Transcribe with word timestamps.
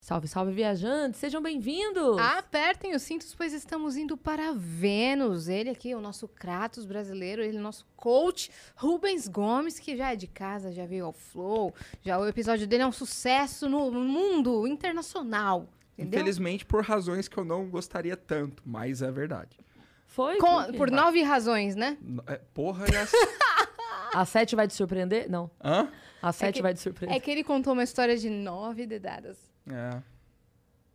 Salve, 0.00 0.28
salve, 0.28 0.52
viajantes! 0.52 1.18
Sejam 1.20 1.42
bem-vindos! 1.42 2.16
Apertem 2.18 2.94
os 2.94 3.02
cintos, 3.02 3.34
pois 3.34 3.52
estamos 3.52 3.96
indo 3.96 4.16
para 4.16 4.52
Vênus. 4.54 5.48
Ele 5.48 5.68
aqui, 5.70 5.92
o 5.94 6.00
nosso 6.00 6.26
Kratos 6.28 6.86
brasileiro, 6.86 7.42
ele, 7.42 7.58
nosso 7.58 7.84
coach, 7.96 8.50
Rubens 8.76 9.26
Gomes, 9.28 9.78
que 9.78 9.96
já 9.96 10.12
é 10.12 10.16
de 10.16 10.26
casa, 10.28 10.72
já 10.72 10.86
veio 10.86 11.04
ao 11.06 11.12
Flow. 11.12 11.74
Já 12.02 12.16
o 12.18 12.26
episódio 12.26 12.66
dele 12.66 12.84
é 12.84 12.86
um 12.86 12.92
sucesso 12.92 13.68
no 13.68 13.90
mundo 13.90 14.66
internacional. 14.68 15.68
Entendeu? 15.98 16.20
Infelizmente, 16.20 16.64
por 16.64 16.82
razões 16.84 17.26
que 17.28 17.36
eu 17.36 17.44
não 17.44 17.68
gostaria 17.68 18.16
tanto, 18.16 18.62
mas 18.64 19.02
é 19.02 19.10
verdade. 19.10 19.58
Foi? 20.06 20.38
Com- 20.38 20.64
por 20.66 20.74
por 20.76 20.90
nove 20.92 21.22
razões, 21.22 21.74
né? 21.74 21.98
É, 22.28 22.40
porra, 22.54 22.86
e 22.90 22.96
as... 22.96 23.10
A 24.14 24.24
sete 24.24 24.56
vai 24.56 24.66
te 24.66 24.72
surpreender? 24.74 25.28
Não. 25.28 25.50
Hã? 25.62 25.90
A 26.22 26.32
sete 26.32 26.54
que- 26.56 26.62
vai 26.62 26.72
te 26.72 26.80
surpreender. 26.80 27.14
É 27.16 27.20
que 27.20 27.30
ele 27.30 27.44
contou 27.44 27.74
uma 27.74 27.82
história 27.82 28.16
de 28.16 28.30
nove 28.30 28.86
dedadas. 28.86 29.47
É. 29.70 30.02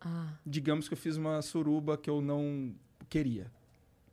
Ah, 0.01 0.27
Digamos 0.45 0.87
que 0.87 0.93
eu 0.93 0.97
fiz 0.97 1.15
uma 1.17 1.41
suruba 1.41 1.97
que 1.97 2.09
eu 2.09 2.21
não 2.21 2.73
queria. 3.09 3.51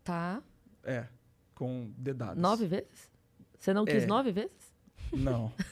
tá. 0.04 0.42
É. 0.84 1.06
Com 1.54 1.90
dedadas. 1.96 2.36
Nove 2.38 2.66
vezes? 2.66 3.10
Você 3.58 3.74
não 3.74 3.84
quis 3.84 4.04
É. 4.04 4.06
nove 4.06 4.32
vezes? 4.32 4.72
Não. 5.12 5.52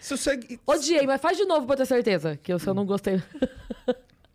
Se 0.00 0.16
você... 0.16 0.38
Odiei, 0.66 1.06
mas 1.06 1.20
faz 1.20 1.36
de 1.36 1.44
novo 1.44 1.66
pra 1.66 1.74
eu 1.74 1.78
ter 1.78 1.86
certeza. 1.86 2.36
Que 2.36 2.52
eu, 2.52 2.58
se 2.58 2.66
eu 2.68 2.74
não 2.74 2.84
gostei. 2.86 3.22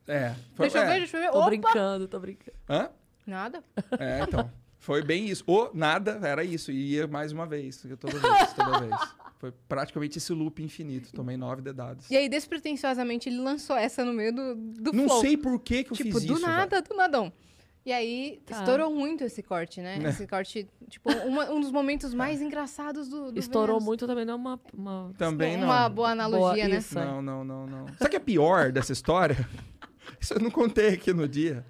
É. 0.07 0.33
Foi, 0.55 0.65
Deixa 0.67 0.79
eu 0.79 0.83
é. 0.83 0.93
ver, 0.93 0.97
deixa 0.99 1.17
eu 1.17 1.21
ver. 1.21 1.31
Tô 1.31 1.37
Opa! 1.39 1.45
brincando, 1.47 2.07
tô 2.07 2.19
brincando. 2.19 2.57
Hã? 2.67 2.89
Nada. 3.25 3.63
É, 3.99 4.21
então. 4.23 4.51
Foi 4.79 5.03
bem 5.03 5.27
isso. 5.27 5.43
Ou 5.45 5.69
nada, 5.73 6.19
era 6.23 6.43
isso. 6.43 6.71
E 6.71 6.93
ia 6.95 7.07
mais 7.07 7.31
uma 7.31 7.45
vez. 7.45 7.85
Toda 7.99 8.17
vez, 8.17 8.53
toda 8.53 8.79
vez. 8.79 8.95
Foi 9.37 9.53
praticamente 9.67 10.17
esse 10.17 10.31
loop 10.33 10.61
infinito. 10.63 11.11
Tomei 11.13 11.35
nove 11.37 11.61
dedadas. 11.61 12.09
E 12.09 12.15
aí, 12.17 12.27
despretensiosamente, 12.29 13.29
ele 13.29 13.39
lançou 13.39 13.75
essa 13.75 14.03
no 14.05 14.13
meio 14.13 14.33
do, 14.33 14.55
do 14.55 14.93
Não 14.93 15.05
flow. 15.07 15.21
sei 15.21 15.37
por 15.37 15.59
que, 15.59 15.83
que 15.83 15.91
eu 15.91 15.97
Tipo, 15.97 16.17
fiz 16.19 16.25
do 16.25 16.33
isso. 16.33 16.41
nada, 16.41 16.81
do 16.81 16.95
nadão. 16.95 17.31
E 17.85 17.91
aí, 17.93 18.41
Tá. 18.45 18.59
estourou 18.59 18.93
muito 18.93 19.23
esse 19.23 19.41
corte, 19.41 19.81
né? 19.81 19.97
Né. 19.97 20.09
Esse 20.09 20.27
corte, 20.27 20.67
tipo, 20.89 21.09
uma- 21.25 21.49
um 21.49 21.61
dos 21.61 21.71
momentos 21.71 22.13
mais 22.13 22.41
engraçados 22.41 23.07
do, 23.07 23.31
do 23.31 23.39
Estourou 23.39 23.77
Vênus. 23.77 23.85
muito 23.85 24.05
também, 24.07 24.25
não 24.25 24.33
é 24.33 24.37
uma. 24.37 24.59
uma... 24.73 25.13
Também 25.17 25.57
não. 25.57 25.63
Uma 25.65 25.87
boa 25.89 26.09
analogia, 26.11 26.63
Boa, 26.65 26.67
né? 26.67 26.77
isso. 26.77 26.95
Não, 26.95 27.21
não, 27.21 27.43
não, 27.43 27.65
não. 27.65 27.85
Sabe 27.87 28.05
o 28.05 28.09
que 28.09 28.15
é 28.17 28.19
pior 28.19 28.71
dessa 28.71 28.91
história? 28.93 29.35
Isso 30.19 30.33
eu 30.33 30.39
não 30.39 30.49
contei 30.51 30.89
aqui 30.89 31.13
no 31.13 31.27
dia. 31.27 31.65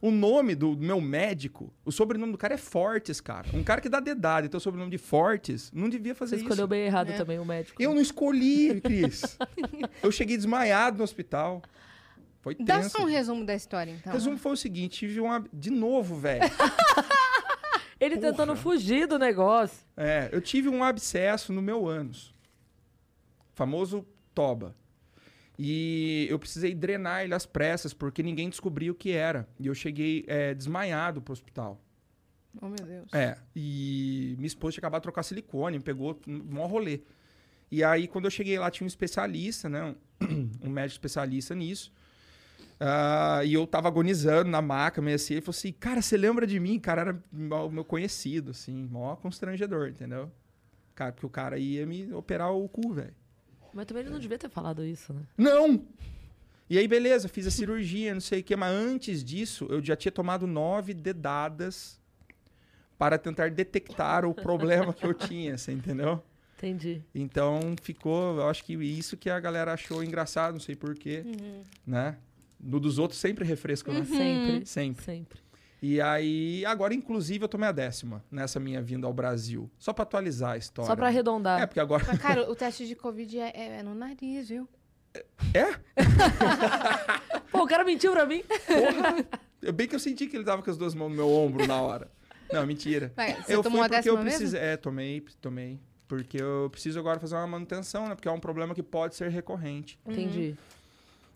O 0.00 0.10
nome 0.10 0.54
do 0.54 0.74
meu 0.78 0.98
médico, 1.00 1.70
o 1.84 1.92
sobrenome 1.92 2.32
do 2.32 2.38
cara 2.38 2.54
é 2.54 2.56
Fortes, 2.56 3.20
cara. 3.20 3.46
Um 3.52 3.62
cara 3.62 3.80
que 3.82 3.88
dá 3.88 4.00
dedada, 4.00 4.46
então 4.46 4.56
o 4.56 4.60
sobrenome 4.60 4.90
de 4.90 4.96
Fortes, 4.96 5.70
não 5.74 5.90
devia 5.90 6.14
fazer 6.14 6.30
Você 6.30 6.36
isso. 6.36 6.44
escolheu 6.46 6.66
bem 6.66 6.86
errado 6.86 7.10
É. 7.10 7.16
também 7.18 7.38
o 7.38 7.44
médico. 7.44 7.82
Eu 7.82 7.92
não 7.94 8.00
escolhi, 8.00 8.80
Cris. 8.80 9.36
eu 10.02 10.10
cheguei 10.10 10.36
desmaiado 10.38 10.96
no 10.98 11.04
hospital. 11.04 11.60
Foi 12.40 12.54
tenso. 12.54 12.66
Dá 12.66 12.82
só 12.88 13.02
um 13.02 13.06
resumo 13.08 13.44
da 13.44 13.54
história, 13.54 13.90
então. 13.92 14.10
O 14.10 14.14
resumo 14.16 14.38
foi 14.38 14.52
o 14.52 14.56
seguinte, 14.56 15.00
tive 15.00 15.20
uma... 15.20 15.44
De 15.52 15.68
novo, 15.70 16.16
velho. 16.16 16.44
Ele 18.00 18.16
Porra. 18.16 18.30
tentando 18.30 18.56
fugir 18.56 19.06
do 19.06 19.18
negócio. 19.18 19.78
É, 19.94 20.30
eu 20.32 20.40
tive 20.40 20.70
um 20.70 20.82
abscesso 20.82 21.52
no 21.52 21.60
meu 21.60 21.86
ânus. 21.86 22.34
Famoso 23.52 24.06
toba. 24.34 24.74
E 25.62 26.26
eu 26.30 26.38
precisei 26.38 26.74
drenar 26.74 27.22
ele 27.22 27.34
às 27.34 27.44
pressas, 27.44 27.92
porque 27.92 28.22
ninguém 28.22 28.48
descobriu 28.48 28.94
o 28.94 28.96
que 28.96 29.12
era. 29.12 29.46
E 29.58 29.66
eu 29.66 29.74
cheguei 29.74 30.24
é, 30.26 30.54
desmaiado 30.54 31.20
pro 31.20 31.34
hospital. 31.34 31.78
Oh, 32.62 32.66
meu 32.66 32.82
Deus. 32.82 33.12
É, 33.12 33.36
e 33.54 34.36
minha 34.38 34.46
esposa 34.46 34.72
tinha 34.72 34.80
acabado 34.80 35.02
de 35.02 35.04
trocar 35.04 35.22
silicone, 35.22 35.76
me 35.76 35.84
pegou 35.84 36.18
um 36.26 36.66
rolê. 36.66 37.02
E 37.70 37.84
aí, 37.84 38.08
quando 38.08 38.24
eu 38.24 38.30
cheguei 38.30 38.58
lá, 38.58 38.70
tinha 38.70 38.86
um 38.86 38.88
especialista, 38.88 39.68
né? 39.68 39.94
Um, 40.22 40.50
um 40.64 40.70
médico 40.70 40.94
especialista 40.94 41.54
nisso. 41.54 41.92
Ah, 42.80 43.42
e 43.44 43.52
eu 43.52 43.66
tava 43.66 43.86
agonizando 43.86 44.48
na 44.48 44.62
maca, 44.62 45.02
meio 45.02 45.16
assim. 45.16 45.34
Ele 45.34 45.42
falou 45.42 45.50
assim, 45.58 45.72
cara, 45.72 46.00
você 46.00 46.16
lembra 46.16 46.46
de 46.46 46.58
mim? 46.58 46.78
Cara, 46.78 47.02
era 47.02 47.22
o 47.30 47.70
meu 47.70 47.84
conhecido, 47.84 48.52
assim, 48.52 48.88
maior 48.90 49.16
constrangedor, 49.16 49.90
entendeu? 49.90 50.32
Cara, 50.94 51.12
porque 51.12 51.26
o 51.26 51.30
cara 51.30 51.58
ia 51.58 51.84
me 51.84 52.10
operar 52.14 52.50
o 52.50 52.66
cu, 52.66 52.94
velho. 52.94 53.19
Mas 53.72 53.86
também 53.86 54.02
ele 54.02 54.10
não 54.10 54.18
devia 54.18 54.38
ter 54.38 54.48
falado 54.48 54.84
isso, 54.84 55.12
né? 55.12 55.22
Não! 55.36 55.84
E 56.68 56.78
aí, 56.78 56.86
beleza, 56.86 57.28
fiz 57.28 57.46
a 57.46 57.50
cirurgia, 57.50 58.14
não 58.14 58.20
sei 58.20 58.40
o 58.40 58.44
quê, 58.44 58.54
mas 58.54 58.72
antes 58.72 59.24
disso, 59.24 59.66
eu 59.68 59.82
já 59.82 59.96
tinha 59.96 60.12
tomado 60.12 60.46
nove 60.46 60.94
dedadas 60.94 62.00
para 62.96 63.18
tentar 63.18 63.50
detectar 63.50 64.24
o 64.24 64.32
problema 64.32 64.92
que 64.92 65.04
eu 65.04 65.14
tinha, 65.14 65.58
você 65.58 65.72
entendeu? 65.72 66.22
Entendi. 66.56 67.02
Então 67.14 67.74
ficou, 67.82 68.36
eu 68.36 68.48
acho 68.48 68.62
que 68.62 68.74
isso 68.74 69.16
que 69.16 69.30
a 69.30 69.40
galera 69.40 69.72
achou 69.72 70.04
engraçado, 70.04 70.52
não 70.52 70.60
sei 70.60 70.76
porquê, 70.76 71.24
né? 71.86 72.18
No 72.60 72.78
dos 72.78 72.98
outros 72.98 73.18
sempre 73.18 73.44
refresco, 73.44 73.90
né? 73.90 74.04
Sempre. 74.04 74.66
Sempre. 74.66 75.04
Sempre. 75.04 75.40
E 75.82 76.00
aí, 76.00 76.64
agora, 76.66 76.92
inclusive, 76.92 77.42
eu 77.44 77.48
tomei 77.48 77.68
a 77.68 77.72
décima 77.72 78.22
nessa 78.30 78.60
minha 78.60 78.82
vinda 78.82 79.06
ao 79.06 79.12
Brasil. 79.14 79.70
Só 79.78 79.92
pra 79.92 80.02
atualizar 80.02 80.52
a 80.52 80.56
história. 80.56 80.86
Só 80.88 80.94
pra 80.94 81.06
arredondar. 81.06 81.60
É, 81.62 81.66
porque 81.66 81.80
agora. 81.80 82.04
Mas, 82.06 82.18
cara, 82.18 82.50
o 82.50 82.54
teste 82.54 82.86
de 82.86 82.94
Covid 82.94 83.38
é, 83.38 83.50
é- 83.54 83.78
é 83.78 83.82
no 83.82 83.94
nariz, 83.94 84.48
viu? 84.50 84.68
É? 85.54 85.74
Pô, 87.50 87.64
o 87.64 87.66
cara 87.66 87.84
mentiu 87.84 88.12
pra 88.12 88.26
mim. 88.26 88.42
Eu 89.60 89.72
bem 89.72 89.88
que 89.88 89.94
eu 89.94 89.98
senti 90.00 90.26
que 90.26 90.36
ele 90.36 90.44
tava 90.44 90.62
com 90.62 90.70
as 90.70 90.76
duas 90.76 90.94
mãos 90.94 91.08
no 91.10 91.16
meu 91.16 91.28
ombro 91.30 91.66
na 91.66 91.80
hora. 91.80 92.10
Não, 92.52 92.66
mentira. 92.66 93.12
Vai, 93.16 93.34
você 93.42 93.54
eu 93.54 93.62
tomou 93.62 93.78
fui 93.80 93.86
a 93.86 93.90
porque 93.90 94.10
eu 94.10 94.18
precisei. 94.18 94.60
É, 94.60 94.76
tomei, 94.76 95.24
tomei. 95.40 95.80
Porque 96.08 96.42
eu 96.42 96.68
preciso 96.70 96.98
agora 96.98 97.20
fazer 97.20 97.36
uma 97.36 97.46
manutenção, 97.46 98.08
né? 98.08 98.14
Porque 98.14 98.28
é 98.28 98.32
um 98.32 98.40
problema 98.40 98.74
que 98.74 98.82
pode 98.82 99.14
ser 99.14 99.30
recorrente. 99.30 99.98
Entendi. 100.04 100.56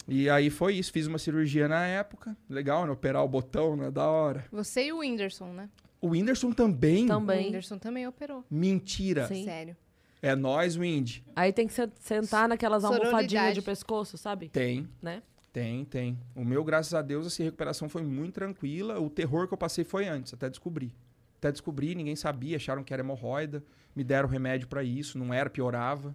E 0.07 0.29
aí 0.29 0.51
foi 0.51 0.75
isso. 0.75 0.93
Fiz 0.93 1.07
uma 1.07 1.19
cirurgia 1.19 1.67
na 1.69 1.85
época. 1.87 2.37
Legal, 2.49 2.85
né? 2.87 2.93
Operar 2.93 3.25
o 3.25 3.29
botão, 3.29 3.77
né? 3.77 3.91
Da 3.91 4.07
hora. 4.07 4.45
Você 4.53 4.87
e 4.87 4.93
o 4.93 4.99
Whindersson, 4.99 5.53
né? 5.53 5.69
O 6.01 6.09
Whindersson 6.09 6.53
também? 6.53 7.05
O 7.07 7.09
Também. 7.09 7.47
Whindersson 7.47 7.79
também 7.79 8.07
operou. 8.07 8.45
Mentira. 8.51 9.27
Sim. 9.27 9.45
Sério. 9.45 9.77
É 10.21 10.35
nós, 10.35 10.75
Wind. 10.77 11.19
Aí 11.37 11.53
tem 11.53 11.67
que 11.67 11.73
se- 11.75 11.91
sentar 12.01 12.49
naquelas 12.49 12.83
almofadinhas 12.85 13.55
de 13.55 13.63
pescoço, 13.63 14.17
sabe? 14.19 14.49
Tem. 14.49 14.89
Né? 15.03 15.23
Tem, 15.53 15.85
tem. 15.85 16.19
O 16.35 16.45
meu, 16.45 16.65
graças 16.65 16.93
a 16.95 17.01
Deus, 17.03 17.27
assim, 17.27 17.43
a 17.43 17.47
recuperação 17.47 17.89
foi 17.89 18.03
muito 18.03 18.35
tranquila. 18.35 18.99
O 19.01 19.09
terror 19.09 19.47
que 19.47 19.55
eu 19.55 19.59
passei 19.59 19.85
foi 19.85 20.07
antes, 20.09 20.33
até 20.35 20.49
descobrir. 20.51 20.95
Até 21.39 21.53
descobrir, 21.53 21.95
ninguém 21.95 22.17
sabia, 22.17 22.57
acharam 22.57 22.83
que 22.83 22.93
era 22.93 23.03
hemorroida. 23.03 23.63
Me 23.95 24.03
deram 24.03 24.29
remédio 24.29 24.67
pra 24.67 24.83
isso, 24.83 25.19
não 25.19 25.33
era, 25.33 25.49
piorava. 25.51 26.15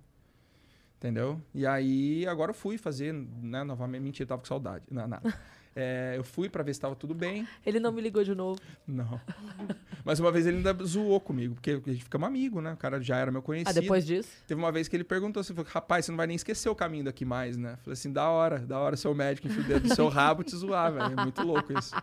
Entendeu? 1.00 1.42
E 1.56 1.66
aí, 1.66 2.28
agora 2.28 2.52
eu 2.52 2.56
fui 2.56 2.78
fazer, 2.78 3.14
né, 3.14 3.64
novamente. 3.64 4.02
Mentira, 4.04 4.28
tava 4.28 4.42
com 4.42 4.48
saudade. 4.48 4.84
Não, 4.92 5.08
nada. 5.08 5.34
É, 5.76 6.16
eu 6.18 6.24
fui 6.26 6.50
pra 6.50 6.62
ver 6.62 6.74
se 6.74 6.82
tava 6.82 6.96
tudo 6.96 7.14
bem. 7.14 7.48
Ele 7.66 7.80
não 7.80 7.92
me 7.92 8.02
ligou 8.02 8.22
de 8.22 8.36
novo. 8.36 8.60
Não. 8.86 9.22
Mas 10.04 10.20
uma 10.20 10.30
vez 10.30 10.46
ele 10.46 10.58
ainda 10.58 10.74
zoou 10.84 11.22
comigo, 11.22 11.54
porque 11.54 11.72
a 11.72 11.92
gente 11.92 12.04
ficamos 12.04 12.28
amigo, 12.28 12.60
né? 12.60 12.74
O 12.74 12.76
cara 12.76 13.00
já 13.02 13.16
era 13.18 13.32
meu 13.32 13.42
conhecido. 13.42 13.78
Ah, 13.78 13.82
depois 13.82 14.06
disso? 14.06 14.30
Teve 14.46 14.60
uma 14.60 14.72
vez 14.74 14.90
que 14.90 14.96
ele 14.98 15.06
perguntou 15.06 15.40
assim, 15.40 15.54
rapaz, 15.68 16.06
você 16.06 16.12
não 16.12 16.18
vai 16.18 16.28
nem 16.28 16.36
esquecer 16.36 16.68
o 16.68 16.76
caminho 16.76 17.06
daqui 17.06 17.24
mais, 17.24 17.56
né? 17.56 17.78
Falei 17.84 17.94
assim, 17.94 18.12
da 18.12 18.28
hora, 18.30 18.60
da 18.60 18.78
hora 18.80 18.98
seu 18.98 19.14
médico 19.16 19.48
enfia 19.48 19.62
o 19.62 19.68
dedo 19.68 19.88
no 19.88 19.96
seu 19.96 20.10
rabo 20.10 20.44
te 20.44 20.56
zoar, 20.56 20.92
velho. 20.92 21.18
É 21.18 21.24
muito 21.24 21.42
louco 21.44 21.72
isso. 21.72 21.96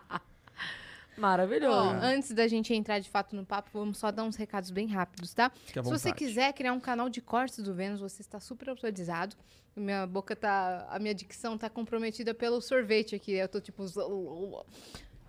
Maravilhoso. 1.17 1.75
Ó, 1.75 1.89
antes 2.01 2.31
da 2.31 2.47
gente 2.47 2.73
entrar 2.73 2.99
de 2.99 3.09
fato 3.09 3.35
no 3.35 3.43
papo, 3.45 3.69
vamos 3.73 3.97
só 3.97 4.11
dar 4.11 4.23
uns 4.23 4.35
recados 4.35 4.69
bem 4.69 4.87
rápidos, 4.87 5.33
tá? 5.33 5.51
Se 5.65 5.81
você 5.81 6.13
quiser 6.13 6.53
criar 6.53 6.73
um 6.73 6.79
canal 6.79 7.09
de 7.09 7.21
cortes 7.21 7.63
do 7.63 7.73
Vênus, 7.73 7.99
você 7.99 8.21
está 8.21 8.39
super 8.39 8.69
autorizado. 8.69 9.35
Minha 9.75 10.05
boca 10.05 10.35
tá. 10.35 10.87
A 10.89 10.99
minha 10.99 11.13
dicção 11.13 11.57
tá 11.57 11.69
comprometida 11.69 12.33
pelo 12.33 12.61
sorvete 12.61 13.15
aqui. 13.15 13.33
Eu 13.33 13.47
tô 13.47 13.59
tipo. 13.59 13.83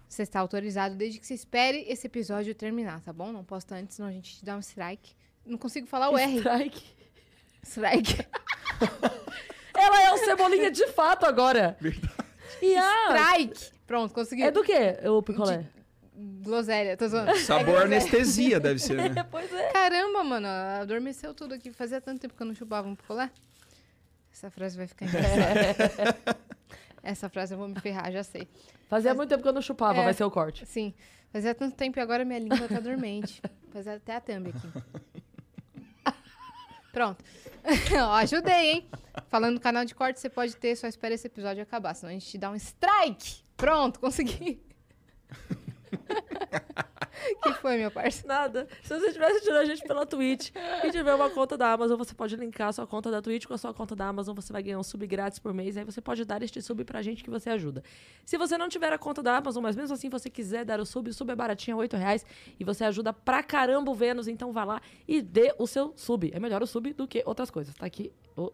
Você 0.08 0.22
está 0.22 0.40
autorizado 0.40 0.94
desde 0.94 1.18
que 1.18 1.26
você 1.26 1.34
espere 1.34 1.84
esse 1.88 2.06
episódio 2.06 2.54
terminar, 2.54 3.00
tá 3.02 3.12
bom? 3.12 3.30
Não 3.30 3.44
posta 3.44 3.74
antes, 3.74 3.96
senão 3.96 4.08
a 4.08 4.12
gente 4.12 4.38
te 4.38 4.44
dá 4.44 4.56
um 4.56 4.60
strike. 4.60 5.14
Não 5.44 5.58
consigo 5.58 5.86
falar 5.86 6.10
o 6.10 6.16
R. 6.16 6.38
Strike. 6.38 6.82
Strike. 7.62 8.26
Ela 9.76 10.02
é 10.02 10.12
o 10.12 10.18
Cebolinha 10.18 10.70
de 10.70 10.86
fato 10.88 11.24
agora. 11.26 11.76
Verdade. 11.80 12.28
E. 12.62 12.74
Strike! 12.74 13.78
Pronto, 13.86 14.12
consegui. 14.12 14.42
É 14.42 14.50
do 14.50 14.62
quê, 14.62 14.98
o 15.08 15.22
picolé? 15.22 15.66
Groselha, 16.20 16.96
tô 16.96 17.06
zoando. 17.06 17.36
Sabor 17.36 17.82
É 17.82 17.84
anestesia 17.84 18.58
deve 18.60 18.80
ser, 18.80 18.96
né? 19.14 19.22
pois 19.30 19.52
é. 19.52 19.70
Caramba, 19.70 20.24
mano, 20.24 20.48
adormeceu 20.80 21.32
tudo 21.32 21.54
aqui. 21.54 21.70
Fazia 21.72 22.00
tanto 22.00 22.20
tempo 22.20 22.34
que 22.34 22.42
eu 22.42 22.46
não 22.46 22.54
chupava 22.54 22.88
um 22.88 22.96
picolé. 22.96 23.30
Essa 24.32 24.50
frase 24.50 24.76
vai 24.76 24.86
ficar. 24.86 25.06
Essa 27.02 27.28
frase 27.28 27.54
eu 27.54 27.58
vou 27.58 27.68
me 27.68 27.78
ferrar, 27.80 28.10
já 28.10 28.22
sei. 28.24 28.48
Fazia 28.88 29.14
muito 29.14 29.28
tempo 29.30 29.42
que 29.42 29.48
eu 29.48 29.52
não 29.52 29.62
chupava, 29.62 30.00
É. 30.00 30.04
vai 30.04 30.12
ser 30.14 30.24
o 30.24 30.30
corte. 30.30 30.66
Sim, 30.66 30.92
fazia 31.32 31.54
tanto 31.54 31.76
tempo 31.76 31.98
e 31.98 32.02
agora 32.02 32.24
minha 32.24 32.38
língua 32.38 32.66
tá 32.68 32.80
dormente. 32.80 33.40
Fazia 33.72 33.94
até 33.94 34.16
a 34.16 34.20
thumb 34.20 34.48
aqui. 34.50 36.14
Pronto. 36.92 37.24
Ó, 38.02 38.12
ajudei, 38.14 38.70
hein? 38.72 38.88
Falando 39.28 39.54
do 39.54 39.60
canal 39.60 39.84
de 39.84 39.94
corte, 39.94 40.18
você 40.18 40.28
pode 40.28 40.56
ter, 40.56 40.74
só 40.76 40.86
espera 40.88 41.14
esse 41.14 41.26
episódio 41.26 41.62
acabar, 41.62 41.94
senão 41.94 42.10
a 42.10 42.12
gente 42.14 42.26
te 42.26 42.38
dá 42.38 42.50
um 42.50 42.56
strike. 42.56 43.42
Pronto, 43.56 44.00
consegui. 44.00 44.60
que 47.42 47.52
foi, 47.54 47.76
meu 47.78 47.90
parceiro? 47.90 48.28
Nada. 48.28 48.68
Se 48.82 48.88
você 48.88 49.06
estiver 49.06 49.26
assistindo 49.26 49.56
a 49.56 49.64
gente 49.64 49.82
pela 49.82 50.06
Twitch 50.06 50.50
e 50.84 50.90
tiver 50.90 51.14
uma 51.14 51.28
conta 51.30 51.56
da 51.56 51.72
Amazon, 51.72 51.96
você 51.98 52.14
pode 52.14 52.36
linkar 52.36 52.68
a 52.68 52.72
sua 52.72 52.86
conta 52.86 53.10
da 53.10 53.20
Twitch 53.20 53.46
com 53.46 53.54
a 53.54 53.58
sua 53.58 53.74
conta 53.74 53.94
da 53.96 54.06
Amazon. 54.08 54.34
Você 54.34 54.52
vai 54.52 54.62
ganhar 54.62 54.78
um 54.78 54.82
sub 54.82 55.06
grátis 55.06 55.38
por 55.38 55.52
mês. 55.52 55.76
Aí 55.76 55.84
você 55.84 56.00
pode 56.00 56.24
dar 56.24 56.42
este 56.42 56.60
sub 56.62 56.84
pra 56.84 57.02
gente 57.02 57.22
que 57.24 57.30
você 57.30 57.50
ajuda. 57.50 57.82
Se 58.24 58.36
você 58.38 58.56
não 58.56 58.68
tiver 58.68 58.92
a 58.92 58.98
conta 58.98 59.22
da 59.22 59.36
Amazon, 59.36 59.62
mas 59.62 59.74
mesmo 59.76 59.94
assim 59.94 60.08
você 60.08 60.30
quiser 60.30 60.64
dar 60.64 60.80
o 60.80 60.86
sub, 60.86 61.10
o 61.10 61.12
sub 61.14 61.30
é 61.32 61.34
baratinho, 61.36 61.74
é 61.74 61.78
8 61.80 61.96
reais. 61.96 62.24
E 62.58 62.64
você 62.64 62.84
ajuda 62.84 63.12
pra 63.12 63.42
caramba 63.42 63.90
o 63.90 63.94
Vênus. 63.94 64.28
Então 64.28 64.52
vá 64.52 64.64
lá 64.64 64.80
e 65.06 65.20
dê 65.20 65.54
o 65.58 65.66
seu 65.66 65.92
sub. 65.96 66.30
É 66.32 66.38
melhor 66.38 66.62
o 66.62 66.66
sub 66.66 66.92
do 66.92 67.06
que 67.08 67.22
outras 67.26 67.50
coisas. 67.50 67.74
Tá 67.74 67.86
aqui. 67.86 68.12
o- 68.36 68.52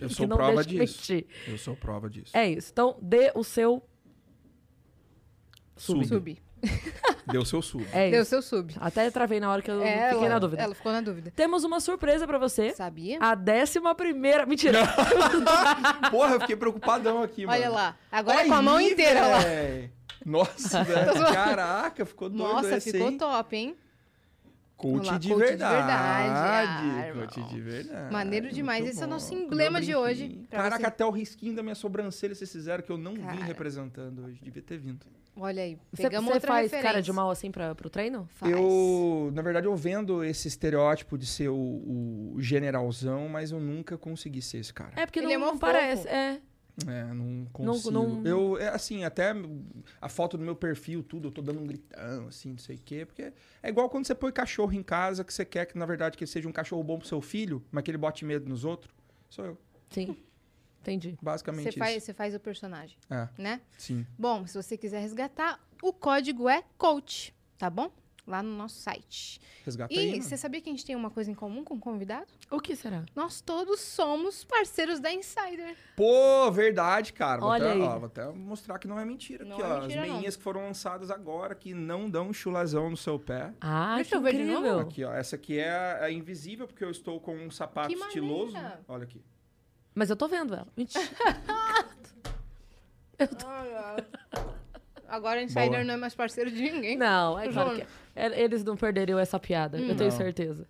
Eu 0.00 0.08
sou 0.10 0.26
não 0.26 0.36
prova 0.36 0.62
disso. 0.64 0.78
mentir. 0.78 1.26
Eu 1.48 1.56
sou 1.58 1.74
prova 1.74 2.10
disso. 2.10 2.36
É 2.36 2.48
isso. 2.50 2.70
Então 2.72 2.96
dê 3.00 3.32
o 3.34 3.42
seu 3.42 3.82
sub. 5.76 6.04
Sub. 6.06 6.42
Deu 7.30 7.44
seu 7.44 7.62
sub. 7.62 7.86
É 7.92 8.10
Deu 8.10 8.22
isso. 8.22 8.30
seu 8.30 8.42
sub. 8.42 8.74
Até 8.80 9.10
travei 9.10 9.40
na 9.40 9.50
hora 9.50 9.62
que 9.62 9.70
eu 9.70 9.80
É, 9.82 10.10
fiquei 10.10 10.18
ela, 10.26 10.28
na 10.28 10.38
dúvida. 10.38 10.62
Ela 10.62 10.74
ficou 10.74 10.92
na 10.92 11.00
dúvida. 11.00 11.32
Temos 11.34 11.64
uma 11.64 11.80
surpresa 11.80 12.26
pra 12.26 12.38
você. 12.38 12.72
Sabia? 12.74 13.18
A 13.20 13.34
décima 13.34 13.94
primeira. 13.94 14.44
Mentira! 14.46 14.80
Porra, 16.10 16.34
eu 16.34 16.40
fiquei 16.40 16.56
preocupadão 16.56 17.22
aqui, 17.22 17.46
mano. 17.46 17.58
Olha 17.58 17.70
lá. 17.70 17.96
Agora 18.10 18.42
é 18.42 18.46
com 18.46 18.54
a 18.54 18.62
mão 18.62 18.76
Aí, 18.76 18.92
inteira 18.92 19.20
lá. 19.26 19.38
Nossa, 20.24 20.82
velho. 20.84 21.12
Caraca, 21.32 22.04
ficou 22.06 22.28
doido 22.28 22.42
Nossa, 22.42 22.76
esse, 22.76 22.92
ficou 22.92 23.10
hein? 23.10 23.18
top, 23.18 23.56
hein? 23.56 23.76
Coach 24.76 25.06
lá, 25.06 25.18
de 25.18 25.28
coach 25.28 25.38
de 25.40 25.46
verdade. 25.48 25.74
verdade. 25.76 27.08
Ah, 27.08 27.12
coach 27.14 27.42
de 27.48 27.60
verdade. 27.60 28.12
Maneiro 28.12 28.50
demais. 28.50 28.80
Muito 28.80 28.94
Esse 28.94 29.02
é 29.02 29.06
o 29.06 29.08
nosso 29.10 29.32
bom. 29.32 29.40
Emblema 29.40 29.80
de 29.80 29.94
hoje, 29.94 30.44
Caraca, 30.50 30.78
você. 30.78 30.86
até 30.86 31.04
o 31.06 31.10
risquinho 31.10 31.54
da 31.54 31.62
minha 31.62 31.76
sobrancelha 31.76 32.34
vocês 32.34 32.50
fizeram 32.50 32.82
que 32.82 32.90
eu 32.90 32.98
não 32.98 33.14
vim 33.14 33.22
Cara. 33.22 33.44
representando 33.44 34.24
hoje. 34.24 34.40
Devia 34.42 34.62
ter 34.62 34.78
vindo. 34.78 35.06
Olha 35.34 35.62
aí. 35.62 35.78
Você 35.92 36.02
Pegamos 36.02 36.28
você 36.28 36.34
outra 36.34 36.48
faz 36.48 36.62
referência. 36.64 36.90
cara 36.90 37.02
de 37.02 37.12
mal 37.12 37.30
assim 37.30 37.50
pra, 37.50 37.74
pro 37.74 37.88
treino? 37.88 38.28
Faz. 38.34 38.52
Eu, 38.52 39.30
na 39.34 39.40
verdade, 39.40 39.66
eu 39.66 39.74
vendo 39.74 40.22
esse 40.22 40.46
estereótipo 40.46 41.16
de 41.16 41.24
ser 41.26 41.48
o, 41.48 41.54
o 41.56 42.36
generalzão, 42.38 43.28
mas 43.28 43.50
eu 43.50 43.58
nunca 43.58 43.96
consegui 43.96 44.42
ser 44.42 44.58
esse 44.58 44.72
cara. 44.74 44.92
É 44.94 45.06
porque 45.06 45.18
Ele 45.20 45.26
não, 45.28 45.34
é 45.34 45.38
não 45.52 45.58
parece. 45.58 46.06
É. 46.08 46.40
É, 46.86 47.04
não 47.12 47.46
consigo. 47.52 47.90
não- 47.90 48.22
Eu, 48.26 48.58
é, 48.58 48.68
assim, 48.68 49.04
até 49.04 49.34
a 50.00 50.08
foto 50.08 50.38
do 50.38 50.44
meu 50.44 50.56
perfil, 50.56 51.02
tudo, 51.02 51.28
eu 51.28 51.32
tô 51.32 51.42
dando 51.42 51.60
um 51.60 51.66
gritão, 51.66 52.28
assim, 52.28 52.50
não 52.50 52.58
sei 52.58 52.76
o 52.76 52.80
quê. 52.84 53.04
Porque 53.04 53.32
é 53.62 53.68
igual 53.68 53.88
quando 53.90 54.06
você 54.06 54.14
põe 54.14 54.32
cachorro 54.32 54.72
em 54.72 54.82
casa, 54.82 55.22
que 55.24 55.32
você 55.32 55.44
quer 55.44 55.66
que, 55.66 55.76
na 55.78 55.84
verdade, 55.86 56.16
que 56.16 56.24
ele 56.24 56.30
seja 56.30 56.48
um 56.48 56.52
cachorro 56.52 56.82
bom 56.82 56.98
pro 56.98 57.06
seu 57.08 57.20
filho, 57.20 57.62
mas 57.70 57.84
que 57.84 57.90
ele 57.90 57.98
bote 57.98 58.24
medo 58.24 58.48
nos 58.48 58.64
outros. 58.64 58.92
Sou 59.28 59.44
eu. 59.44 59.58
Sim. 59.90 60.16
Entendi. 60.82 61.16
Basicamente 61.22 61.62
Você 61.64 61.68
isso. 61.70 61.78
faz, 61.78 62.02
você 62.02 62.12
faz 62.14 62.34
o 62.34 62.40
personagem, 62.40 62.96
É, 63.10 63.28
né? 63.38 63.60
sim. 63.78 64.06
Bom, 64.18 64.46
se 64.46 64.54
você 64.60 64.76
quiser 64.76 65.00
resgatar, 65.00 65.58
o 65.82 65.92
código 65.92 66.48
é 66.48 66.62
COACH, 66.76 67.32
tá 67.56 67.70
bom? 67.70 67.90
Lá 68.24 68.40
no 68.40 68.56
nosso 68.56 68.76
site. 68.80 69.40
Resgata 69.64 69.92
E 69.92 69.98
aí, 69.98 70.22
você 70.22 70.36
sabia 70.36 70.60
que 70.60 70.68
a 70.70 70.72
gente 70.72 70.86
tem 70.86 70.94
uma 70.94 71.10
coisa 71.10 71.28
em 71.28 71.34
comum 71.34 71.64
com 71.64 71.74
o 71.74 71.78
convidado? 71.80 72.28
O 72.52 72.60
que 72.60 72.76
será? 72.76 73.02
Nós 73.16 73.40
todos 73.40 73.80
somos 73.80 74.44
parceiros 74.44 75.00
da 75.00 75.12
Insider. 75.12 75.76
Pô, 75.96 76.48
verdade, 76.52 77.12
cara. 77.12 77.40
Vou 77.40 77.50
Olha 77.50 77.64
até, 77.70 77.72
aí. 77.72 77.80
ó, 77.80 77.98
vou 77.98 78.06
até 78.06 78.24
mostrar 78.30 78.78
que 78.78 78.86
não 78.86 78.96
é 78.96 79.04
mentira 79.04 79.44
Não 79.44 79.56
aqui, 79.56 79.62
é 79.62 79.66
ó. 79.66 79.80
mentira, 79.80 80.02
As 80.02 80.08
não. 80.08 80.14
meinhas 80.14 80.36
que 80.36 80.42
foram 80.44 80.60
lançadas 80.62 81.10
agora, 81.10 81.52
que 81.56 81.74
não 81.74 82.08
dão 82.08 82.28
um 82.28 82.32
chulazão 82.32 82.88
no 82.88 82.96
seu 82.96 83.18
pé. 83.18 83.52
Ah, 83.60 83.96
Deixa 83.96 84.14
eu 84.14 84.20
ver 84.20 84.34
de 84.36 84.42
incrível. 84.42 84.78
Aqui, 84.78 85.02
ó. 85.02 85.12
Essa 85.12 85.34
aqui 85.34 85.58
é, 85.58 85.70
a- 85.70 86.04
a 86.04 86.10
invisível, 86.12 86.68
porque 86.68 86.84
eu 86.84 86.92
estou 86.92 87.18
com 87.20 87.34
um 87.36 87.50
sapato 87.50 87.88
Que 87.88 87.94
estiloso. 88.00 88.52
maneira. 88.52 88.80
Olha 88.86 89.02
aqui. 89.02 89.20
Mas 89.94 90.10
eu 90.10 90.16
tô 90.16 90.28
vendo 90.28 90.54
ela. 90.54 90.66
Mentira. 90.76 91.04
Agora 95.08 95.40
a 95.40 95.42
Insider 95.42 95.68
Boa. 95.70 95.84
não 95.84 95.94
é 95.94 95.96
mais 95.96 96.14
parceiro 96.14 96.50
de 96.50 96.60
ninguém. 96.62 96.96
Não, 96.96 97.38
é 97.38 97.48
claro 97.52 97.76
que 97.76 97.86
é- 98.16 98.40
eles 98.42 98.64
não 98.64 98.76
perderiam 98.76 99.18
essa 99.18 99.38
piada. 99.38 99.78
eu 99.78 99.94
tenho 99.96 100.10
Não. 100.10 100.16
certeza. 100.16 100.66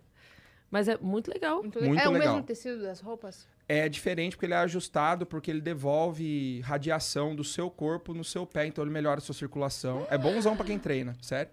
Mas 0.69 0.87
é 0.87 0.97
muito 0.97 1.29
legal. 1.31 1.61
Muito 1.61 1.79
Muito 1.81 1.99
é 2.01 2.07
o 2.07 2.11
legal. 2.11 2.33
mesmo 2.33 2.43
tecido 2.47 2.81
das 2.81 2.99
roupas? 2.99 3.47
É 3.69 3.87
diferente 3.87 4.35
porque 4.35 4.47
ele 4.47 4.55
é 4.55 4.57
ajustado, 4.57 5.25
porque 5.25 5.49
ele 5.49 5.61
devolve 5.61 6.59
radiação 6.61 7.35
do 7.35 7.43
seu 7.43 7.69
corpo 7.69 8.13
no 8.13 8.23
seu 8.23 8.45
pé, 8.45 8.65
então 8.65 8.83
ele 8.83 8.91
melhora 8.91 9.19
a 9.19 9.21
sua 9.21 9.35
circulação. 9.35 10.05
É 10.09 10.17
bonzão 10.17 10.57
pra 10.57 10.65
quem 10.65 10.77
treina, 10.79 11.15
sério. 11.21 11.51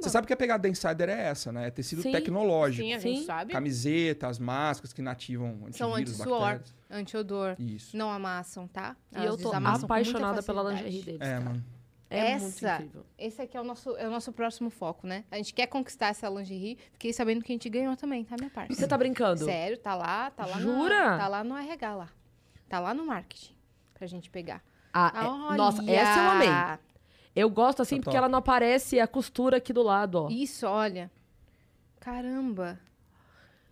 Você 0.00 0.10
sabe 0.10 0.26
que 0.26 0.32
a 0.32 0.36
pegada 0.36 0.62
da 0.62 0.68
Insider 0.68 1.08
é 1.08 1.28
essa, 1.28 1.50
né? 1.52 1.66
É 1.68 1.70
tecido 1.70 2.02
Sim. 2.02 2.12
tecnológico. 2.12 2.86
Sim, 2.86 2.94
a 2.94 3.00
Sim. 3.00 3.14
gente 3.16 3.26
sabe. 3.26 3.52
Camiseta, 3.52 4.28
as 4.28 4.38
máscaras 4.38 4.92
que 4.92 5.00
inativam 5.00 5.48
antivírus, 5.48 5.76
São 5.76 5.94
anti-suor, 5.94 6.60
anti-odor. 6.90 7.56
Isso. 7.58 7.96
Não 7.96 8.10
amassam, 8.10 8.66
tá? 8.68 8.96
E 9.12 9.16
Elas 9.16 9.40
eu 9.42 9.50
tô 9.50 9.56
apaixonada 9.56 10.42
pela 10.42 10.62
lingerie 10.72 11.02
deles. 11.02 11.20
É, 11.20 11.32
cara. 11.32 11.40
mano. 11.44 11.64
É 12.10 12.30
Essa- 12.30 12.76
incrível. 12.76 13.04
Esse 13.18 13.42
aqui 13.42 13.54
é 13.56 13.60
o, 13.60 13.64
nosso, 13.64 13.94
é 13.98 14.08
o 14.08 14.10
nosso 14.10 14.32
próximo 14.32 14.70
foco, 14.70 15.06
né? 15.06 15.24
A 15.30 15.36
gente 15.36 15.52
quer 15.52 15.66
conquistar 15.66 16.06
essa 16.08 16.26
lingerie. 16.28 16.78
Fiquei 16.92 17.12
sabendo 17.12 17.44
que 17.44 17.52
a 17.52 17.54
gente 17.54 17.68
ganhou 17.68 17.94
também, 17.96 18.24
tá, 18.24 18.34
minha 18.38 18.48
parte? 18.50 18.74
Você 18.74 18.86
tá 18.88 18.96
brincando? 18.96 19.44
Sério, 19.44 19.76
tá 19.76 19.94
lá, 19.94 20.30
tá 20.30 20.46
lá 20.46 20.58
Jura? 20.58 21.12
No, 21.12 21.18
tá 21.18 21.28
lá 21.28 21.44
no 21.44 21.54
RH 21.54 21.94
lá. 21.94 22.08
Tá 22.66 22.80
lá 22.80 22.94
no 22.94 23.04
marketing 23.04 23.54
pra 23.92 24.06
gente 24.06 24.30
pegar. 24.30 24.62
Ah, 24.90 25.12
é- 25.14 25.26
Olha! 25.26 25.56
Nossa, 25.58 25.82
essa 25.90 26.18
eu 26.20 26.30
amei. 26.30 26.48
Eu 27.38 27.48
gosto 27.50 27.82
assim 27.82 27.96
Tá 27.96 28.00
porque 28.02 28.10
top. 28.10 28.18
ela 28.18 28.28
não 28.28 28.38
aparece 28.38 28.98
a 29.00 29.06
costura 29.06 29.58
aqui 29.58 29.72
do 29.72 29.82
lado, 29.82 30.24
ó. 30.24 30.28
Isso, 30.30 30.66
olha. 30.66 31.10
Caramba. 32.00 32.78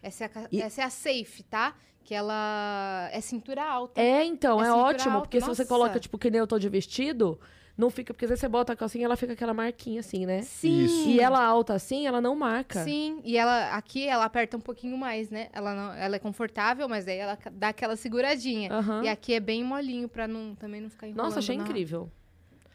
Essa 0.02 0.24
é 0.24 0.26
a, 0.34 0.48
E- 0.52 0.60
essa 0.62 0.82
é 0.82 0.84
a 0.84 0.90
safe, 0.90 1.42
tá? 1.42 1.74
Que 2.04 2.14
ela 2.14 3.08
é 3.12 3.20
cintura 3.20 3.64
alta. 3.64 4.00
É, 4.00 4.24
então, 4.24 4.62
É 4.62 4.68
é, 4.68 4.72
ótimo, 4.72 5.14
alta, 5.16 5.22
porque 5.22 5.40
se 5.40 5.46
você 5.46 5.62
nossa. 5.62 5.66
coloca, 5.66 5.98
tipo, 5.98 6.16
que 6.18 6.30
nem 6.30 6.38
eu 6.38 6.46
tô 6.46 6.58
de 6.58 6.68
vestido, 6.68 7.40
não 7.76 7.90
fica, 7.90 8.14
porque 8.14 8.24
às 8.24 8.28
vezes 8.28 8.40
você 8.40 8.48
bota 8.48 8.72
a 8.72 8.76
calcinha 8.76 9.04
ela 9.04 9.16
fica 9.16 9.32
aquela 9.32 9.52
marquinha 9.52 9.98
assim, 10.00 10.24
né? 10.24 10.42
Sim. 10.42 10.84
Isso. 10.84 11.08
E 11.08 11.20
ela 11.20 11.42
alta 11.44 11.74
assim, 11.74 12.06
ela 12.06 12.20
não 12.20 12.36
marca. 12.36 12.84
Sim, 12.84 13.20
e 13.24 13.36
ela 13.36 13.74
aqui 13.74 14.06
ela 14.06 14.24
aperta 14.24 14.56
um 14.56 14.60
pouquinho 14.60 14.96
mais, 14.96 15.30
né? 15.30 15.48
Ela, 15.52 15.74
não, 15.74 15.92
ela 15.94 16.14
é 16.14 16.18
confortável, 16.20 16.88
mas 16.88 17.08
aí 17.08 17.18
ela 17.18 17.36
dá 17.52 17.68
aquela 17.70 17.96
seguradinha. 17.96 18.72
Aham. 18.72 19.02
E 19.02 19.08
aqui 19.08 19.34
é 19.34 19.40
bem 19.40 19.64
molinho 19.64 20.08
pra 20.08 20.28
não, 20.28 20.54
também 20.54 20.80
não 20.80 20.88
ficar 20.90 21.08
enrolando 21.08 21.24
Nossa, 21.26 21.40
achei 21.40 21.56
na, 21.56 21.64
incrível. 21.64 22.08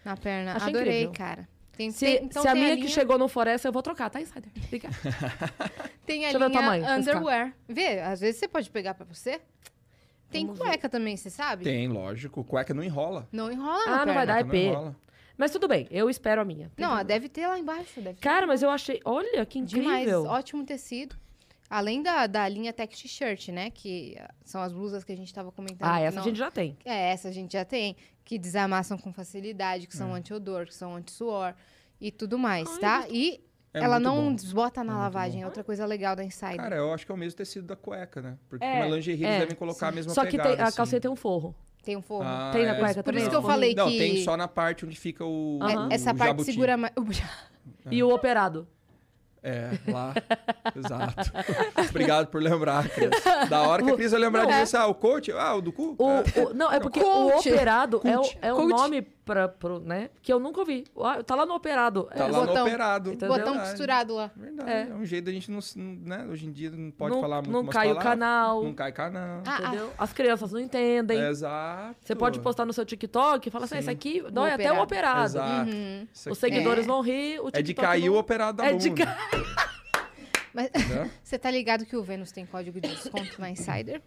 Na 0.06 0.16
perna. 0.18 0.54
Achei 0.56 0.70
Adorei, 0.70 1.04
incrível. 1.04 1.14
cara. 1.14 1.50
Tem, 1.78 1.90
Se, 1.92 2.06
tem- 2.06 2.26
então 2.26 2.42
se 2.42 2.48
a 2.48 2.54
minha 2.54 2.74
linha, 2.76 2.86
que 2.86 2.92
chegou 2.92 3.18
no 3.18 3.28
Floresta, 3.28 3.68
eu 3.68 3.72
vou 3.72 3.82
trocar, 3.82 4.10
tá, 4.10 4.20
Insider? 4.22 4.52
Fica. 4.70 4.90
Tem 6.06 6.26
a 6.26 6.32
Deixa 6.32 6.36
eu 6.36 6.40
ver 6.40 6.46
o 6.46 6.50
linha 6.50 6.60
tamanho, 6.62 6.86
underwear. 7.00 7.56
Vê, 7.68 8.00
às 8.02 8.20
vezes 8.20 8.40
você 8.40 8.48
pode 8.48 8.70
pegar 8.70 8.94
pra 8.94 9.06
você. 9.06 9.40
Tem 10.30 10.46
Vamos 10.46 10.60
ver. 10.60 10.66
cueca 10.66 10.90
também, 10.90 11.16
você 11.18 11.30
sabe? 11.30 11.64
Tem, 11.64 11.88
lógico. 11.88 12.44
Cueca 12.44 12.74
não 12.74 12.84
enrola. 12.84 13.28
Não 13.32 13.52
enrola 13.52 13.84
Ah, 13.86 13.90
na 13.90 13.98
não 13.98 14.06
perna. 14.06 14.14
vai 14.14 14.26
dar, 14.28 14.34
Cueca 14.36 14.46
não 14.46 14.52
P. 14.52 14.66
enrola. 14.68 14.96
Mas 15.38 15.52
tudo 15.52 15.68
bem, 15.68 15.88
eu 15.90 16.10
espero 16.10 16.42
a 16.42 16.46
minha. 16.46 16.70
Tem 16.76 16.84
Não, 16.84 16.90
problema. 16.90 17.04
deve 17.04 17.30
ter 17.30 17.48
lá 17.48 17.58
embaixo. 17.58 17.96
Deve 18.02 18.16
ter. 18.16 18.22
Cara, 18.22 18.46
mas 18.46 18.62
eu 18.62 18.70
achei. 18.70 19.00
Olha, 19.04 19.46
que 19.46 19.62
Demais, 19.62 20.02
incrível. 20.02 20.26
ótimo 20.26 20.64
tecido. 20.66 21.16
Além 21.70 22.04
da, 22.04 22.28
da 22.28 22.48
linha 22.50 22.72
Tech 22.74 22.96
T-shirt, 23.02 23.48
né? 23.48 23.70
Que 23.72 24.18
são 24.44 24.62
as 24.62 24.74
blusas 24.74 25.04
que 25.06 25.12
a 25.14 25.16
gente 25.16 25.34
tava 25.34 25.52
comentando. 25.54 25.90
Ah, 25.90 26.00
essa 26.02 26.18
não- 26.18 26.22
a 26.24 26.26
gente 26.28 26.38
já 26.38 26.52
tem. 26.52 26.78
É, 26.84 27.12
essa 27.12 27.30
a 27.30 27.32
gente 27.32 27.54
já 27.54 27.64
tem. 27.66 27.96
Que 28.24 28.38
desamassam 28.38 28.98
com 28.98 29.12
facilidade, 29.12 29.88
que 29.88 29.94
É. 29.94 29.98
são 29.98 30.14
anti-odor, 30.14 30.66
que 30.66 30.74
são 30.76 30.96
anti-suor 30.96 31.54
e 32.00 32.12
tudo 32.12 32.38
mais, 32.38 32.70
Ai, 32.74 32.80
tá? 32.80 33.06
E 33.10 33.42
É 33.74 33.80
ela 33.84 34.00
não 34.00 34.26
bom. 34.30 34.36
desbota 34.36 34.84
na 34.84 34.94
É 34.94 34.96
lavagem. 34.98 35.42
É 35.42 35.46
outra 35.46 35.64
coisa 35.64 35.86
legal 35.86 36.16
da 36.16 36.24
Insider. 36.24 36.58
Cara, 36.58 36.76
eu 36.76 36.94
acho 36.94 37.06
que 37.06 37.12
é 37.12 37.16
o 37.16 37.18
mesmo 37.18 37.38
tecido 37.38 37.66
da 37.68 37.76
cueca, 37.76 38.22
né? 38.22 38.38
Porque 38.50 38.64
É, 38.66 38.72
como 38.82 38.84
é 38.94 38.96
lingerie, 38.98 39.24
eles 39.26 39.36
é, 39.36 39.40
devem 39.40 39.56
colocar 39.56 39.88
a 39.88 39.92
mesma 39.92 40.14
Só 40.14 40.24
que 40.26 40.32
pegada, 40.32 40.50
tem, 40.56 40.60
a 40.60 40.68
assim. 40.68 40.78
calcinha 40.78 41.02
tem 41.02 41.10
um 41.12 41.16
forro. 41.16 41.56
tem 41.84 41.98
um 41.98 42.02
forro. 42.02 42.24
Ah, 42.28 42.52
Tem 42.54 42.64
na 42.66 42.76
é. 42.76 42.80
cueca 42.80 42.96
Por 42.96 43.04
também? 43.06 43.22
isso 43.22 43.30
que 43.32 43.36
eu 43.36 43.42
falei 43.42 43.74
Não, 43.74 43.90
que 43.90 43.98
tem 43.98 44.24
só 44.24 44.38
na 44.38 44.48
parte 44.48 44.86
onde 44.86 44.96
fica 45.00 45.26
o, 45.26 45.58
é- 45.64 45.74
Aham. 45.74 45.88
o 45.88 45.92
essa 45.94 46.14
parte 46.14 46.28
jabuti. 46.30 46.52
segura 46.52 46.78
mais. 46.78 46.94
E 47.90 48.04
o 48.04 48.14
operado. 48.14 48.68
É, 49.44 49.72
lá. 49.88 50.14
Exato. 50.76 51.32
Obrigado 51.90 52.28
por 52.28 52.42
lembrar, 52.42 52.88
Cris. 52.90 53.10
Da 53.50 53.62
hora 53.64 53.82
que 53.84 53.90
a 53.90 53.96
Cris 53.96 54.12
vai 54.12 54.20
lembrar 54.20 54.44
Não, 54.44 54.64
de 54.64 54.76
é. 54.76 54.80
Ah, 54.80 54.86
o 54.88 54.94
coach? 54.94 55.32
Ah, 55.32 55.56
o 55.56 55.62
do 55.62 55.72
cu? 55.72 55.96
O, 55.98 56.10
É. 56.10 56.44
o- 56.46 56.54
não, 56.54 56.72
é 56.72 56.80
porque 56.80 57.00
o 57.00 57.04
Coach. 57.04 57.50
operado 57.52 58.02
é, 58.04 58.18
o, 58.18 58.22
Coach. 58.22 58.38
é 58.42 58.54
um 58.54 58.58
Coach. 58.58 58.70
nome 58.70 59.02
pra, 59.32 59.48
pro, 59.48 59.80
né? 59.80 60.10
Que 60.22 60.34
eu 60.34 60.40
nunca 60.40 60.60
ouvi. 60.60 60.84
Ah, 61.00 61.24
Tá 61.24 61.36
lá 61.36 61.46
no 61.46 61.54
operado. 61.54 62.04
Tá 62.04 62.26
É, 62.26 62.28
lá 62.28 62.40
botão. 62.42 62.56
no 62.56 62.62
operado. 62.62 63.10
Entendeu? 63.14 63.28
Botão 63.30 63.54
Verdade. 63.54 63.70
costurado 63.70 64.14
lá. 64.16 64.32
Verdade. 64.36 64.70
É. 64.70 64.88
É. 64.90 64.94
um 64.94 65.06
jeito 65.06 65.26
da 65.26 65.32
gente 65.32 65.50
não, 65.50 65.60
né? 65.78 66.28
Hoje 66.30 66.46
em 66.48 66.52
dia 66.52 66.70
não 66.72 66.92
pode 66.92 67.14
não, 67.16 67.22
falar 67.22 67.38
muito 67.38 67.52
Não 67.52 67.66
cai 67.66 67.88
o 67.88 67.96
palavras. 67.96 68.04
canal. 68.04 68.64
Não 68.64 68.74
cai 68.74 68.92
canal. 68.92 69.44
Ah, 69.46 69.62
entendeu? 69.62 69.92
As 69.98 70.12
crianças 70.12 70.52
não 70.52 70.60
entendem. 70.60 71.20
Exato. 71.20 71.96
Você 72.02 72.14
pode 72.16 72.40
postar 72.42 72.66
no 72.66 72.74
seu 72.74 72.86
TikTok 72.86 73.48
e 73.48 73.52
falar 73.52 73.66
assim, 73.66 73.76
Sim. 73.76 73.82
isso 73.82 73.90
aqui 73.90 74.22
dói 74.32 74.52
até 74.52 74.72
o 74.74 74.82
operado. 74.82 75.24
Exato. 75.24 75.72
Uhum. 75.72 76.08
Os 76.30 76.38
seguidores 76.38 76.84
É. 76.84 76.88
vão 76.88 77.02
rir, 77.02 77.40
o 77.40 77.46
TikTok 77.52 77.60
É 77.60 77.62
de 77.62 77.74
cair 77.74 78.06
não... 78.08 78.14
o 78.16 78.18
operado 78.20 78.58
da 78.58 78.66
É 78.68 78.74
de 78.74 78.90
bunda. 78.90 79.18
Mas 80.54 80.70
né? 80.74 81.10
você 81.24 81.40
tá 81.40 81.50
ligado 81.50 81.86
que 81.86 81.96
o 81.96 82.04
Vênus 82.04 82.32
tem 82.32 82.46
código 82.46 82.80
de 82.82 82.90
desconto 82.90 83.40
na 83.40 83.50
Insider? 83.50 84.02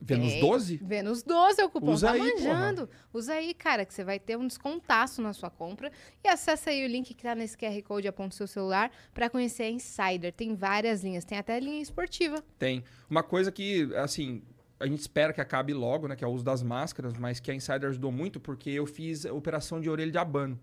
Vênus 0.00 0.32
Tem. 0.32 0.40
12? 0.40 0.76
Vênus 0.78 1.22
12 1.22 1.60
é 1.60 1.64
o 1.64 1.70
cupom, 1.70 1.92
Usa 1.92 2.08
tá 2.08 2.12
aí, 2.12 2.20
porra. 2.20 2.34
manjando. 2.34 2.88
Usa 3.12 3.32
aí, 3.34 3.52
cara, 3.54 3.84
que 3.84 3.92
você 3.92 4.04
vai 4.04 4.18
ter 4.18 4.36
um 4.36 4.46
descontaço 4.46 5.20
na 5.20 5.32
sua 5.32 5.50
compra. 5.50 5.90
E 6.22 6.28
acessa 6.28 6.70
aí 6.70 6.84
o 6.84 6.88
link 6.88 7.12
que 7.14 7.22
tá 7.22 7.34
nesse 7.34 7.56
QR 7.56 7.82
Code, 7.82 8.06
aponta 8.08 8.34
o 8.34 8.36
seu 8.36 8.46
celular, 8.46 8.90
pra 9.12 9.28
conhecer 9.28 9.64
a 9.64 9.70
Insider. 9.70 10.32
Tem 10.32 10.54
várias 10.54 11.02
linhas, 11.02 11.24
tem 11.24 11.36
até 11.38 11.58
linha 11.58 11.82
esportiva. 11.82 12.42
Tem. 12.58 12.84
Uma 13.10 13.22
coisa 13.22 13.50
que, 13.50 13.92
assim, 13.96 14.42
a 14.78 14.86
gente 14.86 15.00
espera 15.00 15.32
que 15.32 15.40
acabe 15.40 15.74
logo, 15.74 16.06
né? 16.06 16.14
Que 16.14 16.24
é 16.24 16.26
o 16.26 16.30
uso 16.30 16.44
das 16.44 16.62
máscaras, 16.62 17.14
mas 17.14 17.40
que 17.40 17.50
a 17.50 17.54
Insider 17.54 17.88
ajudou 17.88 18.12
muito 18.12 18.38
porque 18.38 18.70
eu 18.70 18.86
fiz 18.86 19.24
operação 19.24 19.80
de 19.80 19.90
orelha 19.90 20.12
de 20.12 20.18
abano. 20.18 20.58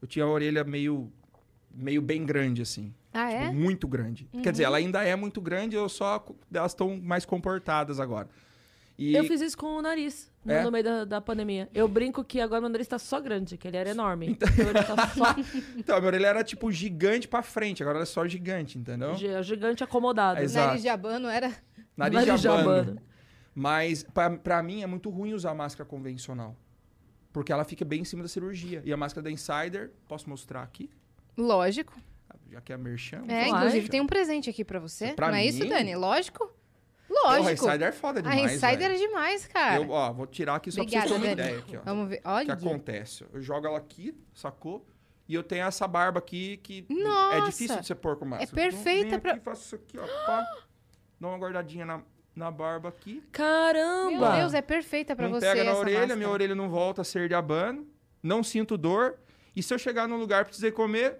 Eu 0.00 0.08
tinha 0.08 0.24
a 0.24 0.28
orelha 0.28 0.64
meio, 0.64 1.12
meio 1.78 2.02
bem 2.02 2.24
grande, 2.26 2.62
assim. 2.62 2.92
Ah, 3.12 3.28
Tipo, 3.30 3.42
é? 3.44 3.50
muito 3.52 3.88
grande. 3.88 4.28
Quer 4.42 4.52
dizer, 4.52 4.64
ela 4.64 4.76
ainda 4.76 5.02
é 5.02 5.16
muito 5.16 5.40
grande, 5.40 5.76
eu 5.76 5.88
só. 5.88 6.24
Elas 6.52 6.72
estão 6.72 6.96
mais 7.00 7.24
comportadas 7.24 7.98
agora. 8.00 8.28
E 8.98 9.14
Eu 9.14 9.22
fiz 9.24 9.40
isso 9.40 9.56
com 9.56 9.66
o 9.76 9.80
nariz 9.82 10.28
no, 10.44 10.52
É? 10.52 10.62
no 10.64 10.72
meio 10.72 10.82
da, 10.82 11.04
da 11.04 11.20
pandemia. 11.20 11.68
Eu 11.72 11.86
brinco 11.86 12.24
que 12.24 12.40
agora 12.40 12.60
meu 12.60 12.68
nariz 12.68 12.88
tá 12.88 12.98
só 12.98 13.20
grande, 13.20 13.56
que 13.56 13.68
ele 13.68 13.76
era 13.76 13.90
enorme. 13.90 14.30
Então- 14.30 14.48
Então 14.48 14.64
ele 14.70 14.82
tá 14.82 15.08
só 15.08 15.24
Então, 15.78 15.96
a 15.96 16.00
minha 16.00 16.08
orelha 16.08 16.26
era 16.26 16.42
tipo 16.44 16.70
gigante 16.72 17.28
pra 17.28 17.40
frente, 17.40 17.80
agora 17.82 17.98
ela 17.98 18.02
é 18.02 18.06
só 18.06 18.26
gigante, 18.26 18.76
entendeu? 18.76 19.14
gi- 19.14 19.40
gigante 19.44 19.84
acomodado. 19.84 20.40
Exato. 20.40 20.66
Nariz 20.66 20.82
de 20.82 20.88
abano 20.88 21.28
era... 21.28 21.46
Nariz, 21.96 22.14
Nariz 22.26 22.34
de 22.34 22.40
de 22.42 22.48
abano. 22.48 22.70
abano. 22.70 23.02
Mas 23.54 24.02
pra, 24.02 24.30
pra 24.30 24.62
mim 24.64 24.82
é 24.82 24.86
muito 24.86 25.10
ruim 25.10 25.32
usar 25.32 25.54
máscara 25.54 25.88
convencional. 25.88 26.56
Porque 27.32 27.52
ela 27.52 27.64
fica 27.64 27.84
bem 27.84 28.00
em 28.00 28.04
cima 28.04 28.22
da 28.22 28.28
cirurgia. 28.28 28.82
E 28.84 28.92
a 28.92 28.96
máscara 28.96 29.22
da 29.22 29.30
Insider, 29.30 29.92
posso 30.08 30.28
mostrar 30.28 30.62
aqui? 30.62 30.90
Lógico. 31.38 31.94
Já 32.50 32.60
que 32.60 32.72
é 32.72 32.74
a 32.74 32.78
merchan. 32.78 33.24
É, 33.28 33.40
Lógico. 33.40 33.56
inclusive 33.56 33.88
tem 33.88 34.00
um 34.00 34.06
presente 34.06 34.48
aqui 34.50 34.64
pra 34.64 34.80
você. 34.80 35.12
Pra 35.12 35.28
Não 35.28 35.34
é 35.36 35.44
isso, 35.46 35.62
mim? 35.62 35.68
Dani? 35.68 35.94
Lógico. 35.94 36.50
Porra, 37.08 37.36
a 37.36 37.38
Lógico. 37.38 37.66
Insider 37.68 37.88
é 37.88 37.92
foda 37.92 38.18
a 38.20 38.22
demais, 38.22 38.52
Insider 38.52 38.78
velho. 38.78 38.94
é 38.94 38.96
demais, 38.98 39.46
cara. 39.46 39.76
Eu, 39.82 39.90
ó, 39.90 40.12
vou 40.12 40.26
tirar 40.26 40.56
aqui 40.56 40.70
só 40.70 40.80
Obrigada, 40.82 41.06
pra 41.08 41.16
vocês 41.18 41.20
terem 41.20 41.34
uma 41.34 41.42
ideia 41.50 41.58
aqui, 41.58 41.76
ó. 41.76 41.80
Vamos 41.84 42.08
ver. 42.10 42.16
O 42.18 42.22
que 42.22 42.28
Olha. 42.28 42.52
acontece? 42.54 43.24
Eu 43.32 43.40
jogo 43.40 43.66
ela 43.66 43.78
aqui, 43.78 44.14
sacou? 44.34 44.86
E 45.28 45.34
eu 45.34 45.42
tenho 45.42 45.64
essa 45.66 45.86
barba 45.86 46.18
aqui 46.18 46.56
que 46.58 46.86
é 46.88 46.92
Nossa! 46.94 47.46
difícil 47.46 47.80
de 47.80 47.86
você 47.86 47.94
pôr 47.94 48.16
com 48.16 48.24
máscara. 48.24 48.50
É 48.50 48.54
perfeita 48.54 49.06
então, 49.08 49.20
pra- 49.20 49.32
Aqui, 49.32 49.40
faço 49.40 49.62
isso 49.64 49.74
aqui, 49.74 49.98
ó, 49.98 50.06
pá. 50.26 50.46
Dá 51.20 51.28
uma 51.28 51.36
guardadinha 51.38 51.84
na, 51.84 52.02
na 52.34 52.50
barba 52.50 52.88
aqui. 52.88 53.22
Caramba! 53.32 54.10
Meu 54.30 54.32
Deus, 54.40 54.54
é 54.54 54.62
perfeita 54.62 55.14
pra 55.16 55.28
não 55.28 55.34
você 55.38 55.46
pega 55.46 55.64
na 55.64 55.70
essa 55.70 55.80
orelha, 55.80 55.98
máscara. 56.00 56.16
minha 56.16 56.30
orelha 56.30 56.54
não 56.54 56.68
volta 56.70 57.02
a 57.02 57.04
ser 57.04 57.28
de 57.28 57.34
abano. 57.34 57.86
Não 58.22 58.42
sinto 58.42 58.76
dor. 58.78 59.18
E 59.56 59.62
se 59.62 59.72
eu 59.74 59.78
chegar 59.78 60.06
num 60.08 60.16
lugar 60.18 60.42
e 60.42 60.44
precisar 60.46 60.72
comer, 60.72 61.18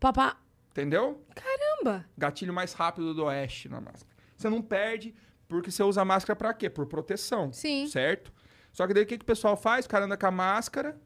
Papá. 0.00 0.36
entendeu? 0.70 1.22
Caramba. 1.34 2.04
Gatilho 2.16 2.52
mais 2.52 2.72
rápido 2.72 3.12
do 3.14 3.24
oeste 3.24 3.68
na 3.68 3.80
máscara. 3.80 4.16
Você 4.36 4.48
não 4.48 4.62
perde, 4.62 5.14
porque 5.48 5.70
você 5.70 5.82
usa 5.82 6.02
a 6.02 6.04
máscara 6.04 6.36
pra 6.36 6.54
quê? 6.54 6.70
Por 6.70 6.86
proteção. 6.86 7.52
Sim. 7.52 7.86
Certo? 7.88 8.32
Só 8.72 8.86
que 8.86 8.94
daí 8.94 9.02
o 9.02 9.06
que, 9.06 9.18
que 9.18 9.24
o 9.24 9.26
pessoal 9.26 9.56
faz? 9.56 9.86
O 9.86 9.88
cara 9.88 10.04
anda 10.04 10.16
com 10.16 10.26
a 10.26 10.30
máscara. 10.30 10.96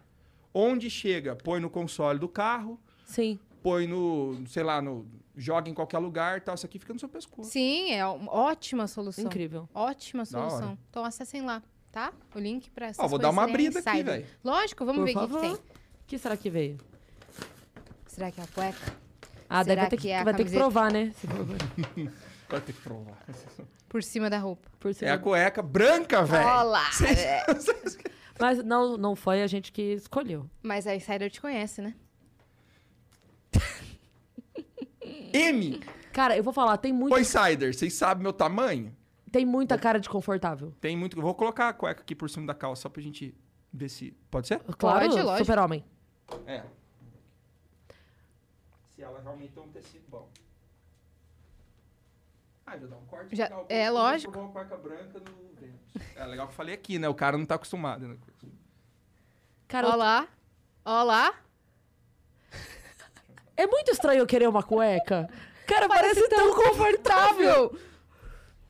Onde 0.52 0.90
chega? 0.90 1.34
Põe 1.34 1.60
no 1.60 1.70
console 1.70 2.18
do 2.18 2.28
carro, 2.28 2.78
Sim. 3.06 3.38
põe 3.62 3.86
no, 3.86 4.42
sei 4.46 4.62
lá, 4.62 4.82
no. 4.82 5.06
Joga 5.34 5.70
em 5.70 5.72
qualquer 5.72 5.96
lugar 5.98 6.36
e 6.36 6.40
tal. 6.42 6.54
Isso 6.54 6.66
aqui 6.66 6.78
fica 6.78 6.92
no 6.92 6.98
seu 7.00 7.08
pescoço. 7.08 7.50
Sim, 7.50 7.90
é 7.92 8.04
uma 8.06 8.30
ótima 8.30 8.86
solução. 8.86 9.24
Incrível. 9.24 9.66
Ótima 9.72 10.26
solução. 10.26 10.76
Então 10.90 11.06
acessem 11.06 11.40
lá, 11.40 11.62
tá? 11.90 12.12
O 12.34 12.38
link 12.38 12.70
pra 12.70 12.88
essas 12.88 13.02
Ó, 13.02 13.08
vou 13.08 13.18
dar 13.18 13.30
uma 13.30 13.44
abrida 13.44 13.78
aqui, 13.78 14.02
velho. 14.02 14.26
Lógico, 14.44 14.84
vamos 14.84 15.00
Por 15.00 15.06
ver 15.06 15.16
o 15.16 15.20
que 15.28 15.34
que 15.34 15.40
tem. 15.40 15.54
O 15.54 15.60
que 16.06 16.18
será 16.18 16.36
que 16.36 16.50
veio? 16.50 16.76
Será 18.12 18.30
que 18.30 18.40
é 18.40 18.44
a 18.44 18.46
cueca? 18.46 18.94
Ah, 19.48 19.64
Será 19.64 19.74
deve 19.84 19.88
ter 19.88 19.96
que 19.96 20.02
que, 20.02 20.08
é 20.10 20.18
a 20.20 20.24
vai 20.24 20.34
ter 20.34 20.44
que 20.44 20.50
camiseta? 20.50 20.60
provar, 20.60 20.92
né? 20.92 21.12
Vai 22.48 22.60
ter 22.60 22.74
que 22.74 22.80
provar. 22.82 23.16
Por 23.88 24.02
cima 24.02 24.28
da 24.28 24.36
roupa. 24.38 24.68
Por 24.78 24.92
ser- 24.92 25.06
É 25.06 25.10
a 25.12 25.18
cueca 25.18 25.62
branca, 25.62 26.22
velho. 26.22 26.46
Olá! 26.46 26.84
é. 27.16 27.42
Mas 28.38 28.62
não, 28.62 28.98
não 28.98 29.16
foi 29.16 29.42
a 29.42 29.46
gente 29.46 29.72
que 29.72 29.94
escolheu. 29.94 30.46
Mas 30.62 30.86
a 30.86 30.94
Insider 30.94 31.30
te 31.30 31.40
conhece, 31.40 31.80
né? 31.80 31.94
M. 35.32 35.80
Cara, 36.12 36.36
eu 36.36 36.42
vou 36.44 36.52
falar, 36.52 36.76
tem 36.76 36.92
muito, 36.92 37.14
Ô, 37.14 37.18
Insider, 37.18 37.74
vocês 37.74 37.94
sabem 37.94 38.22
meu 38.22 38.34
tamanho? 38.34 38.94
tem 39.30 39.46
muita 39.46 39.78
cara 39.78 39.98
de 39.98 40.10
confortável. 40.10 40.74
Tem 40.78 40.94
muito. 40.94 41.18
Vou 41.18 41.34
colocar 41.34 41.70
a 41.70 41.72
cueca 41.72 42.02
aqui 42.02 42.14
por 42.14 42.28
cima 42.28 42.46
da 42.46 42.52
calça 42.54 42.82
só 42.82 42.90
pra 42.90 43.00
gente 43.00 43.34
ver 43.72 43.88
se. 43.88 44.14
Pode 44.30 44.46
ser? 44.48 44.58
Claro, 44.76 45.08
Pode, 45.08 45.22
lógico. 45.22 45.38
super-homem. 45.46 45.82
É. 46.46 46.62
Se 49.02 49.06
ela 49.06 49.20
realmente 49.20 49.52
tem 49.52 49.60
um 49.60 49.68
tecido 49.68 50.04
bom. 50.08 50.28
Ah, 52.64 52.78
já 52.78 52.86
dá 52.86 52.96
um 52.96 53.04
corte. 53.06 53.34
Já- 53.34 53.46
legal. 53.46 53.66
é, 53.68 53.90
lógico. 53.90 54.38
Uma 54.38 54.52
cueca 54.52 54.76
branca 54.76 55.18
no 55.18 55.60
Vênus. 55.60 55.80
É 56.14 56.24
legal 56.24 56.46
que 56.46 56.52
eu 56.52 56.56
falei 56.56 56.72
aqui, 56.72 57.00
né? 57.00 57.08
O 57.08 57.14
cara 57.14 57.36
não 57.36 57.44
tá 57.44 57.56
acostumado, 57.56 58.06
né? 58.06 58.16
Cara, 59.66 59.88
Olá. 59.88 60.28
Olá. 60.84 61.34
é 63.56 63.66
muito 63.66 63.90
estranho 63.90 64.20
eu 64.20 64.26
querer 64.26 64.48
uma 64.48 64.62
cueca. 64.62 65.28
Cara, 65.66 65.88
parece, 65.88 66.28
tão 66.28 66.54
confortável. 66.54 67.76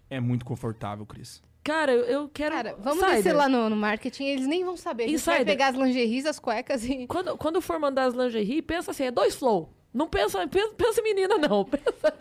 É 0.09 0.19
muito 0.19 0.47
confortável, 0.47 1.05
Cris. 1.05 1.43
Cara, 1.63 1.93
eu, 1.93 2.05
eu 2.05 2.29
quero. 2.31 2.55
Cara, 2.55 2.75
vamos 2.79 3.03
Insider, 3.03 3.17
descer 3.17 3.33
lá 3.35 3.51
no, 3.51 3.69
no 3.69 3.77
marketing, 3.77 4.25
eles 4.25 4.47
nem 4.47 4.65
vão 4.65 4.79
saber. 4.79 5.05
A 5.05 5.09
gente 5.09 5.21
vai 5.27 5.45
pegar 5.45 5.69
as 5.69 5.77
lingeries, 5.77 6.25
as 6.25 6.39
cuecas 6.39 6.87
e... 6.87 7.07
Quando, 7.07 7.37
quando 7.37 7.61
for 7.61 7.79
mandar 7.79 8.05
as 8.05 8.15
lingerie, 8.15 8.63
pensa 8.63 8.93
assim, 8.93 9.05
é 9.05 9.11
dois 9.11 9.35
flow. 9.35 9.71
Não 9.93 10.09
pensa, 10.09 10.47
pensa, 10.49 10.75
pensa 10.75 11.01
em 11.01 11.05
menina, 11.05 11.37
não. 11.37 11.65
Pensa... 11.67 12.19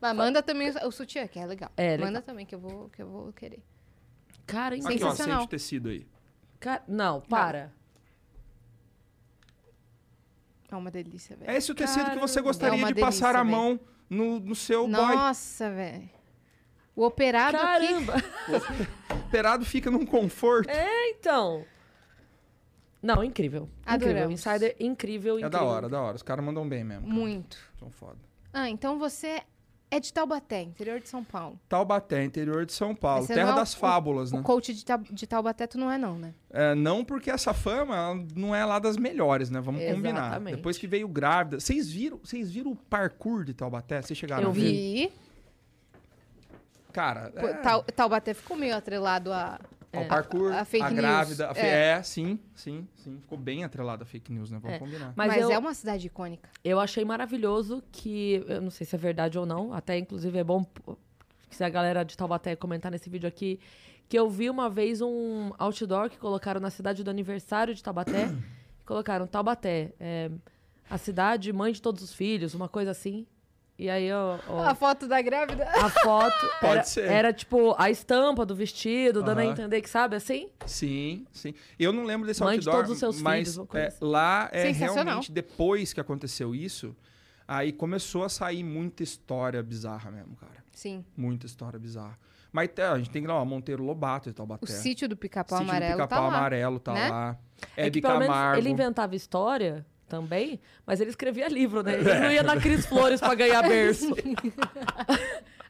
Mas 0.00 0.16
manda 0.16 0.42
também 0.42 0.70
o, 0.84 0.90
sutiã, 0.90 1.26
que 1.26 1.38
é 1.38 1.46
legal. 1.46 1.70
É, 1.76 1.90
legal. 1.92 2.06
Manda 2.06 2.22
também, 2.22 2.46
que 2.46 2.54
eu 2.54 2.58
vou, 2.58 2.88
que 2.88 3.02
eu 3.02 3.08
vou 3.08 3.32
querer. 3.32 3.62
Cara, 4.46 4.74
Aqui, 4.74 4.84
ó, 4.84 4.88
Sensacional. 4.88 5.40
sente 5.40 5.46
o 5.46 5.50
tecido 5.50 5.88
aí. 5.90 6.06
Cara, 6.58 6.82
não, 6.88 7.20
para. 7.20 7.72
É 10.70 10.76
uma 10.76 10.90
delícia, 10.90 11.36
velho. 11.36 11.50
É 11.50 11.56
esse 11.56 11.70
o 11.70 11.74
tecido 11.74 12.10
que 12.10 12.18
você 12.18 12.40
gostaria 12.40 12.80
É 12.82 12.92
de 12.92 13.00
passar 13.00 13.32
delícia, 13.32 13.40
a 13.40 13.44
mão 13.44 13.80
no, 14.08 14.40
no 14.40 14.54
seu 14.54 14.86
boy. 14.86 15.14
Nossa, 15.14 15.70
velho. 15.70 16.08
O 16.94 17.04
operado 17.04 17.56
aqui... 17.56 17.66
Caramba. 17.66 18.14
O 19.10 19.14
operado 19.30 19.64
fica 19.64 19.90
num 19.90 20.04
conforto. 20.04 20.68
É, 20.70 21.10
então. 21.10 21.64
Não, 23.02 23.24
incrível. 23.24 23.68
Incrível. 23.82 24.10
Adoramos. 24.10 24.32
Insider, 24.46 24.76
incrível, 24.78 25.34
É 25.36 25.40
incrível. 25.40 25.50
da 25.50 25.62
hora, 25.64 25.88
da 25.88 26.00
hora. 26.02 26.16
Os 26.16 26.22
caras 26.22 26.44
mandam 26.44 26.68
bem 26.68 26.84
mesmo. 26.84 27.02
cara. 27.06 27.14
Muito. 27.14 27.56
São 27.78 27.90
foda. 27.90 28.18
Ah, 28.52 28.68
então 28.68 28.98
você 28.98 29.40
é 29.92 29.98
de 29.98 30.12
Taubaté, 30.12 30.62
interior 30.62 31.00
de 31.00 31.08
São 31.08 31.24
Paulo. 31.24 31.58
Taubaté, 31.68 32.22
interior 32.22 32.64
de 32.66 32.72
São 32.72 32.94
Paulo. 32.94 33.26
Você 33.26 33.34
Terra 33.34 33.46
não 33.48 33.56
é 33.56 33.60
das 33.60 33.72
o- 33.74 33.78
fábulas, 33.78 34.30
né? 34.30 34.38
O 34.38 34.42
coach 34.42 34.72
de, 34.74 34.84
de 35.12 35.26
Taubaté 35.26 35.66
tu 35.66 35.78
não 35.78 35.90
é 35.90 35.96
não, 35.98 36.16
né? 36.18 36.32
É, 36.50 36.74
não 36.74 37.04
porque 37.04 37.30
essa 37.30 37.52
fama 37.54 37.96
ela 37.96 38.24
não 38.36 38.54
é 38.54 38.64
lá 38.64 38.78
das 38.78 38.96
melhores, 38.96 39.50
né? 39.50 39.60
Vamos 39.60 39.82
combinar. 39.82 40.26
Exatamente. 40.26 40.56
Depois 40.56 40.76
que 40.78 40.86
veio 40.86 41.08
grávida. 41.08 41.58
Vocês 41.58 41.90
viram, 41.90 42.18
vocês 42.22 42.50
viram 42.52 42.72
o 42.72 42.76
parkour 42.76 43.44
de 43.44 43.54
Taubaté? 43.54 44.00
Vocês 44.02 44.18
chegaram 44.18 44.44
Eu 44.44 44.50
a 44.50 44.52
ver? 44.52 44.60
Vi. 44.60 45.12
Cara, 46.92 47.30
Pô, 47.30 47.46
é, 47.46 47.54
Tau- 47.54 47.82
Taubaté 47.84 48.34
ficou 48.34 48.56
meio 48.56 48.76
atrelado 48.76 49.32
a... 49.32 49.60
ó, 49.92 50.00
o 50.02 50.06
parkour, 50.08 50.52
a 50.52 50.60
a, 50.60 50.64
fake 50.64 50.84
news. 50.84 50.96
grávida. 50.96 51.50
a 51.50 51.54
fe- 51.54 51.60
É. 51.60 51.88
é. 51.98 52.02
sim, 52.02 52.38
sim, 52.54 52.86
sim. 52.96 53.18
Ficou 53.20 53.36
bem 53.38 53.64
atrelado 53.64 54.02
a 54.02 54.06
fake 54.06 54.32
news, 54.32 54.50
né? 54.50 54.58
Vamos 54.60 54.76
É. 54.76 54.78
combinar. 54.78 55.12
Mas, 55.16 55.28
Mas, 55.28 55.42
eu, 55.42 55.50
é 55.50 55.58
uma 55.58 55.74
cidade 55.74 56.06
icônica. 56.06 56.48
eu 56.64 56.78
achei 56.80 57.04
maravilhoso 57.04 57.82
que, 57.90 58.44
eu 58.48 58.60
não 58.60 58.70
sei 58.70 58.86
se 58.86 58.94
é 58.94 58.98
verdade 58.98 59.38
ou 59.38 59.44
não, 59.46 59.72
até 59.72 59.98
inclusive 59.98 60.38
é 60.38 60.44
bom 60.44 60.64
se 61.50 61.64
a 61.64 61.68
galera 61.68 62.04
de 62.04 62.16
Taubaté 62.16 62.54
comentar 62.54 62.90
nesse 62.92 63.10
vídeo 63.10 63.28
aqui, 63.28 63.58
que 64.08 64.18
eu 64.18 64.28
vi 64.30 64.48
uma 64.50 64.68
vez 64.70 65.00
um 65.00 65.52
outdoor 65.58 66.08
que 66.10 66.18
colocaram 66.18 66.60
na 66.60 66.70
cidade 66.70 67.02
do 67.04 67.10
aniversário 67.10 67.74
de 67.74 67.82
Taubaté, 67.82 68.28
colocaram 68.86 69.26
Taubaté, 69.26 69.92
é, 70.00 70.30
a 70.88 70.98
cidade 70.98 71.52
mãe 71.52 71.72
de 71.72 71.80
todos 71.82 72.02
os 72.02 72.12
filhos, 72.14 72.54
uma 72.54 72.68
coisa 72.68 72.90
assim. 72.92 73.26
E 73.80 73.88
aí, 73.88 74.12
ó, 74.12 74.38
ó, 74.46 74.62
A 74.62 74.74
foto 74.74 75.08
da 75.08 75.22
grávida. 75.22 75.66
a 75.66 75.88
foto 75.88 76.34
Pode 76.60 76.72
era, 76.74 76.82
ser. 76.84 77.04
era, 77.10 77.32
tipo 77.32 77.74
a 77.78 77.90
estampa 77.90 78.44
do 78.44 78.54
vestido, 78.54 79.22
dando 79.22 79.38
a 79.38 79.42
Aham. 79.42 79.52
entender 79.52 79.80
que, 79.80 79.88
sabe, 79.88 80.16
assim? 80.16 80.50
Sim, 80.66 81.26
sim. 81.32 81.54
Eu 81.78 81.90
não 81.90 82.04
lembro 82.04 82.26
desse 82.26 82.42
Mãe 82.44 82.58
de 82.58 82.68
outdoor, 82.68 82.84
todos 82.84 82.90
os 82.92 82.98
seus 82.98 83.22
mas 83.22 83.38
filhos, 83.48 83.56
uma 83.56 83.66
coisa 83.66 83.86
é, 83.86 83.88
assim. 83.88 83.98
lá 84.02 84.50
é 84.52 84.62
Sensacional. 84.74 85.04
realmente 85.04 85.32
depois 85.32 85.94
que 85.94 86.00
aconteceu 86.00 86.54
isso, 86.54 86.94
aí 87.48 87.72
começou 87.72 88.22
a 88.22 88.28
sair 88.28 88.62
muita 88.62 89.02
história 89.02 89.62
bizarra 89.62 90.10
mesmo, 90.10 90.36
cara. 90.36 90.62
Sim. 90.74 91.02
Muita 91.16 91.46
história 91.46 91.78
bizarra. 91.78 92.18
Mas 92.52 92.68
é, 92.76 92.84
a 92.86 92.98
gente 92.98 93.08
tem 93.08 93.22
que 93.22 93.28
lá, 93.28 93.40
ó, 93.40 93.44
Monteiro 93.46 93.82
Lobato 93.82 94.28
de 94.28 94.34
Taubaté. 94.34 94.64
O 94.64 94.68
sítio 94.68 95.08
do 95.08 95.16
Pica-Pau 95.16 95.58
Sítio 95.60 95.72
do 95.72 95.76
Amarelo 95.76 95.96
tá 95.96 96.04
Pica-Pau 96.06 96.28
lá. 96.28 96.36
Amarelo 96.36 96.80
tá 96.80 96.92
né? 96.92 97.08
lá. 97.08 97.38
É 97.74 97.86
Hebe 97.86 98.00
que 98.02 98.06
pelo 98.06 98.18
menos 98.18 98.26
Camargo. 98.34 98.60
ele 98.60 98.68
inventava 98.68 99.16
história 99.16 99.86
também, 100.10 100.60
mas 100.84 101.00
ele 101.00 101.08
escrevia 101.10 101.48
livro, 101.48 101.82
né? 101.82 101.94
Ele 101.94 102.02
não 102.20 102.30
ia 102.32 102.42
na 102.42 102.56
Cris 102.60 102.84
Flores 102.84 103.20
pra 103.20 103.34
ganhar 103.34 103.62
berço. 103.62 104.14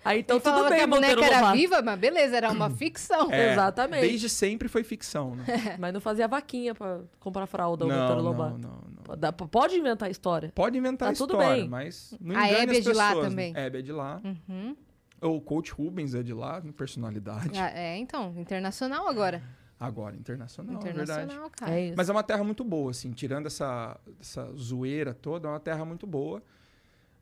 Aí 0.03 0.21
então 0.21 0.37
Ele 0.37 0.45
tudo 0.45 0.69
bem, 0.71 0.79
que 0.79 0.85
a 0.85 0.87
Monteiro 0.87 1.17
boneca 1.21 1.27
era 1.37 1.41
Lobato. 1.43 1.59
viva, 1.59 1.83
mas 1.83 1.99
beleza, 2.01 2.35
era 2.37 2.51
uma 2.51 2.71
ficção. 2.71 3.31
É, 3.31 3.53
Exatamente. 3.53 4.01
Desde 4.09 4.31
sempre 4.31 4.67
foi 4.67 4.83
ficção, 4.83 5.37
né? 5.37 5.45
Mas 5.79 5.93
não 5.93 6.01
fazia 6.01 6.27
vaquinha 6.27 6.75
pra 6.75 7.01
comprar 7.19 7.47
fralda, 7.47 7.85
o 7.85 7.89
não, 7.89 7.97
Monteiro 7.99 8.23
não, 8.23 8.31
Lobato. 8.31 8.59
não, 8.59 8.83
não. 9.09 9.17
Dá- 9.19 9.31
Pode 9.31 9.77
inventar 9.77 10.11
história. 10.11 10.51
Pode 10.55 10.79
inventar 10.79 11.11
Tá 11.11 11.15
tudo 11.15 11.35
história, 11.35 11.61
bem. 11.61 11.69
mas 11.69 12.15
não 12.19 12.35
A 12.35 12.49
engane 12.49 12.63
Hebe 12.63 12.73
as 12.73 12.79
é 12.79 12.81
de 12.81 12.93
lá 12.97 13.09
pessoas, 13.09 13.29
também. 13.29 13.53
Né? 13.53 13.67
Hebe 13.67 13.79
é 13.79 13.83
de 13.83 13.93
lá. 13.93 14.21
Uhum. 14.25 14.77
O 15.21 15.39
coach 15.39 15.71
Rubens 15.71 16.15
é 16.15 16.23
de 16.23 16.33
lá, 16.33 16.63
personalidade. 16.75 17.51
Ah, 17.61 17.71
é, 17.79 17.99
então, 17.99 18.33
internacional 18.39 19.07
agora. 19.07 19.43
Agora, 19.81 20.15
internacional, 20.15 20.79
é 20.83 20.93
verdade. 20.93 21.23
internacional, 21.23 21.51
cara. 21.51 21.75
É 21.75 21.87
isso. 21.87 21.95
Mas 21.97 22.11
é 22.11 22.13
uma 22.13 22.23
terra 22.23 22.45
muito 22.45 22.63
boa, 22.63 22.91
assim, 22.91 23.13
tirando 23.13 23.47
essa, 23.47 23.99
essa 24.21 24.53
zoeira 24.55 25.15
toda, 25.15 25.49
é 25.49 25.51
uma 25.51 25.59
terra 25.59 25.87
muito 25.87 26.07
boa. 26.07 26.43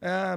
É, 0.01 0.37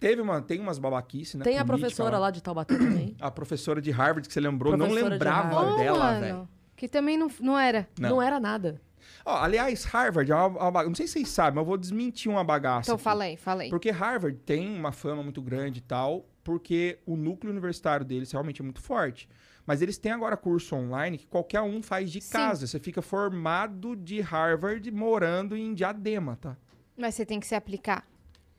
teve 0.00 0.20
uma, 0.20 0.42
tem 0.42 0.58
umas 0.58 0.80
babaquices, 0.80 1.36
né? 1.36 1.44
Tem 1.44 1.56
a 1.56 1.64
professora 1.64 2.18
lá 2.18 2.32
de 2.32 2.42
Taubaté 2.42 2.76
também. 2.76 3.14
A 3.22 3.30
professora 3.30 3.80
de 3.80 3.92
Harvard 3.92 4.26
que 4.26 4.34
você 4.34 4.40
lembrou, 4.40 4.76
não 4.76 4.86
Professora 4.86 5.16
de 5.16 5.24
lembrava. 5.24 5.60
Ô, 5.60 5.76
dela, 5.76 6.18
velho. 6.18 6.48
Que 6.74 6.88
também 6.88 7.16
não, 7.16 7.28
não 7.40 7.56
era. 7.56 7.88
Não. 7.96 8.10
Não. 8.10 8.22
era 8.22 8.40
nada. 8.40 8.80
Ó, 9.24 9.36
aliás, 9.36 9.84
Harvard 9.84 10.30
é 10.30 10.34
uma, 10.34 10.82
Não 10.82 10.94
sei 10.94 11.06
se 11.06 11.14
vocês 11.14 11.28
sabem, 11.28 11.54
mas 11.54 11.62
eu 11.62 11.66
vou 11.66 11.76
desmentir 11.76 12.30
uma 12.30 12.42
bagaça. 12.42 12.90
Então 12.90 12.98
fala 12.98 13.24
aí. 13.24 13.70
Porque 13.70 13.90
Harvard 13.90 14.36
tem 14.40 14.76
uma 14.76 14.90
fama 14.90 15.22
muito 15.22 15.40
grande 15.40 15.78
e 15.78 15.82
tal, 15.82 16.28
porque 16.42 16.98
o 17.06 17.16
núcleo 17.16 17.52
universitário 17.52 18.04
deles 18.04 18.32
realmente 18.32 18.60
é 18.60 18.64
muito 18.64 18.80
forte. 18.80 19.28
Mas 19.68 19.82
eles 19.82 19.98
têm 19.98 20.12
agora 20.12 20.34
curso 20.34 20.74
online 20.74 21.18
que 21.18 21.26
qualquer 21.26 21.60
um 21.60 21.82
faz 21.82 22.10
de 22.10 22.22
Sim. 22.22 22.32
casa. 22.32 22.66
Você 22.66 22.78
fica 22.78 23.02
formado 23.02 23.94
de 23.94 24.18
Harvard 24.18 24.90
morando 24.90 25.54
em 25.54 25.74
Diadema, 25.74 26.38
tá? 26.40 26.56
Mas 26.96 27.14
você 27.14 27.26
tem 27.26 27.38
que 27.38 27.46
se 27.46 27.54
aplicar. 27.54 28.08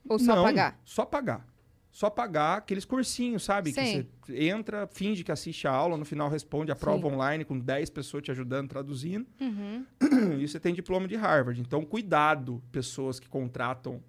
Ou 0.07 0.19
só 0.19 0.35
Não, 0.35 0.43
pagar. 0.43 0.79
Só 0.85 1.03
pagar. 1.07 1.47
Só 1.89 2.11
pagar 2.11 2.59
aqueles 2.59 2.85
cursinhos, 2.85 3.43
sabe? 3.43 3.73
Que 3.73 3.83
Sim. 3.83 4.07
você 4.23 4.49
entra, 4.49 4.85
finge 4.85 5.23
que 5.23 5.31
assiste 5.31 5.67
a 5.67 5.71
aula, 5.71 5.97
no 5.97 6.05
final 6.05 6.29
responde 6.29 6.71
a 6.71 6.75
prova 6.75 7.09
Sim. 7.09 7.15
online 7.15 7.43
com 7.43 7.57
10 7.57 7.89
pessoas 7.89 8.21
te 8.21 8.29
ajudando, 8.29 8.69
traduzindo. 8.69 9.25
Uhum. 9.41 9.83
E 10.39 10.47
você 10.47 10.59
tem 10.59 10.75
diploma 10.75 11.07
de 11.07 11.15
Harvard. 11.15 11.59
Então, 11.59 11.83
cuidado, 11.83 12.61
pessoas 12.71 13.19
que 13.19 13.27
contratam 13.27 13.99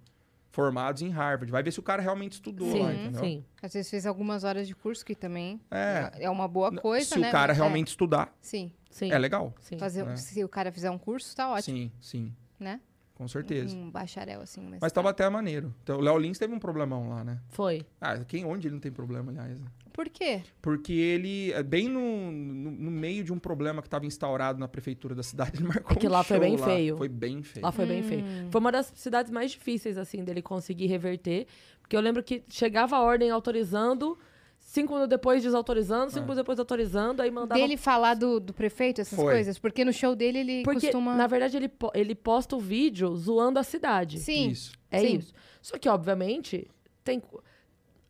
formados 0.50 1.02
em 1.02 1.08
Harvard. 1.10 1.50
Vai 1.50 1.62
ver 1.62 1.70
se 1.72 1.78
o 1.80 1.82
cara 1.82 2.02
realmente 2.02 2.32
estudou 2.32 2.66
lá, 2.76 2.90
Sim, 2.92 3.00
entendeu? 3.02 3.20
sim. 3.20 3.44
Às 3.62 3.72
vezes 3.72 3.90
fez 3.90 4.06
algumas 4.06 4.44
horas 4.44 4.66
de 4.66 4.74
curso, 4.74 5.04
que 5.04 5.14
também 5.14 5.60
É. 5.70 6.10
é 6.20 6.30
uma 6.30 6.48
boa 6.48 6.72
coisa, 6.76 7.06
se 7.14 7.18
né? 7.18 7.28
o 7.28 7.32
cara 7.32 7.52
Mas- 7.52 7.58
é, 7.58 7.60
realmente 7.62 7.88
estudar, 7.88 8.34
sim. 8.40 8.72
Sim. 8.90 9.12
é 9.12 9.18
legal. 9.18 9.54
sim. 9.60 9.78
Fazer, 9.78 10.04
né? 10.04 10.16
Se 10.16 10.42
o 10.44 10.48
cara 10.48 10.72
fizer 10.72 10.90
um 10.90 10.98
curso, 10.98 11.34
tá 11.36 11.48
ótimo, 11.50 11.76
Sim, 11.76 11.92
sim. 12.00 12.34
né? 12.58 12.80
Com 13.14 13.28
certeza. 13.28 13.76
Um 13.76 13.90
bacharel, 13.90 14.40
assim. 14.40 14.62
Mas, 14.62 14.80
Mas 14.80 14.92
Taubaté 14.92 15.24
é 15.24 15.28
maneiro. 15.28 15.74
Então, 15.82 15.98
o 15.98 16.00
Léo 16.00 16.16
Lins 16.18 16.38
teve 16.38 16.54
um 16.54 16.58
problemão 16.58 17.10
lá, 17.10 17.22
né? 17.22 17.38
Foi. 17.50 17.86
Ah, 18.00 18.16
quem, 18.24 18.46
onde 18.46 18.66
ele 18.66 18.72
não 18.74 18.80
tem 18.80 18.90
problema, 18.90 19.30
aliás? 19.30 19.60
né? 19.60 19.66
Por 20.00 20.08
quê? 20.08 20.40
Porque 20.62 20.94
ele, 20.94 21.52
é 21.52 21.62
bem 21.62 21.86
no, 21.86 22.32
no, 22.32 22.70
no 22.70 22.90
meio 22.90 23.22
de 23.22 23.34
um 23.34 23.38
problema 23.38 23.82
que 23.82 23.86
estava 23.88 24.06
instaurado 24.06 24.58
na 24.58 24.66
prefeitura 24.66 25.14
da 25.14 25.22
cidade, 25.22 25.52
ele 25.60 25.64
marcou 25.68 25.94
É 25.94 26.00
que 26.00 26.06
um 26.06 26.10
lá 26.10 26.24
foi 26.24 26.38
bem 26.40 26.56
lá. 26.56 26.64
feio. 26.66 26.96
Foi 26.96 27.08
bem 27.08 27.42
feio. 27.42 27.62
Lá 27.66 27.70
foi 27.70 27.84
bem 27.84 28.02
feio. 28.02 28.24
Foi 28.50 28.58
uma 28.62 28.72
das 28.72 28.90
cidades 28.96 29.30
mais 29.30 29.50
difíceis, 29.50 29.98
assim, 29.98 30.24
dele 30.24 30.40
conseguir 30.40 30.86
reverter. 30.86 31.46
Porque 31.82 31.94
eu 31.94 32.00
lembro 32.00 32.22
que 32.22 32.42
chegava 32.48 32.96
a 32.96 33.02
ordem 33.02 33.28
autorizando, 33.30 34.18
cinco 34.58 34.94
minutos 34.94 35.10
depois 35.10 35.42
desautorizando, 35.42 36.08
cinco 36.12 36.20
É. 36.20 36.22
minutos 36.22 36.36
depois 36.38 36.58
autorizando, 36.58 37.20
aí 37.20 37.30
mandava. 37.30 37.60
Dele 37.60 37.76
falar 37.76 38.14
do, 38.14 38.40
do 38.40 38.54
prefeito, 38.54 39.02
essas 39.02 39.18
Foi. 39.18 39.34
coisas? 39.34 39.58
Porque 39.58 39.84
no 39.84 39.92
show 39.92 40.16
dele 40.16 40.38
ele 40.38 40.62
Porque, 40.62 40.80
costuma... 40.86 41.14
na 41.14 41.26
verdade, 41.26 41.58
ele, 41.58 41.70
ele 41.92 42.14
posta 42.14 42.56
o 42.56 42.58
vídeo 42.58 43.14
zoando 43.16 43.58
a 43.58 43.62
cidade. 43.62 44.18
Sim, 44.18 44.48
Isso. 44.48 44.72
É 44.90 45.00
sim. 45.00 45.16
isso. 45.18 45.34
Só 45.60 45.76
que, 45.76 45.88
obviamente, 45.90 46.66
tem. 47.04 47.22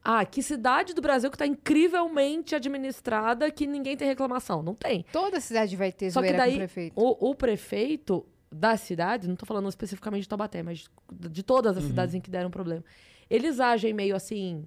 Ah, 0.02 0.24
que 0.24 0.42
cidade 0.42 0.94
do 0.94 1.02
Brasil 1.02 1.30
que 1.30 1.36
tá 1.36 1.46
incrivelmente 1.46 2.54
administrada 2.54 3.50
que 3.50 3.66
ninguém 3.66 3.96
tem 3.96 4.08
reclamação? 4.08 4.62
Não 4.62 4.74
tem. 4.74 5.04
toda 5.12 5.40
cidade 5.40 5.76
vai 5.76 5.92
ter 5.92 6.10
Só 6.10 6.22
que 6.22 6.32
daí 6.32 6.54
o 6.54 6.58
prefeito. 6.58 6.92
o, 7.00 7.30
o 7.30 7.34
prefeito 7.34 8.26
da 8.50 8.76
cidade, 8.76 9.28
não 9.28 9.36
tô 9.36 9.44
falando 9.46 9.68
especificamente 9.68 10.22
de 10.22 10.28
Taubaté, 10.28 10.62
mas 10.62 10.88
de, 11.12 11.28
de 11.28 11.42
todas 11.42 11.76
as 11.76 11.84
cidades 11.84 12.14
em 12.14 12.20
que 12.20 12.30
deram 12.30 12.50
problema, 12.50 12.82
eles 13.28 13.60
agem 13.60 13.92
meio 13.92 14.16
assim: 14.16 14.66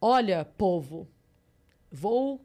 olha, 0.00 0.44
povo, 0.44 1.08
vou 1.90 2.44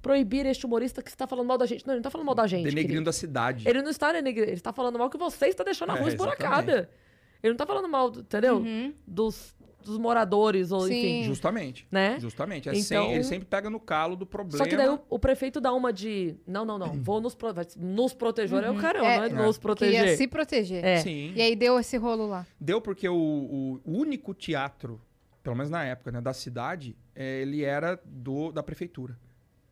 proibir 0.00 0.46
este 0.46 0.66
humorista 0.66 1.00
que 1.02 1.10
está 1.10 1.26
falando 1.26 1.46
mal 1.46 1.58
da 1.58 1.66
gente. 1.66 1.86
Não, 1.86 1.92
ele 1.94 1.98
não 1.98 2.02
tá 2.02 2.10
falando 2.10 2.26
mal 2.26 2.34
da 2.34 2.46
gente. 2.46 2.64
Denegrindo 2.64 2.88
querido. 2.88 3.10
a 3.10 3.12
cidade. 3.12 3.68
Ele 3.68 3.82
não 3.82 3.90
está 3.90 4.10
denegrindo, 4.12 4.48
ele 4.48 4.56
está 4.56 4.72
falando 4.72 4.98
mal 4.98 5.08
que 5.10 5.18
você 5.18 5.46
está 5.46 5.62
deixando 5.62 5.90
a 5.90 5.96
É, 5.96 5.98
rua 6.00 6.08
esburacada. 6.08 6.90
Ele 7.42 7.52
não 7.52 7.56
tá 7.58 7.66
falando 7.66 7.88
mal, 7.88 8.08
entendeu? 8.16 8.56
Uhum. 8.58 8.94
Dos, 9.06 9.54
dos 9.86 9.98
moradores, 9.98 10.70
ou 10.72 10.80
Sim. 10.82 10.94
enfim. 10.94 11.24
Justamente. 11.24 11.86
Né? 11.90 12.18
Justamente. 12.20 12.68
É 12.68 12.72
Então- 12.72 12.82
sem- 13.04 13.12
ele 13.14 13.24
sempre 13.24 13.46
pega 13.46 13.68
no 13.68 13.78
calo 13.80 14.16
do 14.16 14.24
problema. 14.26 14.58
Só 14.58 14.68
que 14.68 14.76
daí 14.76 14.88
o, 14.88 15.00
o 15.10 15.18
prefeito 15.18 15.60
dá 15.60 15.72
uma 15.72 15.92
de. 15.92 16.36
Não, 16.46 16.64
não, 16.64 16.78
não. 16.78 16.92
Vou 17.02 17.20
nos, 17.20 17.34
pro- 17.34 17.52
nos 17.78 18.12
proteger. 18.14 18.62
É 18.64 18.70
o 18.70 18.76
caramba, 18.76 19.06
É, 19.06 19.16
não 19.30 19.40
é 19.40 19.42
é. 19.42 19.46
nos 19.46 19.58
proteger. 19.58 20.00
Queria 20.00 20.16
se 20.16 20.26
proteger. 20.28 20.84
É. 20.84 20.96
Sim. 20.98 21.32
E 21.34 21.42
aí 21.42 21.54
deu 21.56 21.78
esse 21.78 21.96
rolo 21.96 22.26
lá. 22.26 22.46
Deu 22.60 22.80
porque 22.80 23.08
o, 23.08 23.14
o 23.14 23.80
único 23.84 24.32
teatro, 24.34 25.00
pelo 25.42 25.56
menos 25.56 25.70
na 25.70 25.84
época, 25.84 26.12
né, 26.12 26.20
da 26.20 26.32
cidade, 26.32 26.96
é, 27.14 27.42
ele 27.42 27.62
era 27.64 28.00
do, 28.04 28.52
da 28.52 28.62
prefeitura. 28.62 29.18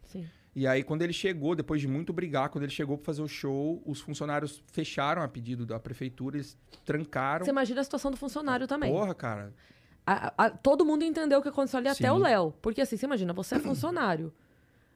Sim. 0.06 0.26
E 0.54 0.66
aí, 0.66 0.82
quando 0.82 1.02
ele 1.02 1.12
chegou, 1.12 1.54
depois 1.54 1.80
de 1.80 1.86
muito 1.86 2.12
brigar, 2.12 2.48
quando 2.48 2.64
ele 2.64 2.72
chegou 2.72 2.98
para 2.98 3.04
fazer 3.06 3.22
o 3.22 3.28
show, 3.28 3.80
os 3.86 4.00
funcionários 4.00 4.60
fecharam 4.72 5.22
a 5.22 5.28
pedido 5.28 5.64
da 5.64 5.78
prefeitura, 5.78 6.36
eles 6.36 6.58
trancaram. 6.84 7.44
Você 7.44 7.52
imagina 7.52 7.80
a 7.80 7.84
situação 7.84 8.10
do 8.10 8.16
funcionário 8.16 8.66
também. 8.66 8.92
Porra, 8.92 9.14
cara. 9.14 9.54
A- 10.06 10.32
a- 10.36 10.50
todo 10.50 10.84
mundo 10.84 11.04
entendeu 11.04 11.38
o 11.38 11.42
que 11.42 11.48
aconteceu 11.48 11.78
ali, 11.78 11.88
até 11.88 12.08
Sim. 12.08 12.14
o 12.14 12.18
Léo. 12.18 12.52
Porque 12.62 12.80
assim, 12.80 12.96
você 12.96 13.06
imagina, 13.06 13.32
você 13.32 13.56
é 13.56 13.58
funcionário. 13.60 14.32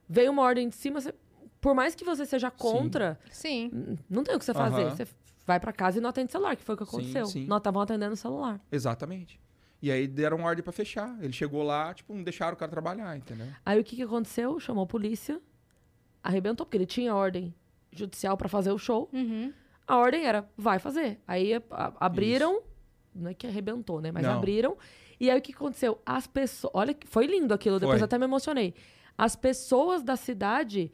Veio 0.09 0.31
uma 0.33 0.43
ordem 0.43 0.69
de 0.69 0.75
cima, 0.75 1.01
você- 1.01 1.15
por 1.61 1.75
mais 1.75 1.95
que 1.95 2.05
você 2.05 2.27
seja 2.27 2.51
contra, 2.51 3.19
Sim. 3.31 3.97
não 4.11 4.23
tem 4.25 4.35
o 4.35 4.39
que 4.39 4.45
você 4.45 4.53
fazer. 4.55 4.83
Aham. 4.83 4.97
Você 4.97 5.07
vai 5.47 5.59
pra 5.61 5.73
casa 5.73 5.99
e 5.99 6.01
não 6.01 6.11
atende 6.11 6.33
celular, 6.33 6.57
que 6.57 6.63
foi 6.63 6.75
o 6.75 6.79
que 6.79 6.85
Sim, 6.85 6.91
aconteceu. 6.97 7.27
sim. 7.27 7.47
Nós 7.47 7.59
estavam 7.59 7.81
atendendo 7.83 8.13
o 8.15 8.17
celular. 8.17 8.61
Exatamente. 8.73 9.41
E 9.81 9.91
aí 9.91 10.07
deram 10.07 10.41
ordem 10.43 10.63
para 10.65 10.73
fechar. 10.73 11.15
Ele 11.23 11.33
chegou 11.33 11.63
lá, 11.63 11.93
tipo, 11.93 12.15
não 12.15 12.23
deixaram 12.23 12.55
o 12.55 12.57
cara 12.57 12.71
trabalhar, 12.71 13.17
entendeu? 13.17 13.47
Aí 13.65 13.79
o 13.79 13.85
que, 13.85 13.97
que 13.97 14.03
aconteceu? 14.03 14.59
Chamou 14.59 14.85
a 14.85 14.87
polícia, 14.87 15.41
arrebentou, 16.23 16.65
porque 16.65 16.77
ele 16.79 16.87
tinha 16.87 17.15
ordem 17.15 17.55
judicial 17.93 18.37
pra 18.37 18.49
fazer 18.49 18.73
o 18.73 18.79
show. 18.79 19.09
Uhum. 19.13 19.53
A 19.87 19.97
ordem 19.99 20.25
era, 20.25 20.49
vai 20.57 20.79
fazer. 20.79 21.21
Aí 21.29 21.55
a- 21.55 21.63
a- 21.71 21.93
abriram, 22.01 22.63
não 23.15 23.31
é 23.31 23.35
que 23.35 23.47
arrebentou, 23.47 24.01
né? 24.01 24.11
Mas 24.11 24.23
Não. 24.23 24.35
abriram. 24.35 24.77
E 25.21 25.31
aí 25.31 25.39
o 25.39 25.43
que 25.43 25.53
aconteceu? 25.53 26.01
As 26.05 26.27
pessoas. 26.27 26.73
Olha, 26.75 26.97
foi 27.07 27.27
lindo 27.27 27.55
aquilo, 27.55 27.79
depois 27.79 27.99
Foi. 27.99 28.05
até 28.05 28.19
me 28.19 28.25
emocionei. 28.25 28.75
As 29.17 29.37
pessoas 29.37 30.03
da 30.03 30.17
cidade 30.17 30.91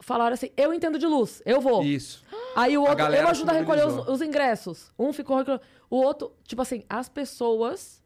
falaram 0.00 0.34
assim: 0.34 0.50
eu 0.56 0.72
entendo 0.72 0.98
de 0.98 1.06
luz, 1.06 1.42
eu 1.44 1.60
vou. 1.60 1.82
Isso. 1.82 2.22
Aí 2.54 2.78
o 2.78 2.82
outro, 2.82 3.06
eu 3.06 3.28
ajudo 3.28 3.50
a 3.50 3.54
recolher 3.54 3.86
os, 3.86 4.08
os 4.08 4.22
ingressos. 4.22 4.92
Um 4.98 5.12
ficou 5.12 5.36
recolhendo. 5.36 5.62
O 5.90 5.96
outro, 5.96 6.32
tipo 6.44 6.62
assim, 6.62 6.84
as 6.88 7.08
pessoas 7.08 8.03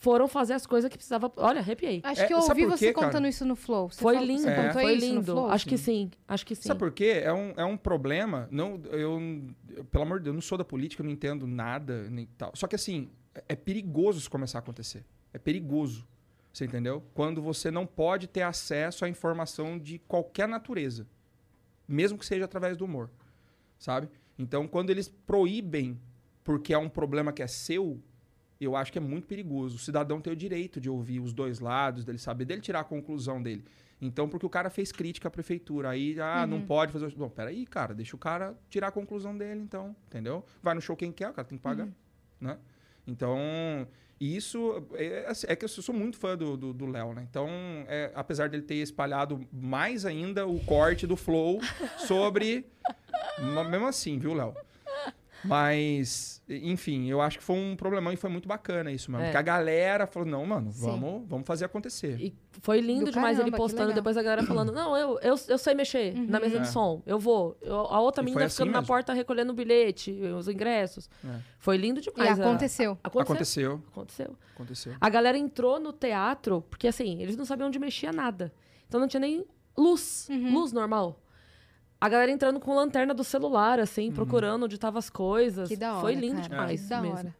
foram 0.00 0.28
fazer 0.28 0.52
as 0.54 0.64
coisas 0.64 0.88
que 0.88 0.96
precisava. 0.96 1.30
Olha, 1.36 1.58
arrepiei. 1.60 2.00
Acho 2.04 2.22
É, 2.22 2.26
que 2.26 2.32
eu 2.32 2.38
ouvi 2.38 2.64
você 2.64 2.86
quê, 2.86 2.92
cara? 2.92 3.06
contando 3.08 3.26
isso 3.26 3.44
no 3.44 3.56
Flow. 3.56 3.90
Você 3.90 4.00
Foi 4.00 4.14
falou- 4.14 4.28
lindo, 4.28 4.42
Você 4.42 4.48
É. 4.50 4.72
foi 4.72 4.92
isso 4.94 5.06
no 5.06 5.12
lindo. 5.14 5.32
Flow? 5.32 5.50
Acho 5.50 5.66
que 5.66 5.76
sim, 5.76 6.10
acho 6.26 6.46
que 6.46 6.54
sim. 6.54 6.62
Sabe 6.68 6.78
por 6.78 6.92
quê? 6.92 7.20
É 7.24 7.32
um, 7.32 7.52
é 7.56 7.64
um 7.64 7.76
problema. 7.76 8.48
Não, 8.50 8.80
eu, 8.92 9.20
pelo 9.90 10.04
amor 10.04 10.18
de 10.18 10.24
Deus, 10.24 10.32
eu 10.32 10.34
não 10.34 10.40
sou 10.40 10.56
da 10.56 10.64
política, 10.64 11.02
eu 11.02 11.04
não 11.04 11.12
entendo 11.12 11.46
nada 11.46 12.08
nem 12.10 12.26
tal. 12.38 12.52
Só 12.54 12.66
que 12.68 12.76
assim, 12.76 13.10
é- 13.34 13.42
é 13.50 13.56
perigoso 13.56 14.18
isso 14.20 14.30
começar 14.30 14.58
a 14.58 14.60
acontecer. 14.60 15.04
É 15.34 15.38
perigoso. 15.38 16.06
Você 16.52 16.64
entendeu? 16.64 17.02
Quando 17.12 17.42
você 17.42 17.70
não 17.70 17.84
pode 17.86 18.26
ter 18.28 18.42
acesso 18.42 19.04
à 19.04 19.08
informação 19.08 19.78
de 19.78 19.98
qualquer 20.00 20.46
natureza. 20.48 21.06
Mesmo 21.86 22.16
que 22.18 22.24
seja 22.26 22.44
através 22.44 22.76
do 22.76 22.84
humor. 22.84 23.10
Sabe? 23.78 24.08
Então, 24.38 24.66
quando 24.68 24.90
eles 24.90 25.08
proíbem 25.08 25.98
porque 26.44 26.72
é 26.72 26.78
um 26.78 26.88
problema 26.88 27.32
que 27.32 27.42
é 27.42 27.46
seu, 27.46 28.00
eu 28.60 28.74
acho 28.74 28.92
que 28.92 28.98
é 28.98 29.00
muito 29.00 29.26
perigoso. 29.26 29.76
O 29.76 29.78
cidadão 29.78 30.20
tem 30.20 30.32
o 30.32 30.36
direito 30.36 30.80
de 30.80 30.90
ouvir 30.90 31.20
os 31.20 31.32
dois 31.32 31.60
lados, 31.60 32.04
dele 32.04 32.18
saber, 32.18 32.44
dele 32.44 32.60
tirar 32.60 32.80
a 32.80 32.84
conclusão 32.84 33.42
dele. 33.42 33.64
Então, 34.00 34.28
porque 34.28 34.46
o 34.46 34.50
cara 34.50 34.70
fez 34.70 34.92
crítica 34.92 35.28
à 35.28 35.30
prefeitura, 35.30 35.90
aí, 35.90 36.18
ah, 36.20 36.46
não 36.46 36.62
pode 36.62 36.92
fazer... 36.92 37.10
Bom, 37.16 37.28
peraí, 37.28 37.66
cara, 37.66 37.94
deixa 37.94 38.14
o 38.14 38.18
cara 38.18 38.56
tirar 38.70 38.88
a 38.88 38.92
conclusão 38.92 39.36
dele, 39.36 39.60
então, 39.60 39.94
entendeu? 40.06 40.44
Vai 40.62 40.74
no 40.74 40.80
show 40.80 40.96
quem 40.96 41.10
quer, 41.10 41.30
o 41.30 41.32
cara 41.32 41.46
tem 41.46 41.58
que 41.58 41.62
pagar, 41.62 41.88
né? 42.40 42.58
Então, 43.06 43.38
isso... 44.20 44.86
É, 44.94 45.26
assim, 45.26 45.46
é 45.48 45.56
que 45.56 45.64
eu 45.64 45.68
sou 45.68 45.92
muito 45.92 46.16
fã 46.16 46.36
do 46.36 46.86
Léo, 46.86 47.12
né? 47.12 47.26
Então, 47.28 47.48
é, 47.88 48.12
apesar 48.14 48.48
dele 48.48 48.62
ter 48.62 48.76
espalhado 48.76 49.40
mais 49.52 50.06
ainda 50.06 50.46
o 50.46 50.60
corte 50.60 51.04
do 51.04 51.16
Flow 51.16 51.60
sobre... 52.06 52.66
mesmo 53.68 53.86
assim, 53.86 54.16
viu, 54.16 54.32
Léo? 54.32 54.54
Mas, 55.44 56.42
enfim, 56.48 57.06
eu 57.08 57.20
acho 57.20 57.38
que 57.38 57.44
foi 57.44 57.56
um 57.56 57.76
problemão 57.76 58.12
e 58.12 58.16
foi 58.16 58.28
muito 58.30 58.48
bacana 58.48 58.90
isso, 58.90 59.10
mano. 59.10 59.22
É. 59.24 59.26
Porque 59.28 59.36
a 59.38 59.42
galera 59.42 60.06
falou, 60.06 60.28
não, 60.28 60.44
mano, 60.44 60.72
Sim. 60.72 60.80
vamos, 60.86 61.28
vamos 61.28 61.46
fazer 61.46 61.64
acontecer. 61.64 62.20
E 62.20 62.34
foi 62.60 62.80
lindo 62.80 63.06
Do 63.06 63.12
demais 63.12 63.36
caramba, 63.36 63.54
ele 63.54 63.56
postando, 63.56 63.92
depois 63.92 64.16
a 64.16 64.22
galera 64.22 64.42
falando, 64.44 64.72
não, 64.72 64.96
eu, 64.96 65.18
eu, 65.20 65.34
eu 65.48 65.58
sei 65.58 65.74
mexer 65.74 66.12
na 66.14 66.40
mesa 66.40 66.56
É. 66.58 66.60
de 66.60 66.68
som, 66.68 67.02
eu 67.06 67.18
vou. 67.18 67.56
Eu- 67.62 67.76
a 67.86 68.00
outra 68.00 68.22
E 68.22 68.24
menina 68.24 68.44
assim 68.46 68.56
ficando 68.56 68.72
na 68.72 68.78
mesmo. 68.80 68.88
porta 68.88 69.12
recolhendo 69.12 69.52
o 69.52 69.54
bilhete, 69.54 70.10
os 70.12 70.48
ingressos. 70.48 71.08
É. 71.24 71.38
Foi 71.58 71.76
lindo 71.76 72.00
E 72.00 72.02
demais. 72.02 72.38
a- 72.38 72.44
aconteceu. 72.44 72.98
Aconteceu. 73.02 73.22
Aconteceu, 73.22 73.82
Aconteceu. 73.92 74.36
aconteceu. 74.54 74.92
A 75.00 75.08
galera 75.08 75.38
entrou 75.38 75.78
no 75.78 75.92
teatro, 75.92 76.62
porque 76.68 76.88
assim, 76.88 77.22
eles 77.22 77.36
não 77.36 77.44
sabiam 77.44 77.68
onde 77.68 77.78
mexia 77.78 78.12
nada. 78.12 78.52
Então 78.88 78.98
não 79.00 79.06
tinha 79.06 79.20
nem 79.20 79.44
luz, 79.76 80.26
Uhum. 80.30 80.52
luz 80.54 80.72
normal. 80.72 81.20
A 82.00 82.08
galera 82.08 82.30
entrando 82.30 82.60
com 82.60 82.74
lanterna 82.74 83.12
do 83.12 83.24
celular, 83.24 83.78
Uhum. 83.78 83.84
assim, 83.84 84.12
procurando 84.12 84.64
onde 84.64 84.76
estavam 84.76 84.98
as 84.98 85.10
coisas. 85.10 85.68
Que 85.68 85.76
da 85.76 85.92
hora, 85.94 86.00
Foi 86.00 86.14
lindo 86.14 86.36
cara. 86.36 86.48
demais 86.48 86.82
Que 86.82 86.88
da 86.88 87.00
mesmo. 87.00 87.16
hora. 87.16 87.36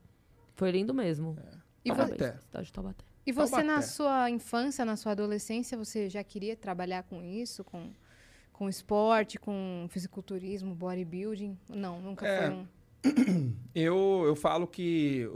Foi 0.57 0.71
lindo 0.71 0.93
mesmo. 0.93 1.37
E, 1.85 1.91
Parabéns, 1.91 2.19
Taubaté. 2.19 2.39
cidade 2.41 2.67
de 2.67 2.73
Taubaté. 2.73 3.05
E 3.27 3.33
você, 3.33 3.57
na 3.59 3.75
Taubaté. 3.75 3.83
sua 3.83 4.31
infância, 4.31 4.85
na 4.85 4.97
sua 4.97 5.13
adolescência, 5.13 5.79
você 5.79 6.09
já 6.09 6.25
queria 6.25 6.57
trabalhar 6.57 7.05
com 7.05 7.23
isso? 7.23 7.63
Com, 7.63 7.91
com 8.53 8.69
esporte, 8.69 9.39
com 9.39 9.87
fisiculturismo, 9.91 10.75
bodybuilding? 10.75 11.57
Não, 11.69 12.01
nunca 12.01 12.27
É. 12.27 12.47
foi 12.49 12.51
um... 12.57 12.67
Eu, 13.75 14.25
eu 14.27 14.35
falo 14.35 14.67
que 14.67 15.29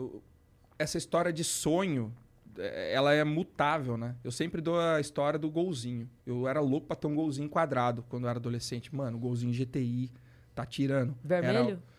essa 0.78 0.98
história 0.98 1.32
de 1.32 1.44
sonho, 1.44 2.12
é, 2.12 2.21
ela 2.58 3.12
é 3.14 3.24
mutável, 3.24 3.96
né? 3.96 4.14
Eu 4.22 4.30
sempre 4.30 4.60
dou 4.60 4.78
a 4.80 5.00
história 5.00 5.38
do 5.38 5.50
golzinho. 5.50 6.08
Eu 6.26 6.46
era 6.48 6.60
louco 6.60 6.86
pra 6.86 6.96
ter 6.96 7.06
um 7.06 7.14
golzinho 7.14 7.48
quadrado 7.48 8.04
quando 8.08 8.24
eu 8.24 8.30
era 8.30 8.38
adolescente. 8.38 8.94
Mano, 8.94 9.18
golzinho 9.18 9.52
GTI, 9.52 10.10
tá 10.54 10.64
tirando. 10.66 11.16
Vermelho? 11.22 11.58
Era- 11.70 11.92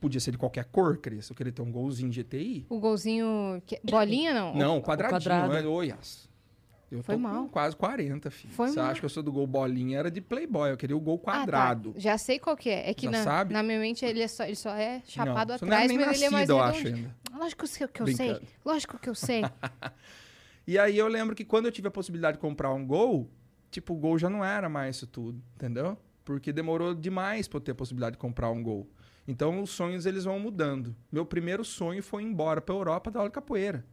podia 0.00 0.18
ser 0.20 0.30
de 0.30 0.38
qualquer 0.38 0.64
cor, 0.64 0.96
Cris. 0.96 1.28
Eu 1.28 1.36
queria 1.36 1.52
ter 1.52 1.60
um 1.60 1.70
golzinho 1.70 2.10
GTI. 2.10 2.64
O 2.70 2.78
golzinho... 2.80 3.62
que- 3.66 3.78
Bolinha, 3.84 4.32
não? 4.32 4.54
Não, 4.54 4.80
quadradinho. 4.80 5.20
quadrado. 5.20 5.52
né? 5.52 5.62
Oi, 5.66 5.90
as- 5.90 6.26
Eu 6.90 7.02
Foi 7.02 7.14
tô 7.16 7.20
mal. 7.20 7.48
quase 7.48 7.74
40, 7.76 8.30
filho. 8.30 8.52
Foi 8.52 8.68
Você 8.68 8.78
mal. 8.80 8.90
acha 8.90 9.00
que 9.00 9.04
eu 9.06 9.10
sou 9.10 9.22
do 9.22 9.32
gol 9.32 9.46
bolinha? 9.46 9.98
Era 9.98 10.10
de 10.10 10.20
Playboy. 10.20 10.70
Eu 10.70 10.76
queria 10.76 10.96
o 10.96 11.00
gol 11.00 11.20
Ah, 11.22 11.32
tá. 11.32 11.38
quadrado. 11.40 11.94
Já 11.96 12.16
sei 12.18 12.38
qual 12.38 12.56
que 12.56 12.68
é. 12.70 12.90
É 12.90 12.94
que 12.94 13.06
Já 13.06 13.10
na, 13.10 13.22
sabe? 13.24 13.52
na 13.52 13.62
minha 13.62 13.78
mente 13.80 14.04
ele, 14.04 14.22
é 14.22 14.28
só, 14.28 14.44
ele 14.44 14.54
só 14.54 14.70
é 14.74 15.02
chapado 15.06 15.48
não, 15.48 15.54
era 15.56 15.64
atrás, 15.66 15.88
nem 15.88 15.98
mas 15.98 16.16
ele 16.16 16.24
é 16.26 16.30
mais 16.30 16.48
nascido, 16.48 16.50
eu 16.50 16.60
acho 16.62 16.86
ainda. 16.88 17.16
Lógico 17.36 17.66
que 17.92 18.02
eu, 18.02 18.06
sei. 18.08 18.40
Lógico 18.64 18.98
que 18.98 19.08
eu 19.08 19.14
sei. 19.14 19.42
E 20.66 20.78
aí 20.78 20.96
eu 20.96 21.08
lembro 21.08 21.34
que 21.36 21.44
quando 21.44 21.66
eu 21.66 21.72
tive 21.72 21.88
a 21.88 21.90
possibilidade 21.90 22.38
de 22.38 22.40
comprar 22.40 22.72
um 22.72 22.86
Gol, 22.86 23.28
tipo, 23.70 23.92
o 23.92 23.96
Gol 23.98 24.18
já 24.18 24.30
não 24.30 24.42
era 24.42 24.66
mais 24.66 24.96
isso 24.96 25.06
tudo, 25.06 25.38
entendeu? 25.56 25.94
Porque 26.24 26.54
demorou 26.54 26.94
demais 26.94 27.46
pra 27.46 27.58
eu 27.58 27.60
ter 27.60 27.72
a 27.72 27.74
possibilidade 27.74 28.12
de 28.14 28.18
comprar 28.18 28.48
um 28.50 28.62
Gol. 28.62 28.88
Então 29.28 29.60
os 29.60 29.68
sonhos 29.68 30.06
eles 30.06 30.24
vão 30.24 30.38
mudando. 30.40 30.96
Meu 31.12 31.26
primeiro 31.26 31.62
sonho 31.66 32.02
foi 32.02 32.22
ir 32.22 32.26
embora 32.26 32.62
pra 32.62 32.74
Europa 32.74 33.10
dar 33.10 33.18
aula 33.20 33.28
de 33.28 33.34
capoeira. 33.34 33.84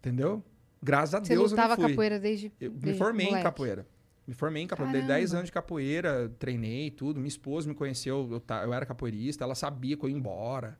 Entendeu? 0.00 0.42
Graças 0.84 1.14
a 1.14 1.20
Você 1.20 1.34
Deus 1.34 1.50
lutava 1.50 1.72
eu 1.72 1.76
não 1.78 1.82
fui. 1.84 1.92
capoeira 1.92 2.20
desde, 2.20 2.52
Eu 2.60 2.70
me 2.72 2.78
desde 2.78 2.98
formei 2.98 3.24
em 3.26 3.28
moleque. 3.30 3.44
capoeira. 3.44 3.86
Me 4.26 4.34
formei 4.34 4.62
em 4.62 4.66
capoeira. 4.66 4.92
Dei 4.92 5.00
Caramba. 5.02 5.18
10 5.18 5.34
anos 5.34 5.46
de 5.46 5.52
capoeira, 5.52 6.30
treinei 6.38 6.90
tudo. 6.90 7.18
Minha 7.18 7.28
esposa 7.28 7.68
me 7.68 7.74
conheceu, 7.74 8.28
eu, 8.30 8.40
ta- 8.40 8.62
eu 8.64 8.72
era 8.72 8.84
capoeirista, 8.86 9.44
ela 9.44 9.54
sabia 9.54 9.96
que 9.96 10.04
eu 10.04 10.08
ia 10.10 10.16
embora. 10.16 10.78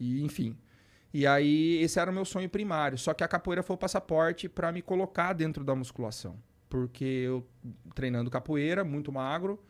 E, 0.00 0.22
enfim. 0.22 0.56
E 1.12 1.26
aí, 1.26 1.78
esse 1.82 1.98
era 1.98 2.10
o 2.10 2.14
meu 2.14 2.24
sonho 2.24 2.48
primário. 2.48 2.98
Só 2.98 3.14
que 3.14 3.22
a 3.24 3.28
capoeira 3.28 3.62
foi 3.62 3.74
o 3.74 3.78
passaporte 3.78 4.48
para 4.48 4.70
me 4.72 4.82
colocar 4.82 5.32
dentro 5.32 5.64
da 5.64 5.74
musculação. 5.74 6.36
Porque 6.68 7.04
eu, 7.04 7.46
treinando 7.94 8.30
capoeira, 8.30 8.84
muito 8.84 9.10
magro, 9.12 9.62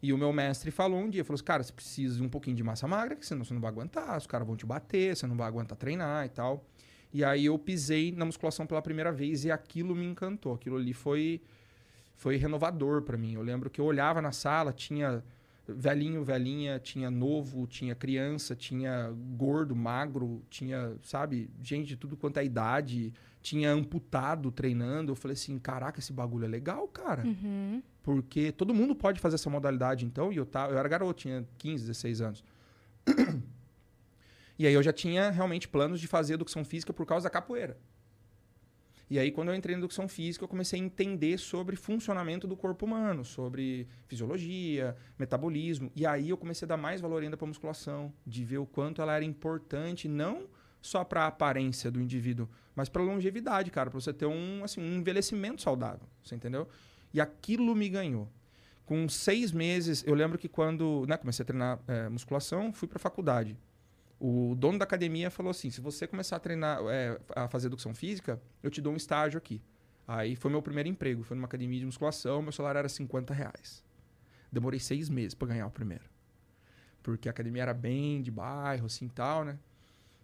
e 0.00 0.12
o 0.12 0.18
meu 0.18 0.32
mestre 0.32 0.70
falou 0.70 0.98
um 1.00 1.08
dia, 1.08 1.24
falou 1.24 1.36
assim, 1.36 1.44
cara, 1.44 1.62
você 1.62 1.72
precisa 1.72 2.16
de 2.16 2.22
um 2.22 2.28
pouquinho 2.28 2.56
de 2.56 2.62
massa 2.62 2.86
magra, 2.86 3.16
que 3.16 3.24
senão 3.26 3.44
você 3.44 3.54
não 3.54 3.60
vai 3.60 3.70
aguentar, 3.70 4.16
os 4.18 4.26
caras 4.26 4.46
vão 4.46 4.56
te 4.56 4.66
bater, 4.66 5.16
você 5.16 5.26
não 5.26 5.36
vai 5.36 5.46
aguentar 5.48 5.76
treinar 5.78 6.26
e 6.26 6.28
tal. 6.28 6.64
E 7.12 7.24
aí 7.24 7.46
eu 7.46 7.58
pisei 7.58 8.12
na 8.12 8.24
musculação 8.24 8.66
pela 8.66 8.80
primeira 8.80 9.12
vez 9.12 9.44
e 9.44 9.50
aquilo 9.50 9.94
me 9.94 10.06
encantou. 10.06 10.54
Aquilo 10.54 10.76
ali 10.76 10.92
foi 10.92 11.40
foi 12.16 12.36
renovador 12.36 13.02
pra 13.02 13.16
mim. 13.16 13.34
Eu 13.34 13.42
lembro 13.42 13.68
que 13.68 13.80
eu 13.80 13.84
olhava 13.84 14.22
na 14.22 14.30
sala, 14.30 14.72
tinha 14.72 15.24
velhinho, 15.66 16.22
velhinha, 16.22 16.78
tinha 16.78 17.10
novo, 17.10 17.66
tinha 17.66 17.94
criança, 17.94 18.54
tinha 18.54 19.12
gordo, 19.36 19.74
magro, 19.74 20.42
tinha, 20.50 20.94
sabe, 21.02 21.50
gente 21.60 21.88
de 21.88 21.96
tudo 21.96 22.16
quanto 22.16 22.38
é 22.38 22.44
idade, 22.44 23.12
tinha 23.40 23.70
amputado 23.70 24.50
treinando. 24.50 25.12
Eu 25.12 25.16
falei 25.16 25.34
assim, 25.34 25.58
caraca, 25.58 25.98
esse 25.98 26.12
bagulho 26.12 26.44
é 26.44 26.48
legal, 26.48 26.86
cara. 26.88 27.24
Uhum. 27.24 27.82
Porque 28.02 28.52
todo 28.52 28.74
mundo 28.74 28.94
pode 28.94 29.20
fazer 29.20 29.36
essa 29.36 29.50
modalidade, 29.50 30.04
então, 30.04 30.32
e 30.32 30.36
eu, 30.36 30.46
tava, 30.46 30.72
eu 30.72 30.78
era 30.78 30.88
garoto, 30.88 31.20
tinha 31.20 31.46
15, 31.58 31.86
16 31.86 32.20
anos. 32.20 32.44
E 34.62 34.66
aí 34.68 34.74
eu 34.74 34.82
já 34.82 34.92
tinha 34.92 35.28
realmente 35.28 35.66
planos 35.66 36.00
de 36.00 36.06
fazer 36.06 36.34
educação 36.34 36.64
física 36.64 36.92
por 36.92 37.04
causa 37.04 37.24
da 37.24 37.30
capoeira. 37.30 37.76
E 39.10 39.18
aí, 39.18 39.32
quando 39.32 39.48
eu 39.48 39.56
entrei 39.56 39.74
na 39.74 39.80
educação 39.80 40.06
física, 40.06 40.44
eu 40.44 40.48
comecei 40.48 40.80
a 40.80 40.82
entender 40.84 41.36
sobre 41.36 41.74
funcionamento 41.74 42.46
do 42.46 42.56
corpo 42.56 42.86
humano, 42.86 43.24
sobre 43.24 43.88
fisiologia, 44.06 44.96
metabolismo. 45.18 45.90
E 45.96 46.06
aí 46.06 46.28
eu 46.28 46.36
comecei 46.36 46.64
a 46.64 46.68
dar 46.68 46.76
mais 46.76 47.00
valor 47.00 47.24
ainda 47.24 47.36
para 47.36 47.44
musculação, 47.44 48.12
de 48.24 48.44
ver 48.44 48.58
o 48.58 48.64
quanto 48.64 49.02
ela 49.02 49.16
era 49.16 49.24
importante, 49.24 50.06
não 50.06 50.46
só 50.80 51.02
para 51.02 51.24
a 51.24 51.26
aparência 51.26 51.90
do 51.90 52.00
indivíduo, 52.00 52.48
mas 52.72 52.88
para 52.88 53.02
a 53.02 53.04
longevidade, 53.04 53.68
cara, 53.72 53.90
para 53.90 53.98
você 53.98 54.12
ter 54.12 54.26
um, 54.26 54.62
assim, 54.62 54.80
um 54.80 54.98
envelhecimento 54.98 55.60
saudável, 55.60 56.08
você 56.22 56.36
entendeu? 56.36 56.68
E 57.12 57.20
aquilo 57.20 57.74
me 57.74 57.88
ganhou. 57.88 58.28
Com 58.86 59.08
seis 59.08 59.50
meses, 59.50 60.04
eu 60.06 60.14
lembro 60.14 60.38
que 60.38 60.48
quando 60.48 61.04
né, 61.08 61.16
comecei 61.16 61.42
a 61.42 61.46
treinar 61.46 61.80
é, 61.88 62.08
musculação, 62.08 62.72
fui 62.72 62.86
para 62.86 62.98
a 62.98 63.00
faculdade. 63.00 63.58
O 64.24 64.54
dono 64.54 64.78
da 64.78 64.84
academia 64.84 65.32
falou 65.32 65.50
assim: 65.50 65.68
se 65.68 65.80
você 65.80 66.06
começar 66.06 66.36
a 66.36 66.38
treinar, 66.38 66.78
é, 66.88 67.18
a 67.34 67.48
fazer 67.48 67.66
educação 67.66 67.92
física, 67.92 68.40
eu 68.62 68.70
te 68.70 68.80
dou 68.80 68.92
um 68.92 68.96
estágio 68.96 69.36
aqui. 69.36 69.60
Aí 70.06 70.36
foi 70.36 70.48
meu 70.48 70.62
primeiro 70.62 70.88
emprego, 70.88 71.24
foi 71.24 71.34
numa 71.36 71.46
academia 71.46 71.80
de 71.80 71.86
musculação, 71.86 72.40
meu 72.40 72.52
salário 72.52 72.78
era 72.78 72.88
50 72.88 73.34
reais. 73.34 73.82
Demorei 74.52 74.78
seis 74.78 75.08
meses 75.08 75.34
para 75.34 75.48
ganhar 75.48 75.66
o 75.66 75.72
primeiro. 75.72 76.04
Porque 77.02 77.28
a 77.28 77.32
academia 77.32 77.62
era 77.62 77.74
bem 77.74 78.22
de 78.22 78.30
bairro, 78.30 78.86
assim 78.86 79.08
tal, 79.08 79.44
né? 79.44 79.58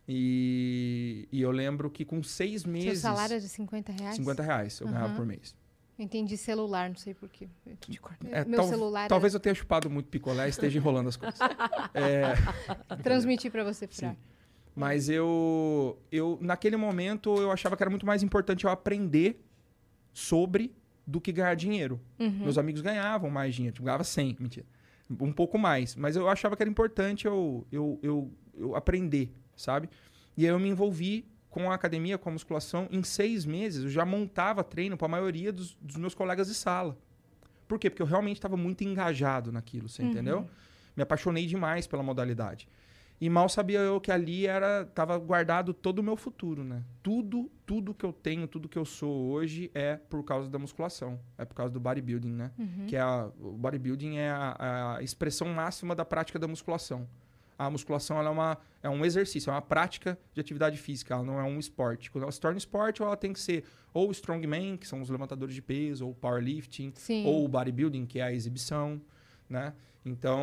E, 0.07 1.27
e 1.33 1.43
eu 1.43 1.51
lembro 1.51 1.91
que 1.91 2.05
com 2.05 2.23
seis 2.23 2.63
Seu 2.63 2.71
meses. 2.71 3.01
salário 3.03 3.35
é 3.35 3.41
de 3.41 3.49
50 3.49 3.91
reais? 3.91 4.15
50 4.15 4.43
reais 4.45 4.79
eu 4.81 4.87
ganhava 4.87 5.07
Aham. 5.09 5.17
por 5.17 5.27
mês. 5.27 5.57
Eu 5.99 6.05
entendi 6.05 6.37
celular, 6.37 6.89
não 6.89 6.97
sei 6.97 7.13
porquê. 7.13 7.49
É, 8.31 8.45
Meu 8.45 8.61
tal- 8.61 8.69
celular 8.69 9.07
é 9.07 9.09
Talvez 9.09 9.35
eu 9.35 9.41
tenha 9.41 9.55
chupado 9.55 9.91
muito 9.91 10.09
picolé 10.09 10.47
e 10.47 10.51
esteja 10.51 10.79
enrolando 10.79 11.09
as 11.09 11.17
coisas. 11.17 11.39
É, 11.93 12.35
transmitir 13.03 13.51
pra 13.51 13.65
você, 13.65 13.87
Fra. 13.89 14.11
Sim. 14.11 14.17
Mas 14.77 15.09
eu, 15.09 15.99
eu, 16.13 16.39
naquele 16.41 16.77
momento, 16.77 17.35
eu 17.41 17.51
achava 17.51 17.77
que 17.77 17.83
era 17.83 17.91
muito 17.91 18.07
mais 18.07 18.23
importante 18.23 18.65
eu 18.65 18.71
aprender 18.71 19.45
sobre 20.13 20.73
do 21.05 21.21
que 21.21 21.33
ganhar 21.33 21.55
dinheiro. 21.57 22.01
Uhum. 22.19 22.43
Meus 22.45 22.59
amigos 22.59 22.81
ganhavam 22.81 23.29
mais 23.29 23.55
dinheiro, 23.55 23.75
tipo, 23.75 23.87
ganhava 23.87 24.05
100, 24.05 24.37
mentira. 24.39 24.67
Um 25.11 25.33
pouco 25.33 25.59
mais. 25.59 25.97
Mas 25.97 26.15
eu 26.15 26.29
achava 26.29 26.55
que 26.57 26.63
era 26.63 26.71
importante 26.71 27.27
eu, 27.27 27.67
eu, 27.73 27.99
eu, 28.03 28.31
eu 28.57 28.77
aprender, 28.77 29.33
sabe? 29.57 29.89
E 30.37 30.45
aí 30.45 30.53
eu 30.53 30.61
me 30.61 30.69
envolvi 30.69 31.27
com 31.51 31.71
a 31.71 31.75
academia, 31.75 32.19
com 32.19 32.29
a 32.29 32.33
musculação. 32.33 32.89
Em 32.91 33.03
seis 33.03 33.45
meses, 33.45 33.85
eu 33.85 33.91
já 33.91 34.05
montava 34.05 34.63
treino 34.63 34.97
para 34.97 35.07
a 35.07 35.11
maioria 35.11 35.53
dos, 35.53 35.77
dos 35.81 35.97
meus 35.97 36.15
colegas 36.15 36.49
de 36.49 36.55
sala. 36.55 36.97
Por 37.67 37.79
quê? 37.79 37.91
Porque 37.91 38.03
eu 38.03 38.07
realmente 38.07 38.37
estava 38.37 38.57
muito 38.57 38.83
engajado 38.83 39.53
naquilo, 39.53 39.89
você 39.89 40.03
entendeu? 40.03 40.49
Me 40.97 41.03
apaixonei 41.03 41.47
demais 41.47 41.87
pela 41.87 42.03
modalidade. 42.03 42.69
E 43.21 43.29
mal 43.29 43.49
sabia 43.49 43.81
eu 43.81 44.01
que 44.01 44.13
ali 44.13 44.47
era 44.47 44.85
tava 44.85 45.19
guardado 45.19 45.75
todo 45.75 45.99
o 45.99 46.03
meu 46.03 46.17
futuro, 46.17 46.63
né? 46.63 46.85
Tudo, 47.03 47.51
tudo 47.67 47.93
que 47.93 48.07
eu 48.07 48.13
tenho, 48.13 48.47
tudo 48.47 48.69
que 48.69 48.79
eu 48.79 48.85
sou 48.85 49.31
hoje 49.31 49.71
é 49.75 49.97
por 49.97 50.23
causa 50.23 50.49
da 50.49 50.57
musculação, 50.59 51.19
é 51.37 51.45
por 51.45 51.55
causa 51.55 51.73
do 51.73 51.81
bodybuilding, 51.81 52.33
né? 52.33 52.53
Que 52.87 52.95
é 52.95 53.01
a, 53.01 53.29
o 53.41 53.53
bodybuilding 53.53 54.17
é 54.19 54.31
a, 54.31 54.97
a 54.99 55.03
expressão 55.03 55.49
máxima 55.49 55.97
da 55.97 56.05
prática 56.05 56.39
da 56.39 56.47
musculação. 56.47 57.09
A 57.59 57.69
musculação 57.69 58.23
é, 58.23 58.31
uma, 58.31 58.57
é 58.83 58.89
um 58.89 59.05
exercício, 59.05 59.51
é 59.51 59.53
uma 59.53 59.61
prática 59.61 60.17
de 60.33 60.41
atividade 60.41 60.79
física, 60.79 61.15
ela 61.15 61.25
não 61.25 61.41
é 61.41 61.43
um 61.43 61.59
esporte. 61.59 62.11
Quando 62.11 62.23
ela 62.23 62.33
se 62.33 62.41
torna 62.41 62.57
esporte, 62.57 63.03
ela 63.03 63.17
tem 63.17 63.33
que 63.33 63.41
ser 63.41 63.65
ou 63.93 64.11
strongman, 64.13 64.77
que 64.77 64.87
são 64.87 65.01
os 65.03 65.11
levantadores 65.11 65.55
de 65.55 65.63
peso, 65.63 66.07
ou 66.07 66.15
powerlifting, 66.15 66.93
Sim. 66.95 67.27
ou 67.27 67.45
o 67.45 67.49
bodybuilding, 67.49 68.07
que 68.07 68.21
é 68.21 68.23
a 68.23 68.33
exibição, 68.33 69.01
né? 69.49 69.75
Então, 70.05 70.41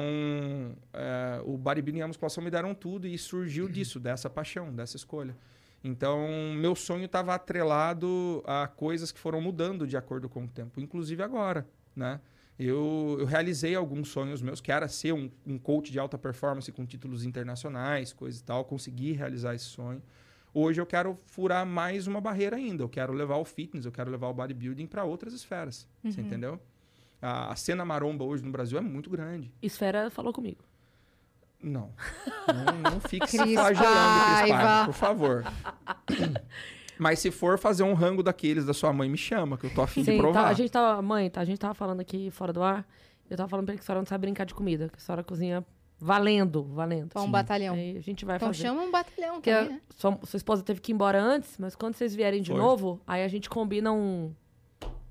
é, 0.93 1.41
o 1.45 1.58
bodybuilding 1.58 1.99
e 1.99 2.01
a 2.01 2.08
musculação 2.08 2.43
me 2.43 2.51
deram 2.51 2.75
tudo 2.75 3.08
e 3.08 3.17
surgiu 3.17 3.69
disso, 3.69 3.99
dessa 3.99 4.30
paixão, 4.30 4.73
dessa 4.73 4.97
escolha. 4.97 5.36
Então, 5.84 6.28
meu 6.56 6.75
sonho 6.75 7.06
estava 7.06 7.34
atrelado 7.34 8.43
a 8.45 8.67
coisas 8.67 9.12
que 9.12 9.19
foram 9.19 9.39
mudando 9.39 9.88
de 9.88 9.95
acordo 9.95 10.28
com 10.28 10.43
o 10.43 10.47
tempo, 10.47 10.80
inclusive 10.82 11.21
agora, 11.23 11.65
né? 11.95 12.19
Eu, 12.57 13.17
eu 13.19 13.25
realizei 13.25 13.75
alguns 13.75 14.07
sonhos 14.07 14.41
meus, 14.41 14.61
que 14.61 14.71
era 14.71 14.87
ser 14.87 15.13
um, 15.13 15.29
um 15.45 15.57
coach 15.57 15.91
de 15.91 15.99
alta 15.99 16.17
performance 16.17 16.71
com 16.71 16.85
títulos 16.85 17.25
internacionais, 17.25 18.13
coisa 18.13 18.39
e 18.39 18.43
tal, 18.43 18.63
consegui 18.63 19.11
realizar 19.11 19.53
esse 19.53 19.65
sonho. 19.65 20.01
Hoje 20.53 20.79
eu 20.79 20.85
quero 20.85 21.19
furar 21.25 21.65
mais 21.65 22.07
uma 22.07 22.21
barreira 22.21 22.55
ainda. 22.55 22.81
Eu 22.81 22.87
quero 22.87 23.11
levar 23.11 23.35
o 23.35 23.43
fitness, 23.43 23.85
eu 23.85 23.91
quero 23.91 24.09
levar 24.09 24.29
o 24.29 24.33
bodybuilding 24.33 24.87
para 24.87 25.03
outras 25.03 25.33
esferas. 25.33 25.85
Você 26.01 26.21
entendeu? 26.21 26.57
A, 27.21 27.51
a 27.51 27.55
cena 27.57 27.83
maromba 27.83 28.23
hoje 28.23 28.41
no 28.43 28.51
Brasil 28.51 28.77
é 28.77 28.81
muito 28.81 29.09
grande. 29.09 29.51
Esfera 29.61 30.09
falou 30.09 30.31
comigo. 30.31 30.63
Não. 31.61 31.91
Não, 32.47 32.91
não 32.91 33.01
fique 33.01 33.27
se 33.27 33.37
flagelando, 33.37 34.37
Cris. 34.39 34.49
Paiva, 34.49 34.85
por 34.85 34.93
favor. 34.93 35.43
Mas 36.97 37.19
se 37.19 37.31
for 37.31 37.58
fazer 37.58 37.84
um 37.84 37.93
rango 37.93 38.23
daqueles 38.23 38.65
da 38.65 38.73
sua 38.73 38.91
mãe, 38.93 39.10
me 39.10 39.17
chama, 39.17 39.58
que 39.58 39.65
eu 39.65 39.73
tô 39.73 39.81
afim 39.81 40.01
de 40.01 40.12
Sim, 40.12 40.17
provar. 40.17 40.43
tá, 40.43 40.49
a 40.49 40.53
gente 40.53 40.71
tava. 40.71 41.01
Mãe, 41.01 41.29
tá, 41.29 41.41
a 41.41 41.45
gente 41.45 41.60
tava 41.60 41.73
falando 41.73 41.99
aqui 41.99 42.29
fora 42.31 42.53
do 42.53 42.62
ar. 42.63 42.88
Eu 43.29 43.36
tava 43.36 43.49
falando 43.49 43.65
pra 43.65 43.73
ele 43.73 43.79
que 43.79 43.84
a 43.84 43.86
senhora 43.86 44.01
não 44.01 44.05
sabe 44.05 44.21
brincar 44.21 44.45
de 44.45 44.53
comida, 44.53 44.88
que 44.89 44.97
a 44.97 44.99
senhora 44.99 45.23
cozinha 45.23 45.65
valendo, 45.99 46.63
valendo. 46.63 47.10
Pra 47.10 47.21
um 47.21 47.25
Sim. 47.25 47.31
batalhão. 47.31 47.73
Aí 47.75 47.97
a 47.97 48.01
gente 48.01 48.23
vai 48.25 48.36
Então 48.36 48.49
fazer. 48.49 48.63
chama 48.63 48.81
um 48.81 48.91
batalhão 48.91 49.34
Porque 49.36 49.51
também, 49.53 49.69
né? 49.73 49.81
sua, 49.95 50.19
sua 50.23 50.38
esposa 50.38 50.62
teve 50.63 50.79
que 50.79 50.91
ir 50.91 50.93
embora 50.93 51.21
antes, 51.21 51.58
mas 51.58 51.75
quando 51.75 51.95
vocês 51.95 52.13
vierem 52.13 52.41
de 52.41 52.51
Foi. 52.51 52.60
novo, 52.60 52.99
aí 53.08 53.23
a 53.23 53.27
gente 53.27 53.49
combina 53.49 53.91
um, 53.91 54.31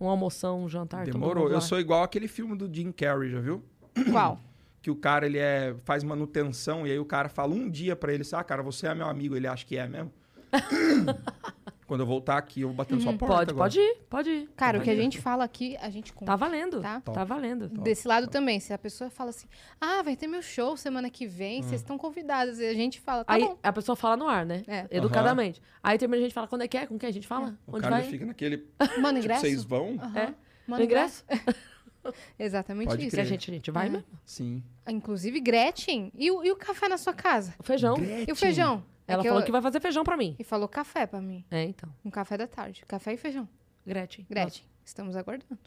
um 0.01 0.09
almoção, 0.09 0.64
um 0.64 0.68
jantar. 0.68 1.05
Demorou. 1.07 1.51
Eu 1.51 1.61
sou 1.61 1.81
igual 1.81 2.03
aquele 2.03 2.29
filme 2.29 2.57
do 2.57 2.73
Jim 2.73 2.92
Carrey, 2.92 3.31
já 3.31 3.40
viu? 3.40 3.62
Qual? 4.12 4.38
Que 4.81 4.90
o 4.90 4.97
cara 4.97 5.25
ele 5.27 5.38
é, 5.38 5.75
faz 5.85 6.05
manutenção 6.05 6.87
e 6.87 6.90
aí 6.92 6.99
o 6.99 7.05
cara 7.07 7.29
fala 7.29 7.55
um 7.55 7.68
dia 7.70 7.97
pra 7.97 8.12
ele, 8.12 8.23
ah, 8.33 8.44
cara, 8.44 8.62
você 8.62 8.87
é 8.87 8.94
meu 8.94 9.09
amigo. 9.09 9.35
Ele 9.35 9.47
acha 9.47 9.64
que 9.64 9.77
é 9.77 9.88
mesmo. 9.88 10.12
Quando 11.87 12.01
eu 12.01 12.07
voltar 12.07 12.38
aqui, 12.38 12.62
eu 12.62 12.68
vou 12.68 12.77
bater 12.77 12.94
na 12.94 13.01
sua 13.03 13.12
porta. 13.12 13.35
Pode, 13.35 13.51
agora. 13.51 13.64
pode 13.70 13.79
ir, 13.81 13.97
pode 14.09 14.31
ir. 14.31 14.49
Cara, 14.57 14.79
o 14.79 14.83
que 14.83 14.90
a 14.90 14.94
Tá 14.94 15.01
gente 15.03 15.20
fala 15.20 15.44
aqui, 15.44 15.77
a 15.81 15.90
gente 15.90 16.12
conta. 16.12 16.33
Tá 16.33 16.37
valendo. 16.37 16.81
Tá? 16.81 17.01
Tá, 17.01 17.25
valendo. 17.25 17.68
Desse 17.68 18.09
lado 18.09 18.27
também, 18.29 18.59
se 18.59 18.73
a 18.73 18.79
pessoa 18.79 19.11
fala 19.11 19.31
assim, 19.31 19.47
ah, 19.81 20.03
vai 20.03 20.16
ter 20.16 20.27
meu 20.27 20.40
show 20.40 20.77
semana 20.77 21.11
que 21.11 21.27
vem, 21.27 21.61
vocês 21.62 21.81
estão 21.83 21.99
convidadas. 21.99 22.59
E 22.59 22.64
a 22.66 22.73
gente 22.75 23.01
fala, 23.01 23.25
tá 23.25 23.35
Aí 23.35 23.42
bom. 23.44 23.59
a 23.62 23.73
pessoa 23.73 23.94
fala 23.97 24.16
no 24.16 24.27
ar, 24.29 24.47
né? 24.47 24.62
É. 24.66 24.87
Educadamente. 24.90 25.61
Aí 25.83 25.99
termina 25.99 26.20
a 26.20 26.25
gente 26.25 26.33
fala, 26.35 26.49
quando 26.49 26.62
é 26.62 26.68
que 26.68 26.79
é? 26.79 26.87
Com 26.87 26.99
quem 26.99 27.09
a 27.09 27.12
gente 27.12 27.27
fala? 27.27 27.59
O 27.66 27.73
Onde 27.73 27.83
cara 27.83 27.97
vai? 27.97 28.03
ele 28.05 28.11
fica 28.11 28.25
naquele. 28.27 28.66
Manda 28.99 29.20
Tipo, 29.20 29.27
ingresso? 29.27 29.40
vocês 29.42 29.64
vão? 29.64 29.97
Aham. 30.01 30.18
É. 30.18 30.35
Manda 30.66 30.83
O 30.83 30.85
ingresso? 30.87 31.25
Exatamente 32.38 32.88
Pode 32.88 33.07
isso. 33.07 33.16
E 33.16 33.20
a 33.20 33.25
gente, 33.25 33.51
a 33.51 33.55
gente 33.55 33.70
vai 33.70 33.87
É. 33.87 33.90
mesmo. 33.90 34.07
Sim. 34.25 34.62
Inclusive, 34.88 35.40
Gretchen. 35.40 36.12
E 36.14 36.31
o, 36.31 36.44
e 36.44 36.51
o 36.53 36.57
café 36.57 36.88
na 36.88 36.99
sua 36.99 37.14
casa? 37.14 37.55
O 37.59 37.62
feijão. 37.62 37.97
E 38.27 38.31
o 38.31 38.37
feijão? 38.37 38.85
É 39.07 39.12
Ela 39.12 39.23
que 39.23 39.29
falou 39.29 39.43
eu- 39.43 39.47
que 39.47 39.53
vai 39.53 39.61
fazer 39.62 39.81
feijão 39.81 40.03
pra 40.05 40.17
mim. 40.17 40.35
E 40.38 40.45
falou 40.45 40.67
café 40.69 41.07
pra 41.07 41.21
mim. 41.21 41.45
É, 41.51 41.62
então. 41.64 41.88
Um 42.05 42.11
café 42.11 42.37
da 42.38 42.47
tarde. 42.47 42.85
Café 42.87 43.12
e 43.12 43.17
feijão. 43.17 43.49
Gretchen. 43.87 44.27
Gretchen, 44.31 44.64
estamos 44.85 45.14
aguardando. 45.17 45.59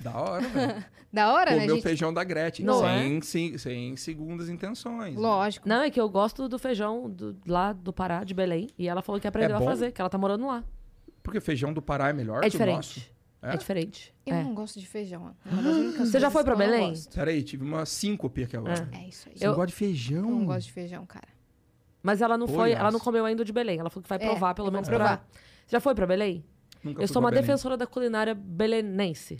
Da 0.00 0.16
hora, 0.18 0.46
velho. 0.48 0.84
Da 1.12 1.32
hora, 1.32 1.50
né, 1.50 1.60
Comeu 1.62 1.74
gente? 1.76 1.82
feijão 1.82 2.14
da 2.14 2.22
Gretchen. 2.22 2.64
Não 2.64 2.80
sem, 2.82 3.20
sem, 3.20 3.58
sem 3.58 3.96
segundas 3.96 4.48
intenções. 4.48 5.16
Lógico. 5.16 5.68
Não, 5.68 5.82
é 5.82 5.90
que 5.90 6.00
eu 6.00 6.08
gosto 6.08 6.48
do 6.48 6.58
feijão 6.58 7.10
do- 7.10 7.36
lá 7.46 7.72
do 7.72 7.92
Pará, 7.92 8.22
de 8.24 8.32
Belém. 8.32 8.68
E 8.78 8.88
ela 8.88 9.02
falou 9.02 9.20
que 9.20 9.26
aprendeu 9.26 9.56
a 9.56 9.58
bom? 9.58 9.64
fazer, 9.64 9.90
que 9.92 10.00
ela 10.00 10.08
tá 10.08 10.16
morando 10.18 10.46
lá. 10.46 10.62
Porque 11.22 11.40
feijão 11.40 11.72
do 11.72 11.82
Pará 11.82 12.08
é 12.10 12.12
melhor 12.12 12.38
É 12.38 12.40
que 12.42 12.46
o 12.48 12.50
diferente. 12.50 12.76
nosso. 12.76 13.10
É, 13.42 13.54
É? 13.54 13.56
diferente. 13.56 14.14
Eu 14.26 14.34
É. 14.36 14.42
não 14.44 14.54
gosto 14.54 14.78
de 14.80 14.86
feijão. 14.86 15.34
É 15.44 15.50
uma 15.52 15.62
das 15.62 15.76
únicas 15.76 16.08
Você 16.10 16.20
já 16.20 16.28
coisas 16.28 16.32
foi 16.32 16.44
pra 16.44 16.56
que 16.56 16.62
eu 16.62 16.66
não 16.66 16.72
Belém? 16.74 16.90
gosto. 16.90 17.14
Peraí, 17.14 17.42
tive 17.42 17.64
uma 17.64 17.84
síncope 17.86 18.42
aqui 18.44 18.56
agora. 18.56 18.88
É 18.92 19.08
isso 19.08 19.28
aí. 19.28 19.36
Você 19.38 19.44
Eu- 19.46 19.50
não 19.50 19.56
gosta 19.56 19.66
de 19.68 19.74
feijão? 19.74 20.16
Eu 20.18 20.22
não 20.30 20.46
gosto 20.46 20.66
de 20.66 20.72
feijão, 20.72 21.06
cara. 21.06 21.28
Mas 22.08 22.22
ela 22.22 22.38
não 22.38 22.48
foi, 22.48 22.72
ela 22.72 22.90
não 22.90 22.98
comeu 22.98 23.26
ainda 23.26 23.42
o 23.42 23.44
de 23.44 23.52
Belém. 23.52 23.78
Ela 23.78 23.90
falou 23.90 24.02
que 24.02 24.08
vai 24.08 24.16
É, 24.16 24.24
provar, 24.24 24.54
pelo 24.54 24.68
eu 24.68 24.72
vou 24.72 24.78
menos 24.78 24.88
provar. 24.88 25.18
pra. 25.18 25.26
Você 25.66 25.76
já 25.76 25.80
foi 25.80 25.94
pra 25.94 26.06
Belém? 26.06 26.42
Nunca 26.82 27.02
eu 27.02 27.06
sou 27.06 27.20
uma 27.20 27.28
Belém. 27.30 27.42
defensora 27.44 27.76
da 27.76 27.86
culinária 27.86 28.34
belenense. 28.34 29.38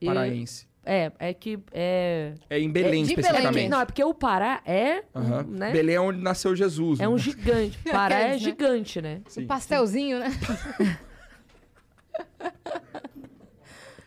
E- 0.00 0.06
Paraense. 0.06 0.68
É, 0.84 1.12
é 1.20 1.32
que. 1.34 1.58
É... 1.70 2.34
É 2.48 2.58
em 2.58 2.68
Belém, 2.68 3.02
É 3.02 3.06
de 3.06 3.14
Belém 3.14 3.20
especificamente. 3.30 3.68
Não, 3.68 3.80
é 3.80 3.84
porque 3.84 4.02
o 4.02 4.12
Pará 4.12 4.60
é. 4.64 5.04
um, 5.14 5.20
Aham. 5.20 5.42
né? 5.50 5.70
Belém 5.72 5.94
é 5.94 6.00
onde 6.00 6.20
nasceu 6.20 6.56
Jesus. 6.56 6.98
É 6.98 7.06
um 7.06 7.12
né? 7.12 7.18
gigante. 7.18 7.78
Pará 7.92 8.14
é 8.16 8.18
Aqueles, 8.24 8.42
né? 8.42 8.48
gigante, 8.50 9.00
né? 9.02 9.20
Sim. 9.28 9.44
O 9.44 9.46
pastelzinho, 9.46 10.18
né? 10.18 10.30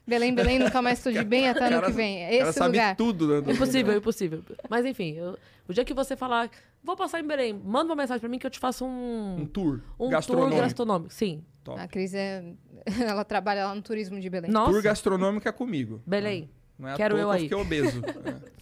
Belém, 0.05 0.35
Belém, 0.35 0.59
nunca 0.59 0.81
mais 0.81 1.01
tô 1.01 1.11
de 1.11 1.23
bem 1.23 1.47
até 1.47 1.65
ano 1.65 1.75
Cara- 1.75 1.87
que 1.87 1.93
vem. 1.93 2.23
É 2.23 2.27
O 2.27 2.37
cara 2.39 2.49
esse 2.49 2.59
sabe 2.59 2.77
lugar. 2.77 2.95
tudo, 2.97 3.27
né? 3.41 3.53
Impossível, 3.53 3.97
impossível. 3.97 4.43
Mas 4.69 4.85
enfim, 4.85 5.13
eu- 5.13 5.37
o 5.67 5.73
dia 5.73 5.85
que 5.85 5.93
você 5.93 6.15
falar, 6.17 6.49
vou 6.83 6.95
passar 6.97 7.21
em 7.21 7.27
Belém, 7.27 7.53
manda 7.53 7.85
uma 7.89 7.95
mensagem 7.95 8.19
pra 8.19 8.27
mim 8.27 8.37
que 8.37 8.45
eu 8.45 8.51
te 8.51 8.59
faço 8.59 8.85
Um 8.85 9.41
um, 9.41 9.45
tour 9.45 9.79
um 9.99 10.09
gastronômico. 10.09 10.55
tour 10.55 10.61
gastronômico. 10.63 11.13
Sim. 11.13 11.43
Top. 11.63 11.79
A 11.79 11.87
Cris 11.87 12.13
é... 12.13 12.43
Ela 13.07 13.23
trabalha 13.23 13.65
lá 13.67 13.73
no 13.73 13.81
turismo 13.81 14.19
de 14.19 14.29
Belém. 14.29 14.51
Nossa, 14.51 14.71
Tour 14.71 14.81
gastronômico 14.81 15.47
é 15.47 15.51
comigo. 15.53 16.01
Belém. 16.05 16.49
Não 16.77 16.89
é 16.89 16.93
à 16.93 16.95
Quero 16.97 17.15
toa 17.15 17.21
eu 17.23 17.29
que 17.29 17.35
aí. 17.35 17.41
fiquei 17.43 17.57
obeso. 17.57 18.01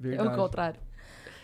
É. 0.00 0.06
É 0.06 0.10
Verdade. 0.10 0.28
o 0.28 0.36
contrário. 0.36 0.80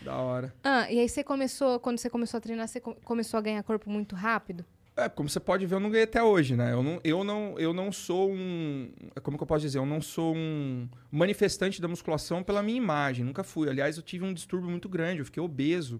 Da 0.01 0.15
hora. 0.17 0.53
Ah, 0.63 0.89
e 0.91 0.99
aí 0.99 1.09
você 1.09 1.23
começou... 1.23 1.79
Quando 1.79 1.97
você 1.97 2.09
começou 2.09 2.37
a 2.37 2.41
treinar, 2.41 2.67
você 2.67 2.79
co- 2.79 2.95
começou 3.03 3.37
a 3.37 3.41
ganhar 3.41 3.61
corpo 3.63 3.89
muito 3.89 4.15
rápido? 4.15 4.63
É, 4.97 5.09
como 5.09 5.27
você 5.27 5.41
pode 5.41 5.65
ver, 5.65 5.75
eu 5.75 5.79
não 5.79 5.89
ganhei 5.89 6.05
até 6.05 6.23
hoje, 6.23 6.55
né? 6.55 6.71
Eu 6.71 6.81
não, 6.81 7.01
eu 7.03 7.23
não, 7.23 7.59
eu 7.59 7.73
não 7.73 7.91
sou 7.91 8.31
um. 8.31 8.89
Como 9.21 9.37
que 9.37 9.43
eu 9.43 9.47
posso 9.47 9.61
dizer? 9.61 9.77
Eu 9.77 9.85
não 9.85 10.01
sou 10.01 10.33
um 10.33 10.87
manifestante 11.11 11.81
da 11.81 11.87
musculação 11.87 12.41
pela 12.41 12.63
minha 12.63 12.77
imagem. 12.77 13.25
Nunca 13.25 13.43
fui. 13.43 13.69
Aliás, 13.69 13.97
eu 13.97 14.03
tive 14.03 14.23
um 14.23 14.33
distúrbio 14.33 14.69
muito 14.69 14.87
grande. 14.87 15.19
Eu 15.19 15.25
fiquei 15.25 15.43
obeso, 15.43 15.99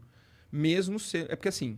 mesmo 0.50 0.98
ser. 0.98 1.30
É 1.30 1.36
porque 1.36 1.50
assim. 1.50 1.78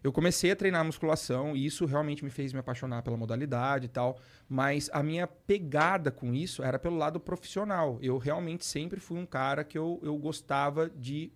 Eu 0.00 0.12
comecei 0.12 0.52
a 0.52 0.56
treinar 0.56 0.84
musculação 0.84 1.56
e 1.56 1.66
isso 1.66 1.84
realmente 1.84 2.24
me 2.24 2.30
fez 2.30 2.52
me 2.52 2.60
apaixonar 2.60 3.02
pela 3.02 3.16
modalidade 3.16 3.86
e 3.86 3.88
tal. 3.88 4.16
Mas 4.48 4.88
a 4.92 5.02
minha 5.02 5.26
pegada 5.26 6.10
com 6.12 6.32
isso 6.32 6.62
era 6.62 6.78
pelo 6.78 6.96
lado 6.96 7.18
profissional. 7.18 7.98
Eu 8.00 8.16
realmente 8.16 8.64
sempre 8.64 9.00
fui 9.00 9.18
um 9.18 9.26
cara 9.26 9.64
que 9.64 9.76
eu, 9.76 9.98
eu 10.00 10.16
gostava 10.16 10.88
de 10.88 11.32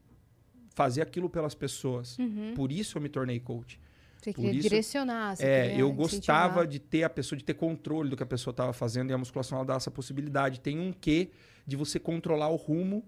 fazer 0.74 1.02
aquilo 1.02 1.28
pelas 1.28 1.56
pessoas. 1.56 2.16
Uhum. 2.18 2.54
Por 2.54 2.70
isso 2.70 2.96
eu 2.96 3.02
me 3.02 3.08
tornei 3.08 3.40
coach. 3.40 3.80
Você 4.22 4.32
queria 4.32 4.50
isso- 4.52 4.62
direcionar, 4.62 5.36
você 5.36 5.44
É, 5.44 5.62
queria 5.68 5.80
eu 5.80 5.88
incentivar. 5.88 5.96
gostava 6.48 6.66
de 6.66 6.78
ter 6.78 7.02
a 7.02 7.10
pessoa, 7.10 7.36
de 7.36 7.44
ter 7.44 7.54
controle 7.54 8.08
do 8.10 8.16
que 8.16 8.22
a 8.22 8.26
pessoa 8.26 8.52
estava 8.52 8.72
fazendo 8.72 9.10
e 9.10 9.12
a 9.12 9.18
musculação 9.18 9.58
ela 9.58 9.66
dá 9.66 9.74
essa 9.74 9.90
possibilidade. 9.90 10.60
Tem 10.60 10.78
um 10.78 10.92
quê 10.92 11.30
de 11.66 11.74
você 11.76 11.98
controlar 11.98 12.48
o 12.48 12.56
rumo 12.56 13.04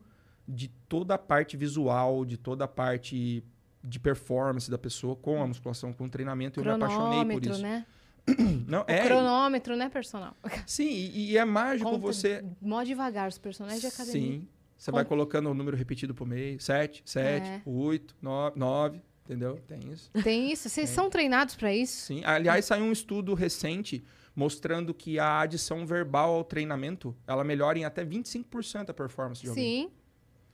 de 0.46 0.68
toda 0.88 1.14
a 1.14 1.18
parte 1.18 1.56
visual, 1.56 2.24
de 2.24 2.36
toda 2.36 2.64
a 2.64 2.68
parte 2.68 3.42
de 3.82 4.00
performance 4.00 4.70
da 4.70 4.78
pessoa 4.78 5.14
com 5.14 5.42
a 5.42 5.46
musculação, 5.46 5.92
com 5.92 6.04
o 6.04 6.08
treinamento. 6.08 6.58
Eu 6.60 6.64
me 6.64 6.70
apaixonei 6.72 7.24
por 7.38 7.46
isso. 7.46 7.62
né? 7.62 7.86
Não, 8.66 8.80
O 8.80 8.84
é, 8.88 9.04
cronômetro, 9.04 9.76
né, 9.76 9.88
personal? 9.90 10.34
sim, 10.66 10.88
e, 10.88 11.32
e 11.32 11.38
é 11.38 11.44
mágico 11.44 11.90
Conta 11.90 12.00
você. 12.00 12.42
Mó 12.60 12.82
devagar, 12.82 13.28
os 13.28 13.36
personagens 13.38 13.82
de 13.82 13.86
academia. 13.86 14.38
Sim. 14.40 14.48
Você 14.76 14.90
Com- 14.90 14.96
vai 14.96 15.04
colocando 15.04 15.50
o 15.50 15.54
número 15.54 15.76
repetido 15.76 16.14
por 16.14 16.26
meio. 16.26 16.58
Sete, 16.60 17.02
sete, 17.04 17.46
É. 17.46 17.62
oito, 17.66 18.16
nove, 18.20 18.58
nove. 18.58 19.02
Entendeu? 19.24 19.58
Tem 19.66 19.80
isso. 19.90 20.10
Tem 20.22 20.52
isso? 20.52 20.68
Vocês 20.68 20.90
são 20.90 21.08
treinados 21.08 21.54
pra 21.54 21.72
isso? 21.74 22.06
Sim. 22.06 22.22
Aliás, 22.24 22.66
saiu 22.66 22.84
um 22.84 22.92
estudo 22.92 23.32
recente 23.32 24.04
mostrando 24.36 24.92
que 24.92 25.18
a 25.18 25.40
adição 25.40 25.86
verbal 25.86 26.34
ao 26.34 26.44
treinamento, 26.44 27.16
ela 27.26 27.42
melhora 27.44 27.78
em 27.78 27.84
até 27.84 28.04
25% 28.04 28.90
a 28.90 28.94
performance 28.94 29.40
de 29.40 29.48
alguém. 29.48 29.88
Sim. 29.88 29.92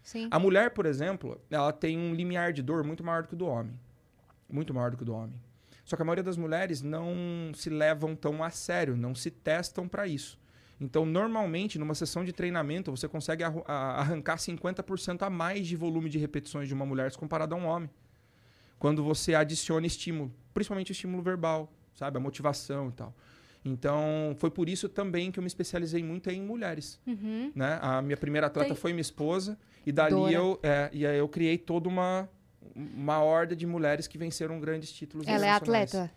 Sim. 0.03 0.29
A 0.31 0.39
mulher, 0.39 0.71
por 0.71 0.87
exemplo, 0.87 1.41
ela 1.51 1.73
tem 1.73 1.99
um 1.99 2.15
limiar 2.15 2.53
de 2.53 2.63
dor 2.63 2.85
muito 2.85 3.03
maior 3.03 3.23
do 3.23 3.29
que 3.29 3.35
o 3.35 3.37
do 3.37 3.47
homem. 3.47 3.79
Muito 4.49 4.73
maior 4.73 4.91
do 4.91 4.97
que 4.97 5.03
o 5.03 5.07
do 5.07 5.15
homem. 5.15 5.35
Só 5.85 5.97
que 5.97 6.03
a 6.03 6.05
maioria 6.05 6.23
das 6.23 6.37
mulheres 6.37 6.81
não 6.81 7.53
se 7.55 7.69
levam 7.69 8.15
tão 8.15 8.43
a 8.43 8.51
sério, 8.51 8.97
não 8.97 9.15
se 9.15 9.31
testam 9.31 9.89
para 9.89 10.07
isso. 10.07 10.39
Então, 10.81 11.05
normalmente, 11.05 11.79
numa 11.79 11.95
sessão 11.95 12.25
de 12.25 12.33
treinamento, 12.33 12.91
você 12.91 13.07
consegue 13.09 13.45
arrancar 13.45 14.37
50% 14.37 15.23
a 15.23 15.29
mais 15.29 15.67
de 15.67 15.77
volume 15.77 16.09
de 16.09 16.19
repetições 16.19 16.69
de 16.69 16.75
uma 16.75 16.87
mulher 16.87 17.11
se 17.11 17.19
comparado 17.19 17.55
a 17.55 17.59
um 17.59 17.67
homem. 17.67 17.91
Quando 18.81 19.05
você 19.05 19.35
adiciona 19.35 19.87
estímulo, 19.87 20.33
principalmente 20.53 20.91
o 20.91 20.93
estímulo 20.93 21.23
verbal, 21.23 21.71
sabe? 21.95 22.17
A 22.17 22.21
motivação 22.21 22.89
e 22.89 22.93
tal. 22.93 23.15
Então, 23.65 24.35
foi 24.39 24.51
por 24.51 24.69
isso 24.71 24.89
também 24.89 25.31
que 25.31 25.39
eu 25.39 25.43
me 25.43 25.47
especializei 25.47 26.03
muito 26.03 26.31
em 26.31 26.41
mulheres 26.41 26.99
Uhum. 27.07 27.53
né? 27.55 27.79
A 27.83 28.01
minha 28.01 28.17
primeira 28.17 28.47
atleta 28.47 28.69
Tem- 28.71 28.77
foi 28.77 28.93
minha 28.93 29.03
esposa 29.03 29.59
e 29.87 29.93
dali 29.93 30.33
eu, 30.33 30.59
é, 30.63 30.89
e 30.93 31.07
aí 31.07 31.19
eu 31.19 31.29
criei 31.29 31.57
toda 31.59 31.89
uma 31.89 32.29
uma 32.75 33.19
horda 33.23 33.57
de 33.57 33.67
mulheres 33.67 34.07
que 34.07 34.17
venceram 34.19 34.61
grandes 34.61 34.93
títulos 34.93 35.27
Ela 35.27 35.47
é 35.47 35.51
atleta? 35.51 36.11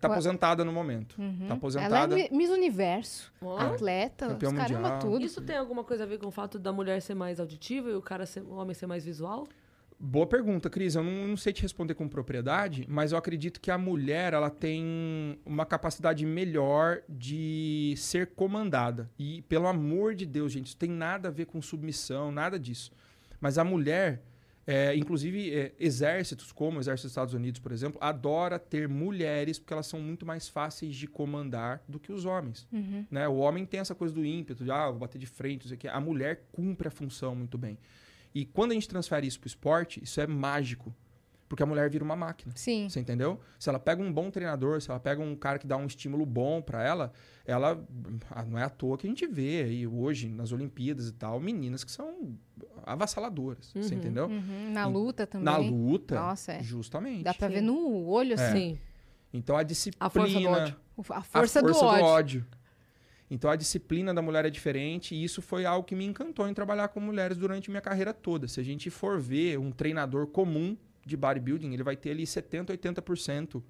Tá 0.00 0.08
aposentada 0.08 0.64
no 0.64 0.72
momento. 0.72 1.16
Uhum. 1.18 1.38
Tá 1.40 1.44
Ela 1.46 1.54
aposentada. 1.54 2.14
é 2.20 2.28
Mi- 2.30 2.36
Miss 2.36 2.50
Universo, 2.50 3.32
Ó. 3.42 3.58
atleta, 3.58 4.28
Campeã 4.28 4.48
os 4.50 4.54
caramba 4.54 4.90
mundial. 4.92 4.98
tudo. 5.00 5.24
Isso 5.24 5.40
tem 5.42 5.56
alguma 5.56 5.82
coisa 5.84 6.04
a 6.04 6.06
ver 6.06 6.18
com 6.18 6.26
o 6.26 6.30
fato 6.30 6.58
da 6.58 6.72
mulher 6.72 7.00
ser 7.02 7.14
mais 7.14 7.40
auditiva 7.40 7.90
e 7.90 7.94
o 7.94 8.02
cara 8.02 8.24
ser, 8.26 8.40
o 8.42 8.54
homem 8.54 8.74
ser 8.74 8.86
mais 8.86 9.04
visual? 9.04 9.46
Boa 9.98 10.26
pergunta, 10.26 10.68
Cris. 10.68 10.94
Eu 10.94 11.02
não, 11.02 11.28
não 11.28 11.36
sei 11.36 11.52
te 11.54 11.62
responder 11.62 11.94
com 11.94 12.06
propriedade, 12.06 12.84
mas 12.88 13.12
eu 13.12 13.18
acredito 13.18 13.60
que 13.60 13.70
a 13.70 13.78
mulher 13.78 14.34
ela 14.34 14.50
tem 14.50 15.38
uma 15.44 15.64
capacidade 15.64 16.24
melhor 16.26 17.00
de 17.08 17.94
ser 17.96 18.28
comandada. 18.28 19.10
E, 19.18 19.40
pelo 19.42 19.66
amor 19.66 20.14
de 20.14 20.26
Deus, 20.26 20.52
gente, 20.52 20.66
isso 20.66 20.76
tem 20.76 20.90
nada 20.90 21.28
a 21.28 21.30
ver 21.30 21.46
com 21.46 21.62
submissão, 21.62 22.30
nada 22.30 22.58
disso. 22.58 22.92
Mas 23.40 23.56
a 23.56 23.64
mulher, 23.64 24.22
é, 24.66 24.94
inclusive 24.94 25.54
é, 25.54 25.72
exércitos, 25.80 26.52
como 26.52 26.76
o 26.76 26.80
Exército 26.80 27.06
dos 27.06 27.12
Estados 27.12 27.34
Unidos, 27.34 27.58
por 27.58 27.72
exemplo, 27.72 27.98
adora 27.98 28.58
ter 28.58 28.86
mulheres 28.86 29.58
porque 29.58 29.72
elas 29.72 29.86
são 29.86 29.98
muito 29.98 30.26
mais 30.26 30.46
fáceis 30.46 30.94
de 30.94 31.06
comandar 31.06 31.82
do 31.88 31.98
que 31.98 32.12
os 32.12 32.26
homens. 32.26 32.68
Uhum. 32.70 33.06
Né? 33.10 33.26
O 33.28 33.36
homem 33.36 33.64
tem 33.64 33.80
essa 33.80 33.94
coisa 33.94 34.14
do 34.14 34.24
ímpeto, 34.24 34.62
de 34.62 34.70
ah, 34.70 34.90
vou 34.90 34.98
bater 34.98 35.18
de 35.18 35.26
frente, 35.26 35.62
não 35.62 35.68
sei 35.68 35.76
o 35.76 35.80
quê. 35.80 35.88
A 35.88 36.00
mulher 36.00 36.44
cumpre 36.52 36.86
a 36.86 36.90
função 36.90 37.34
muito 37.34 37.56
bem. 37.56 37.78
E 38.38 38.44
quando 38.44 38.72
a 38.72 38.74
gente 38.74 38.86
transfere 38.86 39.26
isso 39.26 39.40
para 39.40 39.46
o 39.46 39.48
esporte, 39.48 40.02
isso 40.04 40.20
é 40.20 40.26
mágico. 40.26 40.94
Porque 41.48 41.62
a 41.62 41.66
mulher 41.66 41.88
vira 41.88 42.04
uma 42.04 42.16
máquina. 42.16 42.52
Sim. 42.54 42.86
Você 42.86 43.00
entendeu? 43.00 43.40
Se 43.58 43.68
ela 43.70 43.78
pega 43.78 44.02
um 44.02 44.12
bom 44.12 44.30
treinador, 44.30 44.82
se 44.82 44.90
ela 44.90 45.00
pega 45.00 45.22
um 45.22 45.34
cara 45.34 45.58
que 45.58 45.66
dá 45.66 45.76
um 45.76 45.86
estímulo 45.86 46.26
bom 46.26 46.60
para 46.60 46.82
ela, 46.84 47.12
ela 47.46 47.82
ah, 48.30 48.44
não 48.44 48.58
é 48.58 48.64
à 48.64 48.68
toa 48.68 48.98
que 48.98 49.06
a 49.06 49.08
gente 49.10 49.26
vê 49.26 49.62
aí 49.62 49.86
hoje 49.86 50.28
nas 50.28 50.52
Olimpíadas 50.52 51.08
e 51.08 51.12
tal, 51.12 51.40
meninas 51.40 51.82
que 51.82 51.90
são 51.92 52.36
avassaladoras, 52.84 53.70
você 53.72 53.94
Uhum. 53.94 54.00
entendeu? 54.00 54.26
Uhum. 54.26 54.70
Na 54.72 54.86
luta 54.86 55.26
também. 55.26 55.44
Na 55.44 55.56
luta, 55.56 56.14
Nossa, 56.16 56.52
é. 56.54 56.62
justamente. 56.62 57.22
Dá 57.22 57.32
pra 57.32 57.48
Sim. 57.48 57.54
ver 57.54 57.60
no 57.62 58.06
olho, 58.06 58.32
É. 58.32 58.34
assim, 58.34 58.70
Sim. 58.74 58.78
Então 59.32 59.56
a 59.56 59.62
disciplina, 59.62 60.06
A 60.06 60.10
força 60.10 60.40
do 60.40 60.48
ódio. 60.48 60.76
a 61.10 61.18
a 61.18 61.22
força, 61.22 61.62
do 61.62 61.76
ódio. 61.76 62.46
Então 63.30 63.50
a 63.50 63.56
disciplina 63.56 64.14
da 64.14 64.22
mulher 64.22 64.44
é 64.44 64.50
diferente 64.50 65.14
e 65.14 65.24
isso 65.24 65.42
foi 65.42 65.64
algo 65.64 65.86
que 65.86 65.96
me 65.96 66.04
encantou 66.04 66.48
em 66.48 66.54
trabalhar 66.54 66.88
com 66.88 67.00
mulheres 67.00 67.36
durante 67.36 67.70
minha 67.70 67.80
carreira 67.80 68.14
toda. 68.14 68.46
Se 68.46 68.60
a 68.60 68.62
gente 68.62 68.88
for 68.88 69.18
ver 69.20 69.58
um 69.58 69.72
treinador 69.72 70.28
comum 70.28 70.76
de 71.04 71.16
bodybuilding, 71.16 71.72
ele 71.72 71.82
vai 71.82 71.96
ter 71.96 72.10
ali 72.10 72.26
70, 72.26 72.76
80% 72.76 73.62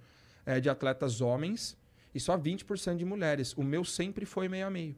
eh, 0.44 0.60
de 0.60 0.68
atletas 0.68 1.20
homens 1.20 1.76
e 2.14 2.20
só 2.20 2.36
20% 2.38 2.96
de 2.96 3.04
mulheres. 3.04 3.54
O 3.56 3.62
meu 3.62 3.84
sempre 3.84 4.26
foi 4.26 4.48
meio 4.48 4.66
a 4.66 4.70
meio. 4.70 4.96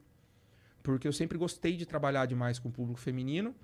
Porque 0.83 1.07
eu 1.07 1.13
sempre 1.13 1.39
gostei 1.39 1.77
de 1.77 1.87
trabalhar 1.87 2.27
demais 2.27 2.59
com 2.59 2.69
o 2.69 2.73
público 2.73 2.99
feminino 2.99 3.55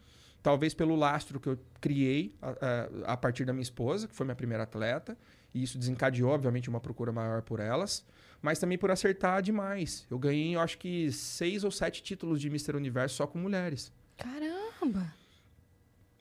talvez 0.44 0.74
pelo 0.74 0.94
lastro 0.94 1.40
que 1.40 1.48
eu 1.48 1.58
criei 1.80 2.32
a, 2.40 2.50
a- 2.50 3.12
a 3.14 3.16
partir 3.16 3.44
da 3.44 3.52
minha 3.52 3.62
esposa, 3.62 4.06
que 4.06 4.14
foi 4.14 4.24
minha 4.26 4.36
primeira 4.36 4.62
atleta, 4.62 5.16
e 5.52 5.62
isso 5.62 5.78
desencadeou, 5.78 6.30
obviamente, 6.30 6.68
uma 6.68 6.80
procura 6.80 7.10
maior 7.10 7.40
por 7.42 7.58
elas, 7.58 8.04
mas 8.42 8.58
também 8.58 8.76
por 8.78 8.90
acertar 8.90 9.40
demais. 9.42 10.06
Eu 10.10 10.18
ganhei, 10.18 10.54
eu 10.54 10.60
acho 10.60 10.76
que, 10.78 11.10
seis 11.10 11.64
ou 11.64 11.70
sete 11.70 12.02
títulos 12.02 12.40
de 12.40 12.48
Mr. 12.48 12.76
Universo 12.76 13.16
só 13.16 13.26
com 13.26 13.38
mulheres. 13.38 13.90
Caramba! 14.18 15.12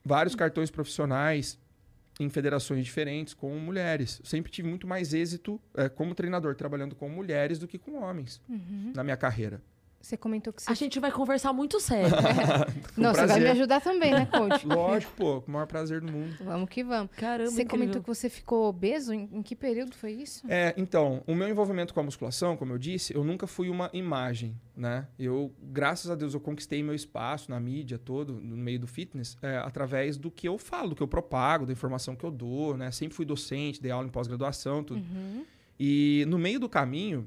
Vários 0.04 0.34
cartões 0.34 0.70
profissionais 0.70 1.58
em 2.20 2.28
federações 2.30 2.84
diferentes 2.84 3.34
com 3.34 3.50
mulheres. 3.58 4.20
Eu 4.20 4.26
sempre 4.26 4.50
tive 4.52 4.68
muito 4.68 4.86
mais 4.86 5.12
êxito 5.12 5.60
eh, 5.74 5.88
como 5.88 6.14
treinador 6.14 6.54
trabalhando 6.54 6.94
com 6.94 7.08
mulheres 7.08 7.58
do 7.58 7.66
que 7.66 7.78
com 7.78 8.00
homens 8.02 8.40
Uhum. 8.48 8.92
na 8.94 9.02
minha 9.04 9.16
carreira. 9.16 9.60
Você 10.04 10.18
comentou 10.18 10.52
que 10.52 10.62
você. 10.62 10.70
A 10.70 10.74
gente 10.74 11.00
vai 11.00 11.10
conversar 11.10 11.54
muito 11.54 11.80
sério. 11.80 12.14
Não, 12.94 13.10
você 13.14 13.20
vai 13.20 13.26
prazer. 13.26 13.42
me 13.42 13.48
ajudar 13.48 13.80
também, 13.80 14.12
né, 14.12 14.26
coach? 14.30 14.66
Lógico, 14.66 15.12
pô, 15.16 15.40
com 15.40 15.50
o 15.50 15.54
maior 15.54 15.66
prazer 15.66 16.02
do 16.02 16.12
mundo. 16.12 16.36
Vamos 16.44 16.68
que 16.68 16.84
vamos. 16.84 17.10
Caramba, 17.16 17.50
Você 17.50 17.62
incrível. 17.62 17.70
comentou 17.70 18.02
que 18.02 18.08
você 18.08 18.28
ficou 18.28 18.68
obeso? 18.68 19.14
Em, 19.14 19.30
em 19.32 19.42
que 19.42 19.56
período 19.56 19.94
foi 19.96 20.12
isso? 20.12 20.44
É, 20.46 20.74
então, 20.76 21.22
o 21.26 21.34
meu 21.34 21.48
envolvimento 21.48 21.94
com 21.94 22.00
a 22.00 22.02
musculação, 22.02 22.54
como 22.54 22.72
eu 22.74 22.78
disse, 22.78 23.14
eu 23.14 23.24
nunca 23.24 23.46
fui 23.46 23.70
uma 23.70 23.88
imagem, 23.94 24.54
né? 24.76 25.08
Eu, 25.18 25.50
graças 25.62 26.10
a 26.10 26.14
Deus, 26.14 26.34
eu 26.34 26.40
conquistei 26.40 26.82
meu 26.82 26.94
espaço 26.94 27.50
na 27.50 27.58
mídia 27.58 27.98
todo, 27.98 28.34
no 28.34 28.58
meio 28.58 28.78
do 28.78 28.86
fitness, 28.86 29.38
é, 29.40 29.56
através 29.56 30.18
do 30.18 30.30
que 30.30 30.46
eu 30.46 30.58
falo, 30.58 30.90
do 30.90 30.94
que 30.94 31.02
eu 31.02 31.08
propago, 31.08 31.64
da 31.64 31.72
informação 31.72 32.14
que 32.14 32.24
eu 32.24 32.30
dou, 32.30 32.76
né? 32.76 32.90
Sempre 32.90 33.16
fui 33.16 33.24
docente, 33.24 33.80
dei 33.80 33.90
aula 33.90 34.06
em 34.06 34.10
pós-graduação, 34.10 34.84
tudo. 34.84 35.00
Uhum. 35.00 35.46
E 35.80 36.26
no 36.28 36.38
meio 36.38 36.60
do 36.60 36.68
caminho, 36.68 37.26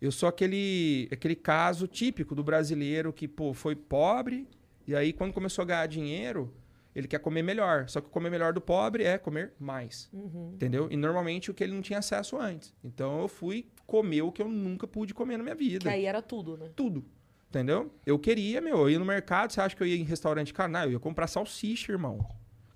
eu 0.00 0.10
sou 0.10 0.28
aquele, 0.28 1.08
aquele 1.12 1.36
caso 1.36 1.86
típico 1.86 2.34
do 2.34 2.42
brasileiro 2.42 3.12
que, 3.12 3.28
pô, 3.28 3.52
foi 3.52 3.76
pobre, 3.76 4.48
e 4.86 4.94
aí 4.94 5.12
quando 5.12 5.32
começou 5.32 5.62
a 5.62 5.66
ganhar 5.66 5.86
dinheiro, 5.86 6.52
ele 6.94 7.06
quer 7.06 7.18
comer 7.18 7.42
melhor. 7.42 7.88
Só 7.88 8.00
que 8.00 8.08
comer 8.08 8.30
melhor 8.30 8.52
do 8.52 8.60
pobre 8.60 9.04
é 9.04 9.18
comer 9.18 9.52
mais. 9.58 10.08
Uhum. 10.12 10.52
Entendeu? 10.54 10.88
E 10.90 10.96
normalmente 10.96 11.50
o 11.50 11.54
que 11.54 11.62
ele 11.62 11.74
não 11.74 11.82
tinha 11.82 11.98
acesso 11.98 12.38
antes. 12.38 12.74
Então 12.82 13.20
eu 13.20 13.28
fui 13.28 13.66
comer 13.86 14.22
o 14.22 14.32
que 14.32 14.42
eu 14.42 14.48
nunca 14.48 14.86
pude 14.86 15.14
comer 15.14 15.36
na 15.36 15.42
minha 15.42 15.54
vida. 15.54 15.80
Que 15.80 15.88
aí 15.88 16.04
era 16.04 16.22
tudo, 16.22 16.56
né? 16.56 16.70
Tudo. 16.74 17.04
Entendeu? 17.48 17.92
Eu 18.06 18.18
queria, 18.18 18.60
meu, 18.60 18.78
eu 18.78 18.90
ia 18.90 18.98
no 18.98 19.04
mercado, 19.04 19.52
você 19.52 19.60
acha 19.60 19.74
que 19.74 19.82
eu 19.82 19.86
ia 19.86 19.96
em 19.96 20.04
restaurante? 20.04 20.54
Não, 20.70 20.84
eu 20.84 20.92
ia 20.92 21.00
comprar 21.00 21.26
salsicha, 21.26 21.92
irmão. 21.92 22.24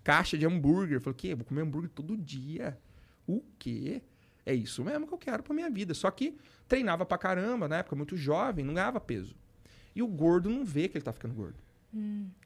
Caixa 0.02 0.36
de 0.36 0.44
hambúrguer. 0.44 0.96
Eu 0.96 1.00
falei, 1.00 1.14
o 1.14 1.16
quê? 1.16 1.28
Eu 1.28 1.36
vou 1.36 1.46
comer 1.46 1.62
hambúrguer 1.62 1.90
todo 1.90 2.16
dia. 2.16 2.76
O 3.26 3.42
quê? 3.58 4.02
É 4.46 4.54
isso 4.54 4.84
mesmo 4.84 5.06
que 5.06 5.14
eu 5.14 5.18
quero 5.18 5.42
pra 5.42 5.54
minha 5.54 5.70
vida. 5.70 5.94
Só 5.94 6.10
que 6.10 6.36
treinava 6.68 7.04
pra 7.06 7.16
caramba, 7.16 7.68
na 7.68 7.78
época, 7.78 7.96
muito 7.96 8.16
jovem, 8.16 8.64
não 8.64 8.74
ganhava 8.74 9.00
peso. 9.00 9.34
E 9.94 10.02
o 10.02 10.06
gordo 10.06 10.50
não 10.50 10.64
vê 10.64 10.88
que 10.88 10.96
ele 10.96 11.04
tá 11.04 11.12
ficando 11.12 11.34
gordo. 11.34 11.56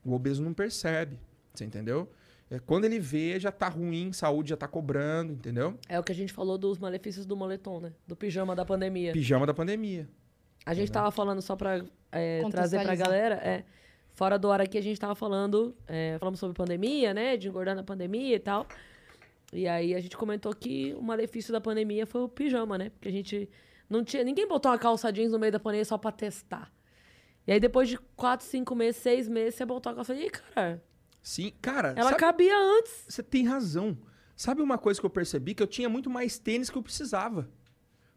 O 0.04 0.12
obeso 0.12 0.42
não 0.42 0.52
percebe. 0.52 1.18
Você 1.54 1.64
entendeu? 1.64 2.10
É, 2.50 2.58
quando 2.58 2.84
ele 2.84 2.98
vê, 2.98 3.38
já 3.38 3.50
tá 3.50 3.68
ruim, 3.68 4.12
saúde 4.12 4.50
já 4.50 4.56
tá 4.56 4.66
cobrando, 4.66 5.32
entendeu? 5.32 5.78
É 5.88 5.98
o 5.98 6.02
que 6.02 6.12
a 6.12 6.14
gente 6.14 6.32
falou 6.32 6.56
dos 6.56 6.78
malefícios 6.78 7.26
do 7.26 7.36
moletom, 7.36 7.80
né? 7.80 7.92
Do 8.06 8.16
pijama 8.16 8.54
da 8.54 8.64
pandemia. 8.64 9.12
Pijama 9.12 9.46
da 9.46 9.52
pandemia. 9.52 10.08
A 10.64 10.74
gente 10.74 10.90
tava 10.90 11.10
falando 11.10 11.42
só 11.42 11.56
pra 11.56 11.82
é, 12.12 12.42
trazer 12.50 12.82
pra 12.82 12.94
galera. 12.94 13.34
É, 13.36 13.64
fora 14.12 14.38
do 14.38 14.50
ar 14.50 14.60
aqui, 14.60 14.78
a 14.78 14.82
gente 14.82 14.98
tava 14.98 15.14
falando, 15.14 15.74
é, 15.86 16.16
falamos 16.18 16.38
sobre 16.38 16.54
pandemia, 16.54 17.12
né? 17.12 17.36
De 17.36 17.48
engordar 17.48 17.74
na 17.74 17.82
pandemia 17.82 18.36
e 18.36 18.40
tal. 18.40 18.66
E 19.52 19.66
aí 19.66 19.94
a 19.94 20.00
gente 20.00 20.16
comentou 20.16 20.54
que 20.54 20.94
o 20.98 21.02
malefício 21.02 21.52
da 21.52 21.60
pandemia 21.60 22.06
foi 22.06 22.20
o 22.22 22.28
pijama, 22.28 22.76
né? 22.76 22.90
Porque 22.90 23.08
a 23.08 23.12
gente 23.12 23.48
não 23.88 24.04
tinha. 24.04 24.22
Ninguém 24.22 24.46
botou 24.46 24.70
uma 24.70 24.78
calça 24.78 25.10
jeans 25.12 25.32
no 25.32 25.38
meio 25.38 25.52
da 25.52 25.58
pandemia 25.60 25.84
só 25.84 25.96
pra 25.96 26.12
testar. 26.12 26.70
E 27.46 27.52
aí, 27.52 27.58
depois 27.58 27.88
de 27.88 27.96
quatro, 28.14 28.46
cinco 28.46 28.74
meses, 28.74 29.00
seis 29.00 29.26
meses, 29.26 29.54
você 29.54 29.64
botou 29.64 29.90
a 29.90 29.94
calça 29.94 30.14
jeans. 30.14 30.26
E, 30.26 30.30
cara, 30.30 30.84
Sim, 31.22 31.52
cara, 31.62 31.94
ela 31.96 32.10
sabe- 32.10 32.20
cabia 32.20 32.54
antes. 32.58 33.06
você 33.08 33.22
tem 33.22 33.46
razão. 33.46 33.96
Sabe 34.36 34.60
uma 34.62 34.76
coisa 34.78 35.00
que 35.00 35.06
eu 35.06 35.10
percebi? 35.10 35.54
Que 35.54 35.62
eu 35.62 35.66
tinha 35.66 35.88
muito 35.88 36.08
mais 36.10 36.38
tênis 36.38 36.68
que 36.70 36.76
eu 36.76 36.82
precisava. 36.82 37.50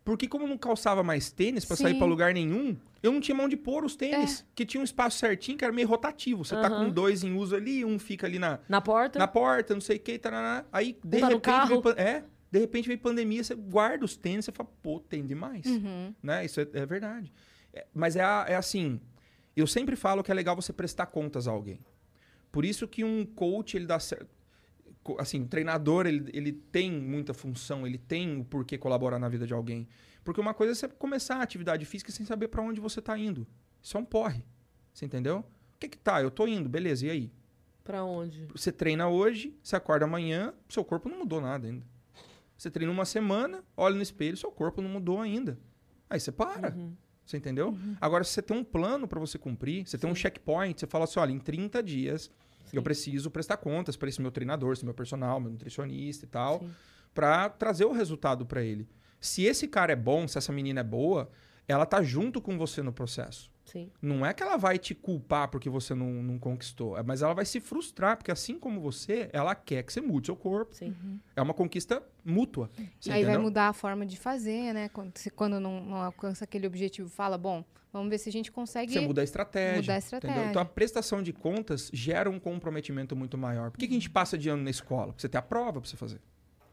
Porque 0.04 0.28
como 0.28 0.46
eu 0.46 0.50
não 0.50 0.58
calçava 0.58 1.04
mais 1.04 1.32
tênis 1.32 1.64
pra 1.64 1.76
sair 1.78 1.96
pra 1.96 2.08
lugar 2.08 2.34
nenhum, 2.34 2.76
eu 3.04 3.12
não 3.12 3.22
tinha 3.22 3.36
mão 3.36 3.48
de 3.48 3.56
pôr 3.56 3.86
os 3.86 3.96
tênis. 3.96 4.46
Que 4.56 4.66
tinha 4.66 4.82
um 4.82 4.84
espaço 4.84 5.20
certinho, 5.20 5.58
que 5.58 5.64
era 5.64 5.74
meio 5.74 5.88
rotativo. 5.88 6.44
Você 6.44 6.56
tá 6.56 6.68
Aham. 6.68 6.86
com 6.86 6.90
dois 6.92 7.24
em 7.24 7.36
uso 7.36 7.56
ali, 7.56 7.86
um 7.86 8.00
fica 8.00 8.26
ali 8.26 8.40
na, 8.40 8.60
Na 8.68 8.82
porta. 8.82 9.20
na 9.20 9.28
porta, 9.28 9.74
não 9.76 9.82
sei 9.82 9.98
o 9.98 10.00
que, 10.00 10.18
taraná. 10.18 10.66
Aí, 10.72 10.98
de 11.04 11.20
tá 11.20 11.28
repente, 11.28 11.68
veio, 11.68 11.84
é, 11.98 12.24
de 12.52 12.60
repente 12.60 12.88
veio 12.88 13.00
pandemia, 13.00 13.44
você 13.44 13.54
guarda 13.54 14.04
os 14.04 14.18
tênis, 14.18 14.46
você 14.46 14.52
fala, 14.52 14.70
pô, 14.82 15.00
tem 15.00 15.26
demais. 15.26 15.66
Uhum. 15.68 16.14
Né? 16.22 16.46
Isso 16.46 16.60
é, 16.60 16.68
é 16.74 16.86
verdade. 16.86 17.32
É, 17.72 17.86
mas 17.94 18.16
é, 18.16 18.22
é 18.22 18.56
assim, 18.56 19.00
eu 19.56 19.68
sempre 19.68 19.96
falo 19.96 20.24
que 20.24 20.32
é 20.32 20.34
legal 20.34 20.56
você 20.56 20.74
prestar 20.74 21.06
contas 21.06 21.48
a 21.48 21.52
alguém. 21.52 21.80
Por 22.52 22.66
isso 22.66 22.88
que 22.88 23.04
um 23.04 23.26
coach, 23.26 23.78
ele 23.78 23.86
dá 23.86 24.00
certo. 24.00 24.41
Assim, 25.18 25.46
treinador, 25.46 26.06
ele, 26.06 26.30
ele 26.34 26.52
tem 26.52 26.92
muita 26.92 27.34
função, 27.34 27.88
ele 27.88 27.98
tem 27.98 28.40
o 28.40 28.46
porquê 28.46 28.78
colaborar 28.78 29.18
na 29.18 29.28
vida 29.28 29.48
de 29.48 29.54
alguém. 29.54 29.88
Porque 30.24 30.40
uma 30.40 30.54
coisa 30.54 30.74
é 30.74 30.76
você 30.76 30.88
começar 30.88 31.38
a 31.38 31.42
atividade 31.42 31.86
física 31.86 32.12
sem 32.12 32.26
saber 32.26 32.48
pra 32.50 32.62
onde 32.62 32.80
você 32.80 33.02
tá 33.02 33.18
indo. 33.18 33.48
Isso 33.82 33.98
é 33.98 34.00
um 34.00 34.06
porre. 34.06 34.44
Você 34.94 35.06
entendeu? 35.06 35.40
O 35.76 35.80
que 35.80 35.90
que 35.90 35.98
tá? 35.98 36.22
Eu 36.22 36.30
tô 36.30 36.46
indo, 36.46 36.70
beleza, 36.70 37.08
e 37.08 37.10
aí? 37.10 37.32
Pra 37.84 38.04
onde? 38.04 38.46
Você 38.54 38.72
treina 38.72 39.08
hoje, 39.08 39.58
você 39.64 39.76
acorda 39.76 40.06
amanhã, 40.06 40.54
seu 40.70 40.84
corpo 40.86 41.10
não 41.10 41.20
mudou 41.20 41.42
nada 41.42 41.68
ainda. 41.68 41.86
Você 42.56 42.70
treina 42.70 42.92
uma 42.92 43.06
semana, 43.06 43.64
olha 43.76 43.96
no 43.96 44.04
espelho, 44.04 44.38
seu 44.38 44.52
corpo 44.52 44.82
não 44.82 44.90
mudou 44.90 45.20
ainda. 45.20 45.58
Aí 46.08 46.20
você 46.20 46.32
para. 46.32 46.72
Uhum. 46.76 46.96
Você 47.26 47.38
entendeu? 47.38 47.76
Agora, 48.00 48.24
se 48.24 48.32
você 48.32 48.42
tem 48.42 48.56
um 48.56 48.64
plano 48.64 49.08
para 49.08 49.20
você 49.20 49.38
cumprir, 49.40 49.88
você 49.88 49.98
tem 49.98 50.10
um 50.10 50.14
checkpoint, 50.14 50.80
você 50.80 50.86
fala 50.86 51.06
assim: 51.06 51.20
olha, 51.20 51.32
em 51.32 51.40
30 51.40 51.82
dias 51.82 52.30
eu 52.78 52.84
preciso 52.84 53.30
prestar 53.30 53.58
contas 53.58 53.96
para 53.96 54.10
esse 54.10 54.22
meu 54.22 54.32
treinador, 54.32 54.74
esse 54.74 54.86
meu 54.86 54.94
personal, 54.94 55.40
meu 55.40 55.52
nutricionista 55.52 56.26
e 56.26 56.28
tal, 56.28 56.60
Sim. 56.60 56.72
para 57.14 57.50
trazer 57.50 57.86
o 57.86 57.92
resultado 57.92 58.46
para 58.46 58.62
ele. 58.62 58.88
Se 59.20 59.44
esse 59.44 59.68
cara 59.68 59.94
é 59.94 59.96
bom, 59.96 60.28
se 60.28 60.38
essa 60.38 60.52
menina 60.52 60.80
é 60.82 60.84
boa, 60.84 61.30
ela 61.72 61.86
tá 61.86 62.02
junto 62.04 62.42
com 62.42 62.58
você 62.58 62.82
no 62.82 62.92
processo. 62.94 63.50
Sim. 63.66 63.90
Não 64.02 64.26
é 64.26 64.34
que 64.34 64.44
ela 64.44 64.58
vai 64.58 64.78
te 64.78 64.94
culpar 64.94 65.48
porque 65.48 65.70
você 65.70 65.96
não, 65.96 66.12
não 66.12 66.38
conquistou, 66.38 66.98
é- 66.98 67.04
mas 67.04 67.22
ela 67.22 67.34
vai 67.34 67.46
se 67.46 67.60
frustrar, 67.62 68.18
porque 68.18 68.32
assim 68.32 68.60
como 68.60 68.82
você, 68.82 69.30
ela 69.32 69.56
quer 69.56 69.84
que 69.84 69.94
você 69.94 70.02
mude 70.02 70.28
seu 70.28 70.36
corpo. 70.36 70.76
Sim. 70.76 70.94
É 71.36 71.42
uma 71.42 71.54
conquista 71.54 72.04
mútua. 72.26 72.70
Aí 72.78 72.88
vai 73.08 73.22
entendeu? 73.22 73.42
mudar 73.42 73.70
a 73.70 73.74
forma 73.74 74.06
de 74.06 74.18
fazer, 74.18 74.74
né? 74.74 74.90
Quando, 74.90 75.18
se- 75.18 75.30
quando 75.30 75.60
não, 75.60 75.80
não 75.86 75.98
alcança 75.98 76.44
aquele 76.44 76.68
objetivo, 76.68 77.08
fala, 77.08 77.38
bom, 77.38 77.64
vamos 77.94 78.10
ver 78.10 78.18
se 78.18 78.28
a 78.28 78.32
gente 78.32 78.52
consegue. 78.52 78.92
Você 78.92 79.00
muda 79.00 79.22
a 79.22 79.24
estratégia. 79.24 79.82
Mudar 79.82 79.94
a 79.94 79.98
Entendeu? 79.98 80.18
estratégia. 80.18 80.50
Então 80.50 80.62
a 80.62 80.66
prestação 80.66 81.24
de 81.24 81.32
contas 81.32 81.90
gera 81.94 82.30
um 82.30 82.40
comprometimento 82.40 83.16
muito 83.16 83.38
maior. 83.38 83.72
Por 83.72 83.78
que, 83.78 83.88
que 83.88 83.94
a 83.94 83.98
gente 83.98 84.10
passa 84.10 84.38
de 84.38 84.50
ano 84.50 84.64
na 84.64 84.70
escola? 84.70 85.08
Porque 85.14 85.22
você 85.22 85.30
tem 85.30 85.40
a 85.40 85.42
prova 85.44 85.80
pra 85.80 85.90
você 85.90 85.96
fazer. 85.96 86.20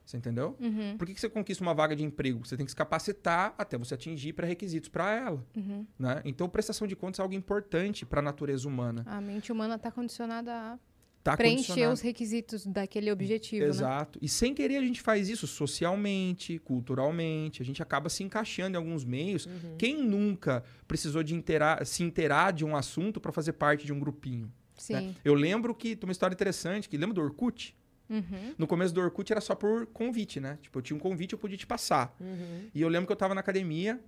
Você 0.08 0.16
entendeu? 0.16 0.56
Uhum, 0.58 0.96
Por 0.96 1.06
que, 1.06 1.12
que 1.12 1.20
você 1.20 1.28
conquista 1.28 1.62
uma 1.62 1.74
vaga 1.74 1.94
de 1.94 2.02
emprego? 2.02 2.38
Você 2.42 2.56
tem 2.56 2.64
que 2.64 2.72
se 2.72 2.76
capacitar 2.76 3.54
até 3.58 3.76
você 3.76 3.92
atingir 3.92 4.32
pré-requisitos 4.32 4.88
para 4.88 5.12
ela. 5.14 5.46
uhum. 5.54 5.86
Né? 5.98 6.22
Então, 6.24 6.48
prestação 6.48 6.86
de 6.86 6.96
contas 6.96 7.18
é 7.18 7.22
algo 7.22 7.34
importante 7.34 8.06
para 8.06 8.20
a 8.20 8.22
natureza 8.22 8.66
humana. 8.66 9.04
A 9.06 9.20
mente 9.20 9.52
humana 9.52 9.74
está 9.74 9.90
condicionada 9.90 10.50
a 10.50 10.78
Tá 11.22 11.36
preencher 11.36 11.86
os 11.88 12.00
requisitos 12.00 12.64
daquele 12.64 13.12
objetivo, 13.12 13.64
né? 13.64 13.68
Exato. 13.68 14.18
E 14.22 14.30
sem 14.30 14.54
querer 14.54 14.78
a 14.78 14.80
gente 14.80 15.02
faz 15.02 15.28
isso 15.28 15.46
socialmente, 15.46 16.58
culturalmente. 16.60 17.60
A 17.60 17.64
gente 17.66 17.82
acaba 17.82 18.08
se 18.08 18.22
encaixando 18.22 18.76
em 18.76 18.78
alguns 18.78 19.04
meios. 19.04 19.44
Uhum. 19.44 19.76
Quem 19.76 20.02
nunca 20.02 20.64
precisou 20.86 21.22
de 21.22 21.34
inteirar, 21.34 21.84
se 21.84 22.02
inteirar 22.02 22.54
de 22.54 22.64
um 22.64 22.74
assunto 22.74 23.20
para 23.20 23.30
fazer 23.30 23.52
parte 23.52 23.84
de 23.84 23.92
um 23.92 24.00
grupinho? 24.00 24.46
né? 24.46 25.00
Sim. 25.00 25.16
Eu 25.22 25.34
lembro 25.34 25.74
que 25.74 25.94
tem 25.94 26.08
uma 26.08 26.12
história 26.12 26.32
interessante, 26.32 26.88
que 26.88 26.96
lembra 26.96 27.14
do 27.14 27.20
Orkut? 27.20 27.76
Uhum. 28.08 28.54
No 28.56 28.66
começo 28.66 28.94
do 28.94 29.00
Orkut 29.00 29.30
era 29.32 29.40
só 29.40 29.54
por 29.54 29.86
convite, 29.86 30.40
né? 30.40 30.58
Tipo, 30.62 30.78
eu 30.78 30.82
tinha 30.82 30.96
um 30.96 31.00
convite, 31.00 31.32
eu 31.32 31.38
podia 31.38 31.56
te 31.56 31.66
passar. 31.66 32.16
Uhum. 32.20 32.68
E 32.74 32.80
eu 32.80 32.88
lembro 32.88 33.06
que 33.06 33.12
eu 33.12 33.16
tava 33.16 33.34
na 33.34 33.40
academia, 33.40 34.00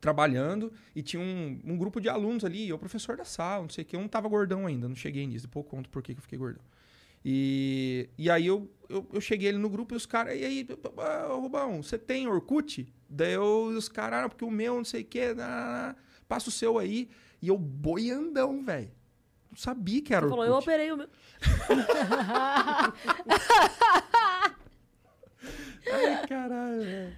trabalhando, 0.00 0.72
e 0.94 1.02
tinha 1.02 1.22
um, 1.22 1.60
um 1.64 1.76
grupo 1.76 2.00
de 2.00 2.08
alunos 2.08 2.44
ali, 2.44 2.64
e 2.64 2.68
eu 2.70 2.78
professor 2.78 3.16
da 3.16 3.24
sala, 3.24 3.62
não 3.62 3.68
sei 3.68 3.84
o 3.84 3.86
que, 3.86 3.94
eu 3.94 4.00
não 4.00 4.08
tava 4.08 4.28
gordão 4.28 4.66
ainda, 4.66 4.88
não 4.88 4.96
cheguei 4.96 5.26
nisso, 5.26 5.46
depois 5.46 5.64
eu 5.64 5.70
conto 5.70 5.90
por 5.90 6.02
que 6.02 6.14
que 6.14 6.18
eu 6.18 6.22
fiquei 6.22 6.38
gordão. 6.38 6.62
E, 7.22 8.08
e 8.16 8.30
aí 8.30 8.46
eu, 8.46 8.70
eu, 8.88 9.06
eu 9.12 9.20
cheguei 9.20 9.50
ali 9.50 9.58
no 9.58 9.68
grupo 9.68 9.94
e 9.94 9.96
os 9.96 10.06
caras, 10.06 10.38
e 10.38 10.44
aí, 10.44 10.66
ah, 10.96 11.28
Rubão, 11.30 11.82
você 11.82 11.98
tem 11.98 12.26
Orkut? 12.26 12.90
Daí 13.08 13.34
eu, 13.34 13.64
os 13.66 13.88
caras, 13.88 14.24
ah, 14.24 14.28
porque 14.28 14.44
o 14.44 14.50
meu, 14.50 14.76
não 14.76 14.84
sei 14.84 15.02
o 15.02 15.04
que, 15.04 15.20
passa 16.26 16.48
o 16.48 16.52
seu 16.52 16.78
aí. 16.78 17.10
E 17.42 17.48
eu 17.48 17.58
boiandão, 17.58 18.62
velho. 18.62 18.90
Não 19.50 19.56
sabia 19.58 20.00
que 20.02 20.14
era 20.14 20.26
Você 20.26 20.30
falou, 20.30 20.44
Orkut. 20.46 20.68
eu 20.68 20.74
operei 20.74 20.92
o 20.92 20.96
meu. 20.96 21.08
Ai, 25.92 26.26
caralho, 26.26 26.80
velho. 26.82 27.16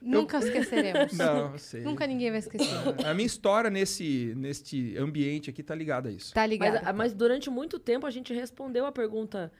Nunca 0.00 0.38
esqueceremos. 0.38 1.12
Não, 1.12 1.52
eu 1.52 1.58
sei. 1.58 1.82
Nunca 1.82 2.06
ninguém 2.06 2.30
vai 2.30 2.38
esquecer. 2.38 2.68
A 3.04 3.12
minha 3.14 3.26
história 3.26 3.68
nesse, 3.68 4.32
neste 4.36 4.96
ambiente 4.96 5.50
aqui 5.50 5.62
tá 5.62 5.74
ligada 5.74 6.08
a 6.08 6.12
isso. 6.12 6.32
Tá 6.32 6.42
Mas, 6.42 6.50
ligado? 6.50 6.94
mas 6.96 7.12
durante 7.12 7.50
muito 7.50 7.78
tempo 7.78 8.06
a 8.06 8.10
gente 8.10 8.32
respondeu 8.32 8.86
a 8.86 8.92
pergunta: 8.92 9.52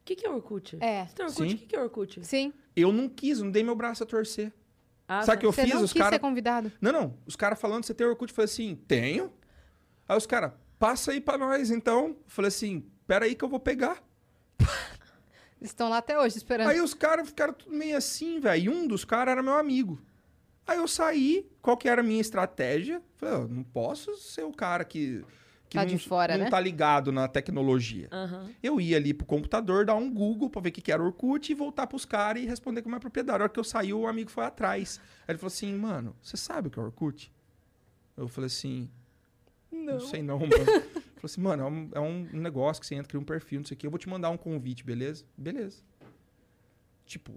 o 0.00 0.04
que, 0.04 0.14
que 0.14 0.26
é 0.26 0.30
Orkut? 0.30 0.76
É. 0.80 1.06
Você 1.06 1.14
tem 1.14 1.26
Orkut? 1.26 1.48
Sim. 1.50 1.54
O 1.54 1.58
que, 1.58 1.66
que 1.66 1.76
é 1.76 1.82
Orkut? 1.82 2.24
Sim. 2.24 2.52
Eu 2.76 2.92
não 2.92 3.08
quis, 3.08 3.40
não 3.40 3.50
dei 3.50 3.64
meu 3.64 3.74
braço 3.74 4.04
a 4.04 4.06
torcer. 4.06 4.52
Ah, 5.08 5.22
Sabe 5.22 5.38
o 5.38 5.40
que 5.40 5.46
eu 5.46 5.52
Você 5.52 5.62
fiz? 5.64 5.74
não 5.74 5.82
Os 5.82 5.92
quis 5.92 6.00
caras. 6.00 6.14
ser 6.14 6.20
convidado? 6.20 6.70
Não, 6.80 6.92
não. 6.92 7.18
Os 7.26 7.34
caras 7.34 7.60
falando, 7.60 7.84
você 7.84 7.92
tem 7.92 8.06
Orkut? 8.06 8.30
Eu 8.30 8.34
falei 8.36 8.44
assim, 8.44 8.76
tenho. 8.86 9.32
Aí 10.08 10.16
os 10.16 10.24
caras, 10.24 10.52
passa 10.80 11.12
aí 11.12 11.20
pra 11.20 11.38
nós 11.38 11.70
então. 11.70 12.08
Eu 12.08 12.16
falei 12.26 12.48
assim, 12.48 12.84
Espera 13.10 13.24
aí 13.24 13.34
que 13.34 13.44
eu 13.44 13.48
vou 13.48 13.58
pegar. 13.58 14.00
Eles 14.60 14.70
estão 15.72 15.88
lá 15.88 15.98
até 15.98 16.16
hoje 16.16 16.36
esperando. 16.36 16.68
Aí 16.68 16.80
os 16.80 16.94
caras 16.94 17.26
ficaram 17.26 17.52
tudo 17.52 17.76
meio 17.76 17.96
assim, 17.96 18.38
velho. 18.38 18.62
E 18.64 18.68
um 18.68 18.86
dos 18.86 19.04
caras 19.04 19.32
era 19.32 19.42
meu 19.42 19.54
amigo. 19.54 20.00
Aí 20.64 20.78
eu 20.78 20.86
saí, 20.86 21.50
qual 21.60 21.76
que 21.76 21.88
era 21.88 22.02
a 22.02 22.04
minha 22.04 22.20
estratégia? 22.20 23.02
Falei, 23.16 23.34
eu 23.34 23.48
não 23.48 23.64
posso 23.64 24.14
ser 24.16 24.44
o 24.44 24.52
cara 24.52 24.84
que, 24.84 25.24
que 25.68 25.76
Tá 25.76 25.82
não, 25.84 25.90
de 25.90 25.98
fora, 25.98 26.36
não 26.38 26.44
né? 26.44 26.50
tá 26.50 26.60
ligado 26.60 27.10
na 27.10 27.26
tecnologia. 27.26 28.06
Aham. 28.12 28.48
Eu 28.62 28.80
ia 28.80 28.96
ali 28.96 29.12
pro 29.12 29.26
computador, 29.26 29.84
dar 29.84 29.96
um 29.96 30.08
Google 30.08 30.48
pra 30.48 30.60
ver 30.60 30.68
o 30.68 30.72
que, 30.72 30.80
que 30.80 30.92
era 30.92 31.02
Orkut 31.02 31.50
e 31.50 31.54
voltar 31.56 31.88
pros 31.88 32.04
caras 32.04 32.40
e 32.40 32.46
responder 32.46 32.80
como 32.82 32.94
é 32.94 33.00
propriedade. 33.00 33.40
A 33.40 33.42
hora 33.42 33.52
que 33.52 33.58
eu 33.58 33.64
saí, 33.64 33.92
o 33.92 34.06
amigo 34.06 34.30
foi 34.30 34.44
atrás. 34.44 35.00
Aí 35.26 35.32
ele 35.32 35.38
falou 35.38 35.48
assim, 35.52 35.74
mano, 35.74 36.14
você 36.22 36.36
sabe 36.36 36.68
o 36.68 36.70
que 36.70 36.78
é 36.78 36.82
Orkut? 36.82 37.32
Eu 38.16 38.28
falei 38.28 38.46
assim, 38.46 38.88
não, 39.70 40.00
sei 40.00 40.22
não, 40.22 40.38
mano. 40.40 40.50
Falou 40.52 41.24
assim, 41.24 41.40
mano, 41.40 41.62
é 41.62 41.66
um, 41.66 41.90
é 41.94 42.00
um 42.00 42.40
negócio 42.40 42.80
que 42.80 42.86
você 42.86 42.94
entra, 42.94 43.08
cria 43.08 43.20
um 43.20 43.24
perfil, 43.24 43.60
não 43.60 43.66
sei 43.66 43.74
o 43.74 43.78
quê. 43.78 43.86
Eu 43.86 43.90
vou 43.90 43.98
te 43.98 44.08
mandar 44.08 44.30
um 44.30 44.36
convite, 44.36 44.84
beleza? 44.84 45.24
Beleza. 45.36 45.82
Tipo, 47.06 47.32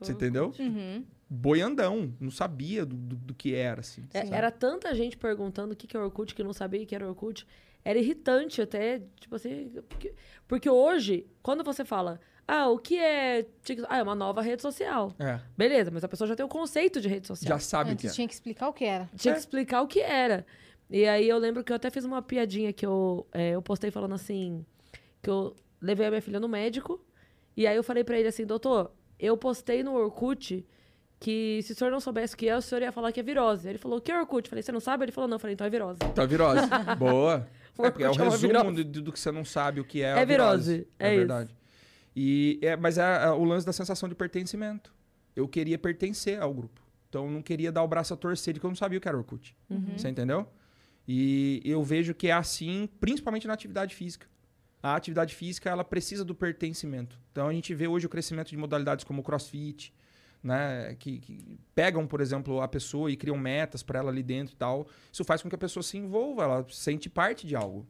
você 0.00 0.12
entendeu? 0.12 0.52
Uhum. 0.58 1.04
Boiandão, 1.28 2.14
não 2.20 2.30
sabia 2.30 2.86
do, 2.86 2.96
do, 2.96 3.16
do 3.16 3.34
que 3.34 3.54
era, 3.54 3.80
assim. 3.80 4.04
É, 4.14 4.26
era 4.28 4.50
tanta 4.50 4.94
gente 4.94 5.16
perguntando 5.16 5.74
o 5.74 5.76
que 5.76 5.86
que 5.86 5.96
é 5.96 6.00
Orkut 6.00 6.34
que 6.34 6.42
não 6.42 6.52
sabia 6.52 6.82
o 6.82 6.86
que 6.86 6.94
era 6.94 7.06
Orkut. 7.06 7.46
Era 7.84 7.98
irritante 7.98 8.62
até, 8.62 9.02
tipo 9.20 9.34
assim. 9.36 9.70
Porque, 9.88 10.14
porque 10.46 10.70
hoje, 10.70 11.26
quando 11.42 11.62
você 11.64 11.84
fala, 11.84 12.20
ah, 12.46 12.68
o 12.68 12.78
que 12.78 12.98
é 12.98 13.42
TikTok? 13.62 13.92
Ah, 13.92 13.98
é 13.98 14.02
uma 14.02 14.14
nova 14.14 14.40
rede 14.40 14.62
social. 14.62 15.14
É, 15.18 15.40
Beleza, 15.56 15.90
mas 15.90 16.02
a 16.02 16.08
pessoa 16.08 16.26
já 16.26 16.34
tem 16.34 16.44
o 16.44 16.48
conceito 16.48 17.00
de 17.00 17.08
rede 17.08 17.26
social. 17.26 17.48
já 17.48 17.58
sabe 17.58 17.92
o 17.92 17.96
que 17.96 18.06
Antes 18.06 18.12
é. 18.12 18.14
tinha 18.14 18.28
que 18.28 18.34
explicar 18.34 18.68
o 18.68 18.72
que 18.72 18.84
era. 18.84 19.08
Tinha 19.16 19.32
É. 19.32 19.34
que 19.34 19.40
explicar 19.40 19.82
o 19.82 19.86
que 19.86 20.00
era. 20.00 20.46
E 20.90 21.06
aí 21.06 21.28
eu 21.28 21.38
lembro 21.38 21.62
que 21.62 21.70
eu 21.70 21.76
até 21.76 21.90
fiz 21.90 22.04
uma 22.04 22.22
piadinha 22.22 22.72
que 22.72 22.86
eu, 22.86 23.26
é, 23.32 23.50
eu 23.50 23.62
postei 23.62 23.90
falando 23.90 24.14
assim, 24.14 24.64
que 25.22 25.28
eu 25.28 25.54
levei 25.80 26.06
a 26.06 26.10
minha 26.10 26.22
filha 26.22 26.40
no 26.40 26.48
médico, 26.48 27.04
e 27.56 27.66
aí 27.66 27.76
eu 27.76 27.84
falei 27.84 28.04
pra 28.04 28.18
ele 28.18 28.28
assim, 28.28 28.46
doutor, 28.46 28.90
eu 29.18 29.36
postei 29.36 29.82
no 29.82 29.94
Orkut 29.94 30.64
que 31.20 31.60
se 31.62 31.72
o 31.72 31.74
senhor 31.74 31.90
não 31.90 32.00
soubesse 32.00 32.34
o 32.34 32.36
que 32.36 32.48
é, 32.48 32.56
o 32.56 32.62
senhor 32.62 32.80
ia 32.82 32.92
falar 32.92 33.10
que 33.10 33.20
é 33.20 33.22
virose. 33.22 33.68
Ele 33.68 33.78
falou, 33.78 33.98
o 33.98 34.00
que 34.00 34.12
é 34.12 34.18
Orkut? 34.18 34.46
Eu 34.46 34.50
falei, 34.50 34.62
você 34.62 34.72
não 34.72 34.80
sabe? 34.80 35.04
Ele 35.04 35.12
falou, 35.12 35.28
não. 35.28 35.34
Eu 35.34 35.40
falei, 35.40 35.54
então 35.54 35.66
é 35.66 35.70
virose. 35.70 35.98
Tá 36.14 36.24
virose. 36.24 36.62
Boa. 36.96 37.46
É, 37.78 37.90
porque 37.90 38.04
é 38.04 38.08
o 38.08 38.12
é 38.12 38.16
resumo 38.16 38.38
virose. 38.38 38.84
do, 38.84 39.02
do 39.02 39.12
que 39.12 39.20
você 39.20 39.30
não 39.30 39.44
sabe 39.44 39.80
o 39.80 39.84
que 39.84 40.02
é. 40.02 40.06
É 40.10 40.20
a 40.20 40.24
virose, 40.24 40.86
é 40.98 41.10
isso. 41.10 41.18
verdade. 41.18 41.56
E, 42.14 42.58
é, 42.62 42.76
mas 42.76 42.98
é, 42.98 43.24
é 43.24 43.30
o 43.30 43.44
lance 43.44 43.66
da 43.66 43.72
sensação 43.72 44.08
de 44.08 44.14
pertencimento. 44.14 44.92
Eu 45.34 45.46
queria 45.46 45.78
pertencer 45.78 46.40
ao 46.40 46.52
grupo. 46.52 46.80
Então 47.08 47.24
eu 47.24 47.30
não 47.30 47.42
queria 47.42 47.70
dar 47.70 47.82
o 47.82 47.88
braço 47.88 48.12
a 48.12 48.16
torcer 48.16 48.54
de 48.54 48.60
que 48.60 48.66
eu 48.66 48.70
não 48.70 48.76
sabia 48.76 48.98
o 48.98 49.00
que 49.00 49.08
era 49.08 49.16
Orkut. 49.16 49.56
Uhum. 49.70 49.96
Você 49.96 50.08
entendeu? 50.08 50.48
E 51.10 51.62
eu 51.64 51.82
vejo 51.82 52.14
que 52.14 52.28
é 52.28 52.32
assim, 52.32 52.86
principalmente 53.00 53.46
na 53.46 53.54
atividade 53.54 53.94
física. 53.94 54.26
A 54.82 54.94
atividade 54.94 55.34
física, 55.34 55.70
ela 55.70 55.82
precisa 55.82 56.22
do 56.22 56.34
pertencimento. 56.34 57.18
Então 57.32 57.48
a 57.48 57.52
gente 57.52 57.74
vê 57.74 57.88
hoje 57.88 58.04
o 58.04 58.10
crescimento 58.10 58.50
de 58.50 58.56
modalidades 58.58 59.06
como 59.06 59.22
o 59.22 59.24
crossfit, 59.24 59.92
né, 60.42 60.94
que, 60.98 61.18
que 61.18 61.58
pegam, 61.74 62.06
por 62.06 62.20
exemplo, 62.20 62.60
a 62.60 62.68
pessoa 62.68 63.10
e 63.10 63.16
criam 63.16 63.38
metas 63.38 63.82
para 63.82 63.98
ela 63.98 64.10
ali 64.10 64.22
dentro 64.22 64.52
e 64.54 64.56
tal. 64.56 64.86
Isso 65.10 65.24
faz 65.24 65.40
com 65.40 65.48
que 65.48 65.54
a 65.54 65.58
pessoa 65.58 65.82
se 65.82 65.96
envolva, 65.96 66.44
ela 66.44 66.66
se 66.68 66.76
sente 66.76 67.08
parte 67.08 67.46
de 67.46 67.56
algo. 67.56 67.86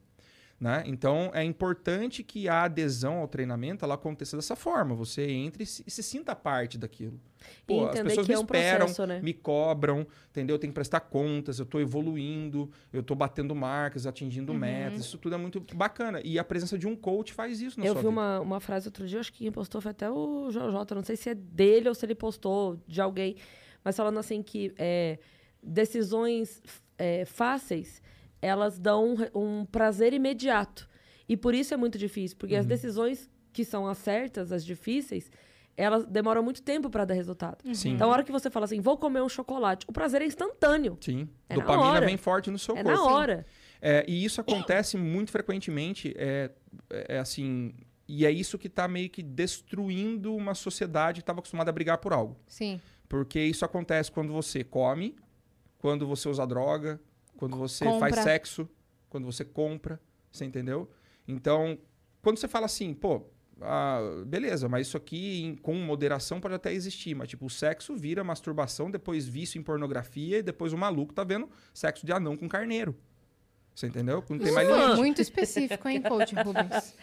Né? 0.60 0.82
Então 0.86 1.30
é 1.34 1.44
importante 1.44 2.24
que 2.24 2.48
a 2.48 2.64
adesão 2.64 3.18
ao 3.18 3.28
treinamento 3.28 3.84
ela 3.84 3.94
aconteça 3.94 4.36
dessa 4.36 4.56
forma. 4.56 4.92
Você 4.96 5.22
entre 5.30 5.62
e 5.62 5.66
se, 5.66 5.84
e 5.86 5.90
se 5.90 6.02
sinta 6.02 6.34
parte 6.34 6.76
daquilo. 6.76 7.20
E 7.62 7.64
Pô, 7.64 7.86
as 7.86 8.00
pessoas 8.00 8.26
que 8.26 8.32
me 8.32 8.34
é 8.34 8.38
um 8.38 8.42
esperam, 8.42 8.78
processo, 8.86 9.06
né? 9.06 9.20
me 9.22 9.32
cobram, 9.32 10.04
entendeu? 10.30 10.56
Eu 10.56 10.58
tenho 10.58 10.72
que 10.72 10.74
prestar 10.74 10.98
contas, 10.98 11.60
eu 11.60 11.62
estou 11.62 11.80
evoluindo, 11.80 12.68
eu 12.92 13.02
estou 13.02 13.16
batendo 13.16 13.54
marcas, 13.54 14.04
atingindo 14.04 14.50
Uhum. 14.50 14.58
metas. 14.58 14.98
Isso 15.02 15.16
tudo 15.16 15.36
é 15.36 15.38
muito 15.38 15.60
bacana. 15.76 16.20
E 16.24 16.40
a 16.40 16.42
presença 16.42 16.76
de 16.76 16.88
um 16.88 16.96
coach 16.96 17.32
faz 17.32 17.60
isso 17.60 17.78
na 17.78 17.86
Eu 17.86 17.92
sua 17.92 18.02
vi 18.02 18.08
vida. 18.08 18.20
uma, 18.20 18.40
uma 18.40 18.58
frase 18.60 18.88
outro 18.88 19.06
dia, 19.06 19.20
acho 19.20 19.32
que 19.32 19.38
quem 19.44 19.52
postou 19.52 19.80
foi 19.80 19.92
até 19.92 20.10
o 20.10 20.48
JJ, 20.50 20.92
não 20.96 21.04
sei 21.04 21.14
se 21.14 21.30
é 21.30 21.34
dele 21.36 21.88
ou 21.88 21.94
se 21.94 22.04
ele 22.04 22.16
postou 22.16 22.76
de 22.84 23.00
alguém, 23.00 23.36
mas 23.84 23.96
falando 23.96 24.18
assim 24.18 24.42
que 24.42 24.74
é, 24.76 25.20
decisões 25.62 26.60
é, 26.98 27.24
fáceis, 27.24 28.02
elas 28.40 28.78
dão 28.78 29.14
um, 29.34 29.60
um 29.60 29.64
prazer 29.66 30.12
imediato. 30.12 30.88
E 31.28 31.36
por 31.36 31.54
isso 31.54 31.74
é 31.74 31.76
muito 31.76 31.98
difícil, 31.98 32.36
porque 32.38 32.54
as 32.56 32.64
Uhum. 32.64 32.68
decisões 32.68 33.28
que 33.52 33.64
são 33.64 33.86
as 33.86 33.98
certas, 33.98 34.52
as 34.52 34.64
difíceis, 34.64 35.30
elas 35.76 36.04
demoram 36.06 36.42
muito 36.42 36.62
tempo 36.62 36.88
para 36.90 37.04
dar 37.04 37.14
resultado. 37.14 37.58
Sim. 37.74 37.90
Então, 37.90 38.08
a 38.08 38.12
hora 38.12 38.24
que 38.24 38.32
você 38.32 38.50
fala 38.50 38.64
assim, 38.64 38.80
vou 38.80 38.96
comer 38.96 39.22
um 39.22 39.28
chocolate, 39.28 39.84
o 39.88 39.92
prazer 39.92 40.22
é 40.22 40.26
instantâneo. 40.26 40.96
Sim. 41.00 41.28
É 41.48 41.54
na 41.56 41.60
Dopamina 41.62 41.88
hora. 41.90 42.06
vem 42.06 42.16
forte 42.16 42.50
no 42.50 42.58
seu 42.58 42.76
é 42.76 42.82
corpo. 42.82 42.98
na 42.98 43.04
hora. 43.04 43.46
É, 43.80 44.04
e 44.08 44.24
isso 44.24 44.40
acontece 44.40 44.96
muito 44.96 45.30
frequentemente, 45.30 46.12
é, 46.16 46.50
é 46.90 47.18
assim, 47.18 47.72
e 48.08 48.26
é 48.26 48.30
isso 48.30 48.58
que 48.58 48.66
está 48.66 48.88
meio 48.88 49.08
que 49.08 49.22
destruindo 49.22 50.34
uma 50.34 50.54
sociedade 50.54 51.20
que 51.20 51.22
estava 51.22 51.38
acostumada 51.40 51.70
a 51.70 51.72
brigar 51.72 51.98
por 51.98 52.12
algo. 52.12 52.36
Sim. 52.46 52.80
Porque 53.08 53.38
isso 53.40 53.64
acontece 53.64 54.10
quando 54.10 54.32
você 54.32 54.64
come, 54.64 55.14
quando 55.78 56.06
você 56.06 56.28
usa 56.28 56.44
droga, 56.46 57.00
quando 57.38 57.56
você 57.56 57.84
Compra. 57.86 58.10
faz 58.10 58.22
sexo, 58.24 58.68
quando 59.08 59.24
você 59.24 59.44
compra, 59.44 59.98
você 60.30 60.44
entendeu? 60.44 60.90
Então, 61.26 61.78
quando 62.20 62.36
você 62.36 62.46
fala 62.48 62.66
assim, 62.66 62.92
pô, 62.92 63.22
ah, 63.60 64.00
beleza, 64.26 64.68
mas 64.68 64.86
isso 64.88 64.96
aqui 64.96 65.42
em- 65.44 65.56
com 65.56 65.74
moderação 65.74 66.40
pode 66.40 66.54
até 66.54 66.72
existir, 66.72 67.14
mas 67.14 67.28
tipo, 67.28 67.46
o 67.46 67.50
sexo 67.50 67.96
vira 67.96 68.22
masturbação, 68.22 68.90
depois 68.90 69.26
vício 69.26 69.58
em 69.58 69.62
pornografia 69.62 70.38
e 70.38 70.42
depois 70.42 70.72
o 70.72 70.78
maluco 70.78 71.14
tá 71.14 71.24
vendo 71.24 71.48
sexo 71.72 72.04
de 72.04 72.12
anão 72.12 72.36
com 72.36 72.48
carneiro. 72.48 72.94
Você 73.78 73.86
entendeu? 73.86 74.24
Não 74.28 74.40
tem 74.40 74.50
mais 74.50 74.68
limite. 74.68 74.96
Muito 74.96 75.22
específico, 75.22 75.88
hein, 75.88 76.02
coach 76.02 76.34
Rubens? 76.34 76.96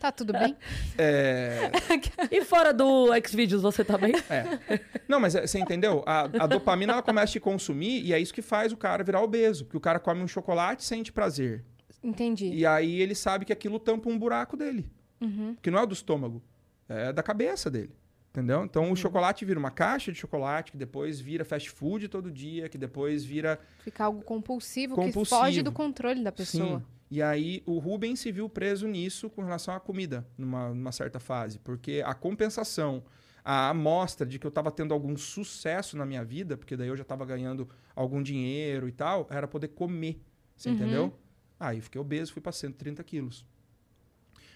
Tá 0.00 0.10
tudo 0.10 0.32
bem? 0.32 0.56
É, 0.96 1.70
E 2.32 2.42
fora 2.42 2.72
do 2.72 3.08
Xvideos, 3.26 3.60
você 3.60 3.84
tá 3.84 3.98
bem? 3.98 4.14
É. 4.30 4.80
Não, 5.06 5.20
mas 5.20 5.34
é, 5.34 5.46
você 5.46 5.58
entendeu? 5.58 6.02
A, 6.06 6.20
a 6.22 6.46
dopamina 6.46 6.94
ela 6.94 7.02
começa 7.02 7.30
a 7.30 7.32
te 7.32 7.40
consumir 7.40 8.02
e 8.02 8.14
é 8.14 8.18
isso 8.18 8.32
que 8.32 8.40
faz 8.40 8.72
o 8.72 8.76
cara 8.78 9.04
virar 9.04 9.20
obeso. 9.20 9.66
Porque 9.66 9.76
o 9.76 9.80
cara 9.80 9.98
come 9.98 10.22
um 10.22 10.26
chocolate 10.26 10.82
e 10.82 10.86
sente 10.86 11.12
prazer. 11.12 11.62
Entendi. 12.02 12.54
E 12.54 12.64
aí 12.64 13.02
ele 13.02 13.14
sabe 13.14 13.44
que 13.44 13.52
aquilo 13.52 13.78
tampa 13.78 14.08
um 14.08 14.18
buraco 14.18 14.56
dele. 14.56 14.90
Uhum. 15.20 15.56
Que 15.60 15.70
não 15.70 15.78
é 15.78 15.82
o 15.82 15.86
do 15.86 15.92
estômago, 15.92 16.42
é 16.88 17.12
da 17.12 17.22
cabeça 17.22 17.70
dele. 17.70 17.94
Entendeu? 18.38 18.64
Então 18.64 18.84
Uhum. 18.84 18.92
o 18.92 18.96
chocolate 18.96 19.44
vira 19.44 19.58
uma 19.58 19.70
caixa 19.70 20.12
de 20.12 20.18
chocolate, 20.18 20.70
que 20.70 20.78
depois 20.78 21.18
vira 21.18 21.44
fast 21.44 21.68
food 21.70 22.06
todo 22.08 22.30
dia, 22.30 22.68
que 22.68 22.78
depois 22.78 23.24
vira. 23.24 23.58
Fica 23.80 24.04
algo 24.04 24.22
compulsivo, 24.22 24.94
que 24.94 25.00
Compulsivo. 25.02 25.40
foge 25.40 25.60
do 25.62 25.72
controle 25.72 26.22
da 26.22 26.30
pessoa. 26.30 26.78
Sim. 26.78 26.84
E 27.10 27.20
aí 27.20 27.62
o 27.66 27.78
Rubens 27.78 28.20
se 28.20 28.30
viu 28.30 28.48
preso 28.48 28.86
nisso 28.86 29.28
com 29.28 29.42
relação 29.42 29.74
à 29.74 29.80
comida, 29.80 30.24
numa, 30.36 30.68
numa 30.68 30.92
certa 30.92 31.18
fase. 31.18 31.58
Porque 31.58 32.00
a 32.06 32.14
compensação, 32.14 33.02
a 33.44 33.70
amostra 33.70 34.24
de 34.24 34.38
que 34.38 34.46
eu 34.46 34.50
estava 34.50 34.70
tendo 34.70 34.94
algum 34.94 35.16
sucesso 35.16 35.96
na 35.96 36.06
minha 36.06 36.22
vida, 36.24 36.56
porque 36.56 36.76
daí 36.76 36.86
eu 36.88 36.96
já 36.96 37.02
estava 37.02 37.24
ganhando 37.26 37.68
algum 37.96 38.22
dinheiro 38.22 38.88
e 38.88 38.92
tal, 38.92 39.26
era 39.30 39.48
poder 39.48 39.68
comer. 39.68 40.20
Você 40.54 40.68
Uhum. 40.68 40.74
entendeu? 40.76 41.18
Aí 41.58 41.78
eu 41.78 41.82
fiquei 41.82 42.00
obeso, 42.00 42.32
fui 42.32 42.40
para 42.42 42.52
130 42.52 43.02
quilos. 43.02 43.44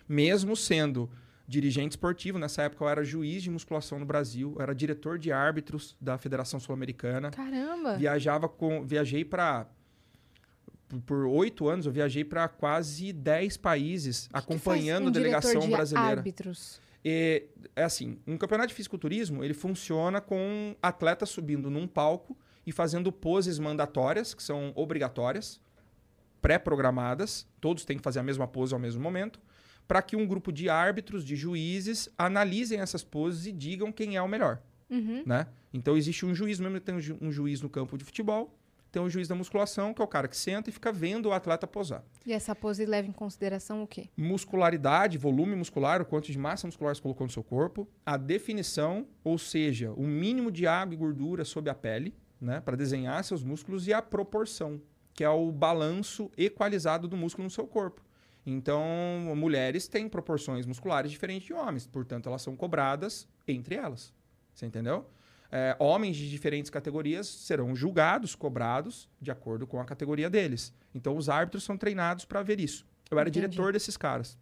Mesmo 0.08 0.54
sendo 0.54 1.10
dirigente 1.52 1.92
esportivo, 1.92 2.38
nessa 2.38 2.62
época 2.62 2.82
eu 2.82 2.88
era 2.88 3.04
juiz 3.04 3.42
de 3.42 3.50
musculação 3.50 3.98
no 3.98 4.06
Brasil, 4.06 4.54
eu 4.56 4.62
era 4.62 4.74
diretor 4.74 5.18
de 5.18 5.30
árbitros 5.30 5.94
da 6.00 6.16
Federação 6.16 6.58
Sul-Americana. 6.58 7.30
Caramba! 7.30 7.96
Viajava 7.98 8.48
com, 8.48 8.84
viajei 8.84 9.24
para 9.24 9.66
por 11.06 11.24
oito 11.24 11.68
anos 11.68 11.86
eu 11.86 11.92
viajei 11.92 12.22
para 12.22 12.46
quase 12.48 13.14
10 13.14 13.56
países 13.56 14.28
acompanhando 14.30 15.06
um 15.06 15.08
a 15.08 15.10
delegação 15.10 15.60
de 15.60 15.68
brasileira. 15.68 16.18
árbitros. 16.18 16.80
E, 17.04 17.46
é 17.74 17.82
assim, 17.82 18.18
um 18.26 18.36
campeonato 18.36 18.68
de 18.68 18.74
fisiculturismo 18.74 19.42
ele 19.42 19.54
funciona 19.54 20.20
com 20.20 20.76
atletas 20.82 21.30
subindo 21.30 21.70
num 21.70 21.86
palco 21.86 22.36
e 22.66 22.72
fazendo 22.72 23.10
poses 23.10 23.58
mandatórias 23.58 24.34
que 24.34 24.42
são 24.42 24.72
obrigatórias, 24.74 25.60
pré-programadas. 26.40 27.46
Todos 27.60 27.84
têm 27.84 27.96
que 27.96 28.02
fazer 28.02 28.20
a 28.20 28.22
mesma 28.22 28.46
pose 28.46 28.72
ao 28.72 28.80
mesmo 28.80 29.02
momento, 29.02 29.40
para 29.88 30.00
que 30.02 30.16
um 30.16 30.26
grupo 30.26 30.52
de 30.52 30.68
árbitros, 30.68 31.24
de 31.24 31.36
juízes 31.36 32.08
analisem 32.16 32.80
essas 32.80 33.02
poses 33.04 33.46
e 33.46 33.52
digam 33.52 33.90
quem 33.92 34.16
é 34.16 34.22
o 34.22 34.28
melhor 34.28 34.60
Uhum. 34.90 35.22
né? 35.24 35.46
Então 35.72 35.96
existe 35.96 36.26
um 36.26 36.34
juiz, 36.34 36.60
mesmo 36.60 36.74
que 36.78 36.84
tem 36.84 36.94
um 36.94 37.00
ju- 37.00 37.16
um 37.20 37.32
juiz 37.32 37.62
no 37.62 37.68
campo 37.70 37.96
de 37.96 38.04
futebol, 38.04 38.54
tem 38.90 39.00
um 39.00 39.08
juiz 39.08 39.26
da 39.26 39.34
musculação, 39.34 39.94
que 39.94 40.02
é 40.02 40.04
o 40.04 40.08
cara 40.08 40.28
que 40.28 40.36
senta 40.36 40.68
e 40.68 40.72
fica 40.72 40.92
vendo 40.92 41.30
o 41.30 41.32
atleta 41.32 41.66
posar. 41.66 42.04
E 42.26 42.32
essa 42.34 42.54
pose 42.54 42.84
leva 42.84 43.08
em 43.08 43.12
consideração 43.12 43.82
o 43.82 43.86
quê? 43.86 44.10
Muscularidade, 44.18 45.16
volume 45.16 45.56
muscular, 45.56 46.02
o 46.02 46.04
quanto 46.04 46.30
de 46.30 46.36
massa 46.38 46.66
muscular 46.66 46.94
você 46.94 47.00
colocou 47.00 47.26
no 47.26 47.32
seu 47.32 47.42
corpo, 47.42 47.88
a 48.04 48.18
definição, 48.18 49.06
ou 49.24 49.38
seja, 49.38 49.92
o 49.92 50.02
mínimo 50.06 50.50
de 50.50 50.66
água 50.66 50.92
e 50.92 50.96
gordura 50.98 51.42
sob 51.44 51.70
a 51.70 51.74
pele, 51.74 52.14
né, 52.38 52.60
para 52.60 52.76
desenhar 52.76 53.22
seus 53.24 53.42
músculos 53.42 53.86
e 53.86 53.94
a 53.94 54.02
proporção, 54.02 54.78
que 55.14 55.24
é 55.24 55.28
o 55.30 55.50
balanço 55.52 56.30
equalizado 56.36 57.08
do 57.08 57.16
músculo 57.16 57.44
no 57.44 57.50
seu 57.50 57.66
corpo. 57.66 58.02
Então, 58.44 58.82
mulheres 59.36 59.86
têm 59.86 60.08
proporções 60.08 60.66
musculares 60.66 61.10
diferentes 61.10 61.46
de 61.46 61.52
homens, 61.52 61.86
portanto, 61.86 62.28
elas 62.28 62.42
são 62.42 62.56
cobradas 62.56 63.28
entre 63.46 63.76
elas. 63.76 64.12
Você 64.52 64.66
entendeu? 64.66 65.08
É, 65.50 65.76
homens 65.78 66.16
de 66.16 66.28
diferentes 66.30 66.70
categorias 66.70 67.26
serão 67.26 67.76
julgados, 67.76 68.34
cobrados, 68.34 69.08
de 69.20 69.30
acordo 69.30 69.66
com 69.66 69.80
a 69.80 69.84
categoria 69.84 70.28
deles. 70.28 70.74
Então, 70.94 71.16
os 71.16 71.28
árbitros 71.28 71.62
são 71.62 71.76
treinados 71.76 72.24
para 72.24 72.42
ver 72.42 72.58
isso. 72.58 72.86
Eu 73.10 73.18
era 73.18 73.28
Entendi. 73.28 73.46
diretor 73.46 73.72
desses 73.72 73.96
caras. 73.96 74.38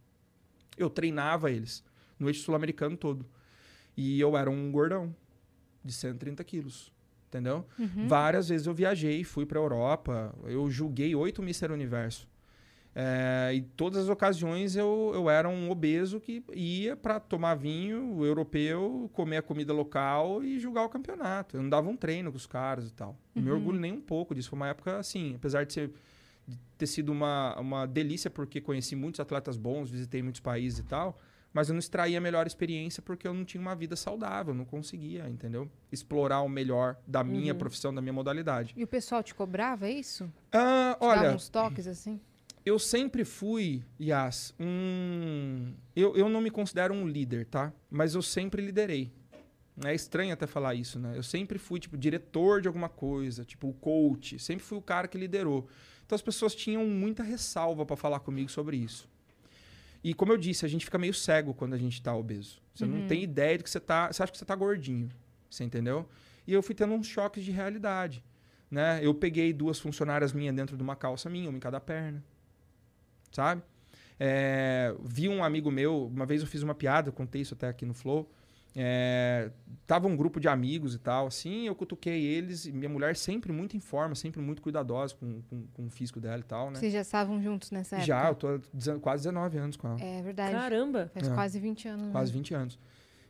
Eu 0.79 0.89
treinava 0.89 1.51
eles 1.51 1.85
no 2.19 2.29
eixo 2.29 2.43
sul-americano 2.43 2.97
todo. 2.97 3.27
E 3.97 4.21
eu 4.21 4.37
era 4.37 4.49
um 4.49 4.71
gordão 4.71 5.15
de 5.85 5.93
130 5.93 6.43
quilos. 6.45 6.93
Entendeu? 7.29 7.67
Várias 8.09 8.49
vezes 8.49 8.67
eu 8.67 8.75
viajei, 8.75 9.23
fui 9.23 9.47
pra 9.47 9.59
Europa, 9.59 10.35
eu 10.45 10.69
julguei 10.69 11.15
oito 11.15 11.41
Mr. 11.43 11.73
Universo. 11.73 12.29
É, 13.03 13.55
e 13.55 13.63
todas 13.63 14.05
as 14.05 14.09
ocasiões 14.11 14.77
eu, 14.77 15.13
eu 15.15 15.31
era 15.31 15.49
um 15.49 15.71
obeso 15.71 16.21
que 16.21 16.45
ia 16.53 16.95
pra 16.95 17.19
tomar 17.19 17.55
vinho 17.55 18.23
europeu, 18.23 19.09
comer 19.15 19.39
a 19.39 19.43
comida 19.43 19.73
local 19.73 20.45
e 20.45 20.59
julgar 20.59 20.85
o 20.85 20.89
campeonato. 20.91 21.57
Eu 21.57 21.63
não 21.63 21.71
dava 21.71 21.89
um 21.89 21.97
treino 21.97 22.31
com 22.31 22.37
os 22.37 22.47
caras 22.47 22.89
e 22.89 22.93
tal. 22.93 23.17
Não 23.35 23.43
me 23.43 23.51
orgulho 23.51 23.81
nem 23.81 23.91
um 23.91 24.03
pouco 24.03 24.35
disso. 24.35 24.51
Foi 24.51 24.59
uma 24.59 24.69
época 24.69 24.99
assim, 24.99 25.35
apesar 25.35 25.65
de, 25.65 25.73
ser, 25.73 25.95
de 26.47 26.59
ter 26.77 26.87
sido 26.87 27.11
uma, 27.11 27.59
uma 27.59 27.87
delícia, 27.87 28.29
porque 28.29 28.61
conheci 28.61 28.95
muitos 28.95 29.19
atletas 29.19 29.57
bons, 29.57 29.89
visitei 29.91 30.23
muitos 30.23 30.43
países 30.43 30.81
e 30.81 30.85
tal. 30.85 31.19
Mas 31.55 31.71
eu 31.71 31.73
não 31.73 31.81
extraía 31.81 32.19
a 32.19 32.21
melhor 32.21 32.47
experiência 32.47 33.03
porque 33.03 33.27
eu 33.27 33.33
não 33.33 33.47
tinha 33.47 33.63
uma 33.63 33.75
vida 33.75 33.97
saudável, 33.97 34.53
não 34.53 34.67
conseguia, 34.67 35.27
entendeu? 35.27 35.71
Explorar 35.91 36.43
o 36.43 36.49
melhor 36.51 36.97
da 37.07 37.25
minha 37.25 37.55
profissão, 37.55 37.95
da 37.95 38.03
minha 38.03 38.13
modalidade. 38.13 38.75
E 38.77 38.85
o 38.85 38.87
pessoal 38.87 39.23
te 39.23 39.35
cobrava 39.35 39.89
é 39.89 39.93
isso? 39.93 40.31
Ah, 40.53 40.95
Te 40.99 41.01
dava 41.01 41.21
olha, 41.23 41.35
uns 41.35 41.49
toques 41.49 41.87
assim? 41.87 42.21
Eu 42.65 42.79
sempre 42.79 43.25
fui, 43.25 43.83
Yas, 44.01 44.55
um. 44.59 45.73
Eu, 45.97 46.17
eu 46.17 46.29
não 46.29 46.41
me 46.41 46.51
considero 46.51 46.93
um 46.93 47.07
líder, 47.07 47.47
tá? 47.47 47.73
Mas 47.91 48.15
eu 48.15 48.23
sempre 48.23 48.63
liderei. 48.63 49.13
É 49.85 49.95
estranho 49.95 50.33
até 50.33 50.47
falar 50.47 50.75
isso, 50.75 50.99
né? 50.99 51.17
Eu 51.17 51.23
sempre 51.23 51.59
fui, 51.59 51.81
tipo, 51.81 51.97
diretor 51.97 52.61
de 52.61 52.69
alguma 52.69 52.89
coisa, 52.89 53.45
tipo, 53.45 53.69
o 53.69 53.73
coach. 53.73 54.39
Sempre 54.39 54.65
fui 54.65 54.77
o 54.77 54.83
cara 54.83 55.09
que 55.09 55.17
liderou. 55.17 55.67
Então 56.05 56.15
as 56.17 56.23
pessoas 56.23 56.55
tinham 56.55 56.85
muita 56.87 57.23
ressalva 57.23 57.87
para 57.87 57.97
falar 57.97 58.21
comigo 58.21 58.51
sobre 58.51 58.77
isso. 58.77 59.09
E 60.03 60.13
como 60.13 60.33
eu 60.33 60.37
disse, 60.37 60.67
a 60.67 60.69
gente 60.69 60.85
fica 60.85 60.99
meio 60.99 61.15
cego 61.15 61.55
quando 61.55 61.75
a 61.75 61.79
gente 61.79 62.03
tá 62.03 62.15
obeso. 62.15 62.61
Você 62.75 62.85
não 62.87 63.07
tem 63.07 63.23
ideia 63.23 63.57
de 63.59 63.65
que 63.65 63.71
você 63.71 63.81
tá. 63.81 64.11
Você 64.11 64.23
acha 64.23 64.33
que 64.33 64.39
você 64.39 64.45
tá 64.45 64.55
gordinho. 64.55 65.11
Você 65.49 65.65
entendeu? 65.65 66.09
E 66.47 66.53
eu 66.53 66.63
fui 66.63 66.75
tendo 66.75 66.95
uns 66.95 67.07
choques 67.07 67.45
de 67.45 67.51
realidade. 67.51 68.25
Né? 68.71 69.01
Eu 69.03 69.15
peguei 69.15 69.53
duas 69.53 69.79
funcionárias 69.79 70.33
minhas 70.33 70.55
dentro 70.55 70.77
de 70.77 70.83
uma 70.83 70.97
calça 70.97 71.29
minha, 71.29 71.49
uma 71.49 71.57
em 71.57 71.61
cada 71.61 71.81
perna. 71.81 72.23
Sabe? 73.31 73.63
É, 74.19 74.95
vi 75.03 75.29
um 75.29 75.43
amigo 75.43 75.71
meu, 75.71 76.07
uma 76.07 76.27
vez 76.27 76.43
eu 76.43 76.47
fiz 76.47 76.63
uma 76.63 76.75
piada, 76.75 77.11
contei 77.11 77.41
isso 77.41 77.55
até 77.55 77.69
aqui 77.69 77.87
no 77.87 77.95
Flow. 77.95 78.31
É, 78.77 79.51
tava 79.87 80.07
um 80.07 80.17
grupo 80.17 80.39
de 80.39 80.47
amigos 80.47 80.95
e 80.95 80.99
tal, 80.99 81.27
assim, 81.27 81.67
eu 81.67 81.75
cutuquei 81.75 82.23
eles, 82.25 82.67
e 82.67 82.73
minha 82.73 82.89
mulher 82.89 83.17
sempre 83.17 83.51
muito 83.51 83.77
em 83.77 83.81
forma, 83.81 84.15
sempre 84.15 84.41
muito 84.41 84.63
cuidadosa 84.63 85.15
com, 85.17 85.43
com, 85.43 85.67
com 85.75 85.87
o 85.87 85.91
físico 85.91 86.21
dela 86.21 86.39
e 86.39 86.45
tal, 86.45 86.71
né? 86.71 86.79
Vocês 86.79 86.93
já 86.93 87.01
estavam 87.01 87.43
juntos 87.43 87.73
nessa 87.73 87.97
época? 87.97 88.07
Já, 88.07 88.29
eu 88.29 88.35
tô 88.35 88.61
quase 89.01 89.25
19 89.25 89.59
anos 89.59 89.77
com 89.77 89.89
ela. 89.89 90.01
É 90.01 90.23
verdade. 90.23 90.53
Caramba. 90.53 91.11
Faz 91.13 91.29
É. 91.29 91.35
quase 91.35 91.59
20 91.59 91.89
anos. 91.89 92.13
Quase 92.13 92.31
né? 92.31 92.37
20 92.39 92.55
anos. 92.55 92.79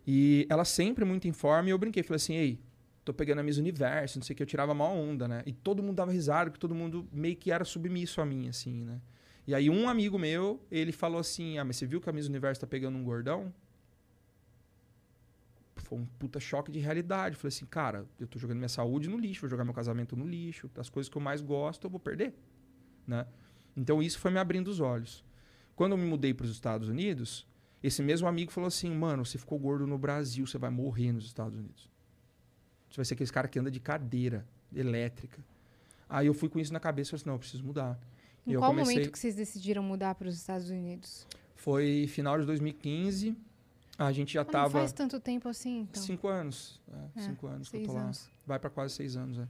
E 0.06 0.46
ela 0.50 0.64
sempre 0.64 1.04
muito 1.06 1.26
em 1.26 1.32
forma, 1.32 1.68
e 1.68 1.72
eu 1.72 1.78
brinquei, 1.78 2.02
falei 2.02 2.16
assim, 2.16 2.34
ei, 2.34 2.60
tô 3.02 3.14
pegando 3.14 3.38
a 3.38 3.42
Miss 3.42 3.56
Universo, 3.56 4.18
não 4.18 4.24
sei 4.24 4.34
o 4.34 4.36
que, 4.36 4.42
eu 4.42 4.46
tirava 4.46 4.74
mal 4.74 4.94
onda, 4.94 5.26
né? 5.26 5.42
E 5.46 5.52
todo 5.52 5.82
mundo 5.82 5.96
dava 5.96 6.12
risada, 6.12 6.50
porque 6.50 6.60
todo 6.60 6.74
mundo 6.74 7.08
meio 7.10 7.36
que 7.36 7.50
era 7.50 7.64
submisso 7.64 8.20
a 8.20 8.26
mim, 8.26 8.48
assim, 8.48 8.84
né? 8.84 9.00
E 9.46 9.54
aí 9.54 9.68
um 9.70 9.88
amigo 9.88 10.18
meu, 10.18 10.60
ele 10.70 10.92
falou 10.92 11.18
assim, 11.18 11.58
ah, 11.58 11.64
mas 11.64 11.76
você 11.76 11.86
viu 11.86 12.00
que 12.00 12.08
a 12.08 12.12
Miss 12.12 12.28
Universo 12.28 12.60
tá 12.60 12.66
pegando 12.66 12.96
um 12.96 13.04
gordão? 13.04 13.52
Foi 15.76 15.98
um 15.98 16.06
puta 16.18 16.38
choque 16.38 16.70
de 16.70 16.78
realidade. 16.78 17.36
Falei 17.36 17.48
assim, 17.48 17.66
cara, 17.66 18.06
eu 18.18 18.26
tô 18.26 18.38
jogando 18.38 18.58
minha 18.58 18.68
saúde 18.68 19.08
no 19.08 19.18
lixo, 19.18 19.40
vou 19.40 19.50
jogar 19.50 19.64
meu 19.64 19.74
casamento 19.74 20.14
no 20.14 20.26
lixo, 20.26 20.70
as 20.76 20.88
coisas 20.88 21.10
que 21.10 21.16
eu 21.16 21.22
mais 21.22 21.40
gosto 21.40 21.86
eu 21.86 21.90
vou 21.90 21.98
perder, 21.98 22.34
né? 23.06 23.26
Então 23.76 24.02
isso 24.02 24.18
foi 24.18 24.30
me 24.30 24.38
abrindo 24.38 24.68
os 24.68 24.80
olhos. 24.80 25.24
Quando 25.74 25.92
eu 25.92 25.98
me 25.98 26.04
mudei 26.04 26.34
para 26.34 26.44
os 26.44 26.50
Estados 26.50 26.88
Unidos, 26.88 27.46
esse 27.82 28.02
mesmo 28.02 28.28
amigo 28.28 28.52
falou 28.52 28.68
assim: 28.68 28.94
mano, 28.94 29.24
você 29.24 29.38
ficou 29.38 29.58
gordo 29.58 29.86
no 29.86 29.96
Brasil, 29.96 30.46
você 30.46 30.58
vai 30.58 30.70
morrer 30.70 31.12
nos 31.12 31.24
Estados 31.24 31.56
Unidos. 31.56 31.88
Você 32.90 32.96
vai 32.96 33.04
ser 33.04 33.14
aquele 33.14 33.30
cara 33.30 33.48
que 33.48 33.58
anda 33.58 33.70
de 33.70 33.80
cadeira 33.80 34.46
elétrica. 34.74 35.42
Aí 36.08 36.26
eu 36.26 36.34
fui 36.34 36.48
com 36.48 36.58
isso 36.58 36.72
na 36.72 36.80
cabeça 36.80 37.08
e 37.08 37.10
falei 37.10 37.20
assim: 37.20 37.26
não, 37.28 37.34
eu 37.34 37.38
preciso 37.38 37.64
mudar. 37.64 37.98
Em 38.46 38.52
E 38.52 38.56
qual 38.56 38.70
comecei- 38.70 38.94
momento 38.94 39.12
que 39.12 39.18
vocês 39.18 39.34
decidiram 39.34 39.82
mudar 39.82 40.14
para 40.14 40.28
os 40.28 40.34
Estados 40.36 40.70
Unidos? 40.70 41.26
Foi 41.54 42.06
final 42.08 42.38
de 42.40 42.46
2015, 42.46 43.36
a 43.98 44.10
gente 44.12 44.32
já 44.34 44.40
Ah, 44.40 44.44
não 44.44 44.50
tava. 44.50 44.70
faz 44.70 44.92
tanto 44.92 45.20
tempo 45.20 45.48
assim, 45.48 45.80
então. 45.80 46.02
Cinco 46.02 46.26
anos. 46.28 46.80
É, 47.16 47.20
É, 47.20 47.22
cinco 47.22 47.46
anos 47.46 47.68
que 47.68 47.76
eu 47.76 47.82
tô 47.84 47.92
lá. 47.92 48.02
anos. 48.04 48.28
Vai 48.46 48.58
para 48.58 48.70
quase 48.70 48.94
seis 48.94 49.14
anos, 49.16 49.38
é. 49.38 49.46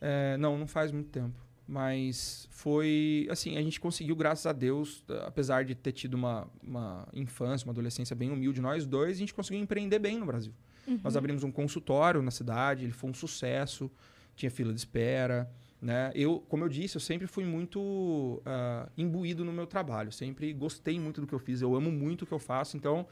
É, 0.00 0.36
Não, 0.36 0.56
não 0.58 0.66
faz 0.66 0.92
muito 0.92 1.10
tempo. 1.10 1.34
Mas 1.66 2.46
foi. 2.50 3.26
Assim, 3.30 3.56
a 3.56 3.62
gente 3.62 3.80
conseguiu, 3.80 4.14
graças 4.14 4.44
a 4.44 4.52
Deus, 4.52 5.02
eh, 5.08 5.24
apesar 5.26 5.64
de 5.64 5.74
ter 5.74 5.92
tido 5.92 6.12
uma, 6.12 6.46
uma 6.62 7.08
infância, 7.14 7.66
uma 7.66 7.72
adolescência 7.72 8.14
bem 8.14 8.30
humilde, 8.30 8.60
nós 8.60 8.84
dois, 8.86 9.16
a 9.16 9.18
gente 9.18 9.32
conseguiu 9.32 9.62
empreender 9.62 9.98
bem 9.98 10.18
no 10.18 10.26
Brasil. 10.26 10.52
Uhum. 10.86 11.00
Nós 11.02 11.16
abrimos 11.16 11.42
um 11.42 11.50
consultório 11.50 12.20
na 12.20 12.30
cidade, 12.30 12.84
ele 12.84 12.92
foi 12.92 13.08
um 13.08 13.14
sucesso, 13.14 13.90
tinha 14.36 14.50
fila 14.50 14.74
de 14.74 14.78
espera. 14.78 15.50
Né? 15.84 16.10
Eu, 16.14 16.40
como 16.48 16.64
eu 16.64 16.68
disse, 16.70 16.96
eu 16.96 17.00
sempre 17.00 17.26
fui 17.26 17.44
muito 17.44 18.40
ah, 18.46 18.88
imbuído 18.96 19.44
no 19.44 19.52
meu 19.52 19.66
trabalho, 19.66 20.10
sempre 20.10 20.50
gostei 20.54 20.98
muito 20.98 21.20
do 21.20 21.26
que 21.26 21.34
eu 21.34 21.38
fiz, 21.38 21.60
eu 21.60 21.76
amo 21.76 21.92
muito 21.92 22.22
o 22.22 22.26
que 22.26 22.32
eu 22.32 22.38
faço, 22.38 22.74
então 22.74 23.06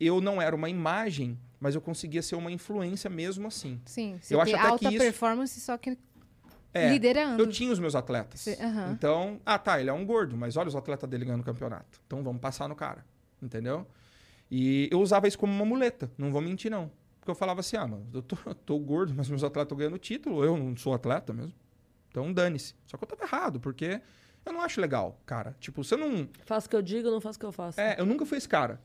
eu 0.00 0.20
não 0.20 0.42
era 0.42 0.56
uma 0.56 0.68
imagem, 0.68 1.38
mas 1.60 1.76
eu 1.76 1.80
conseguia 1.80 2.20
ser 2.20 2.34
uma 2.34 2.50
influência 2.50 3.08
mesmo 3.08 3.46
assim. 3.46 3.80
Sim, 3.86 4.18
você 4.20 4.34
Eu 4.34 4.40
acho 4.40 4.56
até 4.56 4.66
alta 4.66 4.78
que 4.88 4.88
isso- 4.96 4.98
performance, 5.04 5.60
só 5.60 5.78
que 5.78 5.96
É, 6.74 6.88
liderando. 6.90 7.40
eu 7.40 7.48
tinha 7.48 7.70
os 7.72 7.78
meus 7.78 7.94
atletas. 7.94 8.40
Cê- 8.40 8.58
aham. 8.60 8.90
Então, 8.92 9.40
ah 9.46 9.56
tá, 9.58 9.80
ele 9.80 9.88
é 9.88 9.92
um 9.92 10.04
gordo, 10.04 10.36
mas 10.36 10.56
olha 10.56 10.66
os 10.68 10.74
atletas 10.74 11.08
dele 11.08 11.24
ganhando 11.24 11.44
campeonato. 11.44 12.00
Então 12.08 12.24
vamos 12.24 12.40
passar 12.40 12.68
no 12.68 12.74
cara, 12.74 13.04
entendeu? 13.40 13.86
E 14.50 14.88
eu 14.90 15.00
usava 15.00 15.28
isso 15.28 15.38
como 15.38 15.52
uma 15.52 15.64
muleta, 15.64 16.10
não 16.18 16.32
vou 16.32 16.40
mentir 16.40 16.72
não. 16.72 16.90
Porque 17.20 17.30
eu 17.30 17.36
falava 17.36 17.60
assim, 17.60 17.76
ah, 17.76 17.86
mano, 17.86 18.04
eu 18.12 18.20
tô, 18.20 18.34
tô 18.66 18.76
gordo, 18.80 19.14
mas 19.16 19.28
meus 19.28 19.44
atletas 19.44 19.66
estão 19.66 19.78
ganhando 19.78 19.96
título, 19.98 20.44
eu 20.44 20.56
não 20.56 20.76
sou 20.76 20.92
atleta 20.92 21.32
mesmo. 21.32 21.52
Então 22.10 22.32
dane-se. 22.32 22.74
Só 22.86 22.96
que 22.96 23.04
eu 23.04 23.08
tava 23.08 23.22
errado, 23.24 23.60
porque 23.60 24.00
eu 24.44 24.52
não 24.52 24.60
acho 24.60 24.80
legal, 24.80 25.18
cara. 25.24 25.56
Tipo, 25.60 25.82
você 25.84 25.96
não... 25.96 26.28
Faço 26.44 26.66
o 26.66 26.70
que 26.70 26.76
eu 26.76 26.82
digo, 26.82 27.10
não 27.10 27.20
faço 27.20 27.36
o 27.36 27.40
que 27.40 27.46
eu 27.46 27.52
faço. 27.52 27.80
É, 27.80 27.96
eu 27.98 28.04
nunca 28.06 28.26
fui 28.26 28.36
esse 28.38 28.48
cara. 28.48 28.80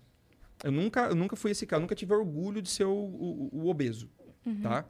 Eu 0.63 0.71
nunca, 0.71 1.01
eu 1.07 1.15
nunca 1.15 1.35
fui 1.35 1.51
esse 1.51 1.65
cara, 1.65 1.79
eu 1.79 1.81
nunca 1.81 1.95
tive 1.95 2.13
orgulho 2.13 2.61
de 2.61 2.69
ser 2.69 2.85
o, 2.85 2.91
o- 2.93 3.49
o 3.51 3.67
obeso, 3.67 4.09
tá? 4.63 4.79
Uhum. 4.79 4.83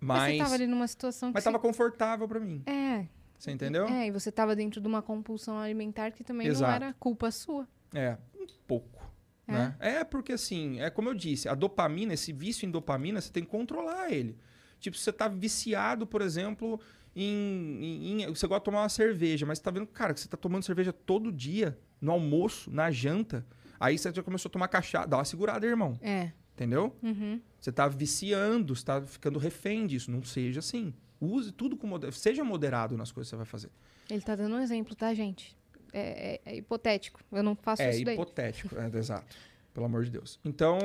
Mas 0.00 0.18
Mas, 0.18 0.32
você 0.32 0.38
tava 0.42 0.54
ali 0.54 0.66
numa 0.66 0.88
situação 0.88 1.28
que 1.30 1.34
mas 1.34 1.44
você- 1.44 1.50
tava 1.50 1.60
confortável 1.62 2.26
pra 2.26 2.40
mim, 2.40 2.62
É, 2.66 3.06
você 3.38 3.52
entendeu? 3.52 3.86
é, 3.86 4.08
e 4.08 4.10
você 4.10 4.32
tava 4.32 4.56
dentro 4.56 4.80
de 4.80 4.88
uma 4.88 5.00
compulsão 5.00 5.56
alimentar 5.58 6.10
que 6.10 6.24
também 6.24 6.48
Exato. 6.48 6.62
não 6.68 6.74
era 6.74 6.92
culpa 6.94 7.30
sua. 7.30 7.68
É, 7.94 8.16
um 8.34 8.44
pouco. 8.66 9.00
É? 9.46 9.52
Né? 9.52 9.76
É 9.78 10.04
porque 10.04 10.32
assim, 10.32 10.80
é 10.80 10.90
como 10.90 11.08
eu 11.08 11.14
disse, 11.14 11.48
a 11.48 11.54
dopamina, 11.54 12.14
esse 12.14 12.32
vício 12.32 12.66
em 12.66 12.70
dopamina, 12.70 13.20
você 13.20 13.30
tem 13.30 13.44
que 13.44 13.50
controlar 13.50 14.10
ele. 14.10 14.36
Tipo, 14.80 14.96
você 14.96 15.12
tá 15.12 15.28
viciado, 15.28 16.04
por 16.08 16.20
exemplo, 16.22 16.80
em, 17.14 17.78
em- 17.82 18.22
em- 18.22 18.26
Você 18.28 18.46
gosta 18.46 18.60
de 18.60 18.64
tomar 18.64 18.82
uma 18.82 18.88
cerveja, 18.88 19.44
mas 19.46 19.58
você 19.58 19.64
tá 19.64 19.70
vendo, 19.70 19.86
cara, 19.86 20.14
que 20.14 20.20
você 20.20 20.28
tá 20.28 20.36
tomando 20.36 20.64
cerveja 20.64 20.92
todo 20.92 21.30
dia, 21.32 21.78
no 22.00 22.12
almoço, 22.12 22.70
na 22.70 22.90
janta. 22.90 23.46
Aí 23.78 23.98
você 23.98 24.12
já 24.12 24.22
começou 24.22 24.48
a 24.48 24.52
tomar 24.52 24.68
cachaça. 24.68 25.08
Dá 25.08 25.16
uma 25.18 25.24
segurada, 25.24 25.66
irmão. 25.66 25.98
É. 26.00 26.32
Entendeu? 26.54 26.94
Uhum. 27.02 27.40
Você 27.58 27.72
tá 27.72 27.88
viciando, 27.88 28.74
você 28.76 28.84
tá 28.84 29.00
ficando 29.02 29.38
refém 29.38 29.86
disso. 29.86 30.10
Não 30.10 30.22
seja 30.22 30.60
assim. 30.60 30.92
Use 31.20 31.50
tudo 31.52 31.76
com 31.76 31.86
moderado. 31.86 32.14
Seja 32.16 32.44
moderado 32.44 32.96
nas 32.96 33.10
coisas 33.10 33.28
que 33.28 33.30
você 33.30 33.36
vai 33.36 33.46
fazer. 33.46 33.70
Ele 34.10 34.20
tá 34.20 34.34
dando 34.36 34.56
um 34.56 34.60
exemplo, 34.60 34.94
tá, 34.94 35.12
gente? 35.14 35.56
É, 35.92 36.40
é- 36.46 36.52
é 36.52 36.56
hipotético. 36.56 37.20
Eu 37.32 37.42
não 37.42 37.54
faço 37.56 37.82
É 37.82 37.90
isso 37.90 38.04
daí. 38.04 38.14
hipotético, 38.14 38.76
é, 38.78 38.98
exato. 38.98 39.36
Pelo 39.74 39.86
amor 39.86 40.04
de 40.04 40.10
Deus. 40.10 40.38
Então, 40.44 40.78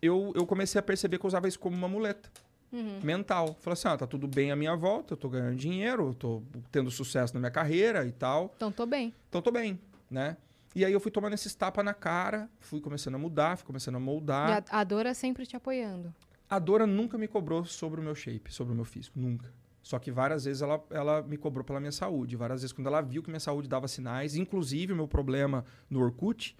eu, 0.00 0.32
eu 0.36 0.46
comecei 0.46 0.78
a 0.78 0.82
perceber 0.82 1.18
que 1.18 1.24
eu 1.26 1.28
usava 1.28 1.48
isso 1.48 1.58
como 1.58 1.76
uma 1.76 1.88
muleta 1.88 2.30
Uhum. 2.72 3.00
mental. 3.02 3.56
Falei 3.60 3.74
assim, 3.74 3.88
ah, 3.88 3.96
tá 3.96 4.06
tudo 4.06 4.26
bem 4.26 4.50
à 4.50 4.56
minha 4.56 4.74
volta, 4.76 5.14
eu 5.14 5.16
tô 5.16 5.28
ganhando 5.28 5.56
dinheiro, 5.56 6.08
eu 6.08 6.14
tô 6.14 6.42
tendo 6.70 6.90
sucesso 6.90 7.32
na 7.34 7.40
minha 7.40 7.50
carreira 7.50 8.04
e 8.06 8.12
tal. 8.12 8.52
Então 8.56 8.72
tô 8.72 8.84
bem. 8.86 9.14
Então, 9.28 9.40
tô 9.40 9.50
bem, 9.50 9.78
né? 10.10 10.36
E 10.74 10.84
aí 10.84 10.92
eu 10.92 11.00
fui 11.00 11.10
tomando 11.10 11.32
esses 11.32 11.54
tapas 11.54 11.84
na 11.84 11.94
cara, 11.94 12.50
fui 12.60 12.80
começando 12.80 13.14
a 13.14 13.18
mudar, 13.18 13.56
fui 13.56 13.66
começando 13.66 13.96
a 13.96 14.00
moldar. 14.00 14.50
E 14.50 14.52
a, 14.70 14.80
a 14.80 14.84
Dora 14.84 15.14
sempre 15.14 15.46
te 15.46 15.56
apoiando. 15.56 16.14
A 16.50 16.58
Dora 16.58 16.86
nunca 16.86 17.16
me 17.16 17.26
cobrou 17.26 17.64
sobre 17.64 18.00
o 18.00 18.04
meu 18.04 18.14
shape, 18.14 18.52
sobre 18.52 18.72
o 18.72 18.76
meu 18.76 18.84
físico, 18.84 19.18
nunca. 19.18 19.50
Só 19.82 19.98
que 19.98 20.10
várias 20.10 20.44
vezes 20.44 20.62
ela, 20.62 20.84
ela 20.90 21.22
me 21.22 21.36
cobrou 21.36 21.64
pela 21.64 21.78
minha 21.80 21.92
saúde. 21.92 22.36
Várias 22.36 22.60
vezes, 22.60 22.72
quando 22.72 22.88
ela 22.88 23.00
viu 23.00 23.22
que 23.22 23.30
minha 23.30 23.40
saúde 23.40 23.68
dava 23.68 23.88
sinais, 23.88 24.36
inclusive 24.36 24.92
o 24.92 24.96
meu 24.96 25.08
problema 25.08 25.64
no 25.88 26.00
Orkut 26.00 26.56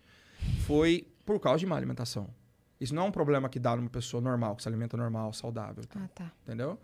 foi 0.64 1.06
por 1.24 1.40
causa 1.40 1.58
de 1.58 1.66
má 1.66 1.76
alimentação. 1.76 2.30
Isso 2.80 2.94
não 2.94 3.04
é 3.04 3.06
um 3.06 3.10
problema 3.12 3.48
que 3.48 3.58
dá 3.58 3.74
numa 3.74 3.88
pessoa 3.88 4.20
normal, 4.20 4.54
que 4.56 4.62
se 4.62 4.68
alimenta 4.68 4.96
normal, 4.96 5.32
saudável, 5.32 5.82
e 5.82 5.86
tal, 5.86 6.02
Ah, 6.02 6.08
tá. 6.08 6.32
entendeu? 6.44 6.78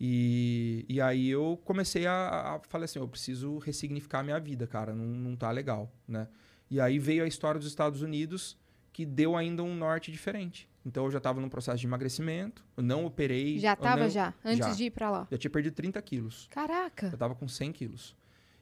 E, 0.00 0.84
e 0.88 1.00
aí 1.00 1.28
eu 1.30 1.60
comecei 1.64 2.06
a, 2.06 2.56
a 2.56 2.60
falar 2.68 2.86
assim, 2.86 2.98
eu 2.98 3.06
preciso 3.08 3.58
ressignificar 3.58 4.20
a 4.20 4.22
minha 4.22 4.40
vida, 4.40 4.66
cara, 4.66 4.92
não, 4.94 5.04
não 5.06 5.36
tá 5.36 5.50
legal, 5.50 5.92
né? 6.08 6.26
E 6.70 6.80
aí 6.80 6.98
veio 6.98 7.22
a 7.22 7.26
história 7.26 7.58
dos 7.58 7.68
Estados 7.68 8.02
Unidos, 8.02 8.58
que 8.92 9.06
deu 9.06 9.36
ainda 9.36 9.62
um 9.62 9.74
norte 9.76 10.10
diferente. 10.10 10.68
Então 10.84 11.04
eu 11.04 11.10
já 11.10 11.18
estava 11.18 11.40
num 11.40 11.48
processo 11.48 11.78
de 11.78 11.86
emagrecimento, 11.86 12.64
eu 12.76 12.82
não 12.82 13.04
operei. 13.04 13.58
Já 13.58 13.72
eu 13.72 13.76
tava 13.76 14.02
não- 14.02 14.10
já, 14.10 14.34
antes 14.44 14.66
já. 14.66 14.72
de 14.72 14.84
ir 14.84 14.90
pra 14.90 15.08
lá. 15.10 15.28
Já 15.30 15.38
tinha 15.38 15.50
perdido 15.50 15.74
30 15.74 16.02
quilos. 16.02 16.48
Caraca! 16.50 17.10
Eu 17.12 17.16
tava 17.18 17.34
com 17.36 17.46
100 17.46 17.70
quilos. 17.72 18.16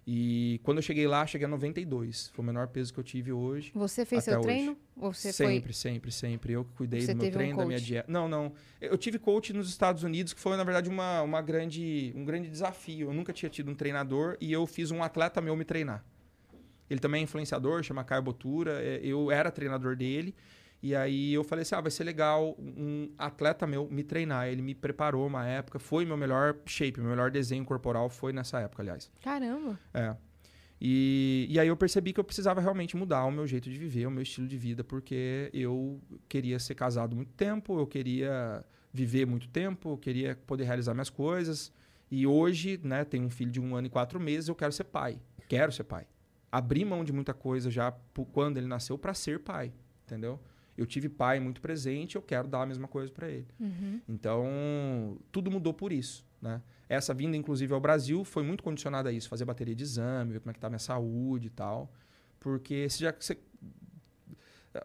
E 0.07 0.61
quando 0.63 0.79
eu 0.79 0.83
cheguei 0.83 1.07
lá, 1.07 1.27
cheguei 1.27 1.45
a 1.45 1.49
92. 1.49 2.29
Foi 2.35 2.43
o 2.43 2.47
menor 2.47 2.69
peso 2.69 2.93
que 2.93 2.99
eu 2.99 3.05
tive 3.05 3.33
hoje. 3.33 3.71
Você 3.75 4.05
fez 4.05 4.25
seu 4.25 4.39
hoje. 4.39 4.43
treino? 4.43 4.77
Ou 4.97 5.13
você 5.13 5.33
sempre, 5.33 5.73
sempre, 5.73 6.11
sempre. 6.11 6.53
Eu 6.53 6.65
que 6.65 6.73
cuidei 6.73 7.01
Você 7.03 7.15
do 7.15 7.19
meu 7.19 7.25
teve 7.25 7.37
um 7.37 7.39
treino, 7.39 7.59
da 7.59 7.67
minha 7.67 7.81
dieta. 7.81 8.11
Não, 8.11 8.29
não. 8.29 8.53
Eu 8.81 8.97
tive 8.99 9.19
coach 9.19 9.53
nos 9.53 9.69
Estados 9.69 10.03
Unidos, 10.03 10.33
que 10.33 10.41
foi, 10.41 10.57
na 10.57 10.65
verdade, 10.65 10.89
uma, 10.89 11.23
uma 11.23 11.43
grande, 11.43 12.13
um 12.17 12.25
grande 12.25 12.49
desafio. 12.49 13.09
Eu 13.09 13.15
nunca 13.15 13.33
tinha 13.33 13.49
tido 13.51 13.71
um 13.71 13.75
treinador 13.75 14.37
e 14.41 14.53
eu 14.53 14.67
fiz 14.67 14.91
um 14.91 15.03
atleta 15.03 15.41
meu 15.41 15.55
me 15.55 15.65
treinar. 15.65 16.05
Ele 16.89 16.99
também 16.99 17.21
é 17.21 17.25
influenciador, 17.25 17.83
chama 17.83 18.03
Caio 18.03 18.23
Botura. 18.23 18.83
é, 18.83 19.01
Eu 19.03 19.31
era 19.31 19.51
treinador 19.51 19.95
dele. 19.95 20.35
E 20.83 20.95
aí 20.95 21.35
eu 21.35 21.45
falei 21.45 21.63
assim: 21.63 21.75
ah, 21.75 21.81
vai 21.81 21.91
ser 21.91 22.05
legal 22.05 22.55
um 22.59 23.13
atleta 23.19 23.67
meu 23.67 23.89
me 23.91 24.03
treinar. 24.03 24.49
Ele 24.49 24.63
me 24.63 24.75
preparou 24.75 25.27
uma 25.27 25.47
época, 25.47 25.79
foi 25.79 26.05
meu 26.05 26.17
melhor 26.17 26.57
shape, 26.67 27.01
meu 27.01 27.11
melhor 27.11 27.31
desenho 27.31 27.65
corporal 27.65 28.09
foi 28.09 28.33
nessa 28.33 28.61
época, 28.61 28.83
aliás. 28.83 29.11
Caramba. 29.23 29.79
É. 29.93 30.17
E, 30.81 31.47
e 31.51 31.59
aí 31.61 31.69
eu 31.69 31.77
percebi 31.77 32.13
que 32.13 32.19
eu 32.19 32.25
precisava 32.25 32.61
realmente 32.61 32.97
mudar 32.97 33.27
o 33.27 33.31
meu 33.31 33.47
jeito 33.47 33.69
de 33.69 33.77
viver, 33.77 34.07
o 34.07 34.11
meu 34.11 34.23
estilo 34.23 34.49
de 34.49 34.57
vida, 34.57 34.83
porque 34.83 35.51
eu 35.53 36.01
queria 36.27 36.59
ser 36.59 36.75
casado 36.75 37.15
muito 37.15 37.33
tempo, 37.33 37.79
eu 37.79 37.87
queria 37.87 38.65
viver 38.91 39.27
muito 39.27 39.47
tempo, 39.49 39.91
eu 39.91 39.99
queria 39.99 40.37
poder 40.47 40.65
realizar 40.65 40.95
minhas 40.95 41.11
coisas. 41.11 41.71
E 42.11 42.27
hoje, 42.27 42.81
né, 42.83 43.05
tenho 43.05 43.27
um 43.27 43.31
filho 43.31 43.51
de 43.51 43.61
um 43.61 43.77
ano 43.77 43.89
e 43.89 43.91
quatro 43.91 44.19
meses, 44.19 44.49
eu 44.49 44.55
quero 44.55 44.73
ser 44.73 44.85
pai. 44.85 45.21
Quero 45.47 45.71
ser 45.71 45.85
pai. 45.85 46.07
Abri 46.51 46.85
mão 46.85 47.05
de 47.05 47.13
muita 47.13 47.35
coisa 47.35 47.71
já 47.71 47.93
quando 48.33 48.57
ele 48.57 48.67
nasceu 48.67 48.97
para 48.97 49.13
ser 49.13 49.41
pai, 49.41 49.73
entendeu? 50.05 50.41
Eu 50.81 50.87
tive 50.87 51.11
pai 51.11 51.39
muito 51.39 51.61
presente, 51.61 52.17
eu 52.17 52.23
quero 52.23 52.49
dar 52.49 52.63
a 52.63 52.67
mesma 52.67 52.89
coisa 52.89 53.13
para 53.13 53.29
ele. 53.29 53.47
Uhum. 53.61 54.01
Então, 54.09 55.19
tudo 55.31 55.51
mudou 55.51 55.75
por 55.75 55.93
isso, 55.93 56.27
né? 56.41 56.63
Essa 56.89 57.13
vinda, 57.13 57.37
inclusive, 57.37 57.71
ao 57.75 57.81
Brasil 57.81 58.25
foi 58.25 58.43
muito 58.43 58.65
condicionada 58.65 59.11
a 59.11 59.13
isso. 59.13 59.29
Fazer 59.29 59.45
bateria 59.45 59.75
de 59.75 59.83
exame, 59.83 60.33
ver 60.33 60.41
como 60.41 60.53
é 60.53 60.55
que 60.55 60.59
tá 60.59 60.69
a 60.69 60.71
minha 60.71 60.79
saúde 60.79 61.49
e 61.49 61.51
tal. 61.51 61.93
Porque 62.41 62.89
você 62.89 63.05
já... 63.05 63.13
Você, 63.13 63.37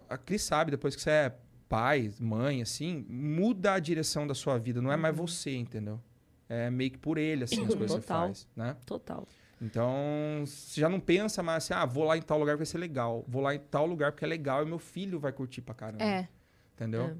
a 0.10 0.18
Cris 0.18 0.42
sabe, 0.42 0.72
depois 0.72 0.98
que 0.98 1.02
você 1.02 1.10
é 1.10 1.38
pai, 1.70 2.12
mãe, 2.20 2.62
assim, 2.62 3.06
muda 3.08 3.72
a 3.72 3.80
direção 3.80 4.28
da 4.28 4.36
sua 4.36 4.58
vida. 4.58 4.82
Não 4.82 4.92
é 4.92 4.98
mais 4.98 5.16
você, 5.16 5.56
entendeu? 5.56 6.02
É 6.50 6.70
meio 6.70 6.92
que 6.92 6.98
por 6.98 7.18
ele, 7.18 7.46
assim, 7.46 7.62
as 7.62 7.74
coisas 7.74 7.80
que 7.80 7.88
você 7.88 8.02
Total. 8.02 8.28
faz, 8.28 8.48
né? 8.54 8.76
Total. 8.86 9.26
Então, 9.62 10.44
você 10.46 10.82
já 10.82 10.90
não 10.90 11.00
pensa 11.00 11.42
mais 11.42 11.64
assim, 11.64 11.74
ah, 11.74 11.86
vou 11.86 12.04
lá 12.04 12.18
em 12.18 12.22
tal 12.22 12.38
lugar 12.38 12.54
porque 12.54 12.66
vai 12.66 12.72
ser 12.72 12.78
legal. 12.78 13.24
Vou 13.28 13.42
lá 13.42 13.56
em 13.56 13.60
tal 13.60 13.86
lugar 13.86 14.12
porque 14.12 14.26
é 14.26 14.28
legal 14.28 14.64
e 14.64 14.66
meu 14.66 14.80
filho 14.80 15.20
vai 15.20 15.32
curtir 15.32 15.62
pra 15.62 15.74
caramba. 15.74 16.04
É. 16.04 16.28
Entendeu? 16.74 17.06
É. 17.06 17.16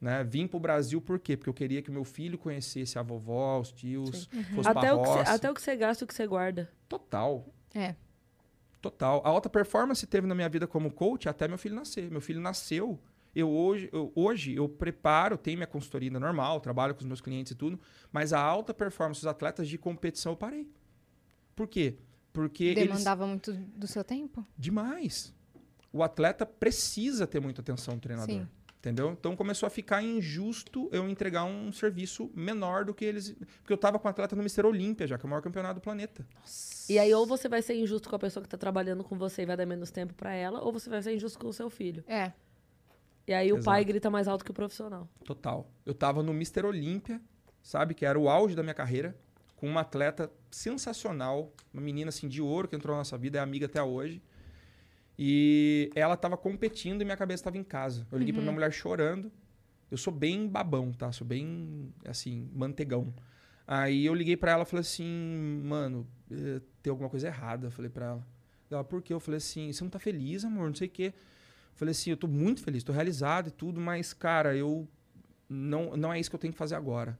Né? 0.00 0.24
Vim 0.24 0.46
pro 0.46 0.58
Brasil 0.58 1.00
por 1.00 1.18
quê? 1.18 1.36
Porque 1.36 1.48
eu 1.48 1.54
queria 1.54 1.80
que 1.80 1.90
meu 1.90 2.04
filho 2.04 2.36
conhecesse 2.36 2.98
a 2.98 3.02
vovó, 3.02 3.60
os 3.60 3.72
tios, 3.72 4.28
fosse 4.54 4.68
Até 4.68 4.92
o, 4.92 5.02
que 5.02 5.08
você, 5.08 5.18
roça. 5.18 5.32
até 5.32 5.50
o 5.50 5.54
que 5.54 5.62
você 5.62 5.76
gasta 5.76 6.04
o 6.04 6.08
que 6.08 6.14
você 6.14 6.26
guarda. 6.26 6.70
Total. 6.88 7.46
É. 7.74 7.94
Total. 8.80 9.22
A 9.24 9.28
alta 9.28 9.48
performance 9.48 10.06
teve 10.06 10.26
na 10.26 10.34
minha 10.34 10.48
vida 10.48 10.66
como 10.66 10.90
coach 10.90 11.28
até 11.28 11.48
meu 11.48 11.56
filho 11.56 11.74
nascer. 11.74 12.10
Meu 12.10 12.20
filho 12.20 12.40
nasceu. 12.40 13.00
Eu 13.34 13.50
hoje, 13.50 13.88
eu, 13.92 14.10
hoje 14.14 14.54
eu 14.54 14.68
preparo, 14.68 15.36
tenho 15.36 15.58
minha 15.58 15.66
consultoria 15.66 16.08
ainda 16.08 16.18
normal, 16.18 16.58
trabalho 16.58 16.94
com 16.94 17.00
os 17.00 17.06
meus 17.06 17.20
clientes 17.20 17.52
e 17.52 17.54
tudo, 17.54 17.78
mas 18.10 18.32
a 18.32 18.40
alta 18.40 18.72
performance 18.72 19.20
dos 19.20 19.26
atletas 19.26 19.68
de 19.68 19.76
competição 19.76 20.32
eu 20.32 20.36
parei. 20.36 20.66
Por 21.56 21.66
quê? 21.66 21.96
Porque 22.32 22.64
eles 22.64 22.86
Demandava 22.86 23.26
muito 23.26 23.52
do 23.52 23.86
seu 23.86 24.04
tempo? 24.04 24.46
demais. 24.56 25.34
O 25.90 26.02
atleta 26.02 26.44
precisa 26.44 27.26
ter 27.26 27.40
muita 27.40 27.62
atenção 27.62 27.94
do 27.94 28.00
treinador. 28.00 28.34
Sim. 28.34 28.46
Entendeu? 28.78 29.10
Então 29.18 29.34
começou 29.34 29.66
a 29.66 29.70
ficar 29.70 30.02
injusto 30.02 30.88
eu 30.92 31.08
entregar 31.08 31.44
um 31.44 31.72
serviço 31.72 32.30
menor 32.34 32.84
do 32.84 32.94
que 32.94 33.04
eles. 33.04 33.32
Porque 33.32 33.72
eu 33.72 33.78
tava 33.78 33.98
com 33.98 34.06
o 34.06 34.10
atleta 34.10 34.36
no 34.36 34.42
Mister 34.42 34.64
Olímpia, 34.66 35.06
já 35.06 35.18
que 35.18 35.24
é 35.24 35.26
o 35.26 35.30
maior 35.30 35.40
campeonato 35.42 35.80
do 35.80 35.80
planeta. 35.80 36.24
E 36.88 36.98
aí, 36.98 37.12
ou 37.12 37.26
você 37.26 37.48
vai 37.48 37.62
ser 37.62 37.74
injusto 37.74 38.08
com 38.08 38.14
a 38.14 38.18
pessoa 38.18 38.44
que 38.44 38.48
tá 38.48 38.56
trabalhando 38.58 39.02
com 39.02 39.16
você 39.18 39.42
e 39.42 39.46
vai 39.46 39.56
dar 39.56 39.66
menos 39.66 39.90
tempo 39.90 40.14
pra 40.14 40.32
ela, 40.34 40.60
ou 40.62 40.72
você 40.72 40.88
vai 40.88 41.02
ser 41.02 41.14
injusto 41.16 41.38
com 41.38 41.48
o 41.48 41.52
seu 41.52 41.68
filho. 41.70 42.04
É. 42.06 42.32
E 43.26 43.32
aí 43.32 43.52
o 43.52 43.60
pai 43.64 43.80
Exato. 43.80 43.88
grita 43.88 44.10
mais 44.10 44.28
alto 44.28 44.44
que 44.44 44.50
o 44.52 44.54
profissional. 44.54 45.08
Total. 45.24 45.68
Eu 45.84 45.94
tava 45.94 46.22
no 46.22 46.32
Mister 46.32 46.64
Olímpia, 46.64 47.20
sabe? 47.62 47.92
Que 47.94 48.04
era 48.06 48.16
o 48.16 48.28
auge 48.28 48.54
da 48.54 48.62
minha 48.62 48.74
carreira, 48.74 49.16
com 49.56 49.66
uma 49.66 49.80
atleta 49.80 50.30
sensacional, 50.50 51.52
uma 51.72 51.82
menina 51.82 52.10
assim 52.10 52.28
de 52.28 52.40
ouro 52.42 52.68
que 52.68 52.76
entrou 52.76 52.94
na 52.94 53.00
nossa 53.00 53.16
vida, 53.16 53.38
é 53.38 53.40
amiga 53.40 53.66
até 53.66 53.82
hoje. 53.82 54.22
E 55.18 55.90
ela 55.94 56.16
tava 56.16 56.36
competindo 56.36 57.00
e 57.00 57.04
minha 57.04 57.16
cabeça 57.16 57.44
tava 57.44 57.56
em 57.56 57.64
casa. 57.64 58.06
Eu 58.12 58.18
liguei 58.18 58.34
pra 58.34 58.42
minha 58.42 58.52
mulher 58.52 58.70
chorando. 58.70 59.32
Eu 59.90 59.96
sou 59.96 60.12
bem 60.12 60.46
babão, 60.46 60.92
tá? 60.92 61.10
Sou 61.10 61.26
bem, 61.26 61.92
assim, 62.04 62.50
mantegão. 62.52 63.14
Aí 63.66 64.04
eu 64.04 64.14
liguei 64.14 64.36
pra 64.36 64.52
ela 64.52 64.62
e 64.62 64.66
falei 64.66 64.82
assim, 64.82 65.62
mano, 65.64 66.06
eh, 66.30 66.60
tem 66.82 66.90
alguma 66.90 67.08
coisa 67.08 67.28
errada. 67.28 67.68
Eu 67.68 67.70
falei 67.70 67.90
pra 67.90 68.06
ela. 68.06 68.26
Ela, 68.70 68.84
por 68.84 69.00
quê? 69.00 69.14
Eu 69.14 69.20
falei 69.20 69.38
assim, 69.38 69.72
você 69.72 69.82
não 69.82 69.90
tá 69.90 69.98
feliz, 69.98 70.44
amor? 70.44 70.68
Não 70.68 70.74
sei 70.74 70.88
o 70.88 70.90
quê. 70.90 71.14
Eu 71.14 71.76
falei 71.76 71.92
assim, 71.92 72.10
eu 72.10 72.16
tô 72.16 72.28
muito 72.28 72.62
feliz, 72.62 72.84
tô 72.84 72.92
realizado 72.92 73.48
e 73.48 73.50
tudo, 73.50 73.80
mas, 73.80 74.12
cara, 74.12 74.54
eu 74.56 74.86
não, 75.48 75.96
não 75.96 76.12
é 76.12 76.20
isso 76.20 76.28
que 76.28 76.36
eu 76.36 76.40
tenho 76.40 76.52
que 76.52 76.58
fazer 76.58 76.74
agora. 76.74 77.18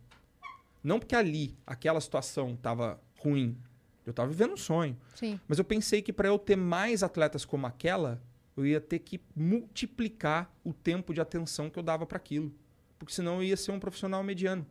Não 0.87 1.01
porque 1.01 1.17
ali, 1.17 1.59
aquela 1.67 2.01
situação 2.01 2.55
tava 2.55 3.01
ruim. 3.19 3.59
Eu 4.07 4.13
tava 4.13 4.31
vivendo 4.31 4.53
um 4.53 4.57
sonho. 4.57 4.97
Sim. 5.17 5.41
Mas 5.49 5.59
eu 5.59 5.65
pensei 5.65 6.01
que 6.01 6.13
para 6.13 6.29
eu 6.29 6.39
ter 6.39 6.55
mais 6.55 7.03
atletas 7.03 7.45
como 7.45 7.67
aquela, 7.67 8.23
eu 8.57 8.65
ia 8.65 8.81
ter 8.81 9.01
que 9.01 9.21
multiplicar 9.35 10.55
o 10.63 10.73
tempo 10.73 11.13
de 11.13 11.21
atenção 11.21 11.69
que 11.69 11.77
eu 11.77 11.83
dava 11.83 12.07
para 12.07 12.19
aquilo. 12.19 12.55
Porque 13.01 13.13
senão 13.13 13.39
eu 13.39 13.43
ia 13.43 13.57
ser 13.57 13.73
um 13.73 13.81
profissional 13.81 14.23
mediano. 14.23 14.65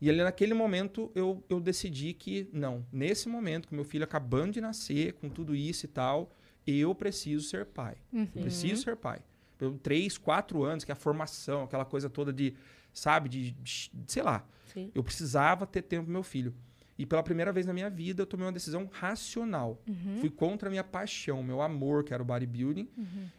E 0.00 0.10
ali 0.10 0.20
naquele 0.20 0.52
momento 0.52 1.12
eu, 1.14 1.44
eu 1.48 1.60
decidi 1.60 2.12
que, 2.12 2.48
não, 2.52 2.84
nesse 2.92 3.28
momento, 3.28 3.68
com 3.68 3.76
meu 3.76 3.84
filho 3.84 4.02
acabando 4.02 4.54
de 4.54 4.60
nascer, 4.60 5.12
com 5.12 5.28
tudo 5.28 5.54
isso 5.54 5.86
e 5.86 5.88
tal, 5.88 6.32
eu 6.66 6.92
preciso 6.92 7.48
ser 7.48 7.66
pai. 7.66 7.96
Uhum. 8.12 8.26
Eu 8.34 8.42
preciso 8.42 8.82
ser 8.82 8.96
pai. 8.96 9.20
Pelo 9.56 9.78
três, 9.78 10.18
quatro 10.18 10.64
anos, 10.64 10.82
que 10.82 10.90
é 10.90 10.94
a 10.94 10.96
formação, 10.96 11.62
aquela 11.62 11.84
coisa 11.84 12.10
toda 12.10 12.32
de, 12.32 12.52
sabe, 12.92 13.28
de, 13.28 13.50
de- 13.52 13.90
sei 14.06 14.22
lá. 14.22 14.44
Sim. 14.72 14.90
Eu 14.94 15.02
precisava 15.02 15.66
ter 15.66 15.82
tempo 15.82 16.04
pro 16.04 16.12
meu 16.12 16.22
filho. 16.22 16.54
E 16.98 17.06
pela 17.06 17.22
primeira 17.22 17.50
vez 17.50 17.64
na 17.64 17.72
minha 17.72 17.88
vida, 17.88 18.20
eu 18.22 18.26
tomei 18.26 18.44
uma 18.44 18.52
decisão 18.52 18.86
racional. 18.92 19.80
Fui 20.20 20.28
contra 20.28 20.68
a 20.68 20.70
minha 20.70 20.84
paixão, 20.84 21.42
meu 21.42 21.62
amor, 21.62 22.04
que 22.04 22.12
era 22.12 22.22
o 22.22 22.26
bodybuilding, 22.26 22.86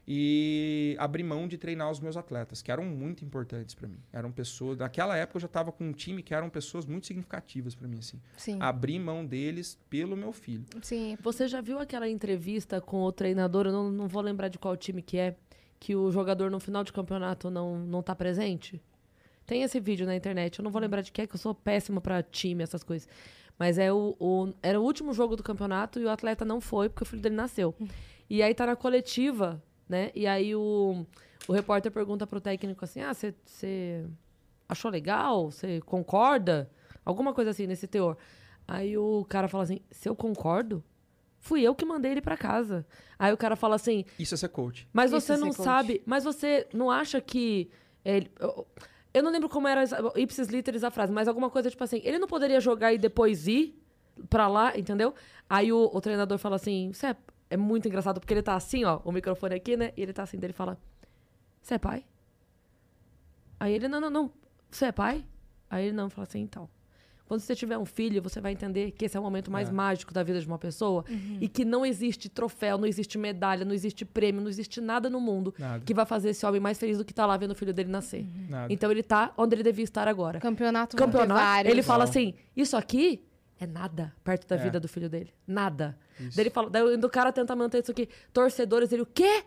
e 0.08 0.95
abri 0.99 1.22
mão 1.24 1.47
de 1.47 1.58
treinar 1.60 1.91
os 1.91 1.99
meus 1.99 2.18
atletas, 2.18 2.62
que 2.62 2.72
eram 2.72 2.84
muito 2.84 3.24
importantes 3.24 3.76
para 3.76 3.88
mim. 3.88 3.99
Eram 4.12 4.32
pessoas. 4.32 4.78
Naquela 4.80 5.16
época 5.16 5.38
eu 5.38 5.41
já 5.41 5.45
estava 5.45 5.72
com 5.72 5.84
um 5.88 5.91
time 5.93 6.24
que 6.24 6.34
eram 6.34 6.49
pessoas 6.49 6.88
muito 6.88 7.06
significativas 7.06 7.76
para 7.76 7.88
mim, 7.88 7.99
assim. 7.99 8.20
Sim. 8.36 8.58
Abri 8.60 8.97
mão 8.99 9.24
deles 9.26 9.78
pelo 9.89 10.18
meu 10.18 10.34
filho. 10.34 10.66
Sim. 10.82 11.16
Você 11.22 11.47
já 11.47 11.62
viu 11.62 11.78
aquela 11.80 12.10
entrevista 12.10 12.82
com 12.82 13.04
o 13.04 13.12
treinador? 13.12 13.68
Eu 13.68 13.72
não, 13.74 13.91
não 13.91 14.08
vou 14.08 14.24
lembrar 14.24 14.47
de 14.47 14.58
qual 14.58 14.76
time 14.76 15.02
que 15.04 15.18
é. 15.18 15.36
Que 15.80 15.95
o 15.95 16.12
jogador 16.12 16.52
no 16.52 16.60
final 16.60 16.84
de 16.84 16.91
campeonato 16.93 17.49
não, 17.49 17.80
não 17.80 18.04
tá 18.04 18.16
presente? 18.16 18.82
Tem 19.52 19.64
esse 19.64 19.82
vídeo 19.82 20.06
na 20.06 20.16
internet. 20.16 20.60
Eu 20.60 20.64
não 20.64 20.72
vou 20.72 20.82
lembrar 20.82 21.02
de 21.02 21.12
que 21.12 21.22
é, 21.22 21.28
que 21.28 21.36
eu 21.36 21.38
sou 21.38 21.54
péssima 21.54 21.99
pra 21.99 22.24
time, 22.24 22.64
essas 22.64 22.84
coisas. 22.84 23.06
Mas 23.60 23.78
é 23.78 23.91
o, 23.91 24.16
o- 24.18 24.54
era 24.64 24.80
o 24.80 24.84
último 24.84 25.14
jogo 25.14 25.36
do 25.36 25.43
campeonato 25.43 25.99
e 25.99 26.06
o 26.06 26.10
atleta 26.10 26.45
não 26.45 26.62
foi 26.62 26.88
porque 26.88 27.04
o 27.04 27.06
filho 27.06 27.22
dele 27.22 27.36
nasceu. 27.36 27.76
E 28.30 28.41
aí 28.41 28.56
tá 28.56 28.66
na 28.66 28.78
coletiva, 28.78 29.62
né? 29.89 30.10
E 30.16 30.26
aí 30.26 30.56
o, 30.56 31.06
o 31.49 31.52
repórter 31.52 31.91
pergunta 31.91 32.26
pro 32.26 32.39
técnico 32.39 32.86
assim: 32.86 33.02
Ah, 33.02 33.14
você 33.14 34.06
achou 34.70 34.89
legal? 34.89 35.52
Você 35.52 35.82
concorda? 35.82 36.72
Alguma 37.04 37.34
coisa 37.34 37.52
assim 37.52 37.68
nesse 37.68 37.88
teor. 37.88 38.16
Aí 38.66 38.97
o 38.97 39.26
cara 39.28 39.49
fala 39.49 39.66
assim: 39.66 39.82
Se 39.91 40.08
eu 40.08 40.16
concordo, 40.16 40.82
fui 41.39 41.62
eu 41.62 41.76
que 41.76 41.84
mandei 41.84 42.14
ele 42.14 42.22
pra 42.22 42.38
casa. 42.38 42.86
Aí 43.20 43.34
o 43.34 43.38
cara 43.38 43.58
fala 43.58 43.76
assim: 43.76 44.06
Isso 44.18 44.34
é 44.34 44.38
ser 44.38 44.47
coach. 44.47 44.88
Mas 44.93 45.12
Isso 45.12 45.20
você 45.28 45.34
é 45.34 45.38
não 45.38 45.49
coach. 45.49 45.62
sabe, 45.62 46.02
mas 46.06 46.24
você 46.24 46.70
não 46.74 46.89
acha 46.89 47.20
que. 47.20 47.70
ele- 48.06 48.32
eu, 48.39 48.66
eu 49.14 49.22
não 49.22 49.32
lembro 49.32 49.49
como 49.49 49.68
era 49.68 49.84
ipsis 50.16 50.47
literis 50.47 50.84
a 50.84 50.91
frase, 50.91 51.12
mas 51.12 51.28
alguma 51.28 51.49
coisa 51.49 51.70
tipo 51.70 51.84
assim: 51.84 52.01
ele 52.03 52.18
não 52.18 52.28
poderia 52.28 52.59
jogar 52.59 52.93
e 52.93 52.97
depois 52.97 53.47
ir 53.47 53.82
pra 54.30 54.47
lá, 54.47 54.78
entendeu? 54.78 55.14
Aí 55.49 55.72
o, 55.72 55.89
o 55.93 56.01
treinador 56.01 56.38
fala 56.38 56.55
assim: 56.55 56.91
Você 56.93 57.07
é, 57.07 57.16
é 57.51 57.57
muito 57.57 57.88
engraçado, 57.88 58.20
porque 58.20 58.34
ele 58.34 58.41
tá 58.41 58.55
assim, 58.55 58.86
ó, 58.86 59.01
o 59.03 59.12
microfone 59.12 59.55
aqui, 59.55 59.76
né? 59.76 59.91
E 59.97 60.01
ele 60.01 60.14
tá 60.14 60.24
assim, 60.24 60.38
dele 60.38 60.53
fala: 60.53 60.78
Você 61.62 61.76
é 61.76 61.78
pai? 61.78 62.05
Aí 63.59 63.74
ele: 63.74 63.88
Não, 63.88 63.99
não, 63.99 64.09
não. 64.09 64.32
Você 64.70 64.86
é 64.86 64.91
pai? 64.91 65.26
Aí 65.70 65.88
ele 65.88 65.95
não, 65.95 66.09
fala 66.09 66.28
assim: 66.28 66.39
Então. 66.39 66.70
Quando 67.32 67.40
você 67.40 67.56
tiver 67.56 67.78
um 67.78 67.86
filho, 67.86 68.22
você 68.22 68.42
vai 68.42 68.52
entender 68.52 68.92
que 68.92 69.06
esse 69.06 69.16
é 69.16 69.20
o 69.20 69.24
momento 69.24 69.50
mais 69.50 69.70
É. 69.70 69.72
mágico 69.72 70.14
da 70.14 70.22
vida 70.22 70.38
de 70.42 70.46
uma 70.46 70.58
pessoa 70.60 71.06
e 71.40 71.48
que 71.48 71.64
não 71.64 71.86
existe 71.86 72.28
troféu, 72.28 72.78
não 72.78 72.86
existe 72.86 73.18
medalha, 73.18 73.64
não 73.64 73.74
existe 73.74 74.04
prêmio, 74.04 74.42
não 74.42 74.50
existe 74.50 74.82
nada 74.82 75.10
no 75.10 75.22
mundo 75.22 75.56
Nada. 75.58 75.82
que 75.86 75.94
vai 75.94 76.06
fazer 76.06 76.32
esse 76.32 76.46
homem 76.46 76.60
mais 76.60 76.78
feliz 76.78 76.98
do 76.98 77.06
que 77.06 77.14
tá 77.14 77.26
lá 77.26 77.38
vendo 77.38 77.52
o 77.52 77.56
filho 77.56 77.74
dele 77.74 77.90
nascer. 77.90 78.28
Nada. 78.50 78.74
Então 78.74 78.92
ele 78.92 79.02
tá 79.02 79.34
onde 79.38 79.56
ele 79.56 79.64
devia 79.64 79.86
estar 79.86 80.10
agora. 80.10 80.42
Campeonato, 80.42 80.98
Campeonato, 80.98 81.70
ele 81.70 81.82
fala 81.82 82.04
assim: 82.04 82.34
Isso 82.54 82.76
aqui 82.76 83.24
é 83.58 83.66
nada 83.66 84.14
perto 84.26 84.46
da 84.46 84.58
É. 84.58 84.60
vida 84.60 84.78
do 84.78 84.90
filho 84.90 85.10
dele. 85.10 85.32
Nada. 85.48 85.98
Isso. 86.20 86.36
Daí 86.36 86.44
ele 86.44 86.50
fala, 86.50 86.70
daí 86.70 86.84
o 86.84 87.10
cara 87.10 87.32
tenta 87.32 87.56
manter 87.56 87.82
isso 87.82 87.92
aqui. 87.92 88.10
Torcedores, 88.34 88.92
ele, 88.92 89.04
o 89.04 89.06
quê? 89.06 89.46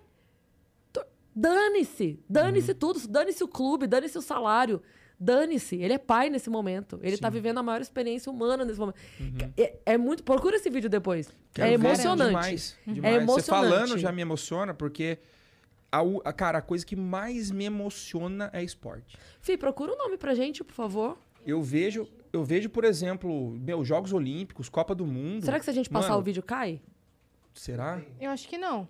Dane-se! 1.36 2.18
Dane-se 2.30 2.70
Uhum. 2.72 2.78
tudo, 2.78 3.08
dane-se 3.08 3.44
o 3.44 3.48
clube, 3.48 3.86
dane-se 3.86 4.16
o 4.16 4.22
salário. 4.22 4.80
Dane-se, 5.24 5.76
ele 5.76 5.94
é 5.94 5.98
pai 5.98 6.28
nesse 6.28 6.50
momento. 6.50 7.00
Ele 7.02 7.16
tá 7.16 7.28
Sim. 7.28 7.32
vivendo 7.34 7.58
a 7.58 7.62
maior 7.62 7.80
experiência 7.80 8.30
humana 8.30 8.62
nesse 8.64 8.78
momento. 8.78 8.96
É, 9.56 9.76
é 9.86 9.96
muito. 9.98 10.22
Procura 10.22 10.56
esse 10.56 10.68
vídeo 10.68 10.90
depois. 10.90 11.30
Quero 11.54 11.70
é 11.70 11.72
emocionante. 11.72 12.28
Demais, 12.28 12.76
É 12.86 12.92
demais. 12.92 13.14
Você 13.14 13.20
emocionante. 13.22 13.46
falando 13.70 13.98
já 13.98 14.12
me 14.12 14.20
emociona, 14.20 14.74
porque, 14.74 15.18
a, 15.90 16.32
cara, 16.32 16.58
a 16.58 16.62
coisa 16.62 16.84
que 16.84 16.94
mais 16.94 17.50
me 17.50 17.64
emociona 17.64 18.50
é 18.52 18.62
esporte. 18.62 19.16
Fih, 19.40 19.56
procura 19.56 19.92
um 19.94 19.96
nome 19.96 20.18
pra 20.18 20.34
gente, 20.34 20.62
por 20.62 20.74
favor. 20.74 21.16
Eu 21.46 21.62
vejo, 21.62 22.06
eu 22.32 22.44
vejo, 22.44 22.68
por 22.68 22.84
exemplo, 22.84 23.50
meu, 23.52 23.82
Jogos 23.84 24.12
Olímpicos, 24.12 24.68
Copa 24.68 24.94
do 24.94 25.06
Mundo. 25.06 25.44
Será 25.44 25.58
que 25.58 25.64
se 25.64 25.70
a 25.70 25.74
gente 25.74 25.88
passar 25.88 26.08
Mano, 26.10 26.20
o 26.20 26.22
vídeo 26.22 26.42
cai? 26.42 26.82
Será? 27.54 28.02
Eu 28.20 28.30
acho 28.30 28.46
que 28.48 28.58
não. 28.58 28.86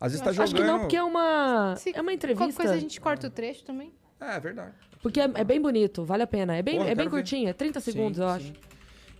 Às 0.00 0.12
vezes 0.12 0.22
tá 0.24 0.30
Acho 0.30 0.36
jogando. 0.50 0.56
que 0.56 0.62
não, 0.62 0.78
porque 0.80 0.96
é 0.96 1.02
uma, 1.02 1.74
Se 1.76 1.88
é 1.90 1.92
uma 1.92 2.12
Qualquer 2.12 2.14
entrevista. 2.14 2.62
coisa 2.62 2.74
a 2.74 2.78
gente 2.78 3.00
corta 3.00 3.26
o 3.26 3.30
trecho 3.30 3.64
também. 3.64 3.92
É, 4.20 4.36
é 4.36 4.40
verdade. 4.40 4.74
Porque 5.06 5.20
é, 5.20 5.30
é 5.34 5.44
bem 5.44 5.60
bonito, 5.60 6.04
vale 6.04 6.24
a 6.24 6.26
pena. 6.26 6.56
É 6.56 6.62
bem, 6.62 6.76
é 6.80 6.84
bem 6.84 6.96
quero 6.96 7.04
ver. 7.04 7.10
curtinho, 7.10 7.48
é 7.48 7.52
30 7.52 7.80
segundos, 7.80 8.16
Sim, 8.18 8.22
eu 8.24 8.28
sim. 8.28 8.34
acho. 8.50 8.52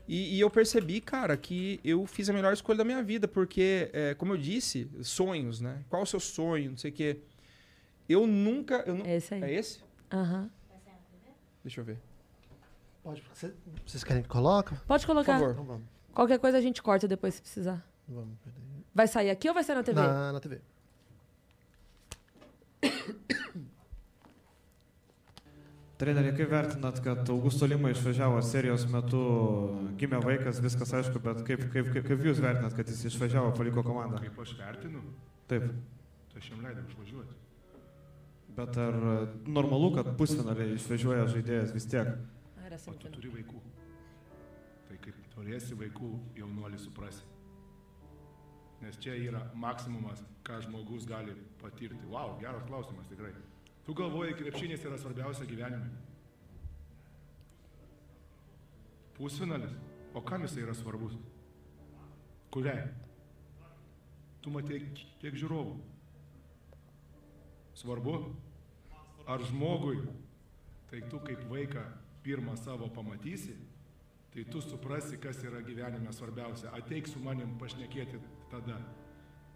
E, 0.09 0.37
e 0.37 0.41
eu 0.41 0.51
percebi, 0.51 1.01
cara, 1.01 1.37
que 1.37 1.79
eu 1.85 2.05
fiz 2.07 2.29
a 2.29 2.33
melhor 2.33 2.53
escolha 2.53 2.79
da 2.79 2.85
minha 2.85 3.03
vida, 3.05 3.29
porque, 3.29 3.89
é, 3.93 4.13
como 4.15 4.33
eu 4.33 4.37
disse, 4.37 4.91
sonhos, 5.03 5.61
né? 5.61 5.85
Qual 5.89 6.03
o 6.03 6.07
seu 6.07 6.19
sonho, 6.19 6.71
não 6.71 6.77
sei 6.77 6.91
o 6.91 6.95
quê. 6.95 7.21
Eu 8.09 8.27
nunca. 8.27 8.83
Eu 8.85 8.97
nu- 8.97 9.07
É 9.07 9.15
esse 9.17 9.33
aí. 9.35 9.43
É 9.45 9.53
esse? 9.55 9.81
Aham. 10.13 10.51
Deixa 11.63 11.81
eu 11.81 11.85
ver. 11.85 11.99
Pode, 13.05 13.23
cê- 13.35 13.53
vocês 13.87 14.03
querem 14.03 14.23
que 14.25 14.29
coloque? 14.29 14.75
Pode 14.89 15.07
Por 15.07 15.13
colocar. 15.13 15.35
favor. 15.39 15.53
Então 15.53 15.65
vamos. 15.65 15.85
Qualquer 16.13 16.41
coisa 16.41 16.59
a 16.59 16.61
gente 16.61 16.83
corta 16.83 17.07
depois 17.07 17.35
se 17.35 17.43
precisar. 17.43 17.85
Vamos, 18.09 18.37
peraí. 18.45 18.59
Vai 18.93 19.07
sair 19.07 19.31
aqui 19.31 19.47
ou 19.47 19.55
vai 19.55 19.63
sair 19.63 19.77
na 19.77 19.83
TV? 19.85 20.01
Na, 20.01 20.33
na 20.33 20.41
TV. 20.41 20.61
Treneri, 25.97 26.35
kaip 26.37 26.51
vertinat, 26.53 26.99
kad 27.01 27.29
Augusto 27.33 27.67
Lima 27.67 27.89
išvažiavo 27.89 28.43
serijos 28.45 28.83
metu, 28.93 29.21
gimė 29.97 30.19
vaikas, 30.21 30.59
viskas 30.61 30.93
aišku, 30.99 31.23
bet 31.25 31.41
kaip, 31.49 31.63
kaip, 31.73 31.89
kaip, 31.95 32.05
kaip 32.11 32.25
jūs 32.27 32.43
vertinat, 32.45 32.77
kad 32.77 32.93
jis 32.93 33.01
išvažiavo, 33.09 33.55
paliko 33.57 33.85
komandą? 33.87 34.21
Kaip 34.21 34.43
aš 34.45 34.53
vertinu, 34.59 35.01
Taip. 35.49 35.65
tai 36.35 36.43
aš 36.43 36.51
jam 36.53 36.61
leidau 36.67 36.85
išvažiuoti. 36.91 37.39
Bet 38.59 38.77
ar 38.85 39.01
normalu, 39.49 39.89
kad 39.97 40.13
pusfinaliai 40.21 40.77
išvažiuoja 40.77 41.31
žaidėjas 41.33 41.73
vis 41.73 41.89
tiek? 41.89 42.13
Ah, 42.13 42.69
era 42.69 42.77
O 42.77 42.97
tu 43.01 43.17
turi 43.17 43.33
vaikų. 43.33 43.65
Tai 44.91 45.01
kaip 45.09 45.27
turėsi 45.33 45.81
vaikų, 45.81 46.13
jaunuolį 46.43 46.85
suprasi. 46.85 47.25
Nes 48.85 49.01
čia 49.01 49.17
yra 49.17 49.47
maksimumas, 49.57 50.21
ką 50.45 50.61
žmogus 50.69 51.09
gali 51.09 51.33
patirti. 51.63 52.05
Wow, 52.13 52.37
geras 52.41 52.69
klausimas 52.69 53.09
tikrai. 53.09 53.33
Tu 53.87 53.95
galvoji, 53.95 54.35
krepšinis 54.35 54.83
yra 54.85 54.99
svarbiausia 54.99 55.45
gyvenime. 55.47 55.87
Pusfinalis. 59.15 59.77
O 60.15 60.21
kam 60.21 60.43
jisai 60.43 60.65
yra 60.65 60.75
svarbus? 60.75 61.15
Kuriai? 62.51 62.89
Tu 64.43 64.51
matei 64.51 64.81
kiek 65.21 65.39
žiūrovų. 65.39 65.77
Svarbu? 67.79 68.17
Ar 69.27 69.45
žmogui, 69.47 70.01
tai 70.91 71.05
tu 71.11 71.23
kaip 71.23 71.47
vaiką 71.51 71.85
pirmą 72.27 72.57
savo 72.59 72.89
pamatysi, 72.91 73.55
tai 74.35 74.45
tu 74.51 74.61
suprasi, 74.63 75.19
kas 75.23 75.39
yra 75.47 75.63
gyvenime 75.63 76.11
svarbiausia. 76.15 76.75
Ateik 76.75 77.07
su 77.07 77.23
manim 77.23 77.55
pašnekėti 77.61 78.19
tada. 78.51 78.81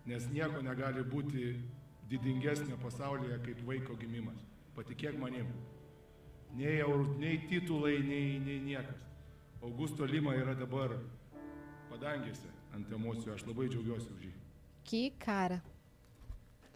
Nes 0.07 0.31
nieko 0.31 0.63
negali 0.63 1.03
būti 1.03 1.51
didingesnio 2.11 2.77
pasaulyje 2.83 3.39
kaip 3.45 3.63
vaiko 3.67 3.97
gimimas. 4.01 4.39
Patikėk 4.77 5.19
manim. 5.19 5.47
Nei, 6.55 6.83
nei 7.19 7.39
titulai, 7.49 7.99
nei, 8.03 8.39
nei 8.43 8.59
niekas. 8.67 8.99
Augusto 9.63 10.07
Lima 10.09 10.35
yra 10.35 10.55
dabar 10.57 10.97
padangėse 11.91 12.49
ant 12.75 12.91
emocijų. 12.97 13.35
Aš 13.37 13.45
labai 13.47 13.69
džiaugiuosi 13.69 14.09
už 14.17 14.25
jį. 14.29 14.33
Que 14.85 15.11
cara. 15.19 15.61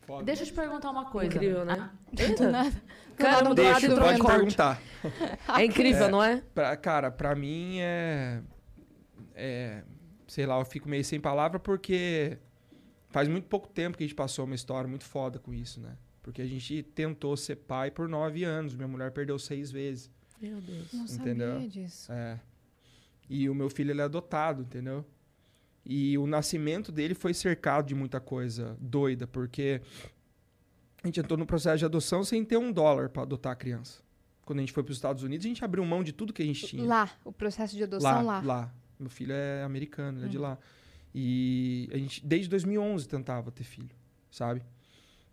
Foda. 0.07 0.25
Deixa 0.25 0.43
eu 0.43 0.47
te 0.47 0.53
perguntar 0.53 0.91
uma 0.91 1.07
coisa. 1.07 1.35
Incrível, 1.35 1.65
né? 1.65 1.91
Do 2.13 2.51
nada. 2.51 2.83
Cara, 3.17 3.43
Do 3.43 3.49
nada, 3.49 3.49
do 3.49 3.55
do 3.55 3.63
lado 3.63 3.81
Deixa, 3.81 3.87
e 3.87 3.89
nada, 3.89 3.95
do 3.95 4.01
pode 4.01 4.23
perguntar. 4.23 4.81
É 5.59 5.65
incrível, 5.65 6.11
não 6.11 6.23
é? 6.23 6.43
Pra, 6.55 6.77
cara, 6.77 7.11
pra 7.11 7.35
mim 7.35 7.79
é, 7.81 8.43
é. 9.35 9.83
Sei 10.27 10.45
lá, 10.47 10.59
eu 10.59 10.65
fico 10.65 10.89
meio 10.89 11.05
sem 11.05 11.21
palavra 11.21 11.59
porque 11.59 12.39
faz 13.15 13.29
muito 13.29 13.47
pouco 13.47 13.69
tempo 13.69 13.97
que 13.97 14.03
a 14.03 14.07
gente 14.09 14.17
passou 14.17 14.45
uma 14.45 14.57
história 14.57 14.89
muito 14.89 15.05
foda 15.05 15.39
com 15.39 15.55
isso, 15.55 15.81
né? 15.81 15.97
Porque 16.21 16.43
a 16.43 16.47
gente 16.47 16.83
tentou 16.83 17.37
ser 17.37 17.55
pai 17.55 17.89
por 17.89 18.09
nove 18.09 18.43
anos. 18.43 18.75
Minha 18.75 18.89
mulher 18.89 19.13
perdeu 19.13 19.39
seis 19.39 19.71
vezes. 19.71 20.11
Meu 20.41 20.61
Deus. 20.61 20.93
Não 20.93 21.05
Entendeu? 21.05 21.53
sabia 21.53 21.69
disso. 21.69 22.13
É. 22.13 22.41
E 23.31 23.49
o 23.49 23.55
meu 23.55 23.71
filho 23.71 23.93
ele 23.93 24.01
é 24.01 24.05
adotado, 24.05 24.63
entendeu? 24.63 25.07
E 25.87 26.19
o 26.19 26.27
nascimento 26.27 26.91
dele 26.91 27.15
foi 27.15 27.33
cercado 27.33 27.87
de 27.87 27.95
muita 27.95 28.19
coisa 28.19 28.77
doida, 28.81 29.29
porque 29.29 29.81
a 31.01 31.07
gente 31.07 31.21
entrou 31.21 31.39
no 31.39 31.47
processo 31.47 31.79
de 31.79 31.85
adoção 31.85 32.25
sem 32.25 32.45
ter 32.45 32.57
um 32.57 32.73
dólar 32.73 33.11
pra 33.11 33.23
adotar 33.23 33.53
a 33.53 33.57
criança. 33.57 34.03
Quando 34.45 34.59
a 34.59 34.63
gente 34.63 34.73
foi 34.73 34.83
para 34.83 34.91
os 34.91 34.97
Estados 34.97 35.23
Unidos, 35.23 35.47
a 35.47 35.49
gente 35.49 35.65
abriu 35.65 35.85
mão 35.85 36.03
de 36.03 36.13
tudo 36.13 36.33
que 36.33 36.43
a 36.43 36.47
gente 36.47 36.67
tinha. 36.67 36.85
Lá, 36.85 37.09
o 37.25 37.31
processo 37.31 37.77
de 37.77 37.85
adoção 37.85 38.27
lá. 38.27 38.41
lá. 38.41 38.75
Meu 38.99 39.09
filho 39.09 39.33
é 39.33 39.63
americano, 39.63 40.19
ele 40.19 40.27
é 40.27 40.29
de 40.29 40.39
lá. 40.39 40.59
E 41.15 41.89
a 41.93 41.99
gente, 41.99 42.27
desde 42.27 42.49
2011, 42.49 43.07
tentava 43.07 43.51
ter 43.51 43.63
filho, 43.65 43.95
sabe? 44.31 44.63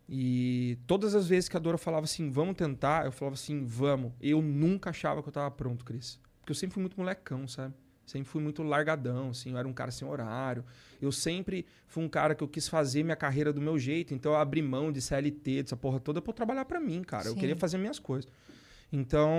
E 0.07 0.77
todas 0.86 1.15
as 1.15 1.27
vezes 1.27 1.47
que 1.47 1.55
a 1.55 1.59
Dora 1.59 1.77
falava 1.77 2.03
assim, 2.03 2.29
vamos 2.29 2.55
tentar, 2.55 3.05
eu 3.05 3.11
falava 3.11 3.34
assim, 3.34 3.63
vamos. 3.65 4.11
Eu 4.21 4.41
nunca 4.41 4.89
achava 4.89 5.23
que 5.23 5.29
eu 5.29 5.34
tava 5.34 5.49
pronto, 5.49 5.86
Cris. 5.86 6.19
Porque 6.39 6.51
eu 6.51 6.55
sempre 6.55 6.73
fui 6.73 6.82
muito 6.82 6.97
molecão, 6.97 7.47
sabe? 7.47 7.73
Sempre 8.05 8.27
fui 8.27 8.41
muito 8.41 8.61
largadão, 8.61 9.29
assim, 9.29 9.51
eu 9.51 9.57
era 9.57 9.67
um 9.67 9.73
cara 9.73 9.89
sem 9.89 10.05
horário. 10.05 10.65
Eu 11.01 11.11
sempre 11.11 11.65
fui 11.88 12.03
um 12.03 12.09
cara 12.09 12.36
que 12.36 12.43
eu 12.43 12.47
quis 12.47 12.67
fazer 12.67 13.03
minha 13.03 13.15
carreira 13.15 13.53
do 13.53 13.61
meu 13.61 13.79
jeito, 13.79 14.13
então 14.13 14.34
eu 14.34 14.38
abri 14.38 14.61
mão 14.61 14.91
de 14.91 15.01
CLT, 15.01 15.63
dessa 15.63 15.77
porra 15.77 15.99
toda, 15.99 16.21
pra 16.21 16.32
eu 16.32 16.36
trabalhar 16.36 16.65
pra 16.65 16.79
mim, 16.79 17.03
cara. 17.03 17.27
Eu 17.27 17.34
Sim. 17.34 17.39
queria 17.39 17.55
fazer 17.55 17.77
minhas 17.77 17.99
coisas. 17.99 18.29
Então. 18.91 19.29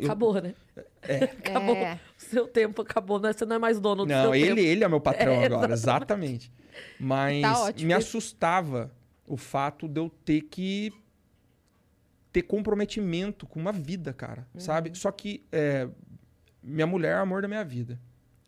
eu- 0.00 0.04
Acabou, 0.06 0.34
né? 0.40 0.54
Acabou. 1.38 1.76
É, 1.76 1.94
O 2.16 2.20
seu 2.20 2.46
tempo 2.46 2.82
acabou, 2.82 3.18
né? 3.20 3.32
Você 3.32 3.44
não 3.44 3.56
é 3.56 3.58
mais 3.58 3.80
dono 3.80 4.04
do 4.04 4.08
Não, 4.08 4.22
seu 4.24 4.34
ele, 4.34 4.46
tempo. 4.48 4.60
ele 4.60 4.84
é 4.84 4.88
meu 4.88 5.00
patrão 5.00 5.32
É, 5.42 5.46
agora, 5.46 5.72
exatamente. 5.72 6.52
Mas 7.00 7.42
Tá 7.42 7.62
ótimo. 7.64 7.86
me 7.88 7.94
assustava 7.94 8.92
o 9.26 9.36
fato 9.36 9.88
de 9.88 9.98
eu 10.00 10.08
ter 10.24 10.42
que 10.42 10.92
ter 12.32 12.42
comprometimento 12.42 13.46
com 13.46 13.58
uma 13.58 13.72
vida, 13.72 14.12
cara, 14.12 14.46
Uhum. 14.54 14.60
sabe? 14.60 14.96
Só 14.96 15.10
que 15.10 15.44
é, 15.50 15.88
minha 16.62 16.86
mulher 16.86 17.12
é 17.14 17.18
o 17.18 17.22
amor 17.22 17.42
da 17.42 17.48
minha 17.48 17.64
vida. 17.64 17.98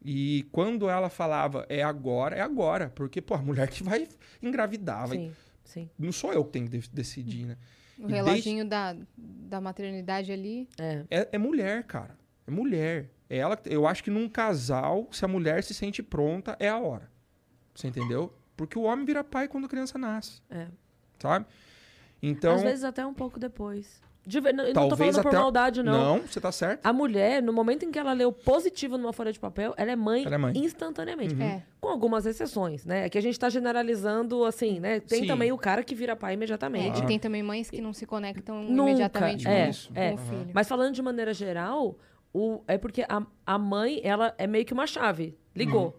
E 0.05 0.47
quando 0.53 0.89
ela 0.89 1.09
falava 1.09 1.67
é 1.69 1.83
agora, 1.83 2.37
é 2.37 2.41
agora. 2.41 2.91
Porque, 2.95 3.21
pô, 3.21 3.35
a 3.35 3.39
mulher 3.43 3.69
que 3.69 3.83
vai 3.83 4.07
engravidar, 4.43 5.09
vai... 5.09 5.17
Sim, 5.19 5.33
sim. 5.65 5.91
não 5.99 6.13
sou 6.13 6.33
eu 6.33 6.45
que 6.45 6.53
tenho 6.53 6.69
que 6.69 6.79
de- 6.79 6.91
decidir, 6.91 7.47
né? 7.47 7.57
O 7.99 8.05
E 8.05 8.07
desde- 8.09 8.15
reloginho 8.31 8.65
da, 8.69 8.97
da 9.17 9.61
maternidade 9.61 10.31
ali. 10.33 10.69
É. 10.79 11.05
É, 11.11 11.29
é 11.33 11.39
mulher, 11.39 11.83
cara. 11.85 12.17
É 12.47 12.51
mulher. 12.51 13.11
É 13.31 13.37
ela, 13.39 13.59
eu 13.67 13.87
acho 13.87 14.03
que 14.03 14.11
num 14.11 14.29
casal, 14.29 15.09
se 15.13 15.25
a 15.25 15.29
mulher 15.29 15.63
se 15.63 15.75
sente 15.75 16.03
pronta, 16.03 16.57
é 16.59 16.69
a 16.69 16.79
hora. 16.79 17.11
Você 17.75 17.89
entendeu? 17.89 18.33
Porque 18.57 18.79
o 18.79 18.83
homem 18.83 19.05
vira 19.05 19.23
pai 19.23 19.47
quando 19.49 19.67
a 19.67 19.69
criança 19.69 19.99
nasce. 19.99 20.41
É. 20.51 20.67
Sabe? 21.19 21.47
Então, 22.23 22.55
Às 22.55 22.63
vezes 22.63 22.85
até 22.85 23.07
um 23.07 23.15
pouco 23.15 23.39
depois. 23.39 24.01
De 24.29 24.41
ver- 24.41 24.51
eu 24.51 24.55
não 24.57 24.65
tô 24.67 24.89
talvez 24.89 24.99
falando 25.17 25.23
por 25.23 25.29
até. 25.29 25.39
maldade, 25.39 25.83
não. 25.83 26.17
Não, 26.17 26.19
você 26.27 26.39
tá 26.39 26.53
certo. 26.53 26.85
A 26.85 26.93
mulher, 26.93 27.43
no 27.43 27.51
momento 27.51 27.85
em 27.87 27.91
que 27.91 27.99
ela 27.99 28.13
leu 28.13 28.31
positivo 28.31 28.99
numa 28.99 29.13
folha 29.13 29.33
de 29.33 29.41
papel, 29.41 29.73
ela 29.77 29.91
é 29.91 29.97
mãe, 29.97 30.25
Ela 30.27 30.35
é 30.35 30.39
mãe. 30.39 30.53
instantaneamente. 30.55 31.35
Uhum. 31.35 31.41
É. 31.43 31.63
Com 31.81 31.89
algumas 31.89 32.27
exceções, 32.27 32.85
né? 32.85 33.07
É 33.07 33.09
que 33.09 33.17
a 33.17 33.23
gente 33.23 33.39
tá 33.41 33.49
generalizando, 33.49 34.45
assim, 34.45 34.81
né? 34.81 35.01
Tem 35.01 35.23
Sim. 35.23 35.27
também 35.27 35.51
o 35.51 35.57
cara 35.57 35.83
que 35.83 35.95
vira 35.95 36.15
pai 36.15 36.33
É, 36.33 36.35
imediatamente. 36.35 37.03
e 37.03 37.07
tem 37.07 37.19
também 37.19 37.43
mães 37.43 37.71
que 37.71 37.81
não 37.81 37.95
se 37.95 38.05
conectam 38.05 38.63
Nunca, 38.65 38.91
imediatamente 38.91 39.45
com, 39.45 39.51
é, 39.51 39.71
Isso. 39.71 39.89
com 39.93 39.99
é. 39.99 40.13
o 40.15 40.19
filho. 40.19 40.51
Mas 40.53 40.69
falando 40.69 40.93
de 40.95 41.01
maneira 41.01 41.33
geral, 41.33 41.97
o, 42.33 42.61
é 42.69 42.77
porque 42.77 43.07
a, 43.09 43.23
a 43.47 43.57
mãe, 43.59 44.01
ela 44.05 44.35
é 44.37 44.47
meio 44.47 44.65
que 44.67 44.75
uma 44.75 44.87
chave. 44.87 45.37
Ligou. 45.57 45.87
Uhum. 45.87 45.93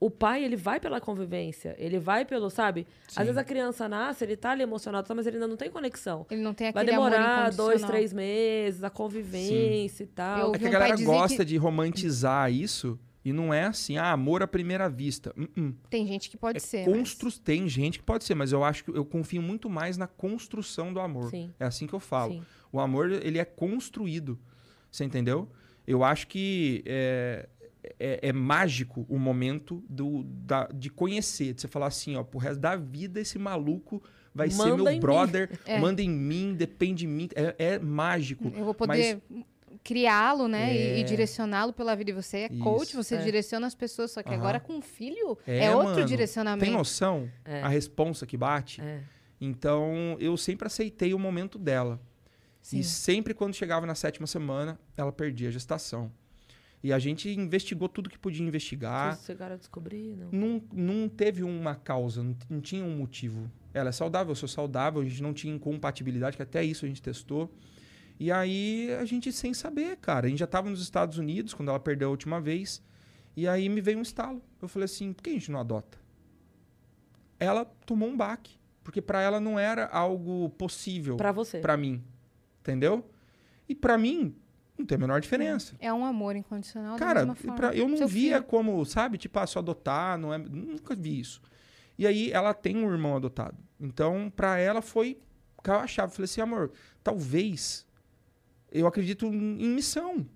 O 0.00 0.08
pai, 0.08 0.44
ele 0.44 0.54
vai 0.54 0.78
pela 0.78 1.00
convivência, 1.00 1.74
ele 1.76 1.98
vai 1.98 2.24
pelo, 2.24 2.48
sabe? 2.50 2.86
Sim. 3.08 3.18
Às 3.20 3.26
vezes 3.26 3.36
a 3.36 3.42
criança 3.42 3.88
nasce, 3.88 4.22
ele 4.24 4.36
tá 4.36 4.52
ali 4.52 4.62
emocionado, 4.62 5.08
tá, 5.08 5.12
mas 5.14 5.26
ele 5.26 5.36
ainda 5.36 5.48
não 5.48 5.56
tem 5.56 5.68
conexão. 5.70 6.24
Ele 6.30 6.40
não 6.40 6.54
tem 6.54 6.70
Vai 6.70 6.84
aquele 6.84 6.96
amor 6.96 7.10
demorar 7.10 7.50
dois, 7.50 7.82
três 7.82 8.12
meses, 8.12 8.84
a 8.84 8.90
convivência 8.90 10.04
e 10.04 10.06
tal. 10.06 10.38
Eu- 10.38 10.54
É 10.54 10.58
que 10.58 10.66
a 10.66 10.70
galera 10.70 10.96
gosta 11.02 11.38
que- 11.38 11.44
de 11.46 11.56
romantizar 11.56 12.52
isso 12.52 12.96
e 13.24 13.32
não 13.32 13.52
é 13.52 13.64
assim, 13.64 13.96
ah, 13.98 14.12
amor 14.12 14.40
à 14.40 14.46
primeira 14.46 14.88
vista. 14.88 15.34
Uh-uh. 15.36 15.74
Tem 15.90 16.06
gente 16.06 16.30
que 16.30 16.36
pode 16.36 16.58
É 16.58 16.60
ser. 16.60 16.86
mas- 16.88 16.96
constru... 16.96 17.32
Tem 17.40 17.68
gente 17.68 17.98
que 17.98 18.04
pode 18.04 18.22
ser, 18.22 18.36
mas 18.36 18.52
eu 18.52 18.62
acho 18.62 18.84
que 18.84 18.90
eu 18.90 19.04
confio 19.04 19.42
muito 19.42 19.68
mais 19.68 19.96
na 19.96 20.06
construção 20.06 20.92
do 20.92 21.00
amor. 21.00 21.30
Sim. 21.30 21.52
É 21.58 21.64
assim 21.64 21.88
que 21.88 21.92
eu 21.92 22.00
falo. 22.00 22.34
Sim. 22.34 22.42
O 22.72 22.78
amor, 22.78 23.10
ele 23.10 23.38
é 23.38 23.44
construído. 23.44 24.38
Você 24.92 25.02
entendeu? 25.04 25.48
Eu 25.84 26.04
acho 26.04 26.28
que 26.28 26.82
é, 26.86 27.48
é, 27.98 28.28
é 28.28 28.32
mágico 28.32 29.06
o 29.08 29.18
momento 29.18 29.82
do, 29.88 30.22
da- 30.24 30.68
de 30.74 30.90
conhecer, 30.90 31.54
de 31.54 31.60
você 31.60 31.68
falar 31.68 31.86
assim, 31.86 32.16
ó, 32.16 32.22
pro 32.22 32.38
resto 32.38 32.60
da 32.60 32.74
vida 32.76 33.20
esse 33.20 33.38
maluco 33.38 34.02
vai 34.34 34.50
ser 34.50 34.58
Manda 34.58 34.72
em 34.74 34.84
meu 34.84 34.92
mim. 34.94 35.00
brother, 35.00 35.58
É. 35.66 35.78
manda 35.80 36.00
em 36.02 36.08
mim, 36.10 36.54
depende 36.54 37.00
de 37.00 37.06
mim. 37.06 37.28
É, 37.34 37.54
é 37.74 37.78
mágico. 37.78 38.52
Eu 38.56 38.64
vou 38.64 38.74
poder 38.74 39.20
criá-lo, 39.82 40.48
né? 40.48 40.74
e- 40.74 40.98
E, 40.98 41.00
É. 41.00 41.02
direcioná-lo 41.02 41.72
pela 41.72 41.94
vida. 41.96 42.10
E 42.10 42.14
você 42.14 42.38
é 42.38 42.48
coach, 42.48 42.88
Isso. 42.88 43.02
você 43.02 43.16
É. 43.16 43.22
direciona 43.22 43.66
as 43.66 43.74
pessoas. 43.74 44.10
Só 44.10 44.22
que 44.22 44.28
Aham. 44.30 44.38
agora 44.38 44.60
com 44.60 44.74
um 44.74 44.82
filho 44.82 45.38
é, 45.46 45.64
É, 45.66 45.74
outro 45.74 45.94
mano. 45.94 46.06
direcionamento. 46.06 46.64
Tem 46.64 46.72
noção? 46.74 47.28
É. 47.44 47.62
A 47.62 47.68
responsa 47.68 48.26
que 48.26 48.36
bate? 48.36 48.80
É. 48.80 49.00
Então, 49.40 50.16
eu 50.18 50.36
sempre 50.36 50.66
aceitei 50.66 51.14
o 51.14 51.18
momento 51.18 51.58
dela. 51.58 52.00
Sim. 52.60 52.80
E 52.80 52.84
sempre 52.84 53.32
quando 53.32 53.54
chegava 53.54 53.86
na 53.86 53.94
sétima 53.94 54.26
semana, 54.26 54.78
ela 54.96 55.12
perdia 55.12 55.48
a 55.48 55.50
gestação. 55.52 56.10
E 56.82 56.92
a 56.92 56.98
gente 56.98 57.28
investigou 57.30 57.88
tudo 57.88 58.08
que 58.08 58.18
podia 58.18 58.46
investigar. 58.46 59.14
Vocês 59.16 59.26
chegaram 59.26 59.54
a 59.54 59.58
descobrir, 59.58 60.16
não? 60.16 60.28
Não, 60.30 60.62
não 60.72 61.08
teve 61.08 61.42
uma 61.42 61.74
causa, 61.74 62.22
não, 62.22 62.36
não 62.48 62.60
tinha 62.60 62.84
um 62.84 62.96
motivo. 62.96 63.50
Ela 63.74 63.88
é 63.88 63.92
saudável, 63.92 64.30
eu 64.30 64.36
sou 64.36 64.48
saudável, 64.48 65.00
a 65.00 65.04
gente 65.04 65.22
não 65.22 65.34
tinha 65.34 65.52
incompatibilidade, 65.54 66.36
que 66.36 66.42
até 66.42 66.62
isso 66.62 66.84
a 66.84 66.88
gente 66.88 67.02
testou. 67.02 67.52
E 68.18 68.30
aí 68.30 68.92
a 69.00 69.04
gente 69.04 69.32
sem 69.32 69.52
saber, 69.54 69.96
cara. 69.96 70.26
A 70.26 70.30
gente 70.30 70.38
já 70.38 70.44
estava 70.44 70.70
nos 70.70 70.80
Estados 70.80 71.18
Unidos 71.18 71.52
quando 71.54 71.68
ela 71.68 71.80
perdeu 71.80 72.08
a 72.08 72.10
última 72.10 72.40
vez. 72.40 72.82
E 73.36 73.46
aí 73.46 73.68
me 73.68 73.80
veio 73.80 73.98
um 73.98 74.02
estalo. 74.02 74.42
Eu 74.62 74.68
falei 74.68 74.84
assim, 74.86 75.12
por 75.12 75.22
que 75.22 75.30
a 75.30 75.32
gente 75.34 75.50
não 75.50 75.60
adota? 75.60 75.98
Ela 77.38 77.64
tomou 77.64 78.08
um 78.08 78.16
baque. 78.16 78.56
Porque 78.82 79.02
para 79.02 79.20
ela 79.20 79.38
não 79.38 79.58
era 79.58 79.86
algo 79.86 80.48
possível 80.50 81.16
Pra 81.16 81.30
você. 81.30 81.58
para 81.60 81.76
mim. 81.76 82.02
Entendeu? 82.60 83.08
E 83.68 83.74
para 83.74 83.98
mim, 83.98 84.34
não 84.78 84.86
tem 84.86 84.96
a 84.96 84.98
menor 84.98 85.20
diferença. 85.20 85.74
É 85.80 85.92
um 85.92 86.04
amor 86.04 86.36
incondicional 86.36 86.96
Cara, 86.96 87.20
da 87.20 87.26
mesma 87.26 87.34
forma. 87.34 87.56
pra- 87.56 87.74
eu 87.74 87.88
não 87.88 87.96
Seu 87.98 88.08
via 88.08 88.36
filho. 88.36 88.44
como, 88.44 88.84
sabe, 88.84 89.18
tipo, 89.18 89.38
ah, 89.38 89.46
só 89.46 89.58
adotar, 89.58 90.16
não 90.18 90.32
é, 90.32 90.38
nunca 90.38 90.94
vi 90.94 91.18
isso. 91.20 91.40
E 91.98 92.06
aí 92.06 92.30
ela 92.30 92.54
tem 92.54 92.76
um 92.76 92.90
irmão 92.90 93.16
adotado. 93.16 93.56
Então, 93.80 94.32
pra 94.34 94.58
ela 94.58 94.80
foi 94.80 95.18
caiu 95.62 95.80
a 95.80 95.86
chave. 95.86 96.12
Falei 96.12 96.24
assim, 96.24 96.40
amor, 96.40 96.70
talvez 97.02 97.86
eu 98.70 98.86
acredito 98.86 99.26
em 99.26 99.62
em 99.64 99.68
missão, 99.68 100.26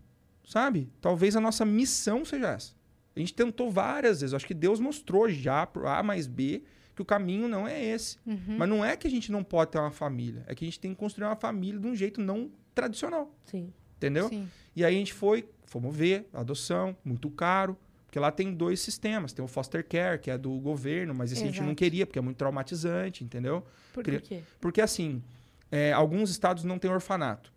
sabe? 0.45 0.91
Talvez 1.01 1.37
a 1.37 1.41
nossa 1.41 1.65
missão 1.65 2.25
seja 2.25 2.49
essa. 2.49 2.75
A 3.15 3.19
gente 3.21 3.35
tentou 3.35 3.71
várias 3.71 4.21
vezes, 4.21 4.33
eu 4.33 4.37
acho 4.37 4.47
que 4.47 4.55
Deus 4.55 4.81
mostrou 4.81 5.29
já 5.29 5.67
pro 5.67 5.87
A 5.87 6.03
mais 6.03 6.27
B 6.27 6.63
que 6.95 7.03
o 7.03 7.05
caminho 7.05 7.47
não 7.47 7.69
é 7.69 7.83
esse. 7.83 8.17
Uhum. 8.27 8.57
Mas 8.59 8.69
não 8.69 8.85
é 8.85 8.97
que 8.97 9.07
a 9.07 9.11
gente 9.11 9.31
não 9.31 9.45
pode 9.45 9.71
ter 9.71 9.79
uma 9.79 9.91
família, 9.91 10.45
é 10.47 10.55
que 10.55 10.65
a 10.65 10.67
gente 10.67 10.81
tem 10.81 10.93
que 10.93 10.99
construir 10.99 11.27
uma 11.27 11.37
família 11.37 11.79
de 11.81 11.87
um 11.87 11.95
jeito 11.95 12.21
não 12.21 12.51
tradicional, 12.75 13.31
Sim. 13.45 13.73
Entendeu? 14.07 14.29
Sim. 14.29 14.49
E 14.75 14.85
aí 14.85 14.95
a 14.95 14.99
gente 14.99 15.13
foi, 15.13 15.49
fomos 15.65 15.95
ver, 15.95 16.29
adoção, 16.33 16.97
muito 17.05 17.31
caro, 17.31 17.77
porque 18.07 18.19
lá 18.19 18.31
tem 18.31 18.53
dois 18.53 18.81
sistemas. 18.81 19.33
Tem 19.33 19.45
o 19.45 19.49
foster 19.49 19.87
care, 19.87 20.19
que 20.19 20.31
é 20.31 20.37
do 20.37 20.53
governo, 20.59 21.15
mas 21.15 21.33
esse 21.33 21.43
a 21.43 21.47
gente 21.47 21.61
não 21.61 21.69
Exato. 21.69 21.77
queria, 21.77 22.07
porque 22.07 22.19
é 22.19 22.23
muito 22.23 22.37
traumatizante, 22.37 23.25
entendeu? 23.25 23.65
Por, 23.93 24.05
quê? 24.05 24.43
Porque 24.61 24.81
assim, 24.81 25.23
é, 25.71 25.93
alguns 25.93 26.31
estados 26.31 26.65
não 26.65 26.79
têm 26.79 26.91
orfanato. 26.91 27.53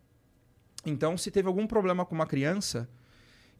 Então, 0.86 1.18
se 1.18 1.32
teve 1.32 1.48
algum 1.48 1.66
problema 1.66 2.06
com 2.06 2.14
uma 2.14 2.28
criança 2.28 2.88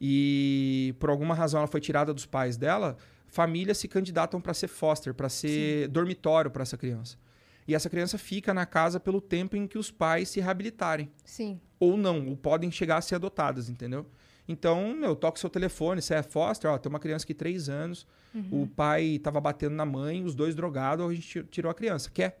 e 0.00 0.94
por 0.98 1.10
alguma 1.10 1.34
razão 1.34 1.58
ela 1.58 1.66
foi 1.66 1.80
tirada 1.80 2.14
dos 2.14 2.24
pais 2.24 2.56
dela, 2.56 2.96
famílias 3.26 3.78
se 3.78 3.88
candidatam 3.88 4.40
para 4.40 4.54
ser 4.54 4.68
foster, 4.68 5.12
para 5.12 5.28
ser 5.28 5.88
dormitório 5.88 6.50
para 6.50 6.62
essa 6.62 6.76
criança. 6.76 7.18
E 7.68 7.74
essa 7.74 7.90
criança 7.90 8.16
fica 8.16 8.54
na 8.54 8.64
casa 8.66 9.00
pelo 9.00 9.20
tempo 9.20 9.56
em 9.56 9.66
que 9.66 9.76
os 9.78 9.90
pais 9.90 10.28
se 10.28 10.40
reabilitarem 10.40 11.10
Sim. 11.24 11.60
ou 11.80 11.96
não, 11.96 12.28
ou 12.28 12.36
podem 12.36 12.70
chegar 12.70 12.98
a 12.98 13.00
ser 13.00 13.16
adotadas, 13.16 13.68
entendeu? 13.68 14.06
Então, 14.48 14.94
meu, 14.94 15.16
toca 15.16 15.36
o 15.36 15.40
seu 15.40 15.50
telefone, 15.50 16.00
você 16.00 16.14
é 16.14 16.22
foster, 16.22 16.70
ó, 16.70 16.78
tem 16.78 16.88
uma 16.88 17.00
criança 17.00 17.24
aqui 17.24 17.34
três 17.34 17.68
anos, 17.68 18.06
Uhum. 18.32 18.62
o 18.62 18.66
pai 18.68 19.18
tava 19.20 19.40
batendo 19.40 19.74
na 19.74 19.84
mãe, 19.84 20.22
os 20.22 20.34
dois 20.34 20.54
drogados, 20.54 21.04
a 21.04 21.12
gente 21.12 21.26
ti- 21.26 21.48
tirou 21.50 21.70
a 21.70 21.74
criança. 21.74 22.10
Quer? 22.10 22.40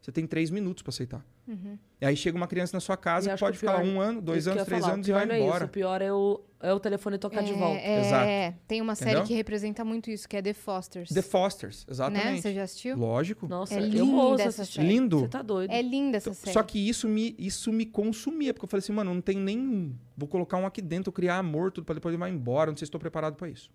Você 0.00 0.10
tem 0.10 0.26
três 0.26 0.50
minutos 0.50 0.82
para 0.82 0.90
aceitar. 0.90 1.24
Uhum. 1.46 1.78
E 2.00 2.06
aí 2.06 2.16
chega 2.16 2.36
uma 2.36 2.46
criança 2.48 2.74
na 2.76 2.80
sua 2.80 2.96
casa 2.96 3.32
que 3.32 3.38
pode 3.38 3.52
que 3.52 3.60
ficar 3.60 3.80
pior- 3.80 3.86
um 3.86 4.00
ano, 4.00 4.20
dois 4.20 4.48
anos, 4.48 4.64
três 4.64 4.80
falar, 4.82 4.94
anos 4.94 5.06
e 5.06 5.12
vai 5.12 5.26
não 5.26 5.34
é 5.34 5.38
embora. 5.40 5.56
Isso. 5.58 5.64
O 5.66 5.68
pior 5.68 6.00
é 6.02 6.12
o, 6.12 6.40
é 6.62 6.72
o 6.72 6.78
telefone 6.78 7.16
tocar 7.18 7.42
de 7.42 7.52
É, 7.52 7.56
volta. 7.56 7.80
É, 7.80 8.00
Exato. 8.46 8.58
tem 8.68 8.80
uma 8.80 8.94
série 8.94 9.10
Entendeu? 9.12 9.26
que 9.26 9.34
representa 9.34 9.84
muito 9.84 10.10
isso, 10.10 10.28
que 10.28 10.36
é 10.36 10.42
The 10.42 10.52
Fosters. 10.52 11.08
The 11.08 11.22
Fosters, 11.22 11.86
né? 11.86 11.92
exatamente. 11.92 12.42
Você 12.42 12.54
já 12.54 12.62
assistiu? 12.64 12.96
Lógico. 12.96 13.48
Nossa, 13.48 13.74
É 13.74 13.88
eu 13.94 14.12
ouço 14.14 14.42
essa 14.42 14.64
série. 14.64 14.86
Lindo. 14.88 15.20
Você 15.20 15.28
tá 15.28 15.42
doido. 15.42 15.70
É 15.70 15.80
linda 15.80 16.18
essa 16.18 16.34
série. 16.34 16.52
Só 16.52 16.62
que 16.62 16.78
isso 16.78 17.08
me, 17.08 17.34
isso 17.38 17.72
me 17.72 17.86
consumia, 17.86 18.52
porque 18.52 18.64
eu 18.64 18.68
falei 18.68 18.80
assim, 18.80 18.92
mano, 18.92 19.14
não 19.14 19.20
tem 19.20 19.36
nenhum. 19.38 19.94
Vou 20.16 20.28
colocar 20.28 20.56
um 20.58 20.66
aqui 20.66 20.82
dentro, 20.82 21.10
criar 21.10 21.38
amor, 21.38 21.72
tudo, 21.72 21.84
pra 21.84 21.94
depois 21.94 22.12
ele 22.12 22.20
vai 22.20 22.30
embora. 22.30 22.70
Não 22.70 22.76
sei 22.76 22.84
se 22.84 22.88
estou 22.88 23.00
preparado 23.00 23.36
para 23.36 23.48
isso. 23.48 23.70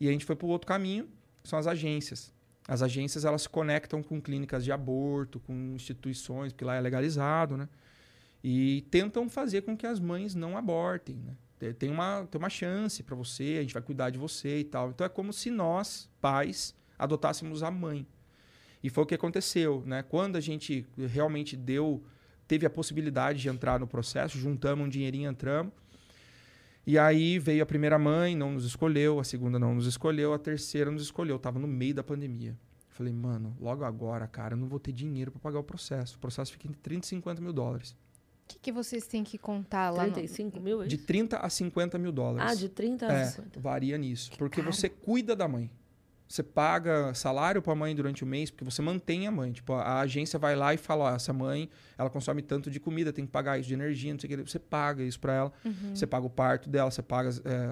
E 0.00 0.08
a 0.08 0.12
gente 0.12 0.24
foi 0.24 0.34
pro 0.36 0.46
outro 0.46 0.66
caminho, 0.66 1.08
que 1.42 1.48
são 1.48 1.58
as 1.58 1.66
agências. 1.66 2.32
As 2.68 2.82
agências, 2.82 3.24
elas 3.24 3.42
se 3.42 3.48
conectam 3.48 4.02
com 4.02 4.20
clínicas 4.20 4.64
de 4.64 4.72
aborto, 4.72 5.38
com 5.40 5.52
instituições, 5.74 6.52
porque 6.52 6.64
lá 6.64 6.74
é 6.74 6.80
legalizado, 6.80 7.56
né? 7.56 7.68
E 8.42 8.84
tentam 8.90 9.28
fazer 9.28 9.62
com 9.62 9.76
que 9.76 9.86
as 9.86 10.00
mães 10.00 10.34
não 10.34 10.56
abortem, 10.56 11.16
né? 11.16 11.32
Tem- 11.78 11.90
uma, 11.90 12.26
tem 12.30 12.38
uma 12.38 12.50
chance 12.50 13.02
para 13.02 13.16
você, 13.16 13.56
a 13.58 13.62
gente 13.62 13.72
vai 13.72 13.82
cuidar 13.82 14.10
de 14.10 14.18
você 14.18 14.58
e 14.60 14.64
tal. 14.64 14.90
Então 14.90 15.04
é 15.06 15.08
como 15.08 15.32
se 15.32 15.50
nós, 15.50 16.08
pais, 16.20 16.74
adotássemos 16.98 17.62
a 17.62 17.70
mãe. 17.70 18.06
E 18.82 18.90
foi 18.90 19.04
o 19.04 19.06
que 19.06 19.14
aconteceu, 19.14 19.82
né? 19.86 20.02
Quando 20.02 20.36
a 20.36 20.40
gente 20.40 20.86
realmente 20.96 21.56
deu, 21.56 22.04
teve 22.46 22.66
a 22.66 22.70
possibilidade 22.70 23.40
de 23.40 23.48
entrar 23.48 23.80
no 23.80 23.86
processo, 23.86 24.38
juntamos 24.38 24.86
um 24.86 24.88
dinheirinho, 24.88 25.30
entramos. 25.30 25.72
E 26.86 26.96
aí 26.98 27.38
veio 27.38 27.62
a 27.62 27.66
primeira 27.66 27.98
mãe, 27.98 28.36
não 28.36 28.52
nos 28.52 28.64
escolheu, 28.64 29.18
a 29.18 29.24
segunda 29.24 29.58
não 29.58 29.74
nos 29.74 29.86
escolheu, 29.86 30.32
a 30.32 30.38
terceira 30.38 30.90
nos 30.90 31.02
escolheu. 31.02 31.38
Tava 31.38 31.58
no 31.58 31.66
meio 31.66 31.94
da 31.94 32.04
pandemia. 32.04 32.56
Falei, 32.90 33.12
mano, 33.12 33.56
logo 33.60 33.82
agora, 33.82 34.26
cara, 34.28 34.54
eu 34.54 34.58
não 34.58 34.68
vou 34.68 34.78
ter 34.78 34.92
dinheiro 34.92 35.32
para 35.32 35.40
pagar 35.40 35.58
o 35.58 35.64
processo. 35.64 36.16
O 36.16 36.20
processo 36.20 36.52
fica 36.52 36.68
entre 36.68 36.80
30 36.80 37.04
e 37.04 37.08
50 37.08 37.42
mil 37.42 37.52
dólares. 37.52 37.96
O 38.46 38.48
que, 38.48 38.58
que 38.60 38.72
vocês 38.72 39.06
têm 39.06 39.24
que 39.24 39.36
contar 39.36 39.90
lá 39.90 40.06
no... 40.06 40.12
35 40.12 40.60
mil, 40.60 40.82
é 40.82 40.86
De 40.86 40.94
isso? 40.94 41.04
30 41.04 41.38
a 41.38 41.50
50 41.50 41.98
mil 41.98 42.12
dólares. 42.12 42.48
Ah, 42.48 42.54
de 42.54 42.68
30 42.68 43.06
a 43.06 43.12
É, 43.12 43.24
50. 43.24 43.58
varia 43.60 43.98
nisso. 43.98 44.30
Porque 44.38 44.60
caro. 44.60 44.72
você 44.72 44.88
cuida 44.88 45.34
da 45.34 45.48
mãe. 45.48 45.68
Você 46.28 46.42
paga 46.42 47.14
salário 47.14 47.62
para 47.62 47.72
a 47.72 47.76
mãe 47.76 47.94
durante 47.94 48.24
o 48.24 48.26
mês, 48.26 48.50
porque 48.50 48.64
você 48.64 48.82
mantém 48.82 49.26
a 49.28 49.30
mãe. 49.30 49.52
Tipo, 49.52 49.74
a 49.74 50.00
agência 50.00 50.38
vai 50.40 50.56
lá 50.56 50.74
e 50.74 50.76
fala: 50.76 51.04
ó, 51.04 51.14
essa 51.14 51.32
mãe, 51.32 51.68
ela 51.96 52.10
consome 52.10 52.42
tanto 52.42 52.68
de 52.68 52.80
comida, 52.80 53.12
tem 53.12 53.24
que 53.24 53.30
pagar 53.30 53.58
isso 53.60 53.68
de 53.68 53.74
energia, 53.74 54.12
não 54.12 54.18
sei 54.18 54.34
o 54.34 54.36
que. 54.38 54.50
Você 54.50 54.58
paga 54.58 55.04
isso 55.04 55.20
para 55.20 55.34
ela. 55.34 55.52
Uhum. 55.64 55.94
Você 55.94 56.04
paga 56.06 56.26
o 56.26 56.30
parto 56.30 56.68
dela, 56.68 56.90
você 56.90 57.00
paga 57.02 57.30
é, 57.44 57.70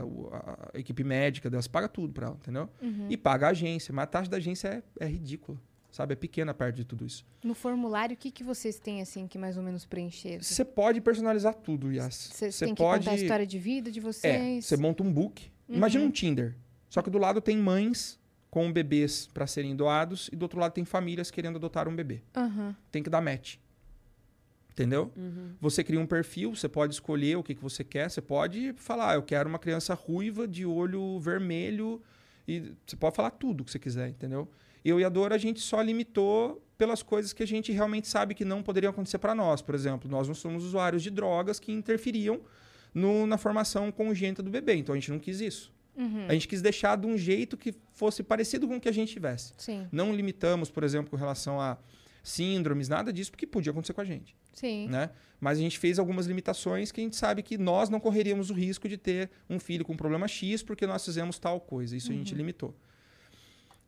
a 0.72 0.79
equipe 0.79 1.03
médica 1.03 1.51
dela, 1.51 1.62
você 1.62 1.68
paga 1.68 1.89
tudo 1.89 2.12
para 2.12 2.29
ela, 2.29 2.37
entendeu? 2.37 2.68
Uhum. 2.81 3.07
E 3.11 3.16
paga 3.16 3.49
a 3.49 3.51
agência. 3.51 3.93
Mas 3.93 4.05
a 4.05 4.07
taxa 4.07 4.31
da 4.31 4.37
agência 4.37 4.68
é, 5.01 5.05
é 5.05 5.09
ridícula, 5.09 5.59
sabe? 5.95 6.12
É 6.12 6.16
pequena 6.16 6.53
perto 6.53 6.74
de 6.76 6.84
tudo 6.84 7.07
isso. 7.07 7.24
No 7.42 7.55
formulário, 7.55 8.14
o 8.14 8.16
que, 8.16 8.32
que 8.32 8.42
vocês 8.42 8.80
têm, 8.80 9.01
assim, 9.01 9.28
que 9.28 9.38
mais 9.38 9.57
ou 9.57 9.62
menos 9.62 9.84
preencher? 9.84 10.42
Você 10.42 10.64
pode 10.64 11.01
personalizar 11.01 11.55
tudo, 11.55 11.92
Yas. 11.92 12.30
Você 12.32 12.51
que 12.66 12.74
pode. 12.74 13.05
contar 13.05 13.12
a 13.12 13.14
história 13.14 13.47
de 13.47 13.59
vida 13.61 13.92
de 13.92 14.01
É, 14.01 14.03
vocês? 14.03 14.66
você 14.66 14.76
monta 14.76 15.05
um 15.05 15.12
book. 15.12 15.51
Imagina 15.68 16.05
um 16.05 16.11
Tinder. 16.11 16.57
Só 16.90 17.01
que 17.01 17.09
do 17.11 17.18
lado 17.18 17.40
tem 17.40 17.57
mães 17.57 18.18
com 18.51 18.72
bebês 18.72 19.28
para 19.32 19.47
serem 19.47 19.76
doados 19.76 20.28
e 20.32 20.36
do 20.36 20.42
outro 20.42 20.59
lado 20.59 20.72
tem 20.72 20.84
famílias 20.84 21.30
querendo 21.30 21.57
adotar 21.57 21.88
um 21.88 21.95
bebê. 21.95 22.22
Aham. 22.36 22.74
Tem 22.90 23.01
que 23.03 23.09
dar 23.09 23.20
match. 23.20 23.57
Entendeu? 24.72 25.12
Uhum. 25.16 25.55
Você 25.61 25.84
cria 25.84 26.01
um 26.01 26.07
perfil, 26.07 26.55
você 26.57 26.68
pode 26.68 26.92
escolher 26.95 27.36
o 27.36 27.42
que, 27.45 27.55
que 27.55 27.62
você 27.62 27.84
quer. 27.84 28.11
Você 28.11 28.20
pode 28.20 28.72
falar, 28.76 29.11
"Ah, 29.12 29.14
eu 29.14 29.22
quero 29.22 29.49
uma 29.49 29.59
criança 29.61 29.95
ruiva 29.95 30.49
de 30.49 30.66
olho 30.66 31.20
vermelho. 31.20 32.03
E 32.47 32.72
você 32.84 32.97
pode 32.97 33.14
falar 33.14 33.30
tudo 33.30 33.64
que 33.64 33.70
você 33.70 33.78
quiser, 33.78 34.09
entendeu? 34.09 34.49
Eu 34.85 35.01
e 35.01 35.05
a 35.05 35.09
Dora, 35.09 35.35
a 35.35 35.39
gente 35.39 35.61
só 35.61 35.80
limitou 35.80 36.61
pelas 36.76 37.03
coisas 37.03 37.32
que 37.32 37.43
a 37.43 37.47
gente 37.47 37.72
realmente 37.72 38.07
sabe 38.09 38.35
que 38.35 38.45
não 38.45 38.62
poderiam 38.62 38.91
acontecer 38.91 39.18
para 39.18 39.35
nós. 39.35 39.62
Por 39.62 39.74
exemplo, 39.74 40.11
nós 40.11 40.26
não 40.28 40.35
somos 40.35 40.64
usuários 40.64 41.03
de 41.03 41.11
drogas 41.11 41.59
que 41.61 41.72
interferiam 41.72 42.41
no- 42.93 43.26
na 43.26 43.39
formação 43.39 43.91
congênita 43.93 44.43
do 44.43 44.51
bebê. 44.51 44.74
Então 44.74 44.93
a 44.95 44.99
gente 44.99 45.11
não 45.11 45.18
quis 45.18 45.41
isso. 45.41 45.72
Uhum. 45.97 46.26
A 46.28 46.32
gente 46.32 46.49
quis 46.49 46.61
deixar 46.61 46.97
de 46.97 47.07
um 47.07 47.16
jeito 47.16 47.57
que 47.57 47.72
fosse 47.93 48.22
parecido 48.22 48.66
com 48.66 48.76
o 48.76 48.80
que 48.80 48.89
a 48.89 48.93
gente 48.93 49.12
tivesse. 49.12 49.55
Sim, 49.57 49.87
Não 49.93 50.12
limitamos, 50.12 50.68
por 50.68 50.82
exemplo, 50.82 51.09
com 51.11 51.16
relação 51.16 51.61
a 51.61 51.78
síndromes, 52.22 52.89
nada 52.89 53.12
disso, 53.12 53.30
porque 53.30 53.47
podia 53.47 53.70
acontecer 53.70 53.93
com 53.93 54.01
a 54.01 54.05
gente, 54.05 54.35
sim. 54.53 54.89
né? 54.89 55.11
Mas 55.41 55.59
a 55.59 55.61
gente 55.61 55.78
fez 55.78 55.99
algumas 55.99 56.26
limitações 56.26 56.91
que 56.91 57.01
a 57.01 57.05
gente 57.05 57.16
sabe 57.16 57.43
que 57.43 57.59
nós 57.59 57.91
não 57.91 58.01
correríamos 58.01 58.51
o 58.51 58.55
risco 58.55 58.89
de 58.89 58.97
ter 58.97 59.30
um 59.49 59.59
filho 59.61 59.85
com 59.85 59.95
problema 59.97 60.26
X 60.26 60.62
porque 60.62 60.87
nós 60.87 61.05
fizemos 61.05 61.39
tal 61.39 61.61
coisa. 61.61 61.95
Isso 61.97 62.11
a 62.11 62.14
gente 62.14 62.35
limitou. 62.35 62.74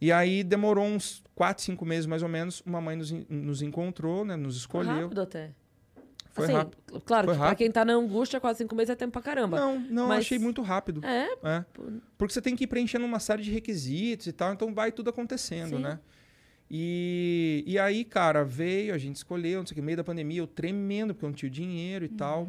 E 0.01 0.13
aí 0.13 0.45
demorou 0.45 0.85
uns 0.85 1.23
4, 1.35 1.63
5 1.65 1.85
meses 1.87 2.07
mais 2.07 2.23
ou 2.23 2.29
menos, 2.29 2.63
uma 2.67 2.81
mãe 2.81 2.97
nos, 2.97 3.11
nos 3.29 3.63
encontrou, 3.63 4.25
né? 4.25 4.37
Nos 4.37 4.55
Foi 4.65 4.83
escolheu. 4.83 5.03
rápido 5.05 5.21
até. 5.23 5.53
Foi 6.33 6.45
assim, 6.45 6.53
rápido. 6.53 7.01
Claro 7.07 7.33
que 7.33 7.39
pra 7.39 7.55
quem 7.55 7.71
tá 7.71 7.83
na 7.83 7.95
angústia, 7.95 8.39
quase 8.39 8.59
cinco 8.59 8.75
meses 8.75 8.91
é 8.91 8.95
tempo 8.95 9.13
pra 9.13 9.23
caramba. 9.23 9.59
Não, 9.59 9.81
não, 9.81 10.09
Mas- 10.09 10.19
achei 10.19 10.39
muito 10.39 10.61
rápido. 10.61 11.01
É, 11.03 11.29
É. 11.43 11.65
Porque 12.19 12.35
você 12.35 12.43
tem 12.43 12.55
que 12.55 12.65
ir 12.65 12.67
preenchendo 12.67 13.07
uma 13.07 13.19
série 13.19 13.43
de 13.43 13.51
requisitos 13.51 14.27
e 14.27 14.33
tal, 14.33 14.53
então 14.53 14.75
vai 14.75 14.93
tudo 14.93 15.09
acontecendo, 15.09 15.77
Sim. 15.77 15.83
né? 15.83 15.99
E, 16.71 17.65
e 17.67 17.79
aí, 17.79 18.05
cara, 18.05 18.45
veio, 18.45 18.93
a 18.93 18.99
gente 18.99 19.17
escolheu, 19.17 19.61
não 19.61 19.67
sei 19.67 19.73
o 19.73 19.77
que, 19.77 19.81
meio 19.83 19.97
da 19.97 20.05
pandemia, 20.05 20.41
eu 20.41 20.47
tremendo, 20.47 21.15
porque 21.15 21.25
eu 21.25 21.29
não 21.31 21.35
tinha 21.35 21.49
dinheiro 21.51 22.05
e 22.05 22.09
tal. 22.09 22.49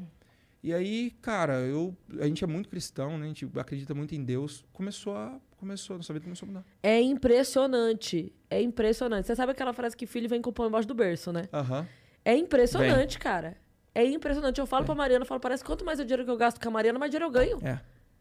E 0.61 0.73
aí, 0.73 1.11
cara, 1.21 1.59
eu, 1.61 1.95
a 2.19 2.25
gente 2.25 2.43
é 2.43 2.47
muito 2.47 2.67
cristão, 2.67 3.17
né? 3.17 3.25
A 3.25 3.27
gente 3.29 3.47
acredita 3.55 3.93
muito 3.93 4.13
em 4.15 4.23
Deus. 4.23 4.65
Começou 4.73 5.15
a 5.15 5.39
começou, 5.57 5.97
nossa 5.97 6.13
vida 6.13 6.23
começou 6.23 6.45
a 6.45 6.47
mudar. 6.47 6.65
É 6.81 7.01
impressionante. 7.01 8.33
É 8.49 8.61
impressionante. 8.61 9.27
Você 9.27 9.35
sabe 9.35 9.51
aquela 9.51 9.73
frase 9.73 9.95
que 9.95 10.05
filho 10.05 10.29
vem 10.29 10.41
com 10.41 10.49
o 10.49 10.53
pão 10.53 10.67
embaixo 10.67 10.87
do 10.87 10.93
berço, 10.93 11.31
né? 11.31 11.43
Aham. 11.51 11.87
É 12.23 12.35
impressionante, 12.35 13.17
cara. 13.19 13.57
É 13.93 14.05
impressionante. 14.05 14.59
Eu 14.59 14.67
falo 14.67 14.85
pra 14.85 14.93
Mariana, 14.93 15.23
eu 15.23 15.27
falo, 15.27 15.39
parece 15.39 15.63
que 15.63 15.67
quanto 15.67 15.83
mais 15.83 15.99
o 15.99 16.03
dinheiro 16.03 16.23
que 16.23 16.31
eu 16.31 16.37
gasto 16.37 16.61
com 16.61 16.67
a 16.67 16.71
Mariana, 16.71 16.99
mais 16.99 17.09
dinheiro 17.09 17.25
eu 17.25 17.31
ganho. 17.31 17.59
É. 17.63 17.79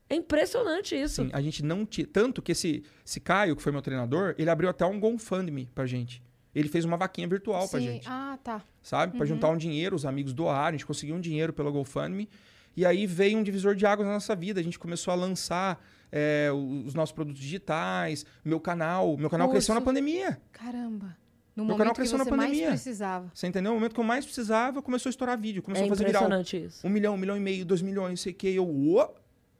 É 0.08 0.14
impressionante 0.14 0.94
isso. 0.94 1.22
Sim, 1.22 1.30
a 1.32 1.40
gente 1.40 1.64
não 1.64 1.84
tinha. 1.84 2.06
Tanto 2.06 2.40
que 2.40 2.52
esse, 2.52 2.84
esse 3.04 3.18
Caio, 3.18 3.56
que 3.56 3.62
foi 3.62 3.72
meu 3.72 3.82
treinador, 3.82 4.34
ele 4.38 4.48
abriu 4.48 4.70
até 4.70 4.86
um 4.86 5.00
GoFundMe 5.00 5.68
pra 5.74 5.84
gente. 5.84 6.22
Ele 6.54 6.68
fez 6.68 6.84
uma 6.84 6.96
vaquinha 6.96 7.26
virtual 7.26 7.68
pra 7.68 7.80
Sim. 7.80 7.86
gente. 7.86 8.08
Ah, 8.08 8.38
tá. 8.42 8.62
sabe? 8.82 9.16
Pra 9.16 9.26
juntar 9.26 9.50
um 9.50 9.56
dinheiro, 9.56 9.94
os 9.94 10.06
amigos 10.06 10.32
doaram, 10.32 10.68
a 10.68 10.72
gente 10.72 10.86
conseguiu 10.86 11.16
um 11.16 11.20
dinheiro 11.20 11.52
pelo 11.52 11.70
GoFundMe. 11.72 12.28
E 12.76 12.86
aí 12.86 13.06
veio 13.06 13.38
um 13.38 13.42
divisor 13.42 13.74
de 13.74 13.84
águas 13.84 14.06
na 14.06 14.14
nossa 14.14 14.34
vida. 14.36 14.60
A 14.60 14.62
gente 14.62 14.78
começou 14.78 15.12
a 15.12 15.14
lançar 15.14 15.84
é, 16.10 16.50
os 16.52 16.94
nossos 16.94 17.12
produtos 17.12 17.40
digitais, 17.40 18.24
meu 18.44 18.60
canal. 18.60 19.16
Meu 19.16 19.28
canal 19.30 19.48
cresceu 19.50 19.74
na 19.74 19.80
pandemia. 19.80 20.40
Caramba. 20.52 21.16
No 21.54 21.64
Meu 21.64 21.74
canal 21.74 21.86
momento 21.86 21.94
que 21.94 22.00
cresceu 22.02 22.18
na 22.18 22.24
você 22.24 22.30
mais 22.30 22.50
pandemia. 22.50 22.68
precisava. 22.68 23.30
Você 23.32 23.46
entendeu? 23.46 23.72
No 23.72 23.76
momento 23.78 23.94
que 23.94 24.00
eu 24.00 24.04
mais 24.04 24.24
precisava, 24.26 24.82
começou 24.82 25.08
a 25.08 25.10
estourar 25.10 25.38
vídeo. 25.38 25.62
Começou 25.62 25.84
É 25.84 25.86
a 25.86 25.90
fazer 25.90 26.04
viral. 26.04 26.24
impressionante 26.24 26.56
isso. 26.66 26.86
Um 26.86 26.90
milhão, 26.90 27.14
um 27.14 27.16
milhão 27.16 27.34
e 27.36 27.40
meio, 27.40 27.64
dois 27.64 27.80
milhões, 27.80 28.10
não 28.10 28.16
sei 28.18 28.32
o 28.32 28.36
que. 28.36 28.48
Eu, 28.48 28.66
"Uô!" 28.68 29.08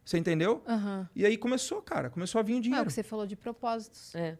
você 0.05 0.19
entendeu? 0.19 0.63
Aham. 0.69 1.09
E 1.17 1.25
aí 1.25 1.39
começou, 1.39 1.81
cara. 1.81 2.11
Começou 2.11 2.39
a 2.39 2.43
vir 2.43 2.53
o 2.53 2.57
É 2.57 2.59
o 2.59 2.61
dinheiro. 2.61 2.85
que 2.87 2.93
você 2.93 3.03
falou 3.03 3.27
de 3.27 3.35
propósitos. 3.35 4.15
É. 4.15 4.37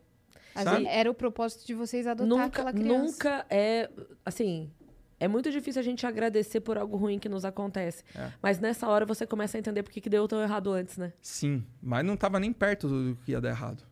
Vezes 0.55 0.87
Era 0.89 1.11
o 1.11 1.15
propósito 1.15 1.67
de 1.67 1.75
vocês 1.75 2.07
adotar 2.07 2.29
Nunca, 2.29 2.45
aquela 2.45 2.73
criança. 2.73 3.05
nunca 3.05 3.47
é. 3.51 3.91
Assim. 4.25 4.71
É 5.19 5.27
muito 5.27 5.51
difícil 5.51 5.81
a 5.81 5.83
gente 5.83 6.07
agradecer 6.07 6.61
por 6.61 6.77
algo 6.77 6.97
ruim 6.97 7.19
que 7.19 7.29
nos 7.29 7.45
acontece. 7.45 8.05
É. 8.15 8.31
Mas 8.43 8.59
nessa 8.61 8.87
hora 8.89 9.07
você 9.07 9.27
começa 9.27 9.57
a 9.57 9.59
entender 9.59 9.83
por 9.83 9.91
que, 9.91 10.01
que 10.01 10.11
deu 10.11 10.29
tão 10.29 10.41
errado 10.43 10.71
antes, 10.73 10.99
né? 10.99 11.13
Sim, 11.23 11.65
mas 11.83 12.05
não 12.05 12.17
tava 12.17 12.39
nem 12.39 12.53
perto 12.53 12.87
do 12.89 13.17
que 13.25 13.33
ia 13.33 13.41
dar 13.41 13.49
errado. 13.49 13.83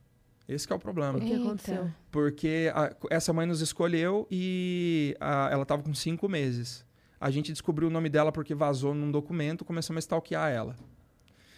Esse 0.46 0.66
que 0.66 0.72
é 0.74 0.76
o 0.76 0.78
problema. 0.78 1.16
O 1.16 1.20
que 1.22 1.32
aconteceu? 1.34 1.90
Porque 2.10 2.70
a- 2.74 2.94
essa 3.10 3.32
mãe 3.32 3.46
nos 3.46 3.62
escolheu 3.62 4.26
e 4.30 5.16
a- 5.18 5.48
ela 5.50 5.64
tava 5.64 5.82
com 5.82 5.94
cinco 5.94 6.28
meses. 6.28 6.84
A 7.18 7.30
gente 7.30 7.50
descobriu 7.50 7.88
o 7.88 7.90
nome 7.90 8.10
dela 8.10 8.30
porque 8.30 8.54
vazou 8.54 8.92
num 8.94 9.10
documento, 9.10 9.64
começamos 9.64 9.98
a 9.98 10.00
stalkear 10.00 10.50
ela. 10.52 10.76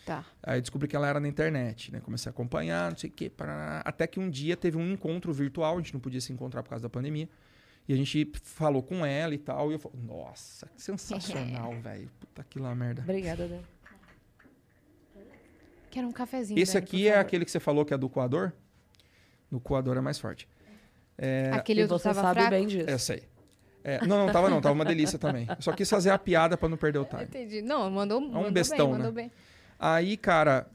Tá. 0.05 0.25
Aí 0.41 0.61
descobri 0.61 0.87
que 0.87 0.95
ela 0.95 1.09
era 1.09 1.19
na 1.19 1.27
internet, 1.27 1.91
né? 1.91 1.99
Comecei 1.99 2.31
a 2.31 2.33
acompanhar, 2.33 2.91
não 2.93 2.97
sei 2.97 3.11
o 3.11 3.13
quê. 3.13 3.29
parará. 3.29 3.83
Até 3.85 4.07
que 4.07 4.21
um 4.21 4.31
dia 4.31 4.57
teve 4.57 4.77
um 4.79 4.93
encontro 4.93 5.33
virtual, 5.33 5.75
a 5.75 5.81
gente 5.81 5.93
não 5.93 6.01
podia 6.01 6.21
se 6.21 6.33
encontrar 6.33 6.63
por 6.63 6.71
causa 6.71 6.85
da 6.85 6.89
pandemia. 6.89 7.29
E 7.89 7.93
a 7.93 7.97
gente 7.97 8.31
falou 8.43 8.83
com 8.83 9.05
ela 9.07 9.35
e 9.35 9.39
tal. 9.39 9.71
E 9.71 9.75
eu 9.75 9.79
falei, 9.79 9.99
nossa, 10.03 10.67
que 10.75 10.83
sensacional, 10.83 11.73
velho. 11.81 12.11
Puta 12.21 12.45
que 12.45 12.59
lá 12.59 12.75
merda. 12.75 13.03
Obrigada, 13.03 13.47
Dé. 13.47 13.61
Quero 15.91 16.09
um 16.09 16.13
cafezinho. 16.13 16.59
Esse 16.59 16.75
Dani, 16.75 16.85
aqui 16.85 17.09
é 17.09 17.19
aquele 17.19 17.45
que 17.45 17.51
você 17.51 17.61
falou 17.61 17.85
que 17.85 17.95
é 17.95 17.99
do 17.99 18.09
coador? 18.09 18.53
No 19.51 19.61
coador 19.61 19.97
é 19.97 20.01
mais 20.01 20.19
forte. 20.19 20.49
Aquele 21.53 21.83
E 21.83 21.87
você 21.87 22.05
tava 22.05 22.21
sabe 22.21 22.41
fraco? 22.41 22.51
bem 22.51 22.67
disso. 22.67 22.91
Essa 22.91 23.15
aí. 23.15 23.23
É, 23.83 24.05
não, 24.05 24.27
não 24.27 24.33
tava 24.33 24.51
não, 24.51 24.61
tava 24.61 24.75
uma 24.75 24.85
delícia 24.85 25.19
também. 25.19 25.47
Só 25.61 25.73
quis 25.73 25.89
fazer 25.89 26.11
a 26.11 26.19
piada 26.19 26.57
pra 26.57 26.69
não 26.69 26.77
perder 26.77 26.99
o 26.99 27.05
time. 27.07 27.23
Entendi. 27.23 27.63
Não, 27.63 27.89
mandou, 27.91 28.21
mandou 28.21 28.51
bestão, 28.51 28.79
bem, 28.79 28.93
né? 28.93 28.99
mandou 28.99 29.13
bem. 29.13 29.33
Aí, 29.79 30.17
cara, 30.17 30.67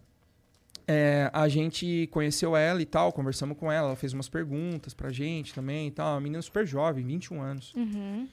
é, 0.94 1.30
a 1.32 1.48
gente 1.48 2.10
conheceu 2.12 2.54
ela 2.54 2.82
e 2.82 2.86
tal, 2.86 3.14
conversamos 3.14 3.58
com 3.58 3.72
ela, 3.72 3.88
ela 3.88 3.96
fez 3.96 4.12
umas 4.12 4.28
perguntas 4.28 4.94
pra 4.94 5.10
gente 5.10 5.54
também 5.54 5.88
e 5.88 5.92
tal. 5.92 6.16
Uma 6.16 6.20
menina 6.20 6.42
super 6.42 6.66
jovem, 6.68 7.06
21 7.06 7.42
anos. 7.42 7.74
Uhum. 7.74 8.28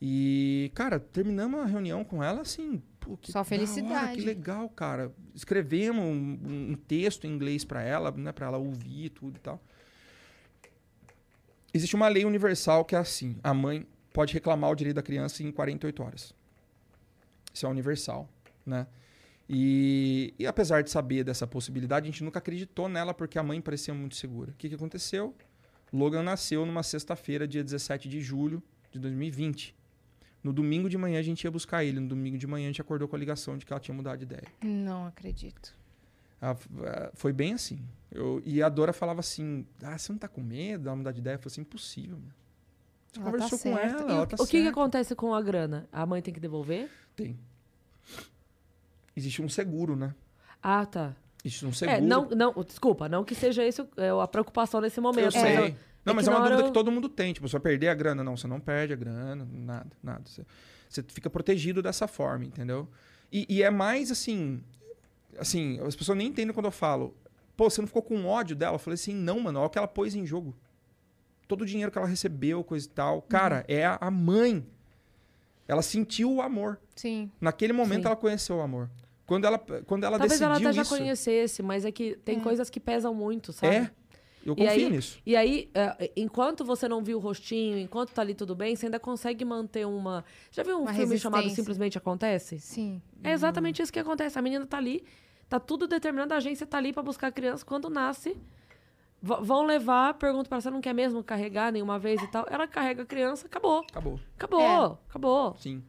E, 0.00 0.70
cara, 0.74 1.00
terminamos 1.00 1.58
a 1.58 1.64
reunião 1.64 2.04
com 2.04 2.22
ela 2.22 2.42
assim, 2.42 2.80
pô, 3.00 3.16
que 3.16 3.32
Só 3.32 3.38
da 3.38 3.40
hora, 3.40 3.48
felicidade. 3.48 4.14
que 4.14 4.20
legal, 4.20 4.68
cara. 4.68 5.12
Escrevemos 5.34 6.04
um, 6.04 6.70
um 6.70 6.74
texto 6.86 7.26
em 7.26 7.30
inglês 7.30 7.64
pra 7.64 7.82
ela, 7.82 8.12
né, 8.12 8.30
para 8.30 8.46
ela 8.46 8.58
ouvir 8.58 9.08
tudo 9.08 9.36
e 9.36 9.40
tal. 9.40 9.60
Existe 11.72 11.96
uma 11.96 12.06
lei 12.06 12.24
universal 12.24 12.84
que 12.84 12.94
é 12.94 12.98
assim: 12.98 13.36
a 13.42 13.52
mãe 13.52 13.84
pode 14.12 14.32
reclamar 14.32 14.70
o 14.70 14.76
direito 14.76 14.96
da 14.96 15.02
criança 15.02 15.42
em 15.42 15.50
48 15.50 16.02
horas. 16.02 16.34
Isso 17.52 17.66
é 17.66 17.68
universal, 17.68 18.28
né? 18.64 18.86
E, 19.48 20.32
e 20.38 20.46
apesar 20.46 20.82
de 20.82 20.90
saber 20.90 21.22
dessa 21.24 21.46
possibilidade, 21.46 22.08
a 22.08 22.10
gente 22.10 22.24
nunca 22.24 22.38
acreditou 22.38 22.88
nela 22.88 23.12
porque 23.12 23.38
a 23.38 23.42
mãe 23.42 23.60
parecia 23.60 23.92
muito 23.92 24.16
segura. 24.16 24.52
O 24.52 24.54
que, 24.54 24.68
que 24.68 24.74
aconteceu? 24.74 25.34
Logan 25.92 26.22
nasceu 26.22 26.64
numa 26.66 26.82
sexta-feira, 26.82 27.46
dia 27.46 27.62
17 27.62 28.08
de 28.08 28.20
julho 28.20 28.62
de 28.90 28.98
2020. 28.98 29.74
No 30.42 30.52
domingo 30.52 30.88
de 30.88 30.98
manhã 30.98 31.18
a 31.20 31.22
gente 31.22 31.44
ia 31.44 31.50
buscar 31.50 31.84
ele. 31.84 32.00
No 32.00 32.08
domingo 32.08 32.36
de 32.36 32.46
manhã 32.46 32.66
a 32.66 32.68
gente 32.68 32.80
acordou 32.80 33.06
com 33.06 33.16
a 33.16 33.18
ligação 33.18 33.56
de 33.56 33.64
que 33.64 33.72
ela 33.72 33.80
tinha 33.80 33.94
mudado 33.94 34.18
de 34.18 34.24
ideia. 34.24 34.44
Não 34.62 35.06
acredito. 35.06 35.74
Foi 37.14 37.32
bem 37.32 37.54
assim. 37.54 37.80
Eu- 38.10 38.42
e 38.44 38.62
a 38.62 38.68
Dora 38.68 38.92
falava 38.92 39.20
assim: 39.20 39.66
Ah, 39.82 39.96
você 39.96 40.12
não 40.12 40.18
tá 40.18 40.28
com 40.28 40.42
medo 40.42 40.84
dela 40.84 40.96
mudar 40.96 41.12
de 41.12 41.20
ideia? 41.20 41.34
Eu 41.36 41.38
falei 41.38 41.52
assim: 41.52 41.60
impossível, 41.62 42.18
meu. 42.18 42.30
Você 43.10 43.20
Ela 43.20 43.24
tá 43.24 43.30
conversou 43.32 43.58
com 43.58 43.74
certa. 43.74 44.02
ela, 44.02 44.12
ela 44.12 44.26
tá 44.26 44.36
o 44.38 44.46
que, 44.46 44.62
que 44.62 44.68
acontece 44.68 45.14
com 45.14 45.32
a 45.34 45.40
grana? 45.40 45.88
A 45.90 46.04
mãe 46.04 46.20
tem 46.20 46.34
que 46.34 46.40
devolver? 46.40 46.90
Tem. 47.16 47.38
Existe 49.16 49.40
um 49.42 49.48
seguro, 49.48 49.94
né? 49.96 50.14
Ah, 50.62 50.84
tá. 50.86 51.14
Existe 51.44 51.66
um 51.66 51.72
seguro. 51.72 51.96
É, 51.98 52.00
não, 52.00 52.28
não, 52.30 52.52
desculpa, 52.64 53.08
não 53.08 53.22
que 53.24 53.34
seja 53.34 53.66
isso 53.66 53.86
é, 53.96 54.08
a 54.10 54.26
preocupação 54.26 54.80
nesse 54.80 54.98
Eu 54.98 55.02
momento. 55.02 55.32
sei. 55.32 55.42
mas 55.56 55.74
Não, 56.04 56.12
eu- 56.12 56.14
mas 56.16 56.28
é 56.28 56.30
uma 56.30 56.40
dúvida 56.40 56.60
eu- 56.62 56.66
que 56.66 56.72
todo 56.72 56.90
mundo 56.90 57.08
tem. 57.08 57.32
Tipo, 57.32 57.46
você 57.48 57.52
vai 57.52 57.60
perder 57.62 57.88
a 57.88 57.94
grana. 57.94 58.24
Não, 58.24 58.36
você 58.36 58.46
não 58.46 58.60
perde 58.60 58.92
a 58.92 58.96
grana, 58.96 59.46
nada, 59.52 59.90
nada. 60.02 60.22
Você, 60.24 60.44
você 60.88 61.02
fica 61.02 61.28
protegido 61.30 61.82
dessa 61.82 62.06
forma, 62.08 62.44
entendeu? 62.44 62.88
E, 63.32 63.46
e 63.48 63.62
é 63.62 63.70
mais 63.70 64.10
assim. 64.10 64.62
Assim, 65.38 65.78
as 65.80 65.94
pessoas 65.96 66.16
nem 66.16 66.28
entendem 66.28 66.52
quando 66.54 66.66
eu 66.66 66.72
falo. 66.72 67.14
Pô, 67.56 67.68
você 67.70 67.80
não 67.80 67.86
ficou 67.88 68.02
com 68.02 68.24
ódio 68.26 68.56
dela? 68.56 68.74
Eu 68.76 68.78
falei 68.78 68.94
assim, 68.94 69.14
não, 69.14 69.38
mano, 69.40 69.58
olha 69.60 69.66
o 69.66 69.70
que 69.70 69.78
ela 69.78 69.86
pôs 69.88 70.14
em 70.14 70.24
jogo. 70.26 70.54
Todo 71.46 71.62
o 71.62 71.66
dinheiro 71.66 71.90
que 71.92 71.98
ela 71.98 72.06
recebeu, 72.06 72.64
coisa 72.64 72.86
e 72.86 72.88
tal. 72.90 73.22
Cara, 73.22 73.64
é 73.68 73.84
a 73.84 73.98
a 74.00 74.10
mãe. 74.10 74.66
Ela 75.68 75.82
sentiu 75.82 76.32
o 76.32 76.42
amor. 76.42 76.78
Sim. 76.96 77.30
Naquele 77.40 77.72
momento 77.72 78.02
Sim. 78.02 78.06
ela 78.06 78.16
conheceu 78.16 78.56
o 78.56 78.60
amor. 78.60 78.90
Quando 79.26 79.44
ela, 79.46 79.58
quando 79.58 80.04
ela 80.04 80.18
Talvez 80.18 80.40
ela 80.40 80.52
decidiu 80.52 80.68
até 80.70 80.76
já 80.76 80.82
isso. 80.82 80.96
conhecesse, 80.96 81.62
mas 81.62 81.84
é 81.84 81.90
que 81.90 82.16
tem 82.16 82.38
coisas 82.40 82.68
que 82.68 82.78
pesam 82.78 83.14
muito, 83.14 83.52
sabe? 83.54 83.74
É, 83.76 83.90
eu 84.44 84.52
E 84.52 84.56
confio 84.56 84.70
aí, 84.70 84.90
nisso. 84.90 85.18
E 85.24 85.34
aí, 85.34 85.70
é, 85.74 86.10
enquanto 86.14 86.62
você 86.64 86.86
não 86.86 87.02
viu 87.02 87.16
o 87.16 87.20
rostinho, 87.20 87.78
enquanto 87.78 88.12
tá 88.12 88.20
ali 88.20 88.34
tudo 88.34 88.54
bem, 88.54 88.76
você 88.76 88.84
ainda 88.86 89.00
consegue 89.00 89.42
manter 89.44 89.86
uma. 89.86 90.22
Já 90.50 90.62
viu 90.62 90.76
um 90.76 90.82
Uma 90.82 90.92
filme 90.92 91.18
chamado. 91.18 91.48
Simplesmente 91.48 91.96
Acontece? 91.96 92.58
Sim. 92.60 93.00
É 93.22 93.32
exatamente 93.32 93.80
isso 93.80 93.90
que 93.92 93.98
acontece. 93.98 94.38
A 94.38 94.42
menina 94.42 94.66
tá 94.66 94.76
ali, 94.76 95.02
tá 95.48 95.58
tudo 95.58 95.88
determinado, 95.88 96.34
a 96.34 96.36
agência 96.36 96.66
tá 96.66 96.76
ali 96.76 96.92
pra 96.92 97.02
buscar 97.02 97.28
a 97.28 97.32
criança. 97.32 97.64
Quando 97.64 97.88
nasce, 97.88 98.36
vão 99.22 99.64
levar, 99.64 100.12
pergunta 100.14 100.50
pra 100.50 100.56
ela, 100.56 100.60
você 100.62 100.70
não 100.70 100.82
quer 100.82 100.92
mesmo 100.92 101.24
carregar 101.24 101.72
nenhuma 101.72 101.98
vez 101.98 102.22
e 102.22 102.26
tal? 102.26 102.46
Ela 102.50 102.66
carrega 102.68 103.04
a 103.04 103.06
criança, 103.06 103.46
acabou. 103.46 103.78
Acabou. 103.88 104.20
Acabou, 104.36 104.60
É. 104.60 104.98
acabou. 105.08 105.56
Sim. 105.58 105.82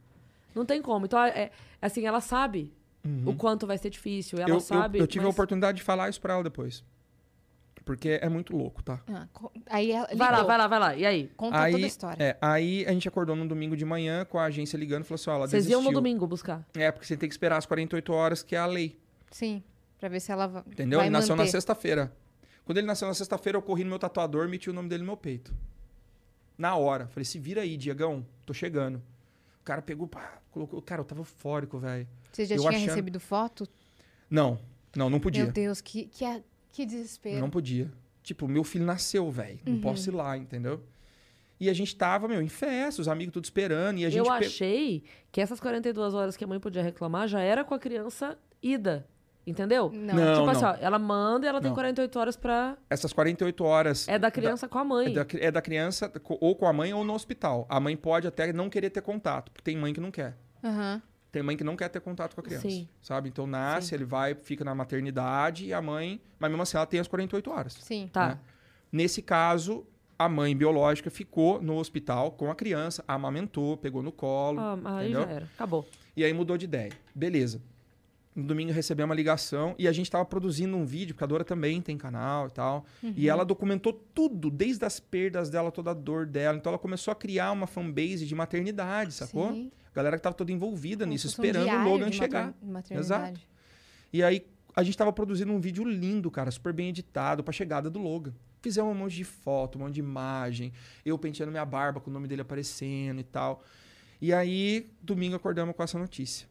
Não 0.56 0.66
tem 0.66 0.82
como. 0.82 1.06
Então, 1.06 1.22
é, 1.22 1.52
assim, 1.82 2.06
ela 2.06 2.22
sabe 2.22 2.72
o 3.26 3.34
quanto 3.36 3.66
vai 3.68 3.78
ser 3.78 3.90
difícil. 3.90 4.38
Ela 4.40 4.48
Uhum. 4.48 4.54
eu, 4.54 4.58
eu- 4.58 4.60
sabe. 4.62 5.00
eu, 5.00 5.08
tive 5.08 5.24
a 5.24 5.28
mas- 5.28 5.36
oportunidade 5.36 5.78
de 5.78 5.84
falar 5.84 6.10
isso 6.10 6.20
pra 6.22 6.34
ela 6.34 6.44
depois. 6.44 6.84
Porque 7.84 8.18
é 8.20 8.28
muito 8.28 8.56
louco, 8.58 8.82
tá? 8.82 9.00
Ah, 9.08 9.28
aí 9.70 9.92
ela 9.92 10.08
Vai 10.16 10.32
lá, 10.32 10.42
vai 10.44 10.58
lá, 10.58 10.68
vai 10.68 10.80
lá. 10.80 10.96
E 10.96 11.06
aí? 11.06 11.30
Conta 11.38 11.62
aí, 11.62 11.72
toda 11.74 11.84
a 11.84 11.88
história. 11.88 12.24
É, 12.24 12.36
aí 12.42 12.84
a 12.88 12.92
gente 12.92 13.08
acordou 13.08 13.36
num 13.36 13.46
domingo 13.46 13.78
de 13.78 13.86
manhã 13.86 14.26
com 14.26 14.40
a 14.40 14.46
agência 14.46 14.76
ligando 14.76 15.04
e 15.04 15.06
falou 15.06 15.16
assim: 15.16 15.30
ó, 15.30 15.36
ela 15.36 15.48
Vocês 15.48 15.66
iam 15.68 15.80
desistiu. 15.82 15.92
no 15.92 15.96
domingo 15.96 16.26
buscar. 16.26 16.66
É, 16.74 16.92
porque 16.92 17.06
você 17.06 17.16
tem 17.16 17.30
que 17.30 17.34
esperar 17.36 17.58
as 17.58 17.66
48 17.68 18.12
horas, 18.12 18.42
que 18.42 18.56
é 18.56 18.60
a 18.60 18.66
lei. 18.66 18.98
Sim. 19.30 19.62
Pra 20.00 20.10
ver 20.10 20.20
se 20.20 20.32
ela 20.32 20.64
Entendeu? 20.68 20.98
vai 20.98 21.08
ele 21.08 21.14
nasceu 21.14 21.36
na 21.36 21.44
manter. 21.44 21.52
sexta-feira. 21.52 22.12
Quando 22.66 22.80
ele 22.80 22.88
nasceu 22.88 23.08
na 23.08 23.14
sexta-feira, 23.14 23.58
eu 23.60 23.62
corri 23.62 23.84
no 23.84 23.92
meu 23.92 24.00
tatuador 24.00 24.48
e 24.48 24.50
meti 24.50 24.68
o 24.68 24.74
nome 24.74 24.90
dele 24.90 25.02
no 25.04 25.08
meu 25.08 25.18
peito. 25.18 25.54
Na 26.58 26.76
hora. 26.76 27.06
Falei, 27.10 27.24
se 27.26 27.38
vira 27.38 27.62
aí, 27.62 27.78
Diegão, 27.78 28.26
tô 28.48 28.54
chegando. 28.54 29.00
O 29.66 29.72
cara 29.74 29.82
pegou, 29.82 30.08
pá, 30.08 30.40
colocou. 30.52 30.80
Cara, 30.80 31.02
eu 31.02 31.06
tava 31.06 31.22
eufórico, 31.22 31.80
velho. 31.80 32.08
Você 32.32 32.46
já 32.46 32.54
eu 32.54 32.60
tinha 32.60 32.70
achando- 32.70 32.86
recebido 32.90 33.20
foto? 33.20 33.68
Não, 34.30 34.60
não, 34.96 35.10
não 35.10 35.20
podia. 35.20 35.44
Meu 35.46 35.52
Deus, 35.52 35.82
que, 35.82 36.06
que, 36.06 36.24
a- 36.24 36.40
que 36.72 36.86
desespero. 36.86 37.40
Não 37.40 37.50
podia. 37.50 37.92
Tipo, 38.22 38.48
meu 38.48 38.64
filho 38.64 38.86
nasceu, 38.86 39.30
velho. 39.32 39.60
Não 39.66 39.82
posso 39.82 40.08
ir 40.12 40.14
lá, 40.14 40.38
entendeu? 40.38 40.84
E 41.60 41.68
a 41.68 41.74
gente 41.74 41.96
tava, 41.96 42.28
meu, 42.28 42.44
em 42.44 42.48
festa, 42.48 43.02
os 43.02 43.08
amigos 43.08 43.34
tudo 43.34 43.46
esperando. 43.46 43.98
E 43.98 44.06
a 44.06 44.10
gente 44.12 44.20
Eu 44.20 44.26
pe- 44.38 44.46
achei 44.46 45.04
que 45.32 45.42
essas 45.42 45.60
42 45.60 46.14
horas 46.14 46.38
que 46.38 46.44
a 46.44 46.48
mãe 46.48 46.60
podia 46.60 46.84
reclamar 46.84 47.28
já 47.28 47.40
era 47.42 47.64
com 47.64 47.74
a 47.74 47.80
criança 47.80 48.38
ida. 48.62 49.08
Entendeu? 49.46 49.92
Não. 49.94 50.16
Não. 50.16 50.36
tipo 50.40 50.50
assim, 50.50 50.66
ó, 50.66 50.76
ela 50.82 50.98
manda 50.98 51.46
e 51.46 51.50
ela 51.50 51.62
tem 51.62 51.70
Não. 51.70 51.76
48 51.76 52.20
horas 52.20 52.36
pra. 52.36 52.76
Essas 52.90 53.14
48 53.14 53.64
horas. 53.64 54.08
É 54.08 54.18
da 54.18 54.32
criança 54.32 54.68
com 54.68 54.78
a 54.80 54.82
da- 54.82 54.88
mãe. 54.90 55.08
É 55.08 55.24
da, 55.24 55.26
é 55.40 55.52
da 55.52 55.62
criança 55.62 56.12
ou 56.42 56.56
com 56.56 56.66
a 56.66 56.74
mãe 56.74 56.94
ou 56.94 57.04
no 57.04 57.14
hospital. 57.14 57.66
A 57.70 57.80
mãe 57.80 57.96
pode 57.96 58.28
até 58.28 58.52
não 58.52 58.70
querer 58.70 58.90
ter 58.90 59.02
contato, 59.02 59.52
porque 59.52 59.64
tem 59.64 59.78
mãe 59.78 59.94
que 59.94 60.00
não 60.02 60.10
quer. 60.12 60.36
Aham. 60.64 61.02
Tem 61.32 61.44
mãe 61.44 61.58
que 61.58 61.64
não 61.66 61.76
quer 61.76 61.90
ter 61.90 62.00
contato 62.00 62.34
com 62.34 62.40
a 62.42 62.44
criança. 62.44 62.68
Sim. 62.70 62.88
Sabe? 63.02 63.28
Então 63.30 63.46
nasce, 63.46 63.90
Sim. 63.90 63.96
ele 63.96 64.06
vai, 64.06 64.34
fica 64.34 64.64
na 64.64 64.74
maternidade 64.74 65.66
e 65.66 65.74
a 65.74 65.82
mãe. 65.82 66.22
Mas 66.40 66.50
mesmo 66.50 66.64
assim, 66.64 66.78
ela 66.78 66.86
tem 66.86 67.00
as 67.00 67.08
48 67.10 67.52
horas. 67.52 67.74
Sim. 67.74 68.10
Tá. 68.12 68.30
né? 68.30 68.40
Nesse 68.92 69.22
caso, 69.22 69.86
a 70.18 70.30
mãe 70.30 70.56
biológica 70.56 71.10
ficou 71.12 71.62
no 71.62 71.76
hospital 71.76 72.32
com 72.32 72.50
a 72.50 72.56
criança, 72.56 73.04
amamentou, 73.06 73.76
pegou 73.76 74.02
no 74.02 74.14
colo. 74.14 74.60
Ah, 74.62 74.78
aí 74.98 75.10
entendeu? 75.12 75.28
já 75.28 75.34
era. 75.34 75.46
Acabou. 75.56 75.86
E 76.16 76.24
aí 76.24 76.32
mudou 76.34 76.58
de 76.58 76.64
ideia. 76.66 76.92
Beleza. 77.14 77.62
No 78.36 78.44
domingo 78.44 78.74
recebi 78.74 79.02
uma 79.02 79.16
ligação 79.16 79.74
e 79.80 79.88
a 79.88 79.94
gente 79.94 80.12
tava 80.12 80.26
produzindo 80.26 80.76
um 80.76 80.86
vídeo, 80.86 81.16
porque 81.16 81.24
a 81.24 81.28
Dora 81.28 81.46
também 81.46 81.82
tem 81.82 81.98
canal 81.98 82.48
e 82.48 82.52
tal. 82.52 82.86
E 83.02 83.30
ela 83.30 83.46
documentou 83.46 83.94
tudo, 83.94 84.52
desde 84.52 84.84
as 84.84 85.00
perdas 85.00 85.50
dela, 85.50 85.72
toda 85.72 85.92
a 85.92 85.94
dor 85.94 86.26
dela. 86.26 86.58
Então 86.58 86.72
ela 86.72 86.78
começou 86.80 87.14
a 87.14 87.16
criar 87.16 87.52
uma 87.54 87.66
fanbase 87.66 88.26
de 88.26 88.36
maternidade, 88.36 89.14
sacou? 89.14 89.54
Sim. 89.54 89.72
A 89.90 89.96
galera 89.96 90.18
que 90.18 90.24
tava 90.24 90.36
toda 90.36 90.52
envolvida 90.52 91.06
Como 91.06 91.14
nisso, 91.14 91.30
fosse 91.30 91.40
um 91.40 91.46
esperando 91.46 91.72
o 91.72 91.90
Logan 91.90 92.10
de 92.10 92.18
chegar. 92.18 92.54
maternidade. 92.62 93.48
E 94.12 94.22
aí 94.22 94.46
a 94.76 94.84
gente 94.84 94.98
tava 94.98 95.14
produzindo 95.14 95.54
um 95.54 95.60
vídeo 95.60 95.86
lindo, 95.86 96.30
cara, 96.30 96.52
super 96.52 96.74
bem 96.74 96.90
editado 96.90 97.42
pra 97.42 97.54
chegada 97.54 97.90
do 97.90 98.00
Logan. 98.00 98.34
Fizemos 98.62 98.92
um 98.92 98.96
monte 98.98 99.16
de 99.16 99.24
foto, 99.24 99.78
um 99.78 99.84
monte 99.84 99.94
de 99.94 100.00
imagem, 100.02 100.74
eu 101.06 101.18
penteando 101.18 101.52
minha 101.52 101.64
barba 101.64 102.02
com 102.02 102.10
o 102.10 102.14
nome 102.14 102.28
dele 102.28 102.42
aparecendo 102.42 103.22
e 103.22 103.24
tal. 103.24 103.64
E 104.20 104.34
aí, 104.34 104.90
domingo 105.02 105.36
acordamos 105.36 105.74
com 105.74 105.84
essa 105.84 105.98
notícia. 105.98 106.48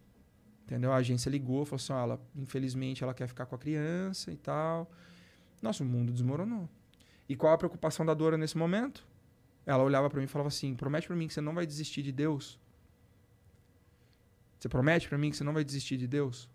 Entendeu? 0.64 0.92
A 0.92 0.96
agência 0.96 1.28
ligou, 1.28 1.64
falou 1.64 1.76
assim: 1.76 1.92
ó, 1.92 2.00
ela, 2.00 2.20
infelizmente 2.34 3.04
ela 3.04 3.14
quer 3.14 3.28
ficar 3.28 3.46
com 3.46 3.54
a 3.54 3.58
criança 3.58 4.32
e 4.32 4.36
tal. 4.36 4.90
Nossa, 5.60 5.82
o 5.82 5.86
mundo 5.86 6.12
desmoronou. 6.12 6.68
E 7.28 7.36
qual 7.36 7.52
a 7.52 7.58
preocupação 7.58 8.04
da 8.04 8.14
Dora 8.14 8.36
nesse 8.36 8.56
momento? 8.56 9.06
Ela 9.66 9.82
olhava 9.82 10.08
pra 10.10 10.18
mim 10.18 10.24
e 10.24 10.28
falava 10.28 10.48
assim: 10.48 10.74
promete 10.74 11.06
pra 11.06 11.16
mim 11.16 11.26
que 11.26 11.34
você 11.34 11.40
não 11.40 11.54
vai 11.54 11.66
desistir 11.66 12.02
de 12.02 12.12
Deus. 12.12 12.58
Você 14.58 14.68
promete 14.68 15.08
pra 15.08 15.18
mim 15.18 15.30
que 15.30 15.36
você 15.36 15.44
não 15.44 15.52
vai 15.52 15.64
desistir 15.64 15.98
de 15.98 16.06
Deus? 16.06 16.48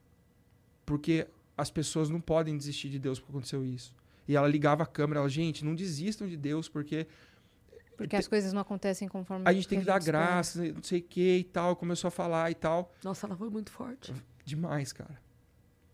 Porque 0.86 1.28
as 1.56 1.70
pessoas 1.70 2.10
não 2.10 2.20
podem 2.20 2.58
desistir 2.58 2.90
de 2.90 2.98
Deus 2.98 3.20
porque 3.20 3.32
aconteceu 3.32 3.64
isso. 3.64 3.94
E 4.28 4.36
ela 4.36 4.48
ligava 4.48 4.84
a 4.84 4.86
câmera, 4.86 5.20
ela, 5.20 5.30
gente, 5.30 5.64
não 5.66 5.76
desistam 5.76 6.28
de 6.28 6.38
Deus, 6.38 6.70
porque 6.70 7.08
Porque 8.04 8.16
as 8.16 8.28
coisas 8.28 8.54
não 8.54 8.62
acontecem 8.62 9.08
conforme 9.08 9.44
a 9.48 9.54
gente 9.54 9.68
tem 9.68 9.80
que 9.80 9.86
dar 9.86 10.00
espera. 10.00 10.18
graça, 10.20 10.64
não 10.74 10.82
sei 10.84 11.00
o 11.00 11.04
que 11.04 11.38
e 11.38 11.44
tal. 11.44 11.76
Começou 11.76 12.08
a 12.08 12.12
falar 12.12 12.50
e 12.52 12.56
tal. 12.56 12.92
Nossa, 13.04 13.28
ela 13.28 13.36
foi 13.36 13.50
muito 13.50 13.72
forte. 13.72 14.14
Demais, 14.46 14.92
cara. 14.94 15.20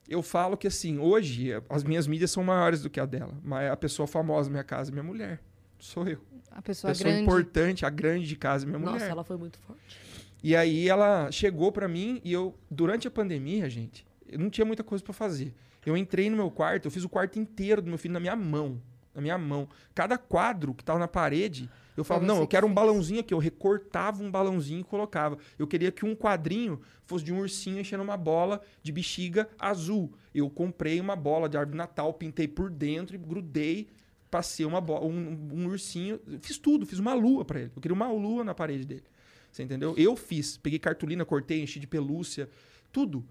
Eu 0.08 0.22
falo 0.22 0.56
que 0.56 0.68
assim, 0.68 1.00
hoje 1.00 1.50
as 1.70 1.84
minhas 1.84 2.06
mídias 2.08 2.30
são 2.32 2.44
maiores 2.44 2.82
do 2.82 2.90
que 2.90 3.00
a 3.00 3.06
dela. 3.06 3.34
Mas 3.44 3.72
a 3.72 3.76
pessoa 3.76 4.08
famosa 4.08 4.50
da 4.50 4.52
minha 4.52 4.64
casa 4.64 4.92
é 4.92 4.94
minha 4.94 5.04
mulher. 5.04 5.42
Sou 5.80 6.08
eu. 6.08 6.22
A 6.52 6.60
A 6.60 6.62
pessoa, 6.62 6.92
pessoa 6.92 7.10
grande. 7.10 7.24
importante, 7.24 7.86
a 7.86 7.90
grande 7.90 8.28
de 8.28 8.36
casa 8.36 8.66
é 8.66 8.68
minha 8.68 8.80
Nossa, 8.80 8.94
mulher. 8.94 9.10
ela 9.10 9.24
foi 9.24 9.36
muito 9.38 9.58
forte. 9.60 10.00
E 10.44 10.56
aí 10.56 10.88
ela 10.88 11.32
chegou 11.32 11.72
pra 11.72 11.88
mim 11.88 12.22
e 12.24 12.32
eu, 12.32 12.56
durante 12.70 13.08
a 13.08 13.12
pandemia, 13.12 13.68
gente, 13.70 14.06
eu 14.28 14.38
não 14.38 14.50
tinha 14.50 14.64
muita 14.64 14.84
coisa 14.84 15.04
pra 15.04 15.12
fazer. 15.14 15.54
Eu 15.86 15.98
entrei 15.98 16.30
no 16.30 16.36
meu 16.38 16.52
quarto, 16.52 16.86
eu 16.86 16.92
fiz 16.92 17.04
o 17.04 17.10
quarto 17.10 17.40
inteiro 17.40 17.82
do 17.82 17.90
meu 17.90 17.98
filho 17.98 18.14
na 18.14 18.20
minha 18.20 18.36
mão. 18.36 18.80
Na 19.14 19.22
minha 19.22 19.38
mão. 19.38 19.68
Cada 19.94 20.18
quadro 20.18 20.74
que 20.74 20.84
tava 20.84 21.00
na 21.00 21.08
parede, 21.08 21.70
eu 21.96 22.04
falava, 22.04 22.26
não, 22.26 22.38
eu 22.38 22.42
que 22.42 22.52
quero 22.52 22.68
um 22.68 22.74
balãozinho 22.74 23.22
aqui. 23.22 23.34
Eu 23.34 23.38
recortava 23.38 24.22
um 24.22 24.30
balãozinho 24.30 24.82
e 24.82 24.84
colocava. 24.84 25.38
Eu 25.58 25.66
queria 25.66 25.92
que 25.92 26.06
um 26.06 26.16
quadrinho 26.16 26.82
fosse 27.06 27.24
de 27.24 27.32
um 27.32 27.40
ursinho 27.40 27.80
enchendo 27.80 28.04
uma 28.04 28.18
bola 28.18 28.62
de 28.84 28.92
bexiga 28.92 29.50
azul. 29.58 30.12
Eu 30.34 30.50
comprei 30.50 31.00
uma 31.00 31.16
bola 31.16 31.48
de 31.48 31.58
árvore 31.58 31.72
de 31.74 31.78
Natal, 31.78 32.14
pintei 32.14 32.48
por 32.48 32.70
dentro 32.70 33.16
e 33.16 33.18
grudei, 33.18 33.88
passei 34.30 34.66
uma 34.66 34.82
bola, 34.82 35.06
um, 35.06 35.50
um 35.54 35.68
ursinho. 35.68 36.20
Fiz 36.42 36.58
tudo, 36.58 36.86
fiz 36.86 37.00
uma 37.00 37.14
lua 37.14 37.46
pra 37.46 37.62
ele. 37.62 37.72
Eu 37.76 37.82
queria 37.82 37.96
uma 37.96 38.12
lua 38.12 38.44
na 38.44 38.54
parede 38.54 38.86
dele. 38.86 39.04
Você 39.52 39.64
entendeu? 39.64 39.94
Eu 39.98 40.18
fiz. 40.18 40.58
Peguei 40.58 40.80
cartolina, 40.80 41.24
cortei, 41.24 41.64
enchi 41.64 41.80
de 41.80 41.88
pelúcia, 41.88 42.50
tudo. 42.92 43.24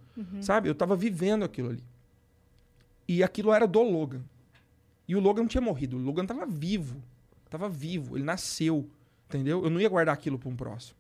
Sabe? 0.43 0.71
Eu 0.71 0.75
tava 0.75 0.97
vivendo 0.97 1.45
aquilo 1.45 1.69
ali. 1.69 1.85
E 3.07 3.23
aquilo 3.23 3.53
era 3.53 3.67
do 3.67 3.83
Logan. 3.83 4.23
E 5.07 5.15
o 5.15 5.21
Logan 5.21 5.43
não 5.43 5.49
tinha 5.49 5.61
morrido. 5.61 5.99
O 5.99 6.01
Logan 6.01 6.25
tava 6.25 6.47
vivo. 6.47 7.03
Tava 7.55 7.69
vivo. 7.69 8.17
Ele 8.17 8.25
nasceu. 8.25 8.91
Entendeu? 9.29 9.63
Eu 9.63 9.71
não 9.71 9.81
ia 9.81 9.89
guardar 9.89 10.13
aquilo 10.13 10.37
pra 10.37 10.49
um 10.49 10.57
próximo. 10.57 10.99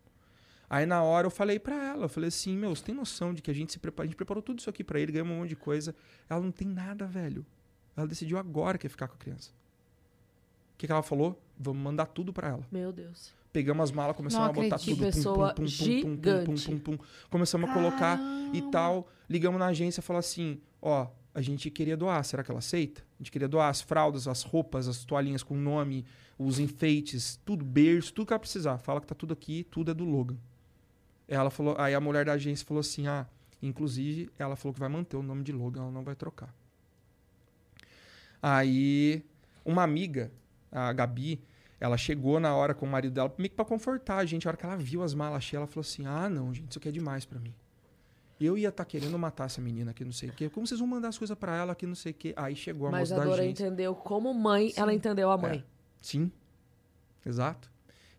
Aí 0.70 0.86
na 0.86 1.02
hora 1.02 1.26
eu 1.26 1.30
falei 1.30 1.58
pra 1.58 1.74
ela, 1.74 2.04
eu 2.04 2.08
falei 2.08 2.28
assim, 2.28 2.56
meu, 2.56 2.74
você 2.74 2.84
tem 2.84 2.94
noção 2.94 3.34
de 3.34 3.42
que 3.42 3.50
a 3.50 3.54
gente 3.54 3.72
se 3.72 3.78
preparou, 3.80 4.04
a 4.04 4.06
gente 4.06 4.16
preparou 4.16 4.40
tudo 4.40 4.60
isso 4.60 4.70
aqui 4.70 4.84
pra 4.84 5.00
ele, 5.00 5.10
ganhamos 5.10 5.34
um 5.34 5.40
monte 5.40 5.48
de 5.48 5.56
coisa. 5.56 5.96
Ela 6.30 6.40
não 6.40 6.52
tem 6.52 6.68
nada, 6.68 7.08
velho. 7.08 7.44
Ela 7.96 8.06
decidiu 8.06 8.38
agora 8.38 8.78
que 8.78 8.86
ia 8.86 8.90
ficar 8.90 9.08
com 9.08 9.14
a 9.14 9.18
criança. 9.18 9.50
O 10.74 10.78
que, 10.78 10.86
que 10.86 10.92
ela 10.92 11.02
falou? 11.02 11.42
Vamos 11.58 11.82
mandar 11.82 12.06
tudo 12.06 12.32
pra 12.32 12.50
ela. 12.50 12.62
Meu 12.70 12.92
Deus. 12.92 13.34
Pegamos 13.52 13.82
as 13.82 13.90
malas, 13.90 14.16
começamos 14.16 14.46
Não 14.46 14.50
a 14.50 14.64
botar 14.64 14.78
tudo. 14.78 14.94
Que 14.94 15.00
pessoa 15.00 15.54
pum, 15.54 15.66
gigante. 15.66 16.70
pum, 16.70 16.78
pum. 16.78 16.98
Começamos 17.30 17.68
a 17.68 17.74
colocar 17.74 18.20
e 18.52 18.62
tal. 18.70 19.08
Ligamos 19.28 19.58
na 19.58 19.66
agência 19.66 19.98
e 19.98 20.04
falou 20.04 20.20
assim: 20.20 20.60
ó, 20.80 21.08
a 21.34 21.40
gente 21.40 21.68
queria 21.68 21.96
doar, 21.96 22.24
será 22.24 22.44
que 22.44 22.50
ela 22.50 22.60
aceita? 22.60 23.02
A 23.18 23.22
gente 23.22 23.32
queria 23.32 23.48
doar 23.48 23.68
as 23.68 23.80
fraldas, 23.80 24.28
as 24.28 24.42
roupas, 24.42 24.86
as 24.86 25.04
toalhinhas 25.04 25.42
com 25.42 25.56
nome, 25.56 26.04
os 26.38 26.60
enfeites, 26.60 27.40
tudo, 27.44 27.64
berço, 27.64 28.12
tudo 28.14 28.28
que 28.28 28.32
ela 28.32 28.38
precisar. 28.38 28.78
Fala 28.78 29.00
que 29.00 29.06
tá 29.06 29.16
tudo 29.16 29.32
aqui, 29.32 29.64
tudo 29.64 29.90
é 29.90 29.94
do 29.94 30.04
Logan. 30.04 30.36
Ela 31.26 31.50
falou, 31.50 31.74
aí 31.76 31.92
a 31.92 32.00
mulher 32.00 32.24
da 32.24 32.32
agência 32.34 32.64
falou 32.64 32.80
assim: 32.80 33.08
ah, 33.08 33.26
inclusive, 33.60 34.30
ela 34.38 34.54
falou 34.54 34.72
que 34.72 34.80
vai 34.80 34.88
manter 34.88 35.16
o 35.16 35.22
nome 35.22 35.42
de 35.42 35.50
Logan, 35.50 35.82
ela 35.82 35.90
não 35.90 36.04
vai 36.04 36.14
trocar. 36.14 36.54
Aí, 38.40 39.24
uma 39.64 39.82
amiga, 39.82 40.30
a 40.70 40.92
Gabi, 40.92 41.42
ela 41.80 41.96
chegou 41.96 42.38
na 42.38 42.54
hora 42.54 42.74
com 42.74 42.86
o 42.86 42.88
marido 42.88 43.14
dela, 43.14 43.34
meio 43.36 43.50
que 43.50 43.56
pra 43.56 43.64
confortar 43.64 44.18
a 44.18 44.24
gente. 44.24 44.46
A 44.46 44.50
hora 44.50 44.56
que 44.56 44.64
ela 44.64 44.76
viu 44.76 45.02
as 45.02 45.14
malas 45.14 45.42
cheias, 45.42 45.62
ela 45.62 45.66
falou 45.66 45.80
assim: 45.80 46.06
ah, 46.06 46.28
não, 46.28 46.54
gente, 46.54 46.70
isso 46.70 46.78
aqui 46.78 46.88
é 46.88 46.92
demais 46.92 47.24
pra 47.24 47.40
mim. 47.40 47.54
Eu 48.40 48.58
ia 48.58 48.68
estar 48.68 48.84
querendo 48.84 49.18
matar 49.18 49.46
essa 49.46 49.60
menina 49.60 49.92
aqui, 49.92 50.04
não 50.04 50.12
sei 50.12 50.28
o 50.28 50.32
quê. 50.32 50.50
Como 50.50 50.66
vocês 50.66 50.80
vão 50.80 50.88
mandar 50.88 51.08
as 51.08 51.18
coisas 51.18 51.36
pra 51.38 51.56
ela 51.56 51.72
aqui, 51.72 51.86
não 51.86 51.94
sei 51.94 52.12
o 52.12 52.14
quê? 52.14 52.32
Aí 52.36 52.56
chegou 52.56 52.88
a 52.88 52.90
Mas 52.90 53.10
moça 53.10 53.14
a 53.14 53.18
da 53.18 53.24
Dora 53.30 53.42
agência. 53.42 53.66
entendeu 53.66 53.94
como 53.94 54.34
mãe, 54.34 54.72
ela 54.76 54.92
entendeu 54.92 55.30
a 55.30 55.38
mãe. 55.38 55.64
Sim, 56.00 56.30
exato. 57.24 57.70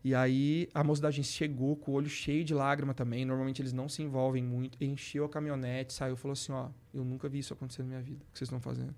E 0.04 0.14
aí 0.14 0.70
a 0.74 0.84
moça 0.84 1.02
da 1.02 1.08
agência 1.08 1.34
chegou 1.34 1.76
com 1.76 1.92
o 1.92 1.96
olho 1.96 2.08
cheio 2.10 2.46
de 2.46 2.54
lágrima 2.54 2.94
também. 2.94 3.26
Normalmente 3.26 3.62
eles 3.62 3.74
não 3.74 3.90
se 3.90 4.04
envolvem 4.04 4.44
muito. 4.44 4.82
Encheu 4.82 5.26
a 5.26 5.30
caminhonete, 5.30 5.94
saiu 5.94 6.14
e 6.14 6.18
falou 6.18 6.34
assim: 6.34 6.52
Ó, 6.52 6.70
eu 6.94 7.04
nunca 7.04 7.28
vi 7.28 7.40
isso 7.40 7.54
acontecer 7.54 7.82
na 7.82 7.90
minha 7.90 8.02
vida. 8.02 8.24
O 8.30 8.32
que 8.32 8.38
vocês 8.38 8.48
estão 8.48 8.60
fazendo? 8.60 8.94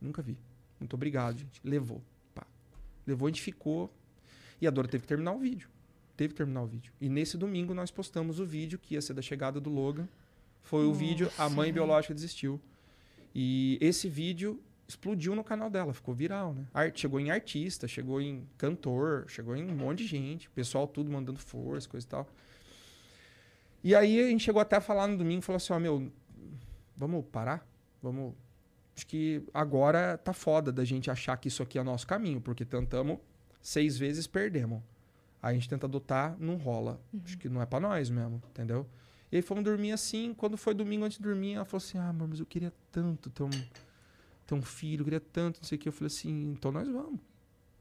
Nunca 0.00 0.22
vi. 0.22 0.36
Muito 0.80 0.94
obrigado, 0.94 1.38
gente. 1.38 1.60
Levou. 1.62 2.02
Pá. 2.34 2.46
Levou, 3.06 3.26
a 3.26 3.30
gente 3.30 3.42
ficou. 3.42 3.92
E 4.60 4.66
a 4.66 4.70
Dora 4.70 4.88
teve 4.88 5.02
que 5.02 5.08
terminar 5.08 5.32
o 5.32 5.38
vídeo. 5.38 5.68
Teve 6.16 6.32
que 6.32 6.38
terminar 6.38 6.62
o 6.62 6.66
vídeo. 6.66 6.92
E 7.00 7.08
nesse 7.08 7.36
domingo 7.36 7.74
nós 7.74 7.90
postamos 7.90 8.40
o 8.40 8.46
vídeo 8.46 8.78
que 8.78 8.94
ia 8.94 9.02
ser 9.02 9.14
da 9.14 9.22
chegada 9.22 9.60
do 9.60 9.68
Logan. 9.68 10.08
Foi 10.64 10.86
o 10.86 10.92
vídeo 10.92 11.30
A 11.38 11.48
Mãe 11.48 11.72
Biológica 11.72 12.14
Desistiu. 12.14 12.60
E 13.34 13.78
esse 13.80 14.08
vídeo 14.08 14.60
explodiu 14.88 15.34
no 15.34 15.44
canal 15.44 15.70
dela, 15.70 15.92
ficou 15.92 16.14
viral, 16.14 16.54
né? 16.54 16.66
Art, 16.72 16.98
chegou 16.98 17.20
em 17.20 17.30
artista, 17.30 17.86
chegou 17.86 18.20
em 18.20 18.46
cantor, 18.56 19.26
chegou 19.28 19.54
em 19.54 19.70
um 19.70 19.74
monte 19.74 19.98
de 19.98 20.06
gente, 20.06 20.48
pessoal 20.50 20.86
tudo 20.86 21.10
mandando 21.10 21.38
força, 21.38 21.88
coisa 21.88 22.06
e 22.06 22.08
tal. 22.08 22.28
E 23.82 23.94
aí 23.94 24.18
a 24.20 24.28
gente 24.28 24.42
chegou 24.42 24.60
até 24.60 24.76
a 24.76 24.80
falar 24.80 25.06
no 25.06 25.18
domingo, 25.18 25.42
falou 25.42 25.58
assim, 25.58 25.72
ó, 25.72 25.78
meu, 25.78 26.10
vamos 26.96 27.24
parar? 27.30 27.66
Vamos... 28.02 28.34
Acho 28.96 29.06
que 29.06 29.42
agora 29.52 30.16
tá 30.16 30.32
foda 30.32 30.72
da 30.72 30.84
gente 30.84 31.10
achar 31.10 31.36
que 31.36 31.48
isso 31.48 31.62
aqui 31.62 31.78
é 31.78 31.82
nosso 31.82 32.06
caminho, 32.06 32.40
porque 32.40 32.64
tentamos 32.64 33.18
seis 33.60 33.98
vezes, 33.98 34.26
perdemos. 34.26 34.80
Aí 35.42 35.50
a 35.50 35.54
gente 35.54 35.68
tenta 35.68 35.86
adotar, 35.86 36.36
não 36.38 36.56
rola. 36.56 37.00
Acho 37.22 37.36
que 37.36 37.48
não 37.48 37.60
é 37.60 37.66
pra 37.66 37.80
nós 37.80 38.08
mesmo, 38.08 38.42
entendeu? 38.50 38.86
E 39.34 39.38
aí 39.38 39.42
fomos 39.42 39.64
dormir 39.64 39.90
assim, 39.90 40.32
quando 40.32 40.56
foi 40.56 40.72
domingo 40.74 41.04
antes 41.04 41.18
de 41.18 41.24
dormir, 41.24 41.54
ela 41.54 41.64
falou 41.64 41.84
assim, 41.84 41.98
ah, 41.98 42.08
amor, 42.10 42.28
mas 42.28 42.38
eu 42.38 42.46
queria 42.46 42.72
tanto 42.92 43.28
ter 43.30 43.42
um, 43.42 43.50
ter 44.46 44.54
um 44.54 44.62
filho, 44.62 45.00
eu 45.00 45.04
queria 45.04 45.18
tanto, 45.18 45.56
não 45.56 45.64
sei 45.64 45.74
o 45.74 45.80
que. 45.80 45.88
Eu 45.88 45.92
falei 45.92 46.06
assim, 46.06 46.52
então 46.52 46.70
nós 46.70 46.86
vamos. 46.86 47.18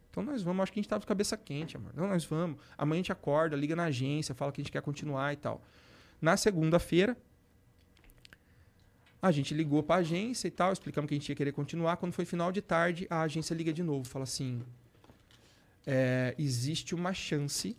Então 0.09 0.23
nós 0.23 0.41
vamos. 0.41 0.63
Acho 0.63 0.73
que 0.73 0.79
a 0.79 0.81
gente 0.81 0.89
tava 0.89 1.01
de 1.01 1.05
cabeça 1.05 1.37
quente, 1.37 1.77
amor. 1.77 1.93
Não, 1.95 2.07
nós 2.07 2.25
vamos. 2.25 2.57
Amanhã 2.75 2.97
a 2.97 3.03
gente 3.03 3.11
acorda, 3.11 3.55
liga 3.55 3.75
na 3.75 3.83
agência, 3.83 4.33
fala 4.33 4.51
que 4.51 4.61
a 4.61 4.63
gente 4.63 4.71
quer 4.71 4.81
continuar 4.81 5.31
e 5.31 5.35
tal. 5.35 5.61
Na 6.19 6.35
segunda-feira, 6.35 7.15
a 9.21 9.31
gente 9.31 9.53
ligou 9.53 9.83
pra 9.83 9.97
agência 9.97 10.47
e 10.47 10.51
tal, 10.51 10.73
explicamos 10.73 11.07
que 11.07 11.13
a 11.13 11.17
gente 11.19 11.29
ia 11.29 11.35
querer 11.35 11.51
continuar. 11.51 11.97
Quando 11.97 12.13
foi 12.13 12.25
final 12.25 12.51
de 12.51 12.63
tarde, 12.63 13.05
a 13.11 13.21
agência 13.21 13.53
liga 13.53 13.71
de 13.71 13.83
novo, 13.83 14.09
fala 14.09 14.23
assim: 14.23 14.63
é, 15.85 16.33
existe 16.39 16.95
uma 16.95 17.13
chance 17.13 17.77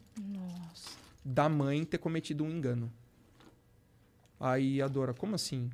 da 1.24 1.48
mãe 1.48 1.84
ter 1.84 1.98
cometido 1.98 2.44
um 2.44 2.50
engano. 2.52 2.88
Aí 4.38 4.82
a 4.82 4.88
Dora, 4.88 5.14
como 5.14 5.34
assim? 5.34 5.70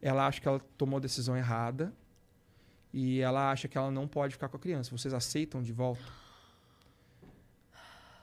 Ela 0.00 0.26
acha 0.26 0.40
que 0.40 0.48
ela 0.48 0.60
tomou 0.76 0.98
a 0.98 1.00
decisão 1.00 1.36
errada 1.36 1.92
e 2.92 3.20
ela 3.20 3.50
acha 3.50 3.68
que 3.68 3.78
ela 3.78 3.90
não 3.90 4.06
pode 4.06 4.34
ficar 4.34 4.48
com 4.48 4.56
a 4.56 4.60
criança. 4.60 4.90
Vocês 4.96 5.14
aceitam 5.14 5.62
de 5.62 5.72
volta? 5.72 6.02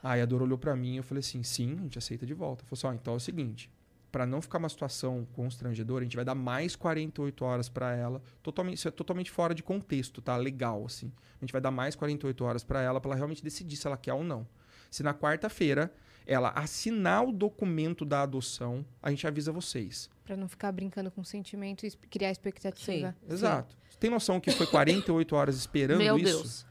Aí 0.02 0.20
a 0.20 0.26
Dora 0.26 0.44
olhou 0.44 0.58
pra 0.58 0.74
mim 0.74 0.94
e 0.94 0.96
eu 0.98 1.02
falei 1.02 1.20
assim: 1.20 1.42
sim, 1.42 1.76
a 1.78 1.82
gente 1.82 1.98
aceita 1.98 2.24
de 2.24 2.34
volta. 2.34 2.64
Falou 2.64 2.78
assim: 2.78 2.86
ó, 2.86 2.92
então 2.92 3.14
é 3.14 3.16
o 3.16 3.20
seguinte. 3.20 3.70
Pra 4.10 4.26
não 4.26 4.42
ficar 4.42 4.58
uma 4.58 4.68
situação 4.68 5.26
constrangedora, 5.34 6.02
a 6.02 6.04
gente 6.04 6.16
vai 6.16 6.24
dar 6.24 6.34
mais 6.34 6.74
48 6.74 7.44
horas 7.44 7.68
pra 7.68 7.94
ela. 7.94 8.20
Totalmente, 8.42 8.78
isso 8.78 8.88
é 8.88 8.90
totalmente 8.90 9.30
fora 9.30 9.54
de 9.54 9.62
contexto, 9.62 10.20
tá? 10.20 10.36
Legal, 10.36 10.84
assim. 10.84 11.12
A 11.40 11.44
gente 11.44 11.52
vai 11.52 11.60
dar 11.60 11.70
mais 11.70 11.94
48 11.94 12.44
horas 12.44 12.64
pra 12.64 12.82
ela, 12.82 13.00
pra 13.00 13.10
ela 13.10 13.16
realmente 13.16 13.42
decidir 13.42 13.76
se 13.76 13.86
ela 13.86 13.96
quer 13.96 14.12
ou 14.12 14.24
não. 14.24 14.46
Se 14.90 15.04
na 15.04 15.14
quarta-feira 15.14 15.92
ela 16.26 16.50
assinar 16.50 17.24
o 17.24 17.32
documento 17.32 18.04
da 18.04 18.22
adoção, 18.22 18.84
a 19.02 19.10
gente 19.10 19.26
avisa 19.26 19.50
vocês. 19.52 20.08
Pra 20.24 20.36
não 20.36 20.48
ficar 20.48 20.70
brincando 20.72 21.10
com 21.10 21.24
sentimento 21.24 21.84
e 21.86 21.90
criar 21.90 22.30
expectativa. 22.30 23.14
Sim. 23.26 23.32
Exato. 23.34 23.76
Tem 23.98 24.08
noção 24.10 24.40
que 24.40 24.50
foi 24.52 24.66
48 24.66 25.34
horas 25.36 25.56
esperando 25.56 25.98
Meu 25.98 26.16
isso? 26.16 26.24
Deus. 26.24 26.66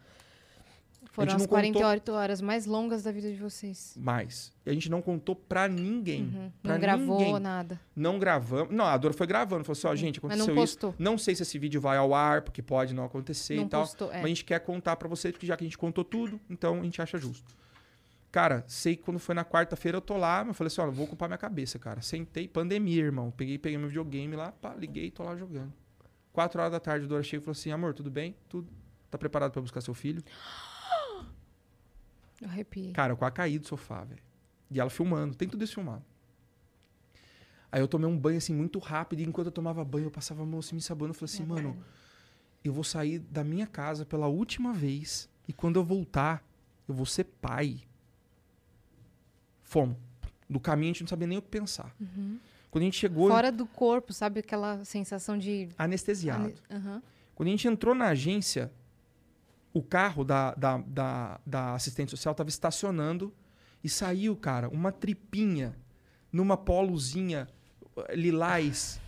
Foram 1.11 1.33
as 1.33 1.41
gente 1.41 1.41
não 1.41 1.47
contou 1.47 1.57
48 1.81 2.11
horas 2.13 2.41
mais 2.41 2.65
longas 2.65 3.03
da 3.03 3.11
vida 3.11 3.29
de 3.31 3.37
vocês. 3.37 3.95
mais. 3.99 4.53
E 4.65 4.69
a 4.69 4.73
gente 4.73 4.89
não 4.89 5.01
contou 5.01 5.35
pra 5.35 5.67
ninguém. 5.67 6.23
Uhum. 6.23 6.51
Pra 6.61 6.73
Não 6.73 6.79
gravou 6.79 7.17
ninguém. 7.19 7.39
nada. 7.39 7.79
Não 7.95 8.19
gravamos. 8.19 8.73
Não, 8.73 8.85
a 8.85 8.95
Dora 8.95 9.13
foi 9.13 9.27
gravando. 9.27 9.63
Falou 9.63 9.77
assim, 9.77 9.87
ó, 9.87 9.95
gente, 9.95 10.19
Mas 10.23 10.31
aconteceu 10.33 10.55
não 10.55 10.63
isso. 10.63 10.73
postou. 10.77 10.95
Não 10.97 11.17
sei 11.17 11.35
se 11.35 11.43
esse 11.43 11.57
vídeo 11.59 11.81
vai 11.81 11.97
ao 11.97 12.13
ar, 12.13 12.41
porque 12.43 12.61
pode 12.61 12.93
não 12.93 13.03
acontecer 13.03 13.55
Não 13.55 13.63
e 13.65 13.69
tal. 13.69 13.81
postou, 13.81 14.09
é. 14.11 14.17
Mas 14.17 14.25
a 14.25 14.27
gente 14.29 14.45
quer 14.45 14.59
contar 14.59 14.95
pra 14.95 15.07
vocês, 15.09 15.31
porque 15.33 15.47
já 15.47 15.57
que 15.57 15.63
a 15.63 15.67
gente 15.67 15.77
contou 15.77 16.03
tudo, 16.03 16.39
então 16.49 16.79
a 16.79 16.83
gente 16.83 17.01
acha 17.01 17.17
justo. 17.17 17.53
Cara, 18.31 18.63
sei 18.67 18.95
que 18.95 19.03
quando 19.03 19.19
foi 19.19 19.33
na 19.33 19.43
quarta-feira 19.43 19.97
eu 19.97 20.01
tô 20.01 20.15
lá, 20.15 20.45
eu 20.45 20.53
falei 20.53 20.67
assim, 20.67 20.81
ó, 20.81 20.91
vou 20.91 21.05
ocupar 21.05 21.27
minha 21.27 21.37
cabeça, 21.37 21.79
cara. 21.79 22.01
Sentei, 22.01 22.47
pandemia, 22.47 23.03
irmão. 23.03 23.31
Peguei, 23.31 23.57
peguei 23.57 23.77
meu 23.77 23.87
videogame 23.87 24.35
lá, 24.35 24.51
pá, 24.51 24.75
liguei, 24.75 25.09
tô 25.09 25.23
lá 25.23 25.35
jogando. 25.35 25.73
Quatro 26.31 26.61
horas 26.61 26.71
da 26.71 26.79
tarde, 26.79 27.05
a 27.05 27.07
Dora 27.07 27.23
chega 27.23 27.41
e 27.41 27.43
falou 27.43 27.53
assim, 27.53 27.71
amor, 27.71 27.93
tudo 27.93 28.11
bem? 28.11 28.35
Tudo. 28.47 28.69
Tá 29.09 29.17
preparado 29.17 29.51
pra 29.51 29.61
buscar 29.61 29.81
seu 29.81 29.93
filho? 29.93 30.23
Eu 32.41 32.47
arrepiei. 32.47 32.93
Cara, 32.93 33.11
eu 33.11 33.17
quase 33.17 33.33
caí 33.33 33.59
do 33.59 33.67
sofá, 33.67 34.05
velho. 34.05 34.21
E 34.71 34.79
ela 34.79 34.89
filmando, 34.89 35.35
tem 35.35 35.45
tudo 35.45 35.61
isso 35.61 35.73
filmado. 35.73 36.05
Aí 37.69 37.81
eu 37.81 37.87
tomei 37.87 38.07
um 38.09 38.17
banho 38.17 38.37
assim 38.37 38.53
muito 38.53 38.79
rápido, 38.79 39.19
e 39.19 39.23
enquanto 39.23 39.47
eu 39.47 39.51
tomava 39.51 39.83
banho, 39.83 40.05
eu 40.05 40.11
passava 40.11 40.41
a 40.41 40.45
mão 40.45 40.59
assim 40.59 40.75
me 40.75 40.81
sabando, 40.81 41.09
eu 41.09 41.13
falei 41.13 41.33
assim, 41.33 41.43
mano, 41.43 41.77
eu 42.63 42.71
vou 42.71 42.85
sair 42.85 43.19
da 43.19 43.43
minha 43.43 43.67
casa 43.67 44.05
pela 44.05 44.27
última 44.27 44.71
vez, 44.71 45.29
e 45.49 45.51
quando 45.53 45.75
eu 45.77 45.83
voltar, 45.83 46.41
eu 46.87 46.93
vou 46.93 47.05
ser 47.05 47.25
pai. 47.25 47.81
Fomos. 49.69 49.95
No 50.49 50.59
caminho 50.59 50.89
a 50.89 50.93
gente 50.93 51.01
não 51.03 51.07
sabia 51.07 51.27
nem 51.27 51.37
o 51.37 51.41
que 51.41 51.47
pensar. 51.47 51.95
Quando 52.71 52.81
a 52.81 52.85
gente 52.85 52.97
chegou, 52.97 53.29
Fora 53.29 53.51
do 53.51 53.65
corpo, 53.65 54.11
sabe 54.11 54.39
aquela 54.41 54.83
sensação 54.83 55.37
de. 55.37 55.69
anestesiado. 55.77 56.45
ane- 56.45 56.55
Aham. 56.69 57.01
Quando 57.35 57.47
a 57.47 57.51
gente 57.51 57.67
entrou 57.67 57.93
na 57.95 58.07
agência, 58.07 58.71
o 59.73 59.81
carro 59.81 60.23
da, 60.23 60.53
da, 60.55 60.77
da, 60.79 61.39
da 61.45 61.73
assistente 61.75 62.09
social 62.11 62.31
estava 62.33 62.49
estacionando 62.49 63.31
e 63.83 63.87
saiu, 63.89 64.35
cara, 64.35 64.67
uma 64.69 64.91
tripinha 64.91 65.75
numa 66.31 66.57
polozinha 66.57 67.47
eh, 67.95 68.15
lilás, 68.15 68.99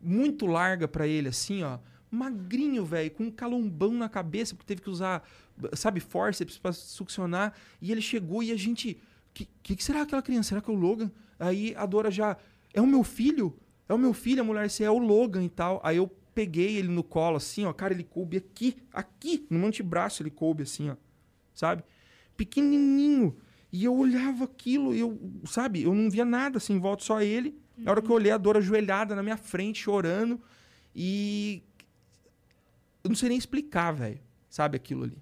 muito 0.00 0.46
larga 0.46 0.86
pra 0.86 1.06
ele, 1.06 1.28
assim, 1.28 1.62
ó. 1.62 1.78
Magrinho, 2.10 2.84
velho, 2.84 3.10
com 3.12 3.24
um 3.24 3.30
calombão 3.30 3.92
na 3.92 4.08
cabeça, 4.08 4.54
porque 4.54 4.66
teve 4.66 4.82
que 4.82 4.90
usar, 4.90 5.26
sabe, 5.74 6.00
forceps 6.00 6.58
pra 6.58 6.72
succionar. 6.72 7.54
E 7.80 7.90
ele 7.92 8.02
chegou 8.02 8.42
e 8.42 8.50
a 8.52 8.56
gente. 8.56 9.00
Que, 9.32 9.48
que, 9.62 9.76
que 9.76 9.84
será 9.84 10.02
aquela 10.02 10.22
criança? 10.22 10.50
Será 10.50 10.60
que 10.60 10.70
é 10.70 10.74
o 10.74 10.76
Logan? 10.76 11.10
Aí 11.38 11.74
a 11.76 11.86
Dora 11.86 12.10
já. 12.10 12.36
É 12.72 12.80
o 12.80 12.86
meu 12.86 13.02
filho? 13.02 13.58
É 13.88 13.94
o 13.94 13.98
meu 13.98 14.12
filho, 14.12 14.42
a 14.42 14.44
mulher, 14.44 14.70
se 14.70 14.84
é 14.84 14.90
o 14.90 14.98
Logan 14.98 15.42
e 15.42 15.48
tal. 15.48 15.80
Aí 15.82 15.96
eu 15.96 16.06
peguei 16.34 16.76
ele 16.76 16.88
no 16.88 17.02
colo, 17.02 17.36
assim, 17.36 17.64
ó. 17.64 17.72
Cara, 17.72 17.92
ele 17.92 18.04
coube 18.04 18.36
aqui, 18.36 18.76
aqui, 18.92 19.46
no 19.50 19.66
antebraço 19.66 20.22
ele 20.22 20.30
coube, 20.30 20.62
assim, 20.62 20.90
ó. 20.90 20.96
Sabe? 21.52 21.82
Pequenininho. 22.36 23.36
E 23.72 23.84
eu 23.84 23.94
olhava 23.94 24.44
aquilo, 24.44 24.94
eu, 24.94 25.18
sabe? 25.44 25.82
Eu 25.82 25.94
não 25.94 26.10
via 26.10 26.24
nada, 26.24 26.58
assim, 26.58 26.74
em 26.74 26.78
volta 26.78 27.04
só 27.04 27.20
ele. 27.20 27.58
Na 27.76 27.90
hora 27.90 28.02
que 28.02 28.08
eu 28.08 28.14
olhei, 28.14 28.30
a 28.30 28.38
Dora 28.38 28.58
ajoelhada 28.58 29.14
na 29.14 29.22
minha 29.22 29.36
frente, 29.36 29.80
chorando. 29.80 30.40
E. 30.94 31.62
Eu 33.02 33.08
não 33.08 33.16
sei 33.16 33.30
nem 33.30 33.38
explicar, 33.38 33.92
velho. 33.92 34.20
Sabe 34.48 34.76
aquilo 34.76 35.04
ali. 35.04 35.18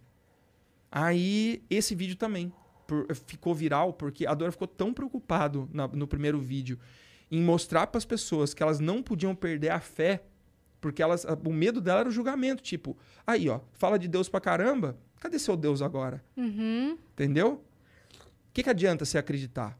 Aí, 0.90 1.62
esse 1.70 1.94
vídeo 1.94 2.16
também 2.16 2.52
por- 2.88 3.06
ficou 3.26 3.54
viral, 3.54 3.92
porque 3.92 4.26
a 4.26 4.34
Dora 4.34 4.50
ficou 4.50 4.66
tão 4.66 4.92
preocupado 4.92 5.68
na- 5.72 5.86
no 5.86 6.08
primeiro 6.08 6.40
vídeo 6.40 6.76
em 7.30 7.40
mostrar 7.40 7.86
para 7.86 7.98
as 7.98 8.04
pessoas 8.04 8.52
que 8.54 8.62
elas 8.62 8.80
não 8.80 9.00
podiam 9.02 9.34
perder 9.34 9.68
a 9.70 9.78
fé, 9.78 10.24
porque 10.80 11.02
elas, 11.02 11.24
o 11.44 11.52
medo 11.52 11.80
dela 11.80 12.00
era 12.00 12.08
o 12.08 12.12
julgamento. 12.12 12.62
Tipo, 12.62 12.96
aí, 13.26 13.48
ó, 13.48 13.60
fala 13.74 13.98
de 13.98 14.08
Deus 14.08 14.28
pra 14.28 14.40
caramba, 14.40 14.96
cadê 15.20 15.38
seu 15.38 15.54
Deus 15.56 15.82
agora? 15.82 16.24
Uhum. 16.36 16.96
Entendeu? 17.12 17.62
O 18.14 18.52
que, 18.54 18.62
que 18.62 18.70
adianta 18.70 19.04
você 19.04 19.18
acreditar? 19.18 19.78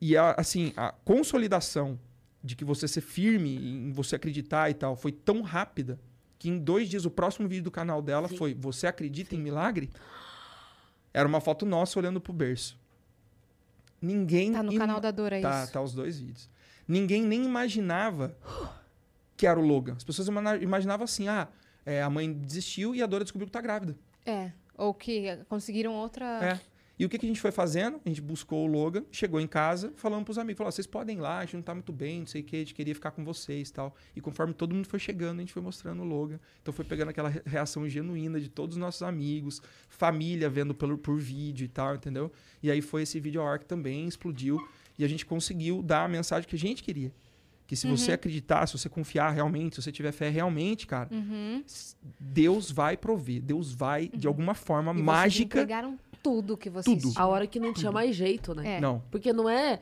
E 0.00 0.16
a- 0.16 0.34
assim, 0.36 0.72
a 0.76 0.92
consolidação 1.04 1.98
de 2.42 2.54
que 2.56 2.64
você 2.64 2.86
ser 2.86 3.00
firme 3.00 3.56
em 3.56 3.92
você 3.92 4.16
acreditar 4.16 4.70
e 4.70 4.74
tal 4.74 4.94
foi 4.96 5.10
tão 5.12 5.42
rápida 5.42 5.98
que 6.38 6.48
em 6.48 6.58
dois 6.58 6.88
dias 6.88 7.04
o 7.04 7.10
próximo 7.10 7.48
vídeo 7.48 7.64
do 7.64 7.70
canal 7.70 8.00
dela 8.00 8.28
foi 8.28 8.54
Você 8.54 8.86
acredita 8.86 9.34
em 9.34 9.40
milagre? 9.40 9.90
Era 11.12 11.26
uma 11.28 11.40
foto 11.40 11.64
nossa 11.66 11.98
olhando 11.98 12.20
pro 12.20 12.32
berço. 12.32 12.78
Ninguém. 14.00 14.52
Tá 14.52 14.62
no 14.62 14.76
canal 14.76 15.00
da 15.00 15.10
Dora, 15.10 15.38
é 15.38 15.40
Tá, 15.42 15.64
isso. 15.64 15.72
tá 15.72 15.80
os 15.82 15.92
dois 15.92 16.18
vídeos. 16.18 16.48
Ninguém 16.86 17.22
nem 17.22 17.44
imaginava 17.44 18.36
que 19.36 19.46
era 19.46 19.58
o 19.58 19.62
Logan. 19.66 19.94
As 19.96 20.04
pessoas 20.04 20.28
imaginavam 20.60 21.04
assim: 21.04 21.28
ah, 21.28 21.48
é, 21.84 22.02
a 22.02 22.08
mãe 22.10 22.32
desistiu 22.32 22.94
e 22.94 23.02
a 23.02 23.06
Dora 23.06 23.24
descobriu 23.24 23.46
que 23.46 23.52
tá 23.52 23.60
grávida. 23.60 23.96
É. 24.24 24.52
Ou 24.76 24.94
que 24.94 25.36
conseguiram 25.48 25.94
outra. 25.94 26.24
É. 26.44 26.60
E 26.98 27.04
o 27.04 27.08
que, 27.08 27.16
que 27.16 27.24
a 27.26 27.28
gente 27.28 27.40
foi 27.40 27.52
fazendo? 27.52 28.00
A 28.04 28.08
gente 28.08 28.20
buscou 28.20 28.64
o 28.64 28.70
Logan, 28.70 29.04
chegou 29.12 29.40
em 29.40 29.46
casa, 29.46 29.92
falando 29.94 30.24
pros 30.24 30.36
amigos, 30.36 30.58
falou, 30.58 30.72
vocês 30.72 30.86
podem 30.86 31.16
ir 31.18 31.20
lá, 31.20 31.38
a 31.38 31.44
gente 31.44 31.54
não 31.54 31.62
tá 31.62 31.72
muito 31.72 31.92
bem, 31.92 32.20
não 32.20 32.26
sei 32.26 32.40
o 32.40 32.44
que, 32.44 32.56
a 32.56 32.58
gente 32.58 32.74
queria 32.74 32.92
ficar 32.94 33.12
com 33.12 33.24
vocês 33.24 33.68
e 33.68 33.72
tal. 33.72 33.94
E 34.16 34.20
conforme 34.20 34.52
todo 34.52 34.74
mundo 34.74 34.88
foi 34.88 34.98
chegando, 34.98 35.38
a 35.38 35.42
gente 35.42 35.52
foi 35.52 35.62
mostrando 35.62 36.02
o 36.02 36.04
Logan. 36.04 36.40
Então 36.60 36.74
foi 36.74 36.84
pegando 36.84 37.10
aquela 37.10 37.28
re- 37.28 37.42
reação 37.46 37.88
genuína 37.88 38.40
de 38.40 38.48
todos 38.48 38.74
os 38.76 38.80
nossos 38.80 39.02
amigos, 39.02 39.62
família 39.88 40.50
vendo 40.50 40.74
pelo, 40.74 40.98
por 40.98 41.16
vídeo 41.18 41.64
e 41.64 41.68
tal, 41.68 41.94
entendeu? 41.94 42.32
E 42.62 42.70
aí 42.70 42.80
foi 42.82 43.02
esse 43.02 43.20
vídeo 43.20 43.40
ao 43.40 43.46
ar 43.46 43.58
que 43.60 43.66
também 43.66 44.06
explodiu 44.08 44.58
e 44.98 45.04
a 45.04 45.08
gente 45.08 45.24
conseguiu 45.24 45.80
dar 45.82 46.04
a 46.04 46.08
mensagem 46.08 46.48
que 46.48 46.56
a 46.56 46.58
gente 46.58 46.82
queria. 46.82 47.12
Que 47.68 47.76
se 47.76 47.86
você 47.86 48.12
acreditar, 48.12 48.66
se 48.66 48.76
você 48.78 48.88
confiar 48.88 49.30
realmente, 49.30 49.76
se 49.76 49.82
você 49.82 49.92
tiver 49.92 50.10
fé 50.10 50.30
realmente, 50.30 50.86
cara, 50.86 51.08
Uhum. 51.12 51.62
Deus 52.18 52.70
vai 52.70 52.96
prover. 52.96 53.42
Deus 53.42 53.72
vai, 53.72 54.08
de 54.08 54.26
alguma 54.26 54.54
forma 54.54 54.90
E 54.90 54.94
vocês 54.94 55.04
mágica. 55.06 55.58
entregaram 55.60 55.98
tudo 56.22 56.56
que 56.56 56.68
vocês 56.70 57.02
Tudo. 57.02 57.14
A 57.16 57.26
hora 57.26 57.46
que 57.46 57.58
não 57.58 57.72
tinha 57.72 57.92
mais 57.92 58.14
jeito, 58.14 58.54
né? 58.54 58.76
É. 58.76 58.80
Não. 58.80 59.02
Porque 59.10 59.32
não 59.32 59.48
é. 59.48 59.80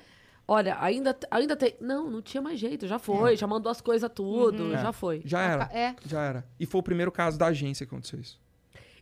Olha, 0.49 0.77
ainda, 0.81 1.17
ainda 1.31 1.57
tem. 1.57 1.75
Não, 1.81 2.09
não 2.09 2.23
tinha 2.23 2.41
mais 2.41 2.59
jeito. 2.59 2.87
Já 2.87 2.99
foi. 2.99 3.37
Já 3.37 3.47
mandou 3.47 3.71
as 3.71 3.81
coisas 3.81 4.11
tudo. 4.15 4.73
É. 4.75 4.83
Já 4.83 4.93
foi. 4.93 5.23
Já 5.25 5.41
era. 5.41 5.65
É. 5.73 5.97
Já 6.07 6.23
era. 6.23 6.47
E 6.59 6.67
foi 6.67 6.81
o 6.81 6.83
primeiro 6.83 7.11
caso 7.11 7.37
da 7.37 7.47
agência 7.47 7.85
que 7.85 7.93
aconteceu 7.93 8.21
isso. 8.21 8.41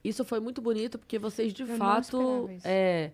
Isso 0.02 0.24
foi 0.24 0.40
muito 0.40 0.61
bonito 0.61 0.98
porque 0.98 1.19
vocês 1.19 1.52
de 1.52 1.62
Eu 1.62 1.77
fato 1.77 2.51
é, 2.62 3.11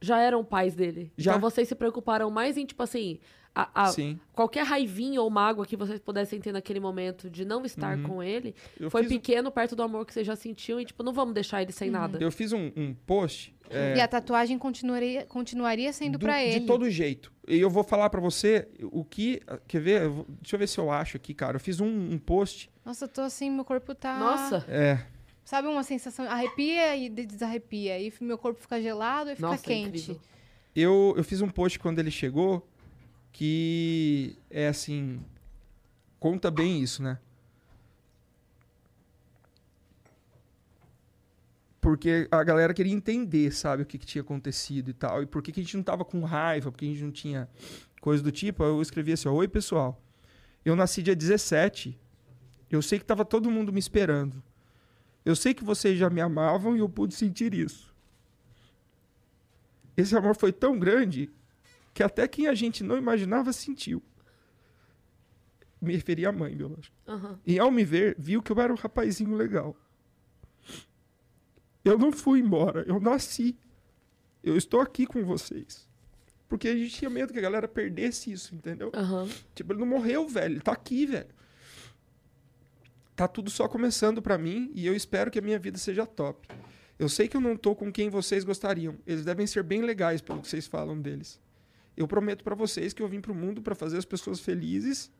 já 0.00 0.20
eram 0.20 0.44
pais 0.44 0.74
dele. 0.74 1.12
Já. 1.16 1.32
Então 1.32 1.40
vocês 1.40 1.68
se 1.68 1.74
preocuparam 1.74 2.30
mais 2.30 2.56
em, 2.56 2.66
tipo 2.66 2.82
assim, 2.82 3.20
a- 3.54 3.84
a- 3.84 3.86
Sim. 3.88 4.18
qualquer 4.32 4.64
raivinha 4.64 5.20
ou 5.20 5.28
mágoa 5.28 5.66
que 5.66 5.76
vocês 5.76 6.00
pudessem 6.00 6.40
ter 6.40 6.52
naquele 6.52 6.80
momento 6.80 7.28
de 7.28 7.44
não 7.44 7.64
estar 7.66 7.96
Uhum. 7.98 8.02
com 8.04 8.22
ele, 8.22 8.54
Eu 8.80 8.90
foi 8.90 9.02
fiz, 9.02 9.12
um- 9.12 9.14
pequeno 9.16 9.50
perto 9.52 9.76
do 9.76 9.82
amor 9.82 10.06
que 10.06 10.12
vocês 10.14 10.26
já 10.26 10.34
sentiam 10.36 10.80
e, 10.80 10.84
tipo, 10.84 11.02
não 11.02 11.12
vamos 11.12 11.34
deixar 11.34 11.60
ele 11.62 11.72
sem 11.72 11.90
nada. 11.90 12.18
eu 12.20 12.32
fiz 12.32 12.52
um, 12.52 12.72
um 12.76 12.94
post 13.06 13.54
é, 13.74 13.96
E 13.96 14.00
a 14.02 14.06
tatuagem 14.08 14.58
continuaria, 14.58 15.24
continuaria 15.24 15.90
sendo 15.94 16.18
do- 16.18 16.26
pra 16.26 16.36
de 16.38 16.44
ele. 16.56 16.66
todo 16.66 16.90
jeito. 16.90 17.32
E 17.48 17.58
eu 17.58 17.70
vou 17.70 17.82
falar 17.82 18.10
pra 18.10 18.20
você 18.20 18.68
o 18.82 19.02
que. 19.02 19.40
Quer 19.66 19.80
ver? 19.80 20.02
Eu 20.02 20.12
vou- 20.12 20.26
deixa 20.28 20.56
eu 20.56 20.58
ver 20.58 20.66
se 20.66 20.78
eu 20.78 20.90
acho 20.90 21.16
aqui, 21.16 21.32
cara. 21.32 21.56
Eu 21.56 21.60
fiz 21.60 21.80
um, 21.80 21.86
um 22.12 22.18
post. 22.18 22.70
Nossa, 22.84 23.06
eu 23.06 23.08
tô 23.08 23.22
assim, 23.22 23.50
meu 23.50 23.64
corpo 23.64 23.94
tá. 23.94 24.18
Nossa, 24.18 24.64
É. 24.68 24.98
Sabe 25.44 25.68
uma 25.68 25.82
sensação? 25.82 26.26
Arrepia 26.26 26.94
e 26.96 27.08
de- 27.08 27.24
desarrepia. 27.26 27.98
E 27.98 28.12
meu 28.20 28.36
corpo 28.36 28.60
fica 28.60 28.78
gelado 28.80 29.30
e 29.30 29.36
fica 29.36 29.48
Nossa, 29.48 29.62
é 29.64 29.66
quente. 29.66 29.88
incrível. 29.88 30.20
Eu, 30.76 31.14
eu 31.16 31.24
fiz 31.24 31.40
um 31.40 31.48
post 31.48 31.78
quando 31.78 31.98
ele 31.98 32.10
chegou 32.10 32.66
que 33.32 34.36
é 34.50 34.68
assim. 34.68 35.20
Conta 36.20 36.50
bem 36.50 36.82
isso, 36.82 37.02
né? 37.02 37.18
Porque 41.80 42.28
a 42.30 42.44
galera 42.44 42.72
queria 42.72 42.92
entender, 42.92 43.52
sabe, 43.52 43.82
o 43.82 43.86
que, 43.86 43.98
que 43.98 44.06
tinha 44.06 44.22
acontecido 44.22 44.90
e 44.90 44.92
tal. 44.92 45.20
E 45.20 45.26
por 45.26 45.42
que, 45.42 45.50
que 45.50 45.60
a 45.60 45.62
gente 45.64 45.76
não 45.76 45.82
tava 45.82 46.04
com 46.04 46.22
raiva, 46.22 46.70
porque 46.70 46.84
a 46.84 46.88
gente 46.88 47.02
não 47.02 47.10
tinha 47.10 47.48
coisa 48.00 48.22
do 48.22 48.30
tipo. 48.30 48.62
Eu 48.62 48.80
escrevi 48.80 49.12
assim: 49.12 49.28
ó, 49.28 49.32
Oi, 49.32 49.48
pessoal. 49.48 50.00
Eu 50.64 50.76
nasci 50.76 51.02
dia 51.02 51.16
17. 51.16 51.98
Eu 52.70 52.80
sei 52.80 52.98
que 53.00 53.04
tava 53.04 53.24
todo 53.24 53.50
mundo 53.50 53.72
me 53.72 53.80
esperando. 53.80 54.40
Eu 55.24 55.34
sei 55.34 55.54
que 55.54 55.64
vocês 55.64 55.98
já 55.98 56.08
me 56.08 56.20
amavam 56.20 56.76
e 56.76 56.80
eu 56.80 56.88
pude 56.88 57.14
sentir 57.14 57.52
isso. 57.52 57.92
Esse 59.96 60.16
amor 60.16 60.36
foi 60.36 60.52
tão 60.52 60.78
grande 60.78 61.30
que 61.94 62.02
até 62.02 62.26
quem 62.26 62.46
a 62.46 62.54
gente 62.54 62.82
não 62.82 62.96
imaginava 62.96 63.52
sentiu. 63.52 64.02
Me 65.80 65.94
referi 65.94 66.24
à 66.24 66.32
mãe, 66.32 66.56
biológica. 66.56 66.94
Aham. 67.06 67.40
E 67.44 67.58
ao 67.58 67.70
me 67.70 67.84
ver, 67.84 68.14
viu 68.18 68.40
que 68.40 68.52
eu 68.52 68.60
era 68.60 68.72
um 68.72 68.76
rapazinho 68.76 69.34
legal. 69.34 69.76
Eu 71.84 71.98
não 71.98 72.12
fui 72.12 72.38
embora, 72.38 72.84
eu 72.86 73.00
nasci. 73.00 73.58
Eu 74.42 74.56
estou 74.56 74.80
aqui 74.80 75.06
com 75.06 75.24
vocês. 75.24 75.88
Porque 76.48 76.68
a 76.68 76.76
gente 76.76 76.94
tinha 76.94 77.10
medo 77.10 77.32
que 77.32 77.38
a 77.38 77.42
galera 77.42 77.66
perdesse 77.66 78.30
isso, 78.30 78.54
entendeu? 78.54 78.92
Aham. 78.94 79.28
Tipo, 79.54 79.72
ele 79.72 79.80
não 79.80 79.86
morreu, 79.86 80.28
velho. 80.28 80.54
Ele 80.54 80.60
tá 80.60 80.72
aqui, 80.72 81.06
velho. 81.06 81.28
Tá 83.16 83.26
tudo 83.26 83.50
só 83.50 83.68
começando 83.68 84.22
pra 84.22 84.38
mim 84.38 84.70
e 84.74 84.86
eu 84.86 84.94
espero 84.94 85.30
que 85.30 85.38
a 85.38 85.42
minha 85.42 85.58
vida 85.58 85.78
seja 85.78 86.06
top. 86.06 86.48
Eu 86.98 87.08
sei 87.08 87.26
que 87.26 87.36
eu 87.36 87.40
não 87.40 87.56
tô 87.56 87.74
com 87.74 87.90
quem 87.90 88.08
vocês 88.08 88.44
gostariam. 88.44 88.96
Eles 89.06 89.24
devem 89.24 89.46
ser 89.46 89.62
bem 89.62 89.82
legais 89.82 90.20
pelo 90.20 90.40
que 90.40 90.48
vocês 90.48 90.66
falam 90.66 91.00
deles. 91.00 91.40
Eu 91.96 92.08
prometo 92.08 92.42
pra 92.42 92.54
vocês 92.54 92.92
que 92.92 93.02
eu 93.02 93.08
vim 93.08 93.20
pro 93.20 93.34
mundo 93.34 93.60
pra 93.62 93.74
fazer 93.74 93.98
as 93.98 94.04
pessoas 94.04 94.40
felizes. 94.40 95.10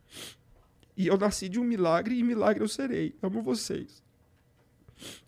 E 0.97 1.07
eu 1.07 1.17
nasci 1.19 1.49
de 1.49 1.59
um 1.61 1.65
milagre 1.65 2.19
e 2.19 2.23
milagre 2.23 2.63
eu 2.63 2.69
serei. 2.69 3.15
Amo 3.23 3.43
vocês. 3.43 4.03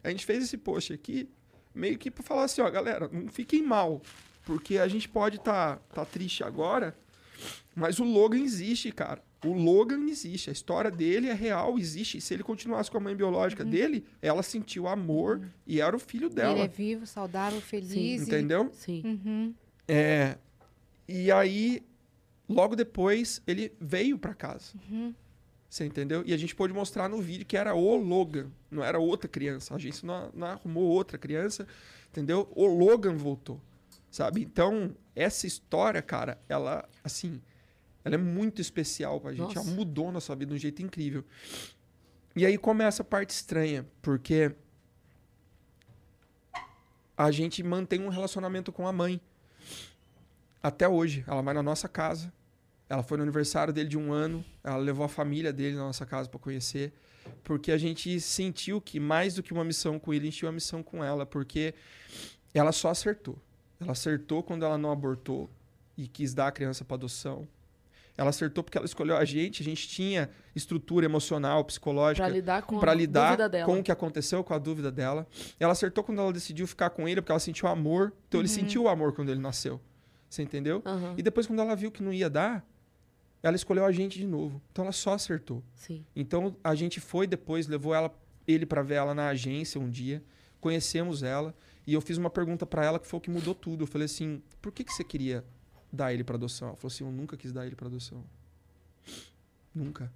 A 0.02 0.10
gente 0.10 0.24
fez 0.24 0.44
esse 0.44 0.56
post 0.56 0.92
aqui 0.92 1.28
meio 1.74 1.98
que 1.98 2.10
pra 2.10 2.22
falar 2.22 2.44
assim, 2.44 2.60
ó, 2.62 2.70
galera, 2.70 3.08
não 3.12 3.28
fiquem 3.28 3.62
mal, 3.62 4.00
porque 4.44 4.78
a 4.78 4.86
gente 4.86 5.08
pode 5.08 5.40
tá, 5.40 5.76
tá 5.92 6.04
triste 6.04 6.44
agora, 6.44 6.96
mas 7.74 7.98
o 7.98 8.04
Logan 8.04 8.38
existe, 8.38 8.92
cara. 8.92 9.20
O 9.44 9.52
Logan 9.52 10.06
existe, 10.08 10.48
a 10.48 10.52
história 10.52 10.90
dele 10.90 11.28
é 11.28 11.34
real, 11.34 11.78
existe. 11.78 12.16
E 12.18 12.20
se 12.20 12.32
ele 12.32 12.42
continuasse 12.42 12.90
com 12.90 12.96
a 12.96 13.00
mãe 13.00 13.14
biológica 13.16 13.62
dele, 13.64 14.04
ela 14.22 14.42
sentiu 14.42 14.86
amor 14.86 15.42
e 15.66 15.80
era 15.80 15.94
o 15.94 15.98
filho 15.98 16.30
dela. 16.30 16.52
Ele 16.52 16.62
é 16.62 16.68
vivo, 16.68 17.06
saudável, 17.06 17.60
feliz. 17.60 17.92
e- 17.92 18.14
Entendeu? 18.22 18.70
Sim. 18.72 19.02
Uhum. 19.04 19.54
É, 19.86 20.38
e 21.08 21.30
aí, 21.30 21.82
logo 22.48 22.74
depois, 22.76 23.42
ele 23.46 23.72
veio 23.80 24.18
pra 24.18 24.34
casa. 24.34 24.72
Você 25.68 25.84
entendeu? 25.84 26.22
E 26.24 26.32
a 26.32 26.36
gente 26.36 26.54
pôde 26.54 26.72
mostrar 26.72 27.08
no 27.08 27.20
vídeo 27.20 27.44
que 27.44 27.56
era 27.56 27.74
o 27.74 27.96
Logan, 27.96 28.50
não 28.70 28.84
era 28.84 28.98
outra 28.98 29.28
criança. 29.28 29.74
A 29.74 29.78
gente 29.78 30.06
não, 30.06 30.30
não 30.32 30.46
arrumou 30.46 30.84
outra 30.84 31.18
criança, 31.18 31.66
entendeu? 32.10 32.48
O 32.54 32.66
Logan 32.66 33.16
voltou, 33.16 33.60
sabe? 34.10 34.42
Então, 34.42 34.94
essa 35.16 35.46
história, 35.46 36.00
cara, 36.00 36.38
ela, 36.48 36.88
assim, 37.02 37.42
ela 38.04 38.14
é 38.14 38.18
muito 38.18 38.60
especial 38.60 39.20
pra 39.20 39.32
gente. 39.32 39.54
Nossa. 39.54 39.68
Ela 39.68 39.76
mudou 39.76 40.12
nossa 40.12 40.34
vida 40.36 40.50
de 40.50 40.56
um 40.56 40.60
jeito 40.60 40.82
incrível. 40.82 41.24
E 42.36 42.44
aí 42.44 42.58
começa 42.58 43.02
a 43.02 43.04
parte 43.04 43.30
estranha, 43.30 43.86
porque 44.02 44.54
a 47.16 47.30
gente 47.30 47.62
mantém 47.62 48.00
um 48.00 48.08
relacionamento 48.08 48.72
com 48.72 48.86
a 48.86 48.92
mãe. 48.92 49.20
Até 50.64 50.88
hoje. 50.88 51.22
Ela 51.26 51.42
vai 51.42 51.52
na 51.52 51.62
nossa 51.62 51.86
casa. 51.86 52.32
Ela 52.88 53.02
foi 53.02 53.18
no 53.18 53.22
aniversário 53.22 53.70
dele 53.70 53.86
de 53.86 53.98
um 53.98 54.14
ano. 54.14 54.42
Ela 54.64 54.78
levou 54.78 55.04
a 55.04 55.08
família 55.10 55.52
dele 55.52 55.76
na 55.76 55.82
nossa 55.82 56.06
casa 56.06 56.26
para 56.26 56.40
conhecer. 56.40 56.90
Porque 57.42 57.70
a 57.70 57.76
gente 57.76 58.18
sentiu 58.18 58.80
que 58.80 58.98
mais 58.98 59.34
do 59.34 59.42
que 59.42 59.52
uma 59.52 59.62
missão 59.62 59.98
com 59.98 60.14
ele, 60.14 60.22
a 60.22 60.30
gente 60.30 60.38
tinha 60.38 60.48
uma 60.48 60.54
missão 60.54 60.82
com 60.82 61.04
ela. 61.04 61.26
Porque 61.26 61.74
ela 62.54 62.72
só 62.72 62.88
acertou. 62.88 63.38
Ela 63.78 63.92
acertou 63.92 64.42
quando 64.42 64.64
ela 64.64 64.78
não 64.78 64.90
abortou 64.90 65.50
e 65.98 66.08
quis 66.08 66.32
dar 66.32 66.46
a 66.46 66.52
criança 66.52 66.82
para 66.82 66.94
adoção. 66.94 67.46
Ela 68.16 68.30
acertou 68.30 68.64
porque 68.64 68.78
ela 68.78 68.86
escolheu 68.86 69.18
a 69.18 69.24
gente. 69.26 69.60
A 69.60 69.64
gente 69.66 69.86
tinha 69.86 70.30
estrutura 70.56 71.04
emocional, 71.04 71.62
psicológica 71.62 72.26
Pra 72.26 72.34
lidar 72.34 72.62
com 72.62 72.80
para 72.80 72.92
a 72.92 72.94
lidar 72.94 73.36
com 73.66 73.80
o 73.80 73.82
que 73.82 73.92
aconteceu, 73.92 74.42
com 74.42 74.54
a 74.54 74.58
dúvida 74.58 74.90
dela. 74.90 75.26
Ela 75.60 75.72
acertou 75.72 76.02
quando 76.02 76.22
ela 76.22 76.32
decidiu 76.32 76.66
ficar 76.66 76.88
com 76.88 77.06
ele, 77.06 77.20
porque 77.20 77.32
ela 77.32 77.38
sentiu 77.38 77.68
amor. 77.68 78.14
Então 78.28 78.40
ele 78.40 78.48
sentiu 78.48 78.84
o 78.84 78.88
amor 78.88 79.12
quando 79.12 79.28
ele 79.28 79.40
nasceu. 79.40 79.78
Você 80.34 80.42
entendeu? 80.42 80.82
Aham, 80.84 81.14
E 81.16 81.22
depois, 81.22 81.46
quando 81.46 81.60
ela 81.60 81.76
viu 81.76 81.90
que 81.92 82.02
não 82.02 82.12
ia 82.12 82.28
dar, 82.28 82.66
ela 83.42 83.54
escolheu 83.54 83.84
a 83.84 83.92
gente 83.92 84.18
de 84.18 84.26
novo. 84.26 84.60
Então 84.72 84.84
ela 84.84 84.92
só 84.92 85.14
acertou. 85.14 85.62
Sim. 85.76 86.04
Então 86.16 86.56
a 86.64 86.74
gente 86.74 86.98
foi 87.00 87.26
depois, 87.26 87.66
levou 87.68 87.94
ela, 87.94 88.12
ele 88.46 88.66
para 88.66 88.82
ver 88.82 88.94
ela 88.94 89.14
na 89.14 89.28
agência 89.28 89.80
um 89.80 89.88
dia, 89.88 90.22
conhecemos 90.60 91.22
ela 91.22 91.54
e 91.86 91.92
eu 91.94 92.00
fiz 92.00 92.16
uma 92.16 92.30
pergunta 92.30 92.66
para 92.66 92.84
ela 92.84 92.98
que 92.98 93.06
foi 93.06 93.18
o 93.18 93.20
que 93.20 93.30
mudou 93.30 93.54
tudo. 93.54 93.84
Eu 93.84 93.86
falei 93.86 94.06
assim: 94.06 94.42
"Por 94.60 94.72
que 94.72 94.82
que 94.82 94.92
você 94.92 95.04
queria 95.04 95.44
dar 95.92 96.12
ele 96.12 96.24
para 96.24 96.34
adoção?" 96.36 96.68
Ela 96.68 96.76
falou 96.76 96.92
assim: 96.92 97.04
"Eu 97.04 97.12
nunca 97.12 97.36
quis 97.36 97.52
dar 97.52 97.64
ele 97.66 97.76
para 97.76 97.86
adoção. 97.86 98.24
Nunca. 99.74 100.10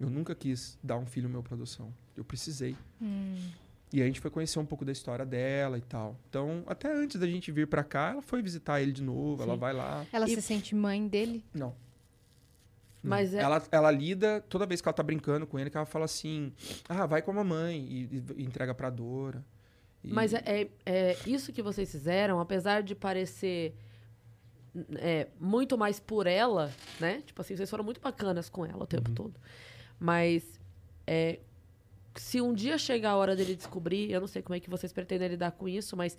Eu 0.00 0.08
nunca 0.10 0.34
quis 0.34 0.78
dar 0.82 0.96
um 0.96 1.06
filho 1.06 1.28
meu 1.28 1.42
para 1.42 1.54
adoção. 1.54 1.92
Eu 2.16 2.24
precisei." 2.24 2.74
E 3.92 4.02
a 4.02 4.04
gente 4.04 4.20
foi 4.20 4.30
conhecer 4.30 4.58
um 4.58 4.66
pouco 4.66 4.84
da 4.84 4.92
história 4.92 5.24
dela 5.24 5.78
e 5.78 5.80
tal. 5.80 6.14
Então, 6.28 6.62
até 6.66 6.92
antes 6.92 7.18
da 7.18 7.26
gente 7.26 7.50
vir 7.50 7.66
para 7.66 7.82
cá, 7.82 8.10
ela 8.10 8.22
foi 8.22 8.42
visitar 8.42 8.80
ele 8.82 8.92
de 8.92 9.02
novo, 9.02 9.42
ela 9.42 9.54
Sim. 9.54 9.60
vai 9.60 9.72
lá. 9.72 10.04
Ela 10.12 10.26
E- 10.28 10.34
se 10.34 10.42
sente 10.42 10.74
mãe 10.74 11.08
dele? 11.08 11.42
Não. 11.54 11.74
Mas 13.02 13.32
é- 13.32 13.38
ela, 13.40 13.62
ela 13.70 13.90
lida, 13.90 14.44
toda 14.48 14.66
vez 14.66 14.80
que 14.82 14.88
ela 14.88 14.92
tá 14.92 15.02
brincando 15.02 15.46
com 15.46 15.58
ele, 15.58 15.70
que 15.70 15.76
ela 15.76 15.86
fala 15.86 16.04
assim: 16.04 16.52
ah, 16.88 17.06
vai 17.06 17.22
com 17.22 17.30
a 17.30 17.34
mamãe 17.34 17.78
e, 17.78 18.22
e 18.36 18.44
entrega 18.44 18.74
pra 18.74 18.90
Dora. 18.90 19.42
E- 20.04 20.12
Mas 20.12 20.34
é, 20.34 20.42
é- 20.44 20.68
é 20.84 21.16
isso 21.26 21.52
que 21.52 21.62
vocês 21.62 21.90
fizeram, 21.90 22.40
apesar 22.40 22.82
de 22.82 22.94
parecer 22.94 23.74
é, 24.96 25.28
muito 25.40 25.78
mais 25.78 25.98
por 25.98 26.26
ela, 26.26 26.70
né? 27.00 27.22
Tipo 27.24 27.40
assim, 27.40 27.56
vocês 27.56 27.70
foram 27.70 27.82
muito 27.84 28.00
bacanas 28.00 28.48
com 28.50 28.64
ela 28.66 28.76
o 28.76 28.80
Uhum. 28.80 28.86
tempo 28.86 29.10
todo. 29.12 29.34
Mas 29.98 30.60
é, 31.06 31.38
se 32.22 32.40
um 32.40 32.52
dia 32.52 32.76
chegar 32.78 33.10
a 33.10 33.16
hora 33.16 33.34
dele 33.36 33.54
descobrir, 33.54 34.10
eu 34.10 34.20
não 34.20 34.26
sei 34.28 34.42
como 34.42 34.54
é 34.54 34.60
que 34.60 34.68
vocês 34.70 34.92
pretendem 34.92 35.28
lidar 35.28 35.52
com 35.52 35.68
isso, 35.68 35.96
mas 35.96 36.16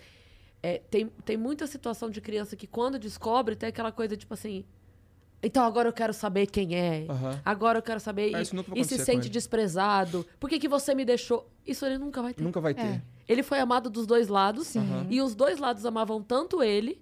é, 0.62 0.80
tem, 0.90 1.08
tem 1.26 1.38
muita 1.38 1.66
situação 1.68 2.10
de 2.10 2.20
criança 2.22 2.56
que 2.56 2.68
quando 2.68 3.00
descobre, 3.00 3.56
tem 3.56 3.70
aquela 3.70 3.92
coisa 3.92 4.16
tipo 4.18 4.34
assim. 4.34 4.66
Então 5.42 5.64
agora 5.64 5.88
eu 5.88 5.94
quero 5.94 6.14
saber 6.14 6.48
quem 6.48 6.76
é. 6.76 7.06
Aham. 7.10 7.42
Agora 7.46 7.78
eu 7.80 7.82
quero 7.82 8.00
saber. 8.02 8.36
Ah, 8.36 8.42
e- 8.42 8.82
e 8.82 8.84
se 8.84 8.98
sente 8.98 9.28
ele. 9.28 9.30
desprezado. 9.30 10.26
Por 10.38 10.50
que, 10.50 10.60
que 10.60 10.68
você 10.68 10.94
me 10.94 11.06
deixou? 11.06 11.50
Isso 11.66 11.86
ele 11.86 11.98
nunca 11.98 12.22
vai 12.22 12.34
ter. 12.34 12.44
Nunca 12.44 12.60
vai 12.60 12.74
ter. 12.74 12.82
É. 12.82 13.02
Ele 13.28 13.42
foi 13.42 13.60
amado 13.60 13.90
dos 13.90 14.06
dois 14.06 14.28
lados. 14.28 14.76
Aham. 14.76 15.08
E 15.10 15.22
os 15.22 15.34
dois 15.36 15.58
lados 15.58 15.86
amavam 15.86 16.22
tanto 16.22 16.62
ele 16.62 17.02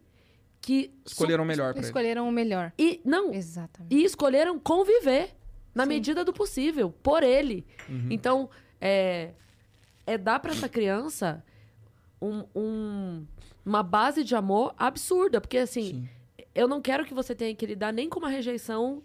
que. 0.61 0.93
Escolheram 1.03 1.43
o 1.43 1.47
melhor 1.47 1.73
pra 1.73 1.79
ele. 1.79 1.87
Escolheram 1.87 2.29
o 2.29 2.31
melhor. 2.31 2.71
E, 2.77 3.01
não. 3.03 3.33
Exatamente. 3.33 3.95
E 3.95 4.03
escolheram 4.03 4.59
conviver 4.59 5.35
na 5.73 5.83
Sim. 5.83 5.89
medida 5.89 6.23
do 6.23 6.31
possível, 6.31 6.91
por 7.01 7.23
ele. 7.23 7.65
Uhum. 7.89 8.07
Então, 8.11 8.49
é, 8.81 9.31
é 10.05 10.17
dar 10.17 10.39
pra 10.39 10.51
essa 10.51 10.69
criança 10.69 11.43
um- 12.21 12.43
um- 12.55 13.25
uma 13.65 13.83
base 13.83 14.23
de 14.23 14.35
amor 14.35 14.73
absurda. 14.77 15.39
Porque, 15.41 15.57
assim, 15.57 15.83
Sim. 15.83 16.09
eu 16.55 16.67
não 16.67 16.81
quero 16.81 17.05
que 17.05 17.13
você 17.13 17.35
tenha 17.35 17.53
que 17.55 17.65
lidar 17.65 17.91
nem 17.93 18.09
com 18.09 18.19
uma 18.19 18.29
rejeição. 18.29 19.01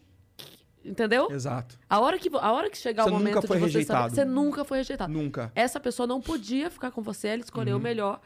Entendeu? 0.84 1.30
Exato. 1.30 1.78
A 1.88 2.00
hora 2.00 2.18
que, 2.18 2.28
a 2.32 2.52
hora 2.52 2.68
que 2.68 2.76
chegar 2.76 3.04
Você 3.04 3.10
o 3.10 3.12
momento 3.12 3.34
nunca 3.36 3.46
foi 3.46 3.56
de 3.58 3.62
você 3.62 3.68
saber, 3.68 3.78
rejeitado. 3.78 4.14
você 4.16 4.24
nunca 4.24 4.64
foi 4.64 4.78
rejeitado. 4.78 5.12
Nunca. 5.12 5.52
Essa 5.54 5.78
pessoa 5.78 6.08
não 6.08 6.20
podia 6.20 6.68
ficar 6.70 6.90
com 6.90 7.00
você, 7.02 7.28
ela 7.28 7.40
escolheu 7.42 7.74
o 7.74 7.78
Uhum. 7.78 7.82
melhor. 7.84 8.20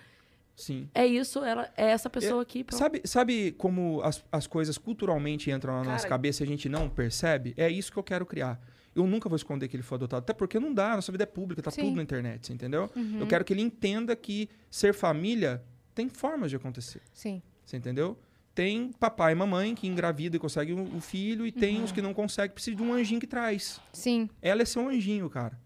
Sim. 0.55 0.89
É 0.95 1.07
isso, 1.07 1.45
ela 1.45 1.71
é 1.77 1.91
essa 1.91 2.09
pessoa 2.09 2.41
aqui. 2.41 2.65
pronto. 2.65 2.79
Sabe, 2.79 3.03
sabe 3.05 3.53
como 3.59 4.01
as, 4.03 4.25
as 4.33 4.47
coisas 4.47 4.79
culturalmente 4.79 5.51
entram 5.51 5.75
na 5.75 5.85
nossa 5.85 6.05
Cara- 6.05 6.09
cabeça 6.09 6.43
e 6.43 6.45
a 6.45 6.49
gente 6.49 6.67
não 6.67 6.89
percebe? 6.89 7.53
É 7.59 7.69
isso 7.69 7.93
que 7.93 7.99
eu 7.99 8.03
quero 8.03 8.25
criar. 8.25 8.59
Eu 8.97 9.07
nunca 9.07 9.29
vou 9.29 9.37
esconder 9.37 9.69
que 9.69 9.77
ele 9.77 9.83
foi 9.83 9.97
adotado. 9.97 10.21
Até 10.25 10.33
porque 10.33 10.59
não 10.59 10.73
dá, 10.75 10.95
nossa 10.97 11.13
vida 11.13 11.25
é 11.25 11.27
pública, 11.27 11.63
tá 11.63 11.71
Sim. 11.71 11.83
tudo 11.83 11.97
na 11.97 12.03
internet, 12.03 12.47
você 12.47 12.53
entendeu? 12.53 12.91
Uhum. 12.97 13.21
Eu 13.21 13.27
quero 13.27 13.45
que 13.45 13.53
ele 13.53 13.63
entenda 13.63 14.17
que 14.17 14.49
ser 14.71 14.93
família 14.95 15.63
tem 15.95 16.09
formas 16.09 16.51
de 16.51 16.57
acontecer. 16.57 17.01
Sim. 17.13 17.41
Você 17.65 17.77
entendeu? 17.77 18.19
Tem 18.55 18.91
papai 18.93 19.33
e 19.33 19.35
mamãe 19.35 19.75
que 19.75 19.87
engravida 19.87 20.37
e 20.37 20.39
consegue 20.39 20.73
o 20.73 20.97
o 20.97 21.01
filho, 21.01 21.47
e 21.47 21.53
tem 21.53 21.77
Uhum. 21.79 21.85
os 21.85 21.93
que 21.93 22.01
não 22.01 22.15
conseguem, 22.15 22.53
precisa 22.55 22.75
de 22.77 22.83
um 22.83 22.93
anjinho 22.95 23.21
que 23.21 23.27
traz. 23.27 23.81
Sim. 23.93 24.31
Ela 24.41 24.63
é 24.63 24.65
ser 24.65 24.79
um 24.79 24.89
anjinho, 24.89 25.29
cara. 25.29 25.59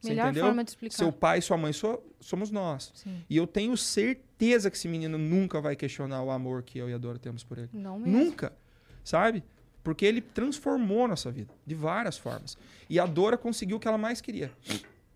Você 0.00 0.08
Melhor 0.08 0.24
entendeu? 0.24 0.46
forma 0.46 0.64
de 0.64 0.70
explicar. 0.70 0.96
Seu 0.96 1.12
pai 1.12 1.38
e 1.38 1.42
sua 1.42 1.56
mãe 1.56 1.72
so- 1.72 2.02
somos 2.20 2.50
nós. 2.50 2.90
Sim. 2.96 3.22
E 3.30 3.36
eu 3.36 3.46
tenho 3.46 3.76
certeza 3.76 4.68
que 4.68 4.76
esse 4.76 4.88
menino 4.88 5.16
nunca 5.16 5.60
vai 5.60 5.76
questionar 5.76 6.20
o 6.24 6.30
amor 6.32 6.64
que 6.64 6.76
eu 6.78 6.90
e 6.90 6.92
a 6.92 6.98
Dora 6.98 7.20
temos 7.20 7.44
por 7.44 7.58
ele. 7.58 7.68
Não 7.72 8.00
mesmo. 8.00 8.18
Nunca. 8.18 8.52
Sabe? 9.04 9.44
Porque 9.82 10.04
ele 10.06 10.20
transformou 10.20 11.04
a 11.04 11.08
nossa 11.08 11.30
vida 11.30 11.52
de 11.66 11.74
várias 11.74 12.16
formas. 12.16 12.56
E 12.88 13.00
a 13.00 13.06
Dora 13.06 13.36
conseguiu 13.36 13.78
o 13.78 13.80
que 13.80 13.88
ela 13.88 13.98
mais 13.98 14.20
queria. 14.20 14.52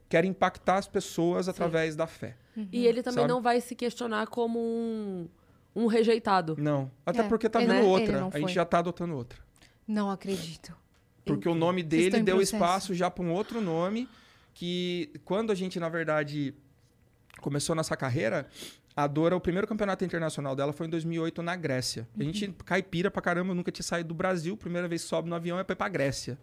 Que 0.09 0.17
era 0.17 0.27
impactar 0.27 0.77
as 0.79 0.89
pessoas 0.89 1.49
através 1.49 1.95
da 1.95 2.07
fé. 2.07 2.37
E 2.73 2.87
ele 2.87 3.03
também 3.03 3.23
Sabe? 3.23 3.29
não 3.33 3.41
vai 3.43 3.61
se 3.61 3.75
questionar 3.75 4.27
como 4.29 4.59
um, 4.59 5.29
um 5.75 5.87
rejeitado. 5.87 6.57
Não. 6.59 6.91
Até 7.05 7.21
É, 7.21 7.23
porque 7.29 7.49
tá 7.49 7.61
ele- 7.63 7.73
vendo 7.73 7.79
ele 7.83 7.89
outra. 7.89 8.21
não 8.21 8.31
A 8.33 8.39
gente 8.39 8.53
já 8.53 8.65
tá 8.65 8.79
adotando 8.79 9.15
outra. 9.15 9.39
Não 9.87 10.11
acredito. 10.11 10.75
Porque 11.25 11.49
o 11.49 11.55
nome 11.55 11.83
dele 11.83 12.21
deu 12.23 12.37
processo. 12.37 12.55
espaço 12.57 12.95
já 12.95 13.11
para 13.11 13.25
um 13.25 13.33
outro 13.33 13.61
nome 13.61 14.09
que 14.55 15.11
quando 15.25 15.51
a 15.53 15.55
gente, 15.55 15.79
na 15.79 15.89
verdade, 15.89 16.55
começou 17.41 17.75
nossa 17.77 17.97
carreira, 17.97 18.49
a 18.97 19.07
Dora, 19.07 19.37
o 19.37 19.41
primeiro 19.41 19.67
campeonato 19.67 20.03
internacional 20.07 20.57
dela 20.57 20.73
foi 20.73 20.87
em 20.87 20.91
2008 20.91 21.43
na 21.43 21.55
Grécia. 21.55 22.09
A 22.19 22.23
gente 22.23 22.49
caipira 22.65 23.11
pra 23.11 23.21
caramba, 23.21 23.55
nunca 23.55 23.71
tinha 23.71 23.85
saído 23.85 24.09
do 24.09 24.15
Brasil, 24.15 24.57
primeira 24.57 24.89
vez 24.89 25.03
que 25.03 25.09
sobe 25.09 25.29
no 25.29 25.35
avião 25.37 25.59
é 25.59 25.65
pra 25.65 25.75
ir 25.75 25.77
pra 25.77 25.89
Grécia. 25.91 26.39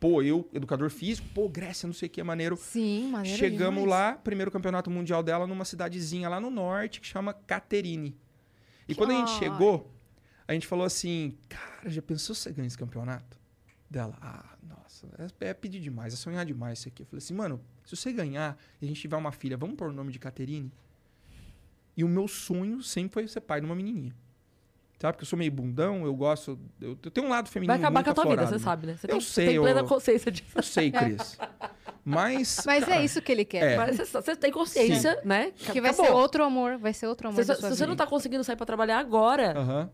Pô, 0.00 0.20
eu, 0.20 0.48
educador 0.52 0.90
físico, 0.90 1.28
pô, 1.32 1.48
Grécia, 1.48 1.86
não 1.86 1.94
sei 1.94 2.08
o 2.08 2.10
que, 2.10 2.20
é 2.20 2.24
maneiro. 2.24 2.56
Sim, 2.56 3.08
maneiro 3.08 3.38
Chegamos 3.38 3.84
demais. 3.84 3.88
lá, 3.88 4.12
primeiro 4.16 4.50
campeonato 4.50 4.90
mundial 4.90 5.22
dela 5.22 5.46
numa 5.46 5.64
cidadezinha 5.64 6.28
lá 6.28 6.40
no 6.40 6.50
norte 6.50 7.00
que 7.00 7.06
chama 7.06 7.32
Caterine. 7.32 8.18
E 8.88 8.96
quando 8.96 9.12
a 9.12 9.14
gente 9.14 9.30
chegou, 9.38 9.88
a 10.48 10.52
gente 10.52 10.66
falou 10.66 10.84
assim: 10.84 11.38
Cara, 11.48 11.88
já 11.88 12.02
pensou 12.02 12.34
se 12.34 12.42
você 12.42 12.52
ganha 12.52 12.66
esse 12.66 12.76
campeonato? 12.76 13.38
Dela, 13.88 14.18
ah, 14.20 14.56
nossa, 14.68 15.06
é, 15.40 15.50
é 15.50 15.54
pedir 15.54 15.78
demais, 15.78 16.12
é 16.14 16.16
sonhar 16.16 16.44
demais 16.44 16.80
isso 16.80 16.88
aqui. 16.88 17.02
Eu 17.02 17.06
falei 17.06 17.18
assim: 17.18 17.34
Mano, 17.34 17.60
se 17.84 17.94
você 17.94 18.12
ganhar 18.12 18.58
e 18.80 18.84
a 18.84 18.88
gente 18.88 19.00
tiver 19.00 19.16
uma 19.16 19.30
filha, 19.30 19.56
vamos 19.56 19.76
pôr 19.76 19.90
o 19.90 19.92
nome 19.92 20.10
de 20.10 20.18
Caterine? 20.18 20.72
E 21.96 22.02
o 22.04 22.08
meu 22.08 22.26
sonho 22.28 22.82
sempre 22.82 23.12
foi 23.14 23.28
ser 23.28 23.40
pai 23.40 23.60
de 23.60 23.66
uma 23.66 23.74
menininha. 23.74 24.14
Sabe? 25.00 25.14
Porque 25.14 25.24
eu 25.24 25.28
sou 25.28 25.38
meio 25.38 25.50
bundão, 25.50 26.04
eu 26.04 26.14
gosto. 26.14 26.58
Eu, 26.80 26.90
eu 27.02 27.10
tenho 27.10 27.26
um 27.26 27.30
lado 27.30 27.48
feminino. 27.48 27.72
Vai 27.72 27.78
acabar 27.80 27.98
muito 28.00 28.04
com 28.06 28.10
a 28.12 28.14
tua 28.14 28.22
vida, 28.30 28.42
aflorado, 28.44 28.58
você 28.60 28.64
né? 28.64 28.70
sabe, 28.70 28.86
né? 28.86 28.96
Você 28.96 29.06
Eu 29.06 29.10
tem, 29.10 29.20
sei, 29.20 29.46
tem 29.48 29.60
plena 29.60 29.80
eu- 29.80 29.84
consciência 29.86 30.30
disso. 30.30 30.46
Eu 30.54 30.62
sei, 30.62 30.92
Cris. 30.92 31.38
Mas. 32.04 32.62
Mas 32.66 32.84
cara, 32.84 33.00
é 33.00 33.04
isso 33.04 33.20
que 33.20 33.32
ele 33.32 33.44
quer. 33.44 33.72
É. 33.78 33.92
Você, 33.92 34.04
você 34.04 34.36
tem 34.36 34.52
consciência, 34.52 35.20
né? 35.24 35.50
Que 35.56 35.80
vai 35.80 35.90
Acabou. 35.90 36.06
ser 36.06 36.12
outro 36.12 36.44
amor. 36.44 36.78
Vai 36.78 36.92
ser 36.94 37.08
outro 37.08 37.28
amor 37.28 37.42
Se, 37.42 37.48
da 37.48 37.54
se 37.56 37.60
sua 37.60 37.70
você 37.70 37.74
vida. 37.74 37.86
não 37.88 37.96
tá 37.96 38.06
conseguindo 38.06 38.44
sair 38.44 38.54
pra 38.56 38.64
trabalhar 38.64 38.98
agora, 39.00 39.58
Aham. 39.58 39.90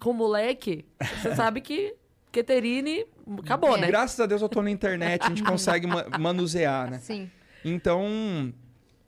com 0.00 0.10
o 0.10 0.14
moleque, 0.14 0.84
você 1.22 1.36
sabe 1.36 1.60
que 1.60 1.94
Keterine 2.32 3.06
acabou, 3.38 3.76
É. 3.76 3.80
né? 3.82 3.86
Graças 3.86 4.18
a 4.18 4.26
Deus 4.26 4.42
eu 4.42 4.48
tô 4.48 4.60
na 4.60 4.70
internet, 4.72 5.22
a 5.24 5.28
gente 5.28 5.42
consegue 5.44 5.86
ma- 5.86 6.04
manusear, 6.18 6.90
né? 6.90 6.98
Sim. 6.98 7.30
Então, 7.64 8.52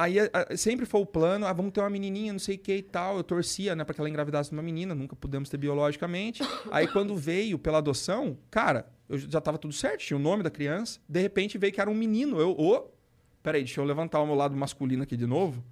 Aí 0.00 0.18
a- 0.20 0.30
a- 0.50 0.56
sempre 0.56 0.86
foi 0.86 1.00
o 1.00 1.06
plano, 1.06 1.46
ah, 1.46 1.52
vamos 1.52 1.72
ter 1.72 1.80
uma 1.80 1.90
menininha, 1.90 2.32
não 2.32 2.38
sei 2.40 2.56
o 2.56 2.58
que 2.58 2.74
e 2.76 2.82
tal. 2.82 3.16
Eu 3.18 3.22
torcia, 3.24 3.74
né, 3.76 3.84
pra 3.84 3.94
que 3.94 4.00
ela 4.00 4.08
engravidasse 4.08 4.50
uma 4.52 4.62
menina, 4.62 4.94
nunca 4.94 5.14
pudemos 5.14 5.48
ter 5.48 5.56
biologicamente. 5.58 6.42
Aí 6.70 6.86
quando 6.88 7.16
veio 7.16 7.58
pela 7.58 7.78
adoção, 7.78 8.38
cara, 8.50 8.86
eu 9.08 9.18
já 9.18 9.40
tava 9.40 9.58
tudo 9.58 9.74
certo, 9.74 10.00
tinha 10.00 10.16
o 10.16 10.20
nome 10.20 10.42
da 10.42 10.50
criança. 10.50 11.00
De 11.08 11.20
repente 11.20 11.58
veio 11.58 11.72
que 11.72 11.80
era 11.80 11.90
um 11.90 11.94
menino. 11.94 12.40
Eu, 12.40 12.52
ô, 12.52 12.88
peraí, 13.42 13.62
deixa 13.62 13.80
eu 13.80 13.84
levantar 13.84 14.20
o 14.20 14.26
meu 14.26 14.34
lado 14.34 14.56
masculino 14.56 15.02
aqui 15.02 15.16
de 15.16 15.26
novo, 15.26 15.62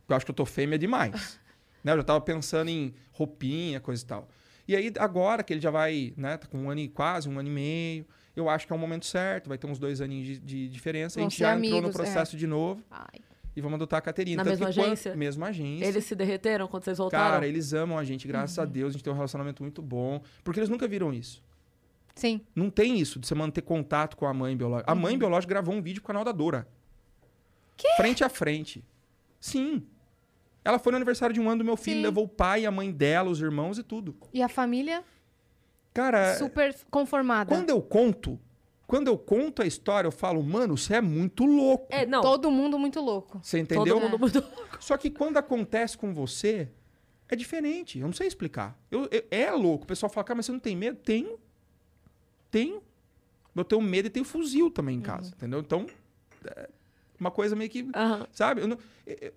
porque 0.00 0.12
eu 0.12 0.16
acho 0.16 0.26
que 0.26 0.30
eu 0.30 0.36
tô 0.36 0.44
fêmea 0.44 0.78
demais. 0.78 1.40
né? 1.82 1.92
Eu 1.92 1.96
já 1.98 2.02
tava 2.04 2.20
pensando 2.20 2.68
em 2.68 2.94
roupinha, 3.12 3.80
coisa 3.80 4.02
e 4.02 4.06
tal. 4.06 4.28
E 4.66 4.76
aí, 4.76 4.92
agora 4.98 5.42
que 5.42 5.50
ele 5.52 5.60
já 5.62 5.70
vai, 5.70 6.12
né, 6.14 6.36
tá 6.36 6.46
com 6.46 6.58
um 6.58 6.70
ano 6.70 6.80
e 6.80 6.88
quase, 6.88 7.26
um 7.26 7.38
ano 7.38 7.48
e 7.48 7.52
meio, 7.52 8.06
eu 8.36 8.50
acho 8.50 8.66
que 8.66 8.72
é 8.72 8.76
o 8.76 8.78
momento 8.78 9.06
certo, 9.06 9.48
vai 9.48 9.56
ter 9.56 9.66
uns 9.66 9.78
dois 9.78 10.00
aninhos 10.02 10.26
de, 10.26 10.38
de 10.38 10.68
diferença. 10.68 11.18
a 11.18 11.22
Vão 11.22 11.30
gente 11.30 11.38
ser 11.38 11.44
já 11.44 11.56
entrou 11.56 11.70
no 11.70 11.78
amigos, 11.86 11.94
é. 11.94 12.02
processo 12.02 12.36
de 12.36 12.46
novo 12.46 12.82
Ai. 12.90 13.20
E 13.58 13.60
vamos 13.60 13.74
adotar 13.76 13.98
a 13.98 14.00
Caterina. 14.00 14.42
Na 14.42 14.44
Tanto 14.50 14.60
mesma 14.60 14.68
que 14.68 14.74
quando- 14.74 14.86
agência? 14.86 15.16
Mesma 15.16 15.46
agência. 15.48 15.84
Eles 15.84 16.04
se 16.04 16.14
derreteram 16.14 16.66
quando 16.68 16.84
vocês 16.84 16.98
voltaram? 16.98 17.30
Cara, 17.34 17.46
eles 17.46 17.72
amam 17.72 17.98
a 17.98 18.04
gente, 18.04 18.26
graças 18.28 18.58
a 18.58 18.64
Deus, 18.64 18.90
a 18.90 18.92
gente 18.92 19.02
tem 19.04 19.12
um 19.12 19.16
relacionamento 19.16 19.62
muito 19.62 19.82
bom. 19.82 20.22
Porque 20.44 20.60
eles 20.60 20.68
nunca 20.70 20.86
viram 20.88 21.12
isso. 21.12 21.42
Sim. 22.14 22.40
Não 22.54 22.68
tem 22.70 22.98
isso 22.98 23.18
de 23.20 23.26
você 23.26 23.34
manter 23.34 23.62
contato 23.62 24.16
com 24.16 24.26
a 24.26 24.34
mãe 24.34 24.56
biológica. 24.56 24.90
A 24.90 24.94
mãe 24.94 25.16
biológica 25.18 25.50
gravou 25.52 25.74
um 25.74 25.80
vídeo 25.82 26.00
com 26.02 26.06
o 26.06 26.08
canal 26.08 26.24
da 26.24 26.32
Dora. 26.32 26.66
Frente 27.96 28.24
a 28.24 28.28
frente. 28.28 28.84
Sim. 29.40 29.86
Ela 30.64 30.78
foi 30.78 30.90
no 30.92 30.96
aniversário 30.96 31.32
de 31.32 31.40
um 31.40 31.48
ano 31.48 31.58
do 31.60 31.64
meu 31.64 31.76
filho, 31.76 31.98
Sim. 31.98 32.02
levou 32.02 32.24
o 32.24 32.28
pai, 32.28 32.66
a 32.66 32.70
mãe 32.70 32.90
dela, 32.90 33.30
os 33.30 33.40
irmãos 33.40 33.78
e 33.78 33.82
tudo. 33.82 34.16
E 34.34 34.42
a 34.42 34.48
família 34.48 35.04
Cara, 35.94 36.34
super 36.36 36.74
conformada. 36.90 37.48
quando 37.54 37.70
eu 37.70 37.80
conto, 37.80 38.38
quando 38.88 39.06
eu 39.06 39.16
conto 39.16 39.62
a 39.62 39.66
história, 39.66 40.08
eu 40.08 40.12
falo, 40.12 40.42
mano, 40.42 40.76
você 40.76 40.94
é 40.96 41.00
muito 41.00 41.44
louco. 41.44 41.86
É, 41.90 42.04
não. 42.06 42.22
Todo 42.22 42.50
mundo 42.50 42.76
muito 42.78 43.00
louco. 43.00 43.38
Você 43.42 43.58
entendeu? 43.60 43.84
Todo 44.00 44.00
mundo 44.10 44.18
muito. 44.18 44.42
Só 44.80 44.96
que 44.96 45.10
quando 45.10 45.36
acontece 45.36 45.96
com 45.96 46.12
você, 46.12 46.68
é 47.28 47.36
diferente. 47.36 47.98
Eu 48.00 48.06
não 48.06 48.14
sei 48.14 48.26
explicar. 48.26 48.76
Eu, 48.90 49.06
eu- 49.12 49.24
é 49.30 49.50
louco. 49.52 49.84
O 49.84 49.86
pessoal 49.86 50.10
fala, 50.10 50.24
cara, 50.24 50.36
mas 50.38 50.46
você 50.46 50.52
não 50.52 50.58
tem 50.58 50.74
medo? 50.74 50.96
Tenho. 51.04 51.38
Tenho. 52.50 52.82
Eu 53.54 53.64
tenho 53.64 53.82
medo 53.82 54.06
e 54.06 54.10
tenho 54.10 54.24
fuzil 54.24 54.70
também 54.70 54.96
em 54.96 55.00
casa, 55.00 55.32
entendeu? 55.36 55.60
Então, 55.60 55.86
é 56.46 56.68
uma 57.20 57.30
coisa 57.30 57.54
meio 57.56 57.68
que. 57.68 57.88
Aham. 57.94 58.26
Sabe? 58.32 58.62
Eu, 58.62 58.68
não- 58.68 58.78
eu, 59.06 59.32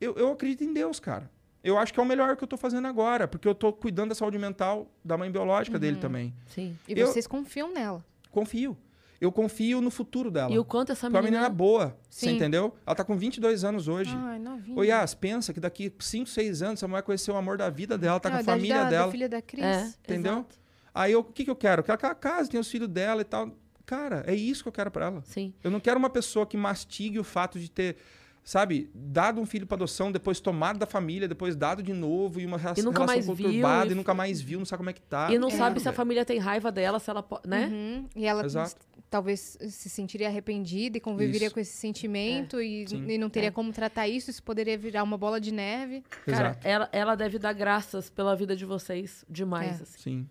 eu- 0.00 0.14
eu 0.14 0.32
acredito 0.32 0.62
em 0.62 0.72
Deus, 0.72 1.00
cara. 1.00 1.30
Eu 1.64 1.78
acho 1.78 1.92
que 1.94 1.98
é 1.98 2.02
o 2.02 2.06
melhor 2.06 2.36
que 2.36 2.42
eu 2.44 2.48
tô 2.48 2.56
fazendo 2.56 2.86
agora, 2.86 3.26
porque 3.26 3.46
eu 3.48 3.54
tô 3.54 3.72
cuidando 3.72 4.10
da 4.10 4.14
saúde 4.14 4.36
mental 4.38 4.88
da 5.04 5.16
mãe 5.16 5.30
biológica 5.30 5.78
dele 5.78 5.96
também. 5.96 6.34
Sim. 6.48 6.76
E 6.86 6.92
Eu- 6.98 7.06
vocês 7.06 7.26
confiam 7.26 7.72
nela. 7.72 8.04
Confio. 8.30 8.76
Eu 9.22 9.30
confio 9.30 9.80
no 9.80 9.88
futuro 9.88 10.32
dela. 10.32 10.52
E 10.52 10.58
o 10.58 10.64
quanto 10.64 10.90
essa 10.90 11.02
Porque 11.06 11.16
é 11.16 11.20
uma 11.20 11.22
menina... 11.22 11.42
menina 11.42 11.54
boa, 11.56 11.96
você 12.10 12.26
Sim. 12.30 12.34
entendeu? 12.36 12.74
Ela 12.84 12.96
tá 12.96 13.04
com 13.04 13.16
22 13.16 13.62
anos 13.62 13.86
hoje. 13.86 14.12
Ai, 14.16 14.38
novinha. 14.40 14.76
Ô, 14.76 14.82
Yas, 14.82 15.14
pensa 15.14 15.52
que 15.52 15.60
daqui 15.60 15.92
5, 15.96 16.28
6 16.28 16.60
anos 16.60 16.80
essa 16.80 16.88
mulher 16.88 16.96
vai 16.96 17.02
conhecer 17.04 17.30
o 17.30 17.36
amor 17.36 17.56
da 17.56 17.70
vida 17.70 17.96
dela, 17.96 18.18
tá 18.18 18.28
É 18.28 18.32
com 18.32 18.38
a 18.38 18.42
família 18.42 18.78
da, 18.78 18.82
Da 18.84 18.90
dela. 18.90 19.12
filha 19.12 19.28
da 19.28 19.40
Cris. 19.40 19.62
É, 19.64 19.92
Entendeu? 20.02 20.32
exato. 20.32 20.56
Aí 20.92 21.12
eu- 21.12 21.20
o 21.20 21.24
que, 21.24 21.44
que 21.44 21.50
eu 21.50 21.54
quero? 21.56 21.80
Eu 21.80 21.84
quero 21.84 21.98
que 21.98 22.04
ela 22.04 22.14
case, 22.16 22.50
tenha 22.50 22.60
os 22.60 22.68
filhos 22.68 22.88
dela 22.88 23.20
e 23.20 23.24
tal. 23.24 23.48
Cara, 23.86 24.24
é 24.26 24.34
isso 24.34 24.64
que 24.64 24.68
eu 24.68 24.72
quero 24.72 24.90
pra 24.90 25.06
ela. 25.06 25.22
Sim. 25.24 25.54
Eu 25.62 25.70
não 25.70 25.78
quero 25.78 25.98
uma 26.00 26.10
pessoa 26.10 26.44
que 26.44 26.56
mastigue 26.56 27.18
o 27.20 27.24
fato 27.24 27.58
de 27.60 27.70
ter, 27.70 27.96
sabe, 28.42 28.90
dado 28.94 29.40
um 29.40 29.46
filho 29.46 29.66
pra 29.66 29.76
adoção, 29.76 30.10
depois 30.10 30.40
tomado 30.40 30.78
da 30.80 30.86
família, 30.86 31.28
depois 31.28 31.54
dado 31.54 31.80
de 31.82 31.92
novo 31.92 32.40
e 32.40 32.46
uma 32.46 32.56
E 32.56 32.82
nunca 32.82 33.00
relação 33.02 33.06
mais 33.06 33.24
viu, 33.26 33.36
conturbada 33.36 33.86
e 33.88 33.92
e, 33.92 33.94
nunca 33.94 34.14
mais 34.14 34.40
viu, 34.40 34.58
não 34.58 34.66
sabe 34.66 34.78
como 34.78 34.90
é 34.90 34.92
que 34.92 35.00
tá. 35.02 35.32
E 35.32 35.38
não 35.38 35.48
É. 35.48 35.52
sabe 35.52 35.78
se 35.80 35.88
a 35.88 35.92
família 35.92 36.24
tem 36.24 36.38
raiva 36.40 36.72
dela, 36.72 36.98
se 36.98 37.08
ela 37.08 37.22
pode. 37.22 37.48
Né? 37.48 37.66
Uhum. 37.72 38.08
E 38.16 38.26
ela 38.26 38.44
Exato. 38.44 38.76
Talvez 39.12 39.58
se 39.60 39.90
sentiria 39.90 40.26
arrependida 40.28 40.96
e 40.96 41.00
conviveria 41.00 41.48
Isso. 41.48 41.54
com 41.54 41.60
esse 41.60 41.76
sentimento 41.76 42.58
e, 42.62 42.88
Sim. 42.88 43.04
e 43.06 43.18
não 43.18 43.28
teria 43.28 43.48
É. 43.48 43.52
como 43.52 43.70
tratar 43.70 44.08
isso. 44.08 44.30
Isso 44.30 44.42
poderia 44.42 44.76
virar 44.78 45.02
uma 45.02 45.18
bola 45.18 45.38
de 45.38 45.52
neve. 45.52 46.02
Cara, 46.24 46.48
Exato. 46.52 46.66
ela, 46.66 46.88
ela 46.92 47.14
deve 47.14 47.38
dar 47.38 47.52
graças 47.52 48.08
pela 48.08 48.34
vida 48.34 48.56
de 48.56 48.64
vocês 48.64 49.22
demais, 49.28 49.80
É. 49.80 49.82
assim. 49.82 49.98
Sim. 49.98 50.28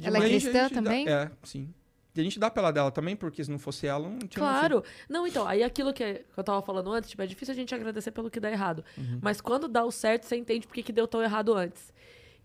Ela 0.00 0.18
é 0.18 0.20
E 0.20 0.30
cristã 0.30 0.62
gente 0.62 0.74
dá- 0.74 0.82
também? 0.82 1.08
é, 1.08 1.28
sim. 1.42 1.68
E 2.14 2.20
a 2.20 2.24
gente 2.24 2.38
dá 2.40 2.50
pela 2.50 2.70
dela 2.72 2.90
também, 2.90 3.14
porque 3.16 3.42
se 3.44 3.50
não 3.50 3.58
fosse 3.58 3.86
ela, 3.86 4.08
não 4.08 4.18
tinha. 4.20 4.30
Claro. 4.30 4.82
Não, 5.08 5.26
então, 5.26 5.46
aí 5.46 5.62
aquilo 5.62 5.92
que, 5.92 6.24
eu 6.36 6.42
tava 6.44 6.62
falando 6.62 6.92
antes, 6.92 7.10
tipo, 7.10 7.22
é 7.22 7.26
difícil 7.26 7.52
a 7.52 7.56
gente 7.56 7.74
agradecer 7.74 8.10
pelo 8.12 8.30
que 8.30 8.38
dá 8.40 8.50
errado. 8.50 8.84
Uhum. 8.96 9.18
Mas 9.20 9.40
quando 9.40 9.68
dá 9.68 9.84
o 9.84 9.90
certo, 9.92 10.24
você 10.24 10.36
entende 10.36 10.66
por 10.66 10.74
que 10.74 10.82
que 10.82 10.92
deu 10.92 11.06
tão 11.06 11.20
errado 11.22 11.52
antes. 11.54 11.92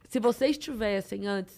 Se 0.08 0.20
vocês 0.20 0.58
tivessem 0.58 1.26
antes 1.28 1.56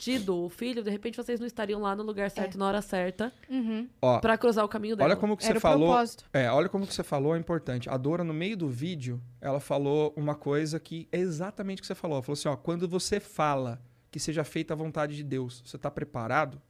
tido 0.00 0.44
o 0.44 0.48
filho, 0.48 0.82
de 0.82 0.88
repente 0.88 1.14
vocês 1.14 1.38
não 1.38 1.46
estariam 1.46 1.78
lá 1.82 1.94
no 1.94 2.02
lugar 2.02 2.30
certo, 2.30 2.56
na 2.56 2.66
hora 2.66 2.80
certa, 2.80 3.30
Uhum. 3.50 3.86
Ó, 4.00 4.18
pra 4.18 4.38
cruzar 4.38 4.64
o 4.64 4.68
caminho 4.68 4.96
dela. 4.96 5.10
olha 5.10 5.16
como 5.16 5.36
que 5.36 5.44
Era 5.44 5.52
você 5.52 5.58
o 5.58 5.60
falou. 5.60 5.88
propósito. 5.88 6.24
É, 6.32 6.50
olha 6.50 6.70
como 6.70 6.86
que 6.86 6.94
você 6.94 7.02
falou, 7.02 7.36
é 7.36 7.38
importante. 7.38 7.90
A 7.90 7.98
Dora, 7.98 8.24
no 8.24 8.32
meio 8.32 8.56
do 8.56 8.66
vídeo, 8.66 9.20
ela 9.42 9.60
falou 9.60 10.14
uma 10.16 10.34
coisa 10.34 10.80
que 10.80 11.06
é 11.12 11.18
exatamente 11.18 11.80
o 11.80 11.82
que 11.82 11.86
você 11.86 11.94
falou. 11.94 12.16
Ela 12.16 12.22
falou 12.22 12.32
assim, 12.32 12.48
ó, 12.48 12.56
quando 12.56 12.88
você 12.88 13.20
fala 13.20 13.78
que 14.10 14.18
seja 14.18 14.42
feita 14.42 14.72
a 14.72 14.76
vontade 14.76 15.14
de 15.14 15.22
Deus, 15.22 15.62
você 15.66 15.76
tá 15.76 15.90
preparado? 15.90 16.60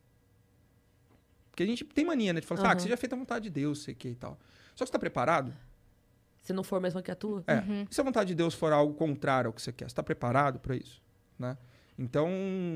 Porque 1.52 1.62
a 1.62 1.66
gente 1.66 1.84
tem 1.84 2.04
mania, 2.04 2.32
né? 2.32 2.40
De 2.40 2.46
falar 2.48 2.60
assim, 2.62 2.70
ah, 2.72 2.74
que 2.74 2.82
seja 2.82 2.96
feita 2.96 3.14
a 3.14 3.18
vontade 3.18 3.44
de 3.44 3.50
Deus, 3.50 3.82
sei 3.84 3.94
que 3.94 4.08
e 4.08 4.14
tal. 4.16 4.38
Só 4.74 4.84
que 4.84 4.88
você 4.88 4.92
tá 4.92 4.98
preparado? 4.98 5.54
Se 6.42 6.52
não 6.52 6.64
for 6.64 6.76
a 6.76 6.80
mesma 6.80 7.00
que 7.00 7.10
a 7.10 7.14
tua. 7.14 7.44
É. 7.46 7.58
Uhum. 7.58 7.86
E 7.88 7.94
se 7.94 8.00
a 8.00 8.04
vontade 8.04 8.28
de 8.28 8.34
Deus 8.34 8.54
for 8.54 8.72
algo 8.72 8.92
contrário 8.94 9.48
ao 9.48 9.52
que 9.52 9.62
você 9.62 9.70
quer? 9.72 9.88
Você 9.88 9.94
tá 9.94 10.02
preparado 10.02 10.58
para 10.58 10.74
isso? 10.74 11.00
Né? 11.38 11.56
Então, 12.00 12.30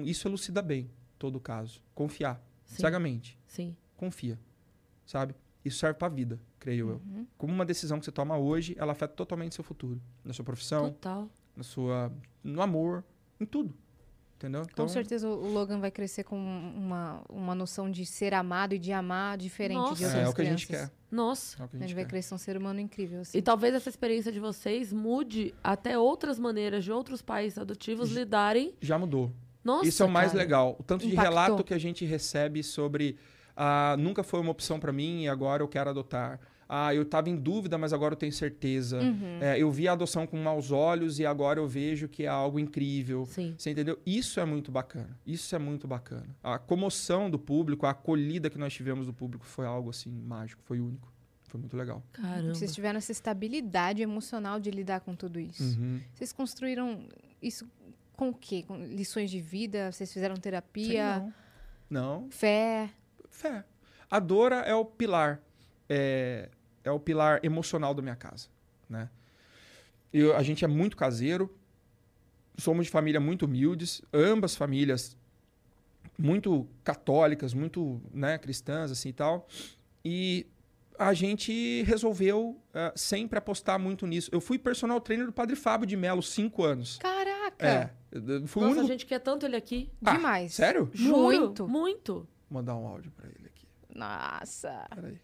isso 0.05 0.29
elucida 0.29 0.61
bem 0.61 0.91
todo 1.19 1.41
caso. 1.41 1.81
Confiar. 1.95 2.41
Sim. 2.67 2.83
Cegamente. 2.83 3.39
Sim. 3.47 3.75
Confia. 3.97 4.39
Sabe? 5.07 5.35
Isso 5.65 5.79
serve 5.79 5.99
pra 5.99 6.09
vida, 6.11 6.39
creio 6.59 6.91
eu. 6.91 7.03
Como 7.39 7.51
uma 7.53 7.65
decisão 7.65 7.99
que 7.99 8.05
você 8.05 8.13
toma 8.13 8.37
hoje, 8.37 8.77
ela 8.79 8.93
afeta 8.93 9.15
totalmente 9.15 9.55
seu 9.55 9.65
futuro. 9.65 9.99
Na 10.23 10.35
sua 10.35 10.45
profissão, 10.45 10.91
Total. 10.91 11.31
na 11.57 11.63
sua, 11.63 12.13
no 12.43 12.61
amor, 12.61 13.03
em 13.41 13.47
tudo. 13.47 13.75
Entendeu? 14.45 14.63
Então, 14.71 14.85
Com 14.85 14.89
certeza 14.93 15.27
o 15.29 15.51
Logan 15.53 15.79
vai 15.81 15.91
crescer 15.91 16.23
com 16.25 16.37
uma, 16.37 17.23
uma 17.31 17.55
noção 17.55 17.91
de 17.91 18.05
ser 18.05 18.35
amado 18.35 18.75
e 18.75 18.79
de 18.79 18.93
amar 18.93 19.39
diferente 19.39 19.79
Nossa. 19.79 19.95
de 19.97 20.05
é, 20.05 20.07
outras 20.09 20.27
é 20.27 20.29
o 20.29 20.35
que 20.35 20.43
a 20.43 20.45
gente 20.45 20.67
crianças. 20.67 20.89
quer. 20.91 20.95
Nossa. 21.11 21.63
É 21.63 21.65
o 21.65 21.69
que 21.69 21.77
a 21.77 21.81
gente 21.81 21.95
vai 21.95 22.05
quer. 22.05 22.11
crescer 22.11 22.35
um 22.35 22.39
ser 22.39 22.57
humano 22.57 22.79
incrível. 22.81 23.21
assim. 23.21 23.39
E 23.39 23.43
talvez 23.43 23.75
essa 23.75 23.89
experiência 23.89 24.31
de 24.31 24.39
vocês 24.41 24.93
mude 24.93 25.55
até 25.63 25.99
outras 25.99 26.39
maneiras 26.39 26.85
de 26.85 26.93
outros 26.93 27.23
pais 27.23 27.57
adotivos 27.57 28.11
lidarem. 28.11 28.75
Já 28.81 28.99
mudou. 28.99 29.33
Nossa, 29.65 29.89
Isso 29.89 30.03
é 30.03 30.07
o 30.07 30.11
mais 30.11 30.33
cara. 30.33 30.39
legal. 30.45 30.77
O 30.79 30.83
tanto 30.83 31.07
de 31.07 31.13
Impactou. 31.15 31.33
relato 31.35 31.65
que 31.65 31.73
a 31.73 31.79
gente 31.79 32.05
recebe 32.05 32.63
sobre 32.63 33.17
ah, 33.57 33.97
nunca 33.99 34.23
foi 34.23 34.41
uma 34.41 34.51
opção 34.51 34.79
pra 34.79 34.93
mim 34.93 35.23
e 35.23 35.29
agora 35.29 35.63
eu 35.63 35.69
quero 35.69 35.89
adotar. 35.91 36.39
Ah, 36.69 36.95
eu 36.95 37.03
estava 37.03 37.29
em 37.29 37.37
dúvida, 37.37 37.77
mas 37.77 37.93
agora 37.93 38.15
eu 38.15 38.19
tenho 38.19 38.33
certeza. 38.33 38.99
Uhum. 39.01 39.39
É, 39.41 39.59
eu 39.59 39.71
vi 39.71 39.87
a 39.89 39.93
adoção 39.93 40.27
com 40.27 40.37
maus 40.37 40.71
olhos 40.71 41.19
e 41.19 41.27
agora 41.27 41.61
eu 41.61 41.69
vejo 41.69 42.09
que 42.09 42.25
é 42.25 42.29
algo 42.29 42.59
incrível. 42.59 43.27
Sim. 43.27 43.55
Você 43.57 43.71
entendeu? 43.71 43.99
Isso 44.07 44.41
é 44.41 44.45
muito 44.45 44.73
bacana. 44.73 45.19
Isso 45.27 45.55
é 45.55 45.59
muito 45.59 45.87
bacana. 45.87 46.27
A 46.43 46.59
comoção 46.59 47.31
do 47.31 47.39
público, 47.39 47.87
a 47.87 47.91
acolhida 47.91 48.49
que 48.49 48.59
nós 48.59 48.73
tivemos 48.73 49.07
do 49.07 49.13
público 49.13 49.45
foi 49.45 49.67
algo 49.67 49.91
assim 49.91 50.11
mágico, 50.11 50.63
foi 50.65 50.81
único. 50.81 51.13
Foi 51.45 51.61
muito 51.61 51.77
legal. 51.77 52.03
Caramba. 52.13 52.55
Vocês 52.55 52.75
tiveram 52.75 52.99
essa 52.99 53.13
estabilidade 53.13 54.03
emocional 54.03 54.59
de 54.59 54.71
lidar 54.71 55.01
com 55.01 55.15
tudo 55.15 55.39
isso. 55.39 55.63
Uhum. 55.63 56.01
Vocês 56.13 56.33
construíram 56.33 57.07
isso 57.41 57.69
com 58.17 58.31
o 58.31 58.35
quê? 58.35 58.65
Com 58.67 58.77
lições 58.77 59.31
de 59.31 59.41
vida? 59.41 59.93
Vocês 59.93 60.13
fizeram 60.13 60.35
Sei 60.35 60.43
terapia? 60.43 61.19
não. 61.21 61.35
Não, 61.91 62.31
Fé? 62.31 62.91
fé. 63.29 63.65
A 64.11 64.19
Dora 64.19 64.57
é 64.61 64.75
o 64.75 64.85
pilar, 64.85 65.41
é, 65.89 66.49
é 66.83 66.91
o 66.91 66.99
pilar 67.01 67.41
emocional 67.43 67.95
da 67.95 68.03
minha 68.03 68.17
casa, 68.17 68.49
né? 68.89 69.09
Eu, 70.13 70.37
a 70.37 70.43
gente 70.43 70.65
é 70.65 70.69
muito 70.69 70.97
caseiro, 70.97 71.53
somos 72.57 72.87
de 72.87 72.93
família 72.93 73.19
muito 73.21 73.47
humildes, 73.47 74.01
ambas 74.13 74.55
famílias 74.55 75.17
muito 76.17 76.69
católicas, 76.85 77.53
muito 77.53 78.01
né, 78.13 78.39
cristãs 78.39 78.91
assim 78.93 79.09
e 79.09 79.13
tal, 79.13 79.49
e 80.05 80.47
a 80.97 81.13
gente 81.13 81.83
resolveu 81.83 82.57
eh, 82.73 82.93
sempre 82.95 83.37
apostar 83.37 83.81
muito 83.81 84.07
nisso. 84.07 84.31
Eu 84.33 84.41
fui 84.41 84.57
personal 84.57 85.01
trainer 85.01 85.27
do 85.27 85.33
Padre 85.33 85.57
Fábio 85.57 85.89
de 85.89 85.97
Melo 85.97 86.23
cinco 86.23 86.63
anos. 86.63 86.99
Caraca! 86.99 87.67
É, 87.67 87.91
fui 88.47 88.63
Nossa, 88.63 88.75
a 88.77 88.79
único. 88.79 88.87
gente 88.87 89.05
quer 89.07 89.19
tanto 89.19 89.45
ele 89.45 89.57
aqui. 89.57 89.91
Ah, 90.05 90.13
Demais. 90.13 90.55
sério? 90.55 90.89
Juro, 90.95 91.19
Muito. 91.19 91.67
Muito. 91.69 92.15
Vou 92.49 92.61
mandar 92.61 92.77
um 92.77 92.87
áudio 92.87 93.11
pra 93.11 93.27
ele 93.29 93.49
aqui. 93.49 93.67
Nossa. 93.93 94.87
Peraí. 94.95 95.19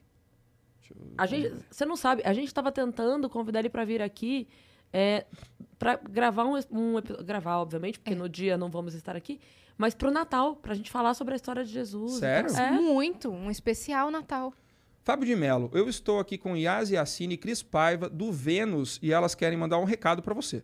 A 1.16 1.26
gente, 1.26 1.54
você 1.70 1.84
não 1.84 1.96
sabe, 1.96 2.22
a 2.24 2.32
gente 2.32 2.52
tava 2.52 2.72
tentando 2.72 3.28
convidar 3.28 3.60
ele 3.60 3.68
pra 3.68 3.84
vir 3.84 4.02
aqui 4.02 4.48
é, 4.92 5.26
para 5.78 5.96
gravar 5.96 6.44
um, 6.44 6.56
um 6.70 6.94
gravar, 7.24 7.58
obviamente, 7.58 7.98
porque 7.98 8.14
no 8.14 8.28
dia 8.28 8.56
não 8.56 8.70
vamos 8.70 8.94
estar 8.94 9.16
aqui, 9.16 9.40
mas 9.76 9.94
pro 9.94 10.10
Natal, 10.10 10.56
pra 10.56 10.74
gente 10.74 10.90
falar 10.90 11.14
sobre 11.14 11.34
a 11.34 11.36
história 11.36 11.64
de 11.64 11.70
Jesus. 11.70 12.14
Sério? 12.14 12.54
É. 12.54 12.70
Muito. 12.70 13.30
Um 13.30 13.50
especial 13.50 14.10
Natal. 14.10 14.52
Fábio 15.02 15.26
de 15.26 15.34
Mello, 15.34 15.70
eu 15.72 15.88
estou 15.88 16.20
aqui 16.20 16.36
com 16.36 16.56
Yas 16.56 16.90
Yassine 16.90 17.34
e 17.34 17.38
Cris 17.38 17.62
Paiva 17.62 18.08
do 18.08 18.30
Vênus 18.30 18.98
e 19.02 19.12
elas 19.12 19.34
querem 19.34 19.58
mandar 19.58 19.78
um 19.78 19.84
recado 19.84 20.22
pra 20.22 20.34
você. 20.34 20.62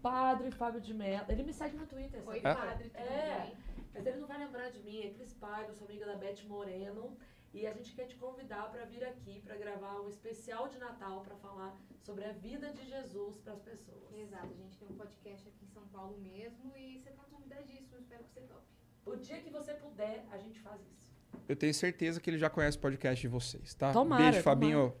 Padre 0.00 0.50
Fábio 0.50 0.80
de 0.80 0.94
Mello. 0.94 1.24
Ele 1.28 1.42
me 1.42 1.52
segue 1.52 1.76
no 1.76 1.86
Twitter. 1.86 2.22
sabe? 2.42 2.90
É? 2.94 3.00
É. 3.00 3.52
Mas 3.94 4.06
ele 4.06 4.16
não 4.16 4.28
vai 4.28 4.38
lembrar 4.38 4.70
de 4.70 4.80
mim. 4.80 5.02
É 5.02 5.10
Cris 5.10 5.34
Paiva, 5.34 5.72
sou 5.74 5.86
amiga 5.86 6.06
da 6.06 6.14
Beth 6.14 6.42
Moreno. 6.48 7.16
E 7.52 7.66
a 7.66 7.72
gente 7.72 7.92
quer 7.94 8.06
te 8.06 8.16
convidar 8.16 8.70
para 8.70 8.84
vir 8.84 9.02
aqui 9.04 9.40
para 9.44 9.56
gravar 9.56 10.00
um 10.00 10.08
especial 10.08 10.68
de 10.68 10.78
Natal 10.78 11.22
para 11.22 11.34
falar 11.36 11.74
sobre 12.00 12.24
a 12.24 12.32
vida 12.32 12.70
de 12.72 12.84
Jesus 12.86 13.38
para 13.38 13.54
as 13.54 13.60
pessoas. 13.60 14.12
Exato, 14.12 14.48
a 14.52 14.56
gente 14.62 14.76
tem 14.78 14.88
um 14.88 14.94
podcast 14.96 15.48
aqui 15.48 15.64
em 15.64 15.68
São 15.68 15.86
Paulo 15.88 16.18
mesmo 16.18 16.72
e 16.76 16.98
você 16.98 17.10
tá 17.10 17.24
convidadíssimo, 17.30 17.98
espero 17.98 18.22
que 18.24 18.30
você 18.30 18.40
tope. 18.42 18.66
O 19.06 19.16
dia 19.16 19.38
que 19.40 19.50
você 19.50 19.72
puder, 19.74 20.26
a 20.30 20.38
gente 20.38 20.60
faz 20.60 20.80
isso. 20.92 21.08
Eu 21.48 21.56
tenho 21.56 21.72
certeza 21.72 22.20
que 22.20 22.28
ele 22.28 22.38
já 22.38 22.50
conhece 22.50 22.76
o 22.76 22.80
podcast 22.80 23.20
de 23.20 23.28
vocês, 23.28 23.74
tá? 23.74 23.92
Tomara, 23.92 24.24
Beijo, 24.24 24.42
Fabinho. 24.42 24.94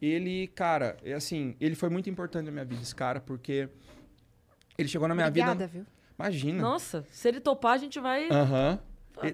Ele, 0.00 0.46
cara, 0.48 0.96
é 1.02 1.12
assim, 1.12 1.56
ele 1.60 1.74
foi 1.74 1.90
muito 1.90 2.08
importante 2.08 2.46
na 2.46 2.52
minha 2.52 2.64
vida, 2.64 2.80
esse 2.80 2.94
cara, 2.94 3.20
porque 3.20 3.68
ele 4.78 4.88
chegou 4.88 5.06
na 5.08 5.14
minha 5.14 5.26
Obrigada, 5.26 5.66
vida. 5.66 5.84
viu? 5.84 5.86
Imagina. 6.18 6.62
Nossa, 6.62 7.04
se 7.10 7.28
ele 7.28 7.40
topar, 7.40 7.72
a 7.74 7.78
gente 7.78 7.98
vai. 7.98 8.28
Aham. 8.30 8.80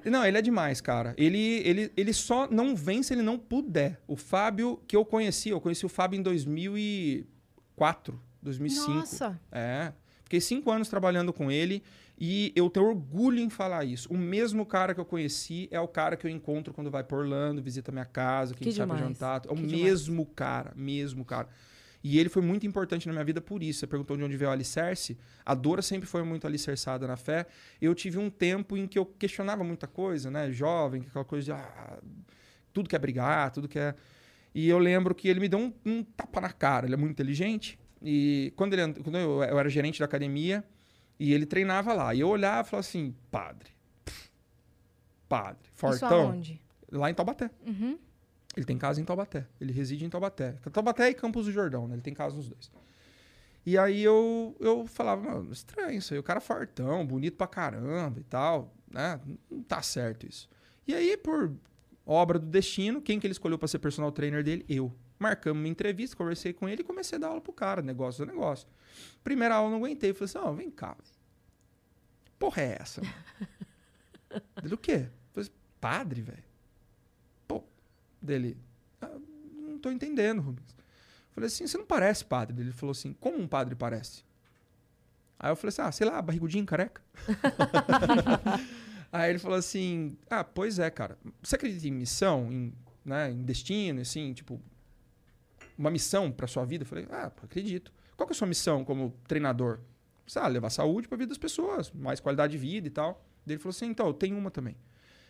Não, 0.04 0.24
ele 0.24 0.38
é 0.38 0.42
demais, 0.42 0.80
cara. 0.80 1.14
Ele, 1.16 1.38
ele, 1.64 1.92
ele 1.96 2.12
só 2.12 2.48
não 2.50 2.74
vem 2.74 3.02
se 3.02 3.14
ele 3.14 3.22
não 3.22 3.38
puder. 3.38 4.00
O 4.06 4.16
Fábio, 4.16 4.80
que 4.86 4.96
eu 4.96 5.04
conheci, 5.04 5.50
eu 5.50 5.60
conheci 5.60 5.84
o 5.86 5.88
Fábio 5.88 6.18
em 6.18 6.22
2004, 6.22 8.20
2005. 8.42 8.90
Nossa, 8.92 9.40
É. 9.50 9.92
Fiquei 10.24 10.40
cinco 10.40 10.72
anos 10.72 10.88
trabalhando 10.88 11.32
com 11.32 11.52
ele 11.52 11.84
e 12.18 12.52
eu 12.56 12.68
tenho 12.68 12.86
orgulho 12.86 13.38
em 13.38 13.48
falar 13.48 13.84
isso. 13.84 14.12
O 14.12 14.16
mesmo 14.18 14.66
cara 14.66 14.92
que 14.92 15.00
eu 15.00 15.04
conheci 15.04 15.68
é 15.70 15.78
o 15.78 15.86
cara 15.86 16.16
que 16.16 16.26
eu 16.26 16.30
encontro 16.30 16.74
quando 16.74 16.90
vai 16.90 17.04
por 17.04 17.18
Orlando, 17.20 17.62
visita 17.62 17.92
minha 17.92 18.04
casa, 18.04 18.52
que, 18.52 18.58
Que 18.58 18.68
a 18.70 18.72
gente 18.72 18.76
sai 18.78 18.86
pra 18.88 18.96
demais. 18.96 19.12
jantar. 19.16 19.42
É 19.48 19.52
o 19.52 19.54
Que 19.54 19.62
demais. 19.68 19.82
mesmo 19.84 20.26
cara, 20.26 20.72
mesmo 20.74 21.24
cara. 21.24 21.46
E 22.08 22.20
ele 22.20 22.28
foi 22.28 22.40
muito 22.40 22.64
importante 22.64 23.04
na 23.08 23.12
minha 23.12 23.24
vida 23.24 23.40
por 23.40 23.64
isso. 23.64 23.80
Você 23.80 23.86
perguntou 23.88 24.16
de 24.16 24.22
onde 24.22 24.36
veio 24.36 24.48
o 24.48 24.52
alicerce. 24.52 25.18
A 25.44 25.54
Dora 25.56 25.82
sempre 25.82 26.06
foi 26.06 26.22
muito 26.22 26.46
alicerçada 26.46 27.04
na 27.04 27.16
fé. 27.16 27.46
Eu 27.80 27.96
tive 27.96 28.16
um 28.16 28.30
tempo 28.30 28.76
em 28.76 28.86
que 28.86 28.96
eu 28.96 29.04
questionava 29.04 29.64
muita 29.64 29.88
coisa, 29.88 30.30
né? 30.30 30.52
Jovem, 30.52 31.02
aquela 31.08 31.24
coisa 31.24 31.44
de... 31.46 31.50
Ah, 31.60 31.98
tudo 32.72 32.88
quer 32.88 33.00
brigar, 33.00 33.50
tudo 33.50 33.66
quer... 33.66 33.96
E 34.54 34.68
eu 34.68 34.78
lembro 34.78 35.16
que 35.16 35.26
ele 35.26 35.40
me 35.40 35.48
deu 35.48 35.58
um, 35.58 35.72
um 35.84 36.04
tapa 36.04 36.40
na 36.40 36.52
cara. 36.52 36.86
Ele 36.86 36.94
é 36.94 36.96
muito 36.96 37.10
inteligente. 37.10 37.76
E 38.00 38.52
quando, 38.54 38.74
ele, 38.74 38.82
and- 38.82 38.94
quando 39.02 39.18
eu, 39.18 39.42
eu 39.42 39.58
era 39.58 39.68
gerente 39.68 39.98
da 39.98 40.04
academia, 40.04 40.62
e 41.18 41.32
ele 41.34 41.44
treinava 41.44 41.92
lá. 41.92 42.14
E 42.14 42.20
eu 42.20 42.28
olhava 42.28 42.68
e 42.68 42.70
falava 42.70 42.86
assim, 42.86 43.16
padre. 43.32 43.70
pff, 44.04 44.30
Padre. 45.28 45.64
isso 45.64 45.74
Fortão. 45.74 46.28
aonde? 46.28 46.62
Lá 46.92 47.10
em 47.10 47.14
Taubaté. 47.14 47.50
Uhum. 47.66 47.98
Ele 48.56 48.64
tem 48.64 48.78
casa 48.78 49.00
em 49.00 49.04
Taubaté. 49.04 49.46
Ele 49.60 49.72
reside 49.72 50.04
em 50.04 50.08
Taubaté. 50.08 50.52
Taubaté 50.72 51.10
e 51.10 51.14
Campos 51.14 51.44
do 51.44 51.52
Jordão, 51.52 51.86
né? 51.86 51.94
Ele 51.94 52.02
tem 52.02 52.14
casa 52.14 52.34
nos 52.34 52.48
dois. 52.48 52.70
E 53.66 53.76
aí 53.76 54.02
eu, 54.02 54.56
eu 54.60 54.86
falava, 54.86 55.28
mano, 55.28 55.52
estranho 55.52 55.98
isso 55.98 56.14
aí. 56.14 56.20
O 56.20 56.22
cara 56.22 56.40
fortão, 56.40 57.04
bonito 57.04 57.36
pra 57.36 57.46
caramba 57.46 58.18
e 58.18 58.22
tal, 58.22 58.72
né? 58.90 59.20
Não 59.50 59.62
tá 59.62 59.82
certo 59.82 60.26
isso. 60.26 60.48
E 60.86 60.94
aí, 60.94 61.16
por 61.16 61.52
obra 62.06 62.38
do 62.38 62.46
destino, 62.46 63.02
quem 63.02 63.18
que 63.18 63.26
ele 63.26 63.32
escolheu 63.32 63.58
pra 63.58 63.66
ser 63.66 63.80
personal 63.80 64.10
trainer 64.12 64.42
dele? 64.42 64.64
Eu. 64.68 64.94
Marcamos 65.18 65.60
uma 65.60 65.68
entrevista, 65.68 66.16
conversei 66.16 66.52
com 66.52 66.68
ele 66.68 66.82
e 66.82 66.84
comecei 66.84 67.16
a 67.16 67.20
dar 67.20 67.28
aula 67.28 67.40
pro 67.40 67.52
cara, 67.52 67.82
negócio 67.82 68.24
do 68.24 68.30
negócio. 68.30 68.68
Primeira 69.24 69.56
aula 69.56 69.68
eu 69.68 69.72
não 69.72 69.78
aguentei. 69.78 70.14
Falei 70.14 70.26
assim, 70.26 70.38
ó, 70.38 70.52
vem 70.52 70.70
cá. 70.70 70.96
Porra 72.38 72.62
é 72.62 72.78
essa? 72.80 73.02
Dele 74.62 74.74
o 74.74 74.78
quê? 74.78 75.08
Falei 75.32 75.48
assim, 75.48 75.50
padre, 75.80 76.22
velho. 76.22 76.45
Dele. 78.26 78.56
"Ah, 79.00 79.16
não 79.54 79.78
tô 79.78 79.90
entendendo, 79.90 80.42
Rubens. 80.42 80.76
Falei 81.30 81.48
assim, 81.48 81.66
você 81.66 81.76
não 81.76 81.84
parece 81.84 82.24
padre. 82.24 82.58
Ele 82.60 82.72
falou 82.72 82.92
assim, 82.92 83.12
como 83.12 83.38
um 83.38 83.46
padre 83.46 83.74
parece? 83.74 84.24
Aí 85.38 85.50
eu 85.50 85.56
falei 85.56 85.68
assim, 85.68 85.82
ah, 85.82 85.92
sei 85.92 86.06
lá, 86.06 86.20
barrigudinho, 86.22 86.64
careca. 86.64 87.02
Aí 89.12 89.30
ele 89.30 89.38
falou 89.38 89.58
assim, 89.58 90.16
ah, 90.30 90.42
pois 90.42 90.78
é, 90.78 90.90
cara. 90.90 91.18
Você 91.42 91.56
acredita 91.56 91.86
em 91.86 91.92
missão, 91.92 92.50
em, 92.50 92.72
né, 93.04 93.30
em 93.30 93.42
destino, 93.42 94.00
assim, 94.00 94.32
tipo, 94.32 94.60
uma 95.76 95.90
missão 95.90 96.32
pra 96.32 96.46
sua 96.46 96.64
vida? 96.64 96.84
Eu 96.84 96.88
falei, 96.88 97.06
ah, 97.10 97.30
acredito. 97.42 97.92
Qual 98.16 98.26
que 98.26 98.32
é 98.32 98.34
a 98.34 98.38
sua 98.38 98.48
missão 98.48 98.82
como 98.84 99.14
treinador? 99.28 99.80
Sei 100.26 100.40
lá, 100.40 100.48
levar 100.48 100.70
saúde 100.70 101.06
pra 101.06 101.18
vida 101.18 101.28
das 101.28 101.38
pessoas, 101.38 101.92
mais 101.92 102.18
qualidade 102.18 102.52
de 102.52 102.58
vida 102.58 102.88
e 102.88 102.90
tal. 102.90 103.22
Ele 103.46 103.58
falou 103.58 103.70
assim, 103.70 103.86
então, 103.86 104.06
eu 104.06 104.14
tenho 104.14 104.36
uma 104.36 104.50
também. 104.50 104.74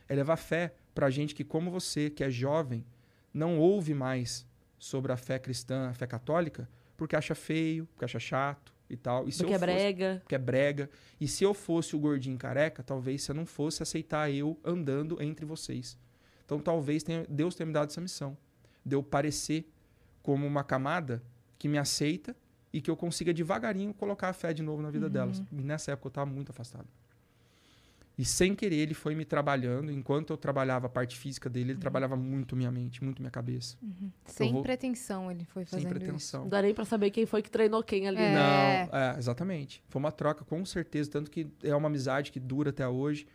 É 0.09 0.15
levar 0.15 0.37
fé 0.37 0.75
pra 0.95 1.11
gente 1.11 1.35
que, 1.35 1.45
como 1.45 1.71
você, 1.71 2.09
que 2.11 2.23
é 2.25 2.31
jovem, 2.31 2.85
não 3.33 3.59
ouve 3.59 3.93
mais 3.95 4.47
sobre 4.79 5.13
a 5.13 5.17
fé 5.17 5.39
cristã, 5.39 5.89
a 5.89 5.95
fé 5.95 6.07
católica, 6.07 6.69
porque 6.97 7.17
acha 7.17 7.35
feio, 7.35 7.87
porque 7.87 8.05
acha 8.05 8.19
chato 8.19 8.73
e 8.89 8.97
tal. 8.97 9.29
E 9.29 9.33
se 9.33 9.39
Porque 9.39 9.53
é 9.53 9.57
eu 9.57 9.61
fosse- 9.61 9.73
brega. 9.73 10.23
que 10.29 10.35
é 10.35 10.39
brega. 10.39 10.91
E 11.21 11.27
se 11.29 11.45
eu 11.45 11.53
fosse 11.53 11.95
o 11.97 11.99
gordinho 11.99 12.39
careca, 12.39 12.83
talvez 12.83 13.23
você 13.23 13.33
não 13.33 13.45
fosse 13.45 13.83
aceitar 13.83 14.31
eu 14.31 14.59
andando 14.65 15.21
entre 15.23 15.45
vocês. 15.45 15.99
Então 16.45 16.59
talvez 16.61 17.03
tenha- 17.03 17.27
Deus 17.29 17.55
tenha 17.55 17.67
me 17.67 17.73
dado 17.73 17.91
essa 17.91 18.01
missão. 18.01 18.37
De 18.85 18.95
eu 18.95 19.03
parecer 19.03 19.69
como 20.23 20.47
uma 20.47 20.63
camada 20.63 21.23
que 21.59 21.69
me 21.69 21.77
aceita 21.79 22.37
e 22.73 22.81
que 22.81 22.91
eu 22.91 22.97
consiga 22.97 23.35
devagarinho 23.35 23.93
colocar 23.93 24.29
a 24.29 24.33
fé 24.33 24.53
de 24.55 24.63
novo 24.63 24.81
na 24.83 24.91
vida 24.91 25.09
delas. 25.11 25.43
E 25.51 25.63
nessa 25.63 25.91
época 25.93 26.07
eu 26.07 26.11
estava 26.11 26.31
muito 26.31 26.51
afastado. 26.51 26.87
E 28.19 28.25
sem 28.25 28.55
querer 28.55 28.77
ele 28.77 28.95
foi 28.95 29.15
me 29.15 29.25
trabalhando. 29.27 29.93
Enquanto 29.93 30.31
eu 30.31 30.37
trabalhava 30.39 30.87
a 30.87 30.89
parte 30.89 31.19
física 31.19 31.51
dele, 31.51 31.73
ele 31.73 31.79
trabalhava 31.79 32.17
muito 32.17 32.57
minha 32.57 32.71
mente, 32.71 33.05
muito 33.05 33.21
minha 33.21 33.31
cabeça. 33.31 33.77
Sem 34.25 34.53
vou- 34.53 34.63
pretensão 34.63 35.31
ele 35.31 35.45
foi 35.45 35.65
Sem 35.67 35.81
fazendo 35.83 35.89
pretensão. 35.99 36.43
Não 36.43 36.49
dá 36.49 36.63
nem 36.63 36.73
pra 36.73 36.87
saber 36.87 37.11
quem 37.11 37.27
foi 37.27 37.43
que 37.43 37.51
treinou 37.51 37.83
quem 37.83 38.09
ali. 38.09 38.17
É. 38.19 38.33
Não, 38.91 38.99
é, 38.99 39.15
exatamente. 39.19 39.85
Foi 39.89 40.01
uma 40.01 40.11
troca, 40.11 40.45
com 40.47 40.65
certeza. 40.65 41.11
Tanto 41.11 41.31
que 41.31 41.47
é 41.63 41.75
uma 41.77 41.89
amizade 41.89 42.33
que 42.33 42.41
dura 42.41 42.71
até 42.71 42.89
hoje. 42.89 43.27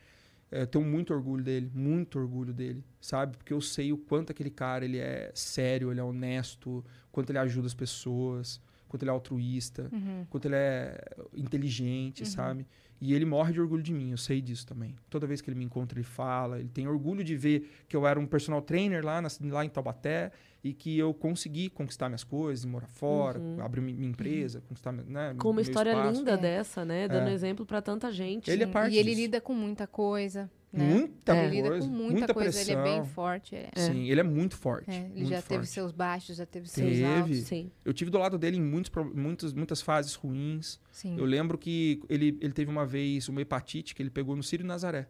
É, 0.51 0.63
eu 0.63 0.67
tenho 0.67 0.83
muito 0.83 1.13
orgulho 1.13 1.43
dele, 1.43 1.71
muito 1.73 2.17
orgulho 2.19 2.51
dele, 2.51 2.83
sabe? 2.99 3.37
Porque 3.37 3.53
eu 3.53 3.61
sei 3.61 3.93
o 3.93 3.97
quanto 3.97 4.31
aquele 4.31 4.49
cara 4.49 4.83
ele 4.83 4.97
é 4.97 5.31
sério, 5.33 5.91
ele 5.91 5.99
é 5.99 6.03
honesto, 6.03 6.83
quanto 7.11 7.29
ele 7.29 7.37
ajuda 7.37 7.67
as 7.67 7.73
pessoas, 7.73 8.59
quanto 8.89 9.03
ele 9.03 9.11
é 9.11 9.13
altruísta, 9.13 9.87
Uhum. 9.93 10.25
quanto 10.29 10.45
ele 10.47 10.55
é 10.55 10.99
inteligente, 11.37 12.25
sabe? 12.27 12.65
E 13.03 13.15
ele 13.15 13.25
morre 13.25 13.51
de 13.51 13.59
orgulho 13.59 13.81
de 13.81 13.91
mim, 13.91 14.11
eu 14.11 14.17
sei 14.17 14.39
disso 14.39 14.65
também. 14.67 14.95
Toda 15.09 15.25
vez 15.25 15.41
que 15.41 15.49
ele 15.49 15.57
me 15.57 15.65
encontra, 15.65 15.97
ele 15.97 16.03
fala. 16.05 16.59
Ele 16.59 16.69
tem 16.69 16.87
orgulho 16.87 17.23
de 17.23 17.35
ver 17.35 17.67
que 17.87 17.95
eu 17.95 18.05
era 18.05 18.19
um 18.19 18.27
personal 18.27 18.61
trainer 18.61 19.03
lá, 19.03 19.19
na- 19.19 19.27
lá 19.49 19.65
em 19.65 19.69
Taubaté 19.69 20.31
e 20.63 20.71
que 20.71 20.99
eu 20.99 21.11
consegui 21.11 21.67
conquistar 21.67 22.09
minhas 22.09 22.23
coisas, 22.23 22.63
morar 22.63 22.85
fora, 22.87 23.41
abrir 23.59 23.81
mi- 23.81 23.93
minha 23.93 24.11
empresa, 24.11 24.61
conquistar 24.61 24.91
né, 24.91 25.31
Uhum. 25.31 25.37
Com 25.37 25.49
uma 25.49 25.61
história 25.61 25.89
espaço. 25.89 26.19
linda 26.19 26.31
É. 26.33 26.37
dessa, 26.37 26.85
né? 26.85 27.07
Dando 27.07 27.29
É. 27.29 27.33
exemplo 27.33 27.65
pra 27.65 27.81
tanta 27.81 28.11
gente. 28.11 28.51
Ele 28.51 28.63
é 28.65 28.67
parte 28.67 28.93
E 28.93 28.99
ele 28.99 29.09
disso. 29.09 29.21
lida 29.21 29.41
com 29.41 29.55
muita 29.55 29.87
coisa. 29.87 30.47
Né? 30.73 30.85
Muita 30.85 31.35
Ele 31.35 31.55
lida 31.57 31.67
coisa, 31.67 31.85
com 31.87 31.93
muita, 31.93 32.11
muita 32.13 32.33
coisa. 32.33 32.49
pressão. 32.51 32.73
Ele 32.73 32.79
é 32.79 32.83
bem 32.83 33.05
forte. 33.05 33.55
É. 33.55 33.71
Sim, 33.75 34.09
ele 34.09 34.19
é 34.21 34.23
muito 34.23 34.55
forte. 34.55 34.89
É, 34.89 34.95
ele 34.99 35.13
muito 35.15 35.29
já 35.29 35.41
teve 35.41 35.55
forte. 35.55 35.69
seus 35.69 35.91
baixos, 35.91 36.37
já 36.37 36.45
teve 36.45 36.69
seus 36.69 36.87
Teve. 36.87 37.03
altos. 37.03 37.37
Sim. 37.39 37.71
Eu 37.83 37.93
tive 37.93 38.09
do 38.09 38.17
lado 38.17 38.37
dele 38.37 38.55
em 38.55 38.61
muitos, 38.61 38.89
muitas, 39.13 39.51
muitas 39.53 39.81
fases 39.81 40.15
ruins. 40.15 40.79
Sim. 40.89 41.17
Eu 41.17 41.25
lembro 41.25 41.57
que 41.57 42.01
ele, 42.07 42.37
ele 42.39 42.53
teve 42.53 42.71
uma 42.71 42.85
vez 42.85 43.27
uma 43.27 43.41
hepatite 43.41 43.93
que 43.93 44.01
ele 44.01 44.09
pegou 44.09 44.33
no 44.33 44.41
Círio 44.43 44.65
Nazaré. 44.65 45.09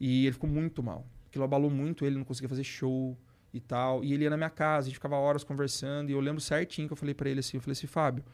E 0.00 0.24
ele 0.24 0.32
ficou 0.32 0.48
muito 0.48 0.82
mal. 0.82 1.06
Aquilo 1.28 1.44
abalou 1.44 1.70
muito 1.70 2.06
ele, 2.06 2.16
não 2.16 2.24
conseguia 2.24 2.48
fazer 2.48 2.64
show 2.64 3.14
e 3.52 3.60
tal. 3.60 4.02
E 4.02 4.14
ele 4.14 4.24
ia 4.24 4.30
na 4.30 4.38
minha 4.38 4.48
casa, 4.50 4.86
a 4.86 4.88
gente 4.88 4.94
ficava 4.94 5.16
horas 5.16 5.44
conversando. 5.44 6.08
E 6.08 6.12
eu 6.12 6.20
lembro 6.20 6.40
certinho 6.40 6.86
que 6.88 6.92
eu 6.94 6.96
falei 6.96 7.14
pra 7.14 7.28
ele 7.28 7.40
assim: 7.40 7.58
eu 7.58 7.60
falei 7.60 7.72
assim, 7.72 7.86
Fábio, 7.86 8.24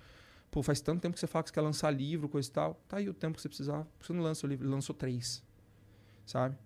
pô, 0.53 0.63
faz 0.63 0.81
tanto 0.81 1.01
tempo 1.01 1.15
que 1.15 1.21
você 1.21 1.27
fala 1.27 1.43
que 1.43 1.49
você 1.51 1.55
quer 1.55 1.63
lançar 1.63 1.91
livro, 1.91 2.29
coisa 2.29 2.49
e 2.49 2.53
tal. 2.53 2.81
Tá 2.89 2.99
aí 2.99 3.09
o 3.09 3.15
tempo 3.15 3.35
que 3.35 3.43
você 3.43 3.49
precisava. 3.49 3.89
Você 4.01 4.13
não 4.13 4.23
lança 4.23 4.47
o 4.47 4.49
livro? 4.49 4.65
Ele 4.65 4.73
lançou 4.73 4.95
três. 4.95 5.43
Sabe? 6.27 6.57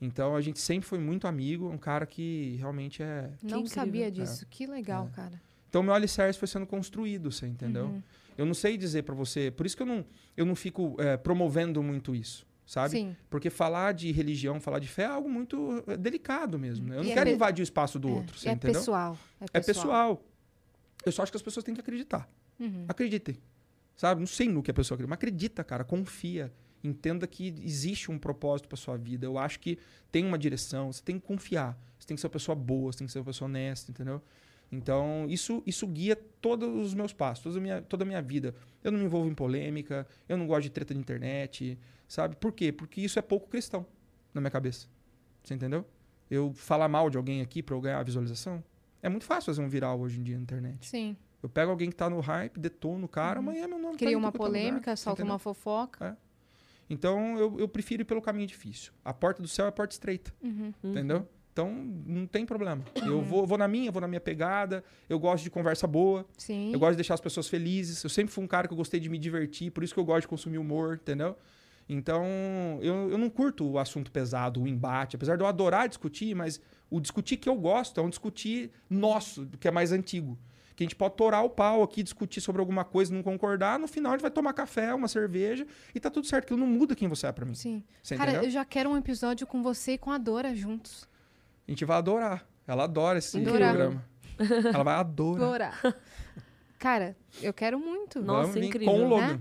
Então 0.00 0.36
a 0.36 0.40
gente 0.40 0.60
sempre 0.60 0.86
foi 0.88 0.98
muito 0.98 1.26
amigo, 1.26 1.68
um 1.68 1.78
cara 1.78 2.06
que 2.06 2.56
realmente 2.58 3.02
é. 3.02 3.30
Não 3.42 3.60
incrível. 3.60 3.66
sabia 3.68 4.10
disso. 4.10 4.46
Que 4.48 4.66
legal, 4.66 5.08
É. 5.12 5.16
cara. 5.16 5.42
Então 5.68 5.82
meu 5.82 5.92
alicerce 5.92 6.38
foi 6.38 6.48
sendo 6.48 6.66
construído, 6.66 7.30
você 7.32 7.46
entendeu? 7.46 7.86
Uhum. 7.86 8.02
Eu 8.36 8.46
não 8.46 8.54
sei 8.54 8.76
dizer 8.76 9.02
pra 9.02 9.14
você, 9.14 9.50
por 9.50 9.66
isso 9.66 9.76
que 9.76 9.82
eu 9.82 9.86
não, 9.86 10.04
eu 10.36 10.46
não 10.46 10.54
fico 10.54 10.94
é, 11.00 11.16
promovendo 11.16 11.82
muito 11.82 12.14
isso, 12.14 12.46
sabe? 12.64 12.90
Sim. 12.92 13.16
Porque 13.28 13.50
falar 13.50 13.92
de 13.92 14.12
religião, 14.12 14.60
falar 14.60 14.78
de 14.78 14.86
fé 14.86 15.02
é 15.02 15.06
algo 15.06 15.28
muito 15.28 15.82
é, 15.88 15.96
delicado 15.96 16.56
mesmo. 16.58 16.86
Né? 16.86 16.96
Eu 16.98 17.02
E 17.02 17.04
não 17.06 17.10
é 17.10 17.14
quero 17.14 17.30
pe- 17.30 17.34
invadir 17.34 17.62
o 17.62 17.64
espaço 17.64 17.98
do 17.98 18.08
é. 18.08 18.12
outro, 18.12 18.38
você 18.38 18.48
é 18.48 18.52
entendeu? 18.52 18.78
pessoal. 18.80 19.18
É 19.52 19.60
pessoal. 19.60 20.24
Eu 21.04 21.10
só 21.10 21.22
acho 21.24 21.32
que 21.32 21.36
as 21.36 21.42
pessoas 21.42 21.64
têm 21.64 21.74
que 21.74 21.80
acreditar. 21.80 22.28
Uhum. 22.60 22.84
Acreditem. 22.88 23.36
Sabe? 23.96 24.20
Não 24.20 24.26
sei 24.28 24.48
no 24.48 24.62
que 24.62 24.70
a 24.70 24.74
pessoa 24.74 24.94
acredita, 24.94 25.08
mas 25.10 25.16
acredita, 25.16 25.64
cara. 25.64 25.82
Confia. 25.82 26.52
Entenda 26.82 27.26
que 27.26 27.54
existe 27.62 28.10
um 28.10 28.18
propósito 28.18 28.68
para 28.68 28.76
sua 28.76 28.96
vida. 28.96 29.26
Eu 29.26 29.38
acho 29.38 29.60
que 29.60 29.78
tem 30.10 30.24
uma 30.24 30.38
direção. 30.38 30.92
Você 30.92 31.02
tem 31.02 31.18
que 31.18 31.26
confiar. 31.26 31.78
Você 31.98 32.06
tem 32.06 32.14
que 32.14 32.20
ser 32.20 32.26
uma 32.26 32.32
pessoa 32.32 32.54
boa, 32.54 32.92
você 32.92 32.98
tem 32.98 33.06
que 33.06 33.12
ser 33.12 33.18
uma 33.18 33.24
pessoa 33.24 33.48
honesta, 33.48 33.90
entendeu? 33.90 34.22
Então, 34.70 35.26
isso, 35.28 35.62
isso 35.66 35.86
guia 35.86 36.14
todos 36.14 36.68
os 36.68 36.94
meus 36.94 37.12
passos, 37.12 37.42
toda 37.42 37.58
a, 37.58 37.60
minha, 37.60 37.82
toda 37.82 38.04
a 38.04 38.06
minha 38.06 38.20
vida. 38.20 38.54
Eu 38.84 38.92
não 38.92 38.98
me 38.98 39.06
envolvo 39.06 39.28
em 39.28 39.34
polêmica, 39.34 40.06
eu 40.28 40.36
não 40.36 40.46
gosto 40.46 40.64
de 40.64 40.70
treta 40.70 40.92
de 40.92 41.00
internet, 41.00 41.78
sabe? 42.06 42.36
Por 42.36 42.52
quê? 42.52 42.70
Porque 42.70 43.00
isso 43.00 43.18
é 43.18 43.22
pouco 43.22 43.48
cristão 43.48 43.86
na 44.32 44.40
minha 44.40 44.50
cabeça. 44.50 44.86
Você 45.42 45.54
entendeu? 45.54 45.86
Eu 46.30 46.52
falar 46.52 46.88
mal 46.88 47.08
de 47.08 47.16
alguém 47.16 47.40
aqui 47.40 47.62
para 47.62 47.74
eu 47.74 47.80
ganhar 47.80 48.02
visualização, 48.02 48.62
é 49.02 49.08
muito 49.08 49.24
fácil 49.24 49.46
fazer 49.46 49.62
um 49.62 49.68
viral 49.68 49.98
hoje 50.00 50.20
em 50.20 50.22
dia 50.22 50.36
na 50.36 50.42
internet. 50.42 50.86
Sim. 50.86 51.16
Eu 51.42 51.48
pego 51.48 51.70
alguém 51.70 51.88
que 51.88 51.96
tá 51.96 52.10
no 52.10 52.20
hype, 52.20 52.58
detono 52.58 53.06
o 53.06 53.08
cara, 53.08 53.38
amanhã 53.38 53.66
meu 53.66 53.78
nome 53.78 53.92
tá 53.92 53.98
Cria 53.98 54.12
em 54.12 54.16
uma 54.16 54.28
é 54.28 54.32
lugar, 54.32 54.38
polêmica, 54.38 54.96
solta 54.96 55.24
uma 55.24 55.38
fofoca. 55.38 56.18
Então 56.90 57.38
eu, 57.38 57.58
eu 57.60 57.68
prefiro 57.68 58.02
ir 58.02 58.04
pelo 58.04 58.22
caminho 58.22 58.46
difícil. 58.46 58.92
A 59.04 59.12
porta 59.12 59.42
do 59.42 59.48
céu 59.48 59.66
é 59.66 59.68
a 59.68 59.72
porta 59.72 59.94
estreita, 59.94 60.32
Uhum. 60.42 60.72
entendeu? 60.82 61.26
Então, 61.52 61.72
não 62.06 62.24
tem 62.24 62.46
problema. 62.46 62.84
Uhum. 63.02 63.06
Eu 63.08 63.20
vou, 63.20 63.44
vou 63.44 63.58
na 63.58 63.66
minha, 63.66 63.90
vou 63.90 64.00
na 64.00 64.06
minha 64.06 64.20
pegada. 64.20 64.84
Eu 65.08 65.18
gosto 65.18 65.42
de 65.42 65.50
conversa 65.50 65.88
boa. 65.88 66.24
Sim. 66.36 66.72
Eu 66.72 66.78
gosto 66.78 66.92
de 66.92 66.98
deixar 66.98 67.14
as 67.14 67.20
pessoas 67.20 67.48
felizes. 67.48 68.00
Eu 68.04 68.08
sempre 68.10 68.32
fui 68.32 68.44
um 68.44 68.46
cara 68.46 68.68
que 68.68 68.72
eu 68.72 68.76
gostei 68.76 69.00
de 69.00 69.08
me 69.08 69.18
divertir, 69.18 69.72
por 69.72 69.82
isso 69.82 69.92
que 69.92 69.98
eu 69.98 70.04
gosto 70.04 70.20
de 70.20 70.28
consumir 70.28 70.58
humor, 70.58 71.00
entendeu? 71.02 71.36
Então, 71.88 72.24
eu, 72.80 73.10
eu 73.10 73.18
não 73.18 73.28
curto 73.28 73.68
o 73.72 73.78
assunto 73.78 74.12
pesado, 74.12 74.62
o 74.62 74.68
embate. 74.68 75.16
Apesar 75.16 75.34
de 75.36 75.42
eu 75.42 75.48
adorar 75.48 75.88
discutir, 75.88 76.34
mas 76.34 76.60
o 76.88 77.00
discutir 77.00 77.36
que 77.38 77.48
eu 77.48 77.56
gosto 77.56 77.98
é 77.98 78.02
um 78.04 78.08
discutir 78.10 78.70
nosso, 78.88 79.46
que 79.58 79.66
é 79.66 79.70
mais 79.72 79.90
antigo. 79.90 80.38
Que 80.78 80.84
a 80.84 80.86
gente 80.86 80.94
pode 80.94 81.16
torar 81.16 81.44
o 81.44 81.50
pau 81.50 81.82
aqui, 81.82 82.04
discutir 82.04 82.40
sobre 82.40 82.60
alguma 82.60 82.84
coisa, 82.84 83.12
não 83.12 83.20
concordar. 83.20 83.80
No 83.80 83.88
final, 83.88 84.12
a 84.12 84.14
gente 84.14 84.22
vai 84.22 84.30
tomar 84.30 84.52
café, 84.52 84.94
uma 84.94 85.08
cerveja 85.08 85.66
e 85.92 85.98
tá 85.98 86.08
tudo 86.08 86.24
certo. 86.28 86.44
Aquilo 86.44 86.60
não 86.60 86.68
muda 86.68 86.94
quem 86.94 87.08
você 87.08 87.26
é 87.26 87.32
pra 87.32 87.44
mim. 87.44 87.52
Sim. 87.54 87.82
Você 88.00 88.14
Cara, 88.16 88.30
entendeu? 88.30 88.46
eu 88.48 88.52
já 88.52 88.64
quero 88.64 88.88
um 88.88 88.96
episódio 88.96 89.44
com 89.44 89.60
você 89.60 89.94
e 89.94 89.98
com 89.98 90.12
a 90.12 90.18
Dora 90.18 90.54
juntos. 90.54 91.08
A 91.66 91.70
gente 91.72 91.84
vai 91.84 91.96
adorar. 91.98 92.46
Ela 92.64 92.84
adora 92.84 93.18
esse 93.18 93.38
Adorar. 93.38 93.74
programa. 93.74 94.04
Ela 94.72 94.84
vai 94.84 94.94
adorar. 94.94 95.40
Dora. 95.82 95.94
Cara, 96.78 97.16
eu 97.42 97.52
quero 97.52 97.76
muito. 97.80 98.22
Nossa, 98.22 98.52
Vamos 98.52 98.68
incrível, 98.68 98.86
Com 98.94 98.98
o 99.00 99.02
né? 99.20 99.26
Logan. 99.32 99.40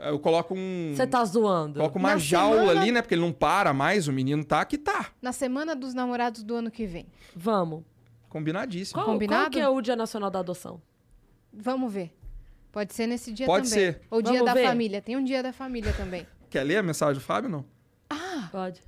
Eu 0.00 0.18
coloco 0.18 0.54
um. 0.56 0.92
Você 0.92 1.06
tá 1.06 1.24
zoando. 1.24 1.74
Coloco 1.78 2.00
uma 2.00 2.10
Na 2.14 2.18
jaula 2.18 2.60
semana- 2.62 2.80
ali, 2.80 2.90
né? 2.90 3.00
Porque 3.00 3.14
ele 3.14 3.22
não 3.22 3.32
para 3.32 3.72
mais, 3.72 4.08
o 4.08 4.12
menino 4.12 4.44
tá 4.44 4.64
que 4.64 4.76
tá. 4.76 5.06
Na 5.22 5.30
semana 5.30 5.76
dos 5.76 5.94
namorados 5.94 6.42
do 6.42 6.56
ano 6.56 6.68
que 6.68 6.84
vem. 6.84 7.06
Vamos. 7.36 7.84
Combinadíssimo. 8.28 8.94
Qual, 8.94 9.06
qual 9.06 9.14
Combinado? 9.14 9.50
que 9.50 9.60
é 9.60 9.68
o 9.68 9.80
Dia 9.80 9.96
Nacional 9.96 10.30
da 10.30 10.40
Adoção? 10.40 10.80
Vamos 11.52 11.92
ver. 11.92 12.14
Pode 12.70 12.92
ser 12.94 13.06
nesse 13.06 13.32
dia 13.32 13.46
Pode 13.46 13.68
também. 13.70 13.92
ser. 13.92 14.02
Ou 14.10 14.20
dia 14.20 14.32
Vamos 14.32 14.46
da 14.46 14.54
ver? 14.54 14.66
família. 14.66 15.00
Tem 15.02 15.16
um 15.16 15.24
dia 15.24 15.42
da 15.42 15.52
família 15.52 15.92
também. 15.94 16.26
Quer 16.50 16.62
ler 16.64 16.78
a 16.78 16.82
mensagem 16.82 17.14
do 17.14 17.20
Fábio 17.20 17.48
não? 17.48 17.64
Pode. 18.50 18.82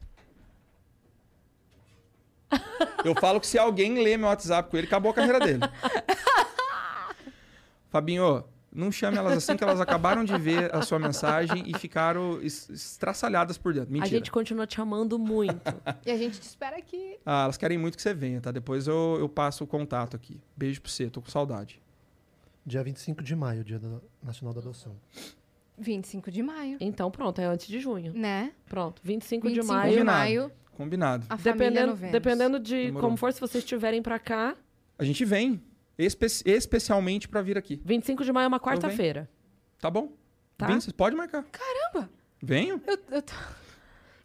Eu 3.05 3.15
falo 3.21 3.41
que 3.41 3.47
se 3.47 3.59
alguém 3.59 4.03
lê 4.03 4.17
meu 4.17 4.29
WhatsApp 4.29 4.71
com 4.71 4.77
ele, 4.77 4.87
acabou 4.87 5.11
a 5.11 5.15
carreira 5.15 5.41
dele. 5.41 5.61
Fabinho, 7.91 8.45
não 8.73 8.91
chame 8.93 9.17
elas 9.17 9.33
assim 9.35 9.57
que 9.57 9.65
elas 9.65 9.81
acabaram 9.81 10.25
de 10.25 10.37
ver 10.39 10.75
a 10.75 10.83
sua 10.83 10.99
mensagem 10.99 11.65
e 11.67 11.77
ficaram 11.79 12.41
es- 12.43 12.69
estraçalhadas 12.71 13.59
por 13.59 13.73
dentro. 13.75 13.91
Mentira. 13.93 14.07
A 14.07 14.19
gente 14.19 14.31
continua 14.31 14.67
te 14.67 14.81
amando 14.81 15.19
muito. 15.19 15.61
E 16.07 16.11
a 16.11 16.17
gente 16.17 16.39
te 16.39 16.45
espera 16.47 16.77
aqui. 16.77 17.19
Ah, 17.27 17.45
elas 17.45 17.57
querem 17.57 17.77
muito 17.79 17.97
que 17.97 18.03
você 18.03 18.15
venha, 18.15 18.41
tá? 18.41 18.51
Depois 18.51 18.87
eu, 18.87 19.17
eu 19.19 19.29
passo 19.29 19.65
o 19.65 19.67
contato 19.67 20.15
aqui. 20.17 20.41
Beijo 20.57 20.81
pra 20.81 20.91
você, 20.91 21.11
tô 21.11 21.21
com 21.21 21.29
saudade. 21.31 21.81
Dia 22.65 22.83
25 22.85 23.23
de 23.23 23.35
maio, 23.35 23.65
Dia 23.65 23.79
da- 23.79 24.01
Nacional 24.23 24.55
da 24.55 24.61
Adoção. 24.61 24.95
25 25.79 26.31
de 26.31 26.43
maio. 26.43 26.77
Então, 26.81 27.11
pronto, 27.11 27.41
é 27.41 27.47
antes 27.47 27.67
de 27.67 27.81
junho. 27.81 28.13
Né? 28.15 28.53
Pronto, 28.69 29.01
25, 29.03 29.49
25 29.49 29.63
de 29.63 29.67
maio. 29.73 29.91
de 29.93 29.97
Combinado. 29.99 30.19
maio, 30.19 30.53
Combinado. 30.77 31.27
a 31.31 31.37
Dependendo, 31.37 31.95
dependendo 31.97 32.61
de 32.61 32.87
Demorou. 32.87 33.01
como 33.09 33.17
for, 33.17 33.33
se 33.33 33.41
vocês 33.41 33.65
estiverem 33.65 34.03
pra 34.03 34.19
cá, 34.19 34.55
A 34.99 35.05
gente 35.05 35.25
vem 35.25 35.61
espe- 36.05 36.43
especialmente 36.47 37.29
pra 37.29 37.43
vir 37.43 37.57
aqui. 37.59 37.81
25 37.85 38.25
de 38.25 38.33
maio 38.33 38.45
é 38.47 38.49
uma 38.49 38.61
quarta-feira. 38.61 39.29
Tá 39.79 39.91
bom? 39.91 40.13
Tá? 40.57 40.67
Vem, 40.67 40.81
vocês 40.81 40.93
podem 40.93 41.17
marcar. 41.17 41.45
Caramba! 41.51 42.11
Venho. 42.43 42.81
Eu, 42.87 42.99
eu 43.11 43.23
tô... 43.23 43.33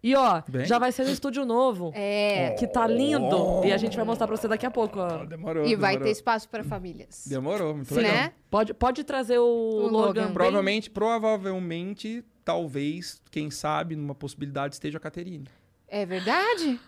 E 0.03 0.13
ó, 0.15 0.43
Bem. 0.47 0.65
já 0.65 0.77
vai 0.77 0.91
ser 0.91 1.03
no 1.03 1.09
estúdio 1.09 1.43
novo. 1.45 1.91
É. 1.95 2.51
Que 2.59 2.67
tá 2.67 2.85
lindo. 2.85 3.63
E 3.65 3.71
a 3.73 3.77
gente 3.77 3.95
vai 3.95 4.05
mostrar 4.05 4.27
pra 4.27 4.37
você 4.37 4.47
daqui 4.47 4.63
a 4.63 4.69
pouco, 4.69 4.99
ó. 4.99 5.25
Demorou. 5.25 5.65
E 5.65 5.75
vai 5.75 5.93
ter 5.93 5.97
demorou. 5.97 6.11
espaço 6.11 6.47
para 6.47 6.63
famílias. 6.63 7.25
Demorou, 7.25 7.73
muito 7.75 7.95
legal. 7.95 8.11
Né? 8.13 8.33
Pode, 8.51 8.71
pode 8.75 9.03
trazer 9.03 9.39
o, 9.39 9.43
O 9.43 9.87
Logan. 9.87 9.97
Logan. 10.21 10.33
Provavelmente, 10.33 10.91
provavelmente, 10.91 12.23
talvez, 12.43 13.19
quem 13.31 13.49
sabe, 13.49 13.95
numa 13.95 14.13
possibilidade 14.13 14.75
esteja 14.75 14.97
a 14.99 15.01
Caterine. 15.01 15.47
É 15.87 16.05
verdade? 16.05 16.79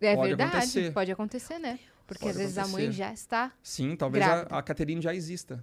É 0.00 0.16
Pode 0.16 0.28
verdade. 0.28 0.50
acontecer. 0.56 0.92
Pode 0.92 1.12
acontecer, 1.12 1.58
né? 1.60 1.78
Porque 2.08 2.24
Pode 2.24 2.30
às 2.30 2.36
vezes 2.38 2.58
a 2.58 2.62
mãe 2.62 2.84
acontecer. 2.84 2.92
já 2.92 3.12
está. 3.12 3.52
Sim, 3.62 3.94
talvez 3.94 4.24
a, 4.24 4.28
Grávida. 4.28 4.56
a 4.56 4.62
Caterine 4.62 5.00
já 5.02 5.14
exista. 5.14 5.62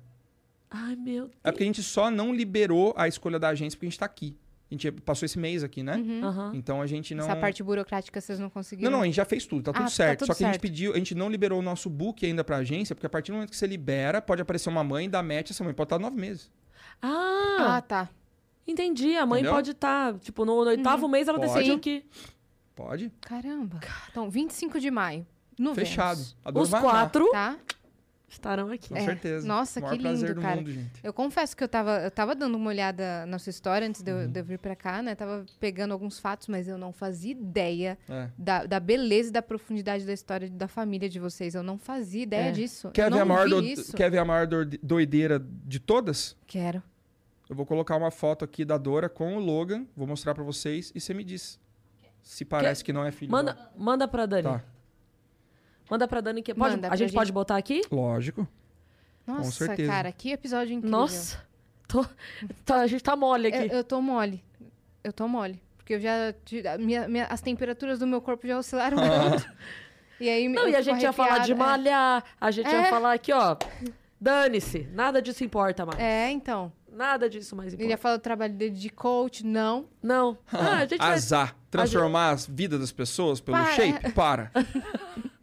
Ai, 0.69 0.95
meu 0.95 1.29
É 1.43 1.51
porque 1.51 1.63
a 1.63 1.65
gente 1.65 1.81
só 1.83 2.09
não 2.11 2.33
liberou 2.33 2.93
a 2.95 3.07
escolha 3.07 3.37
da 3.39 3.49
agência 3.49 3.75
porque 3.77 3.87
a 3.87 3.89
gente 3.89 3.99
tá 3.99 4.05
aqui. 4.05 4.37
A 4.69 4.73
gente 4.73 4.91
passou 4.91 5.25
esse 5.25 5.37
mês 5.39 5.63
aqui, 5.63 5.81
né? 5.83 5.95
Uhum. 5.97 6.51
Então 6.53 6.81
a 6.81 6.87
gente 6.87 7.13
não. 7.15 7.23
Essa 7.25 7.35
parte 7.35 7.61
burocrática 7.63 8.19
vocês 8.21 8.39
não 8.39 8.49
conseguiram. 8.49 8.89
Não, 8.91 8.97
não, 8.99 9.03
a 9.03 9.05
gente 9.07 9.15
já 9.15 9.25
fez 9.25 9.45
tudo, 9.45 9.63
tá 9.63 9.73
tudo 9.73 9.81
Ah, 9.81 9.85
tá 9.85 9.89
certo. 9.91 10.19
tudo 10.19 10.27
Só 10.27 10.33
que 10.35 10.43
a 10.43 10.47
gente 10.47 10.53
certo. 10.55 10.61
pediu, 10.61 10.93
a 10.93 10.97
gente 10.97 11.13
não 11.15 11.29
liberou 11.29 11.59
o 11.59 11.61
nosso 11.63 11.89
book 11.89 12.23
ainda 12.25 12.43
pra 12.43 12.57
agência, 12.57 12.93
porque 12.95 13.05
a 13.07 13.09
partir 13.09 13.31
do 13.31 13.35
momento 13.35 13.49
que 13.51 13.57
você 13.57 13.67
libera, 13.67 14.21
pode 14.21 14.41
aparecer 14.41 14.69
uma 14.69 14.83
mãe, 14.83 15.09
dá 15.09 15.21
match, 15.23 15.51
essa 15.51 15.63
mãe 15.63 15.73
pode 15.73 15.87
estar 15.87 15.99
nove 15.99 16.15
meses. 16.19 16.51
Ah, 17.01 17.77
Ah, 17.77 17.81
tá. 17.81 18.09
entendi. 18.67 19.15
A 19.15 19.25
mãe 19.25 19.39
Entendeu? 19.41 19.53
pode 19.55 19.71
estar, 19.71 20.13
tipo, 20.19 20.43
no, 20.45 20.63
no 20.63 20.69
oitavo 20.69 21.07
mês 21.07 21.27
ela 21.27 21.39
Pode. 21.39 21.53
decidiu 21.53 21.79
que 21.79 22.03
Pode. 22.75 23.11
Caramba. 23.21 23.79
Então, 24.11 24.29
25 24.29 24.79
de 24.79 24.91
maio. 24.91 25.25
No 25.57 25.73
Fechado. 25.75 26.17
Vênus, 26.17 26.37
A 26.43 26.51
Dor 26.51 26.63
os 26.63 26.69
vai 26.69 26.81
quatro 26.81 27.29
Tá? 27.31 27.57
estarão 28.27 28.69
aqui. 28.71 28.89
Com 28.89 28.97
É. 28.97 29.05
certeza. 29.05 29.47
Nossa, 29.47 29.81
que 29.81 29.95
lindo, 29.97 30.33
do 30.33 30.41
cara. 30.41 30.57
mundo. 30.57 30.73
Eu 31.01 31.13
confesso 31.13 31.55
que 31.55 31.63
eu 31.63 31.67
tava, 31.69 31.99
eu 32.01 32.11
tava 32.11 32.35
dando 32.35 32.55
uma 32.55 32.67
olhada 32.69 33.25
na 33.27 33.39
sua 33.39 33.49
história 33.49 33.87
antes 33.87 34.01
de 34.01 34.11
Uhum. 34.11 34.21
eu, 34.23 34.27
de 34.27 34.39
eu 34.39 34.43
vir 34.43 34.59
pra 34.59 34.75
cá, 34.75 35.01
né? 35.01 35.15
Tava 35.15 35.45
pegando 35.59 35.93
alguns 35.93 36.19
fatos, 36.19 36.47
mas 36.49 36.67
eu 36.67 36.77
não 36.77 36.91
fazia 36.91 37.31
ideia 37.31 37.97
É. 38.09 38.29
da, 38.37 38.65
da 38.65 38.79
beleza 38.79 39.29
e 39.29 39.31
da 39.31 39.41
profundidade 39.41 40.05
da 40.05 40.11
história 40.11 40.49
da 40.49 40.67
família 40.67 41.07
de 41.07 41.19
vocês. 41.19 41.55
Eu 41.55 41.63
não 41.63 41.77
fazia 41.77 42.23
ideia 42.23 42.49
É. 42.49 42.51
disso. 42.51 42.91
Quer 42.91 43.03
eu 43.07 43.11
ver, 43.11 43.15
não 43.15 43.21
a 43.21 43.25
maior 43.25 43.43
vi 43.45 43.49
do- 43.51 43.63
isso. 43.63 43.95
Quer 43.95 44.11
ver 44.11 44.17
a 44.17 44.25
maior 44.25 44.47
doideira 44.83 45.39
de 45.63 45.79
todas? 45.79 46.35
Quero. 46.45 46.83
Eu 47.49 47.55
vou 47.55 47.65
colocar 47.65 47.95
uma 47.95 48.11
foto 48.11 48.43
aqui 48.43 48.65
da 48.65 48.77
Dora 48.77 49.07
com 49.07 49.37
o 49.37 49.39
Logan, 49.39 49.85
vou 49.95 50.07
mostrar 50.07 50.33
pra 50.35 50.43
vocês 50.43 50.91
e 50.95 50.99
você 50.99 51.13
me 51.13 51.23
diz 51.23 51.57
se 52.21 52.43
parece 52.43 52.83
que 52.83 52.91
não 52.91 53.05
é 53.05 53.11
filho. 53.11 53.31
Manda, 53.31 53.53
dela. 53.53 53.71
manda 53.77 54.07
pra 54.07 54.25
Dani. 54.25 54.43
Tá. 54.43 54.63
Manda 55.89 56.07
pra 56.07 56.21
Dani 56.21 56.41
que 56.41 56.53
pode. 56.53 56.75
Manda 56.75 56.87
a 56.87 56.89
pra 56.89 56.97
gente, 56.97 57.09
gente. 57.09 57.17
pode 57.17 57.31
botar 57.31 57.57
aqui? 57.57 57.81
Lógico. 57.91 58.47
Nossa, 59.25 59.51
certeza. 59.65 59.91
cara, 59.91 60.11
que 60.11 60.31
episódio 60.31 60.73
incrível. 60.73 60.99
Nossa. 60.99 61.43
Tô- 61.87 62.05
tá, 62.63 62.81
a 62.81 62.87
gente 62.87 63.03
tá 63.03 63.15
mole 63.15 63.49
Eu, 63.51 63.59
aqui. 63.59 63.73
eu 63.75 63.83
tô 63.83 64.01
mole. 64.01 64.43
Eu 65.03 65.13
tô 65.13 65.27
mole. 65.27 65.61
Porque 65.77 65.93
eu 65.95 65.99
já. 65.99 66.33
ti- 66.43 66.65
a 66.67 66.77
minha- 66.77 67.07
minha- 67.07 67.25
as 67.27 67.41
temperaturas 67.41 67.99
do 67.99 68.07
meu 68.07 68.19
corpo 68.21 68.47
já 68.47 68.57
oscilaram 68.57 68.97
muito. 68.97 69.47
E 70.19 70.29
aí 70.29 70.47
Não, 70.47 70.63
eu 70.63 70.69
e 70.69 70.75
a 70.75 70.79
fico 70.79 70.91
gente 70.95 71.03
ia 71.03 71.11
falar 71.13 71.39
de 71.39 71.51
arrepiada. 71.53 71.71
malhar, 71.71 72.23
a 72.41 72.51
gente 72.51 72.69
ia 72.69 72.81
É. 72.87 72.89
falar 72.89 73.13
aqui, 73.13 73.31
ó. 73.33 73.55
Dane-se, 74.19 74.87
nada 74.93 75.21
disso 75.21 75.43
importa 75.43 75.85
mais. 75.85 75.99
É, 75.99 76.27
é, 76.27 76.31
então. 76.31 76.71
Nada 76.91 77.29
disso 77.29 77.55
mais 77.55 77.73
Ele 77.73 77.87
ia 77.87 77.97
falar 77.97 78.15
do 78.17 78.21
trabalho 78.21 78.53
dele 78.53 78.73
de 78.75 78.89
coach. 78.89 79.45
Não. 79.45 79.85
Não. 80.01 80.37
Ah, 80.51 80.77
a 80.77 80.85
gente 80.85 80.97
vai... 80.97 81.13
Azar. 81.13 81.55
Transformar 81.69 82.31
a 82.31 82.35
vida 82.47 82.79
das 82.79 82.91
pessoas 82.93 83.41
pelo 83.41 83.57
Para. 83.57 83.73
shape? 83.73 84.11
Para. 84.13 84.51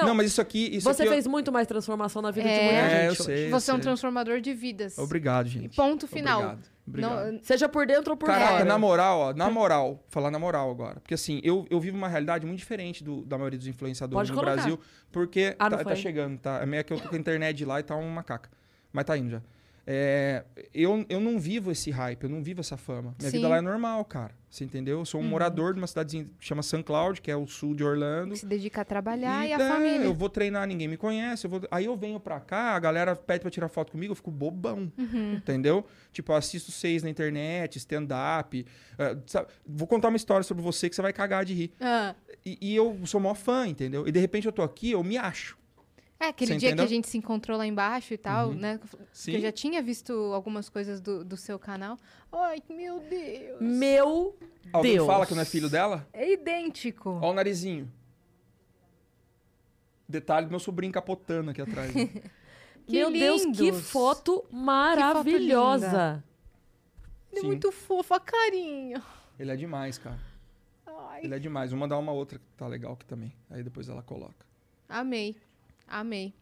Não, 0.00 0.08
Não, 0.08 0.14
mas 0.14 0.26
isso 0.26 0.40
aqui. 0.40 0.76
Isso 0.76 0.84
Você 0.84 1.02
aqui 1.02 1.08
eu- 1.08 1.12
fez 1.14 1.26
muito 1.26 1.50
mais 1.52 1.66
transformação 1.66 2.20
na 2.22 2.30
vida 2.30 2.48
de 2.48 2.54
É. 2.54 2.62
muita 2.64 2.78
É, 2.78 2.90
gente 2.90 3.04
eu 3.04 3.10
hoje. 3.12 3.22
sei. 3.22 3.50
Você 3.50 3.70
é 3.70 3.74
um 3.74 3.76
sei. 3.76 3.82
transformador 3.82 4.40
de 4.40 4.52
vidas. 4.54 4.98
Obrigado, 4.98 5.46
gente. 5.48 5.76
Ponto 5.76 6.06
final. 6.06 6.40
Obrigado. 6.40 6.70
Obrigado. 6.86 7.32
Não, 7.32 7.40
Seja 7.42 7.68
por 7.68 7.86
dentro 7.86 8.10
ou 8.12 8.16
por 8.16 8.26
Caraca, 8.26 8.50
fora. 8.52 8.64
na 8.64 8.76
moral, 8.78 9.18
ó, 9.20 9.32
na 9.32 9.48
moral, 9.48 10.04
falar 10.08 10.30
na 10.30 10.38
moral 10.40 10.70
agora. 10.70 10.98
Porque 11.00 11.14
assim, 11.14 11.40
eu, 11.44 11.64
eu 11.70 11.78
vivo 11.78 11.96
uma 11.96 12.08
realidade 12.08 12.44
muito 12.44 12.58
diferente 12.58 13.04
do- 13.04 13.24
da 13.24 13.36
maioria 13.38 13.58
dos 13.58 13.68
influenciadores 13.68 14.28
Pode 14.28 14.32
no 14.32 14.36
colocar. 14.36 14.54
Brasil. 14.56 14.80
Porque 15.12 15.54
Ah, 15.58 15.70
não 15.70 15.78
tá, 15.78 15.84
tá 15.84 15.94
chegando, 15.94 16.36
tá? 16.38 16.60
É 16.62 16.66
meio 16.66 16.84
que 16.84 16.92
eu 16.92 16.98
tô 17.00 17.08
com 17.08 17.14
a 17.14 17.18
internet 17.18 17.56
de 17.56 17.64
lá 17.64 17.78
e 17.78 17.82
tá 17.84 17.94
uma 17.94 18.22
caca. 18.24 18.50
Mas 18.92 19.04
tá 19.04 19.16
indo 19.16 19.30
já. 19.30 19.40
É, 19.86 20.44
eu, 20.72 21.04
eu 21.08 21.20
não 21.20 21.38
vivo 21.38 21.70
esse 21.70 21.90
hype, 21.90 22.22
eu 22.24 22.30
não 22.30 22.42
vivo 22.42 22.60
essa 22.60 22.76
fama. 22.76 23.14
Minha 23.18 23.30
Sim. 23.30 23.36
vida 23.38 23.48
lá 23.48 23.56
é 23.58 23.60
normal, 23.60 24.04
cara. 24.04 24.38
Você 24.48 24.64
entendeu? 24.64 24.98
Eu 24.98 25.04
sou 25.04 25.20
um 25.20 25.24
Uhum. 25.24 25.30
morador 25.30 25.72
de 25.74 25.80
uma 25.80 25.86
cidadezinha 25.86 26.24
que 26.38 26.44
chama 26.44 26.60
St. 26.62 26.82
Cloud, 26.82 27.20
que 27.20 27.30
é 27.30 27.36
o 27.36 27.46
sul 27.46 27.72
de 27.74 27.84
Orlando. 27.84 28.34
se 28.36 28.44
dedica 28.46 28.80
a 28.80 28.84
trabalhar 28.84 29.46
e, 29.46 29.52
a 29.52 29.56
é, 29.56 29.68
família. 29.68 30.04
Eu 30.04 30.12
vou 30.14 30.28
treinar, 30.28 30.66
ninguém 30.66 30.88
me 30.88 30.96
conhece. 30.96 31.46
Eu 31.46 31.50
vou... 31.50 31.60
Aí 31.70 31.84
eu 31.84 31.96
venho 31.96 32.18
pra 32.18 32.40
cá, 32.40 32.74
a 32.74 32.78
galera 32.80 33.14
pede 33.14 33.40
pra 33.42 33.50
tirar 33.50 33.68
foto 33.68 33.92
comigo, 33.92 34.10
eu 34.10 34.16
fico 34.16 34.30
bobão. 34.30 34.90
Uhum. 34.98 35.34
Entendeu? 35.34 35.86
Tipo, 36.12 36.32
eu 36.32 36.36
assisto 36.36 36.72
seis 36.72 37.02
na 37.04 37.08
internet, 37.10 37.76
stand-up. 37.78 38.66
sabe? 39.26 39.48
Vou 39.64 39.86
contar 39.86 40.08
uma 40.08 40.16
história 40.16 40.42
sobre 40.42 40.62
você 40.64 40.88
que 40.88 40.96
você 40.96 41.02
vai 41.02 41.12
cagar 41.12 41.44
de 41.44 41.54
rir. 41.54 41.72
Ah, 41.80 42.14
E, 42.44 42.58
e 42.60 42.74
eu 42.74 42.98
sou 43.04 43.20
maior 43.20 43.34
fã, 43.36 43.66
entendeu? 43.68 44.06
E 44.08 44.10
de 44.12 44.18
repente 44.18 44.46
eu 44.46 44.52
tô 44.52 44.62
aqui, 44.62 44.90
eu 44.90 45.04
me 45.04 45.16
acho. 45.16 45.56
É, 46.20 46.26
aquele 46.28 46.52
Você 46.52 46.58
dia 46.58 46.68
entendeu? 46.68 46.86
que 46.86 46.92
a 46.92 46.94
gente 46.94 47.08
se 47.08 47.16
encontrou 47.18 47.56
lá 47.58 47.66
embaixo 47.66 48.12
e 48.14 48.18
tal, 48.18 48.48
Uhum. 48.50 48.54
né? 48.54 48.78
Sim. 49.12 49.32
Que 49.32 49.36
eu 49.38 49.42
já 49.42 49.50
tinha 49.52 49.82
visto 49.82 50.12
algumas 50.34 50.68
coisas 50.68 51.00
do, 51.00 51.24
do 51.24 51.36
seu 51.36 51.58
canal. 51.58 51.98
Ai, 52.30 52.62
meu 52.68 53.00
Deus. 53.00 53.60
Meu 53.60 54.36
Alguém 54.72 54.94
Deus. 54.94 55.06
fala 55.06 55.26
que 55.26 55.34
não 55.34 55.42
é 55.42 55.44
filho 55.46 55.68
dela? 55.70 56.06
É 56.12 56.30
idêntico. 56.32 57.18
Ó 57.22 57.30
o 57.30 57.34
narizinho. 57.34 57.90
Detalhe 60.08 60.46
do 60.46 60.50
meu 60.50 60.58
sobrinho 60.60 60.92
capotando 60.92 61.50
aqui 61.50 61.60
atrás. 61.62 61.94
né? 61.94 62.08
Que 62.86 62.96
Meu 62.96 63.12
Deus, 63.12 63.42
que 63.42 63.62
lindos. 63.70 63.88
foto 63.88 64.44
maravilhosa. 64.50 66.24
Ele 67.30 67.38
é 67.38 67.40
Sim. 67.42 67.46
muito 67.46 67.70
fofo, 67.70 68.14
a 68.14 68.18
carinha. 68.18 69.00
Ele 69.38 69.52
é 69.52 69.54
demais, 69.54 69.96
cara. 69.96 70.18
Ai, 70.84 71.20
Ele 71.22 71.34
é 71.36 71.38
demais. 71.38 71.70
Vou 71.70 71.78
mandar 71.78 71.96
uma 71.98 72.10
outra 72.10 72.38
que 72.40 72.44
tá 72.56 72.66
legal 72.66 72.94
aqui 72.94 73.04
também. 73.06 73.32
Aí 73.48 73.62
depois 73.62 73.88
ela 73.88 74.02
coloca. 74.02 74.44
amei. 74.88 75.36
Amei. 75.90 76.34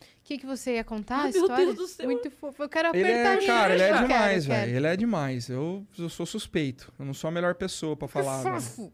O 0.00 0.04
que, 0.24 0.38
que 0.38 0.46
você 0.46 0.74
ia 0.74 0.84
contar? 0.84 1.16
Ai, 1.16 1.28
a 1.30 1.32
meu 1.32 1.40
história? 1.42 1.64
Deus 1.66 1.76
do 1.76 1.86
céu. 1.88 2.06
Muito 2.06 2.30
fofo. 2.30 2.62
Eu 2.62 2.68
quero 2.68 2.88
Ele 2.94 3.02
apertar 3.02 3.40
é, 3.40 3.44
a 3.44 3.46
cara, 3.46 3.74
ele 3.74 3.82
é 3.82 4.02
demais, 4.02 4.46
velho. 4.46 4.76
Ele 4.76 4.86
é 4.86 4.96
demais. 4.96 5.48
Eu, 5.48 5.86
eu 5.98 6.08
sou 6.08 6.24
suspeito. 6.26 6.92
Eu 6.98 7.04
não 7.04 7.14
sou 7.14 7.28
a 7.28 7.30
melhor 7.30 7.54
pessoa 7.54 7.96
pra 7.96 8.06
quero. 8.06 8.24
falar. 8.24 8.60
Fofo. 8.60 8.92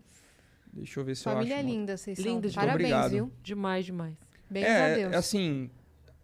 Deixa 0.73 1.01
eu 1.01 1.05
ver 1.05 1.17
se 1.17 1.25
Família 1.25 1.55
eu 1.55 1.57
acho. 1.59 1.67
uma- 1.67 1.73
linda, 1.75 1.97
vocês 1.97 2.19
Linda, 2.19 2.31
são. 2.31 2.43
gente. 2.43 2.55
Parabéns, 2.55 2.75
Obrigado. 2.93 3.11
viu? 3.11 3.33
Demais, 3.43 3.85
demais. 3.87 4.15
Bem 4.49 4.63
é, 4.65 4.93
a 4.93 4.95
Deus. 4.97 5.15
assim, 5.15 5.71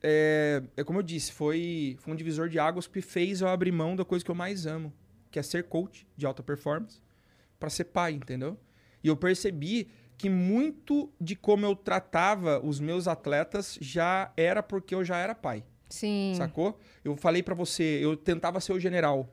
é, 0.02 0.62
é 0.76 0.84
como 0.84 0.98
eu 0.98 1.02
disse, 1.02 1.32
foi, 1.32 1.96
foi 2.00 2.12
um 2.12 2.16
divisor 2.16 2.48
de 2.48 2.58
águas 2.58 2.86
que 2.86 3.00
fez 3.00 3.40
eu 3.40 3.48
abrir 3.48 3.72
mão 3.72 3.96
da 3.96 4.04
coisa 4.04 4.24
que 4.24 4.30
eu 4.30 4.34
mais 4.34 4.66
amo, 4.66 4.92
que 5.30 5.38
é 5.38 5.42
ser 5.42 5.64
coach 5.64 6.06
de 6.16 6.24
alta 6.26 6.42
performance, 6.42 7.00
pra 7.58 7.68
ser 7.70 7.84
pai, 7.84 8.12
entendeu? 8.12 8.58
E 9.02 9.08
eu 9.08 9.16
percebi 9.16 9.88
que 10.18 10.28
muito 10.30 11.10
de 11.20 11.34
como 11.34 11.66
eu 11.66 11.74
tratava 11.74 12.60
os 12.64 12.78
meus 12.80 13.08
atletas 13.08 13.78
já 13.80 14.32
era 14.36 14.62
porque 14.62 14.94
eu 14.94 15.04
já 15.04 15.16
era 15.18 15.34
pai, 15.34 15.64
Sim. 15.88 16.34
sacou? 16.36 16.78
Eu 17.04 17.16
falei 17.16 17.42
pra 17.42 17.54
você, 17.54 17.98
eu 18.00 18.16
tentava 18.16 18.60
ser 18.60 18.72
o 18.72 18.78
general, 18.80 19.28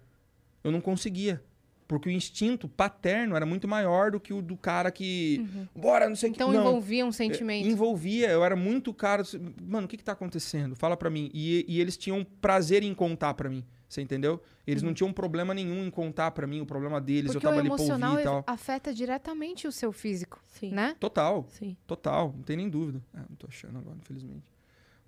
eu 0.64 0.72
não 0.72 0.82
conseguia. 0.82 1.44
Porque 1.88 2.08
o 2.08 2.12
instinto 2.12 2.68
paterno 2.70 3.36
era 3.36 3.48
muito 3.48 3.68
maior 3.68 4.12
do 4.12 4.20
que 4.20 4.32
o 4.32 4.44
do 4.44 4.56
cara 4.56 4.92
que. 4.92 5.44
Bora, 5.76 6.08
não 6.08 6.16
sei 6.16 6.30
o 6.30 6.34
que. 6.34 6.38
Então 6.38 6.54
envolvia 6.54 7.04
um 7.04 7.10
É, 7.10 7.12
sentimento. 7.12 7.68
Envolvia, 7.68 8.30
eu 8.30 8.46
era 8.46 8.56
muito 8.56 8.94
cara. 8.94 9.24
Mano, 9.64 9.86
o 9.86 9.90
que 9.90 9.98
que 9.98 10.04
tá 10.04 10.12
acontecendo? 10.12 10.76
Fala 10.76 10.96
pra 10.96 11.10
mim. 11.10 11.32
E, 11.34 11.66
e 11.68 11.82
eles 11.82 11.98
tinham 11.98 12.24
prazer 12.40 12.84
em 12.84 12.94
contar 12.94 13.34
pra 13.34 13.50
mim. 13.50 13.66
Você 13.90 14.02
entendeu? 14.02 14.40
Eles 14.68 14.84
não 14.84 14.94
tinham 14.94 15.12
problema 15.12 15.52
nenhum 15.52 15.84
em 15.84 15.90
contar 15.90 16.30
pra 16.30 16.46
mim 16.46 16.62
o 16.62 16.66
problema 16.66 17.02
deles. 17.02 17.32
Porque 17.32 17.38
eu 17.46 17.50
o 17.50 17.54
tava 17.54 17.60
ali 17.60 17.70
pra 17.70 17.78
emocional 17.78 18.12
ouvir 18.12 18.22
e 18.22 18.24
tal. 18.24 18.44
afeta 18.46 18.94
diretamente 18.94 19.68
o 19.68 19.72
seu 19.72 19.92
físico, 19.92 20.40
Sim. 20.48 20.72
né? 20.72 20.96
Total, 21.00 21.46
Sim. 21.50 21.76
total. 21.88 22.32
Não 22.36 22.44
tem 22.44 22.56
nem 22.56 22.70
dúvida. 22.70 23.02
É, 23.16 23.18
não 23.18 23.36
tô 23.36 23.48
achando 23.48 23.80
agora, 23.80 23.98
infelizmente. 24.00 24.44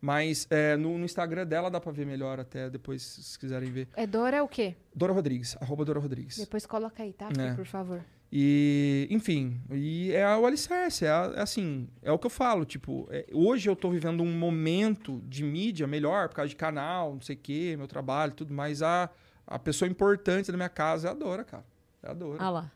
Mas 0.02 0.48
é, 0.50 0.76
no, 0.76 0.98
no 0.98 1.06
Instagram 1.06 1.46
dela 1.46 1.70
dá 1.70 1.80
pra 1.80 1.92
ver 1.92 2.08
melhor 2.08 2.40
até 2.40 2.72
depois, 2.72 3.04
se 3.04 3.22
vocês 3.22 3.38
quiserem 3.38 3.72
ver. 3.72 3.88
É 3.96 4.08
Dora 4.08 4.38
é 4.38 4.42
o 4.42 4.48
quê? 4.48 4.76
Dora 4.96 5.14
Rodrigues, 5.14 5.56
arroba 5.62 5.86
Dora 5.86 6.00
Rodrigues. 6.00 6.40
Depois 6.40 6.66
coloca 6.66 7.04
aí, 7.04 7.14
tá? 7.14 7.30
É. 7.38 7.54
Por 7.54 7.66
favor. 7.66 8.04
E, 8.34 9.08
enfim, 9.12 9.60
e 9.72 10.12
é 10.14 10.26
o 10.38 10.46
alicerce, 10.46 11.04
é, 11.06 11.10
a- 11.10 11.34
é 11.36 11.42
assim, 11.42 11.90
é 12.02 12.12
o 12.14 12.18
que 12.18 12.26
eu 12.28 12.30
falo, 12.30 12.64
tipo, 12.64 13.06
é, 13.12 13.26
hoje 13.34 13.70
eu 13.70 13.76
tô 13.76 13.90
vivendo 13.90 14.24
um 14.24 14.32
momento 14.32 15.22
de 15.28 15.44
mídia 15.44 15.86
melhor, 15.86 16.30
por 16.30 16.36
causa 16.36 16.48
de 16.50 16.56
canal, 16.56 17.14
não 17.14 17.20
sei 17.22 17.36
o 17.36 17.40
quê, 17.40 17.76
meu 17.78 17.88
trabalho, 17.88 18.32
tudo, 18.34 18.54
mas 18.54 18.82
a, 18.82 19.10
a 19.46 19.60
pessoa 19.60 19.90
importante 19.90 20.50
da 20.50 20.56
minha 20.58 20.70
casa 20.70 21.10
é 21.10 21.12
a 21.12 21.14
Dora, 21.14 21.44
cara. 21.44 21.66
É 22.02 22.10
a 22.10 22.14
Dora. 22.14 22.42
Ah 22.42 22.50
lá. 22.50 22.72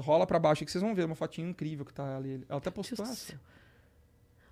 Rola 0.00 0.26
pra 0.26 0.38
baixo 0.40 0.62
aí 0.62 0.66
que 0.66 0.72
vocês 0.72 0.82
vão 0.82 0.92
ver 0.94 1.04
uma 1.04 1.14
fotinha 1.14 1.48
incrível 1.48 1.84
que 1.84 1.92
tá 1.94 2.16
ali. 2.16 2.44
Ela 2.48 2.58
até 2.58 2.70
postou 2.70 3.04
essa. 3.04 3.38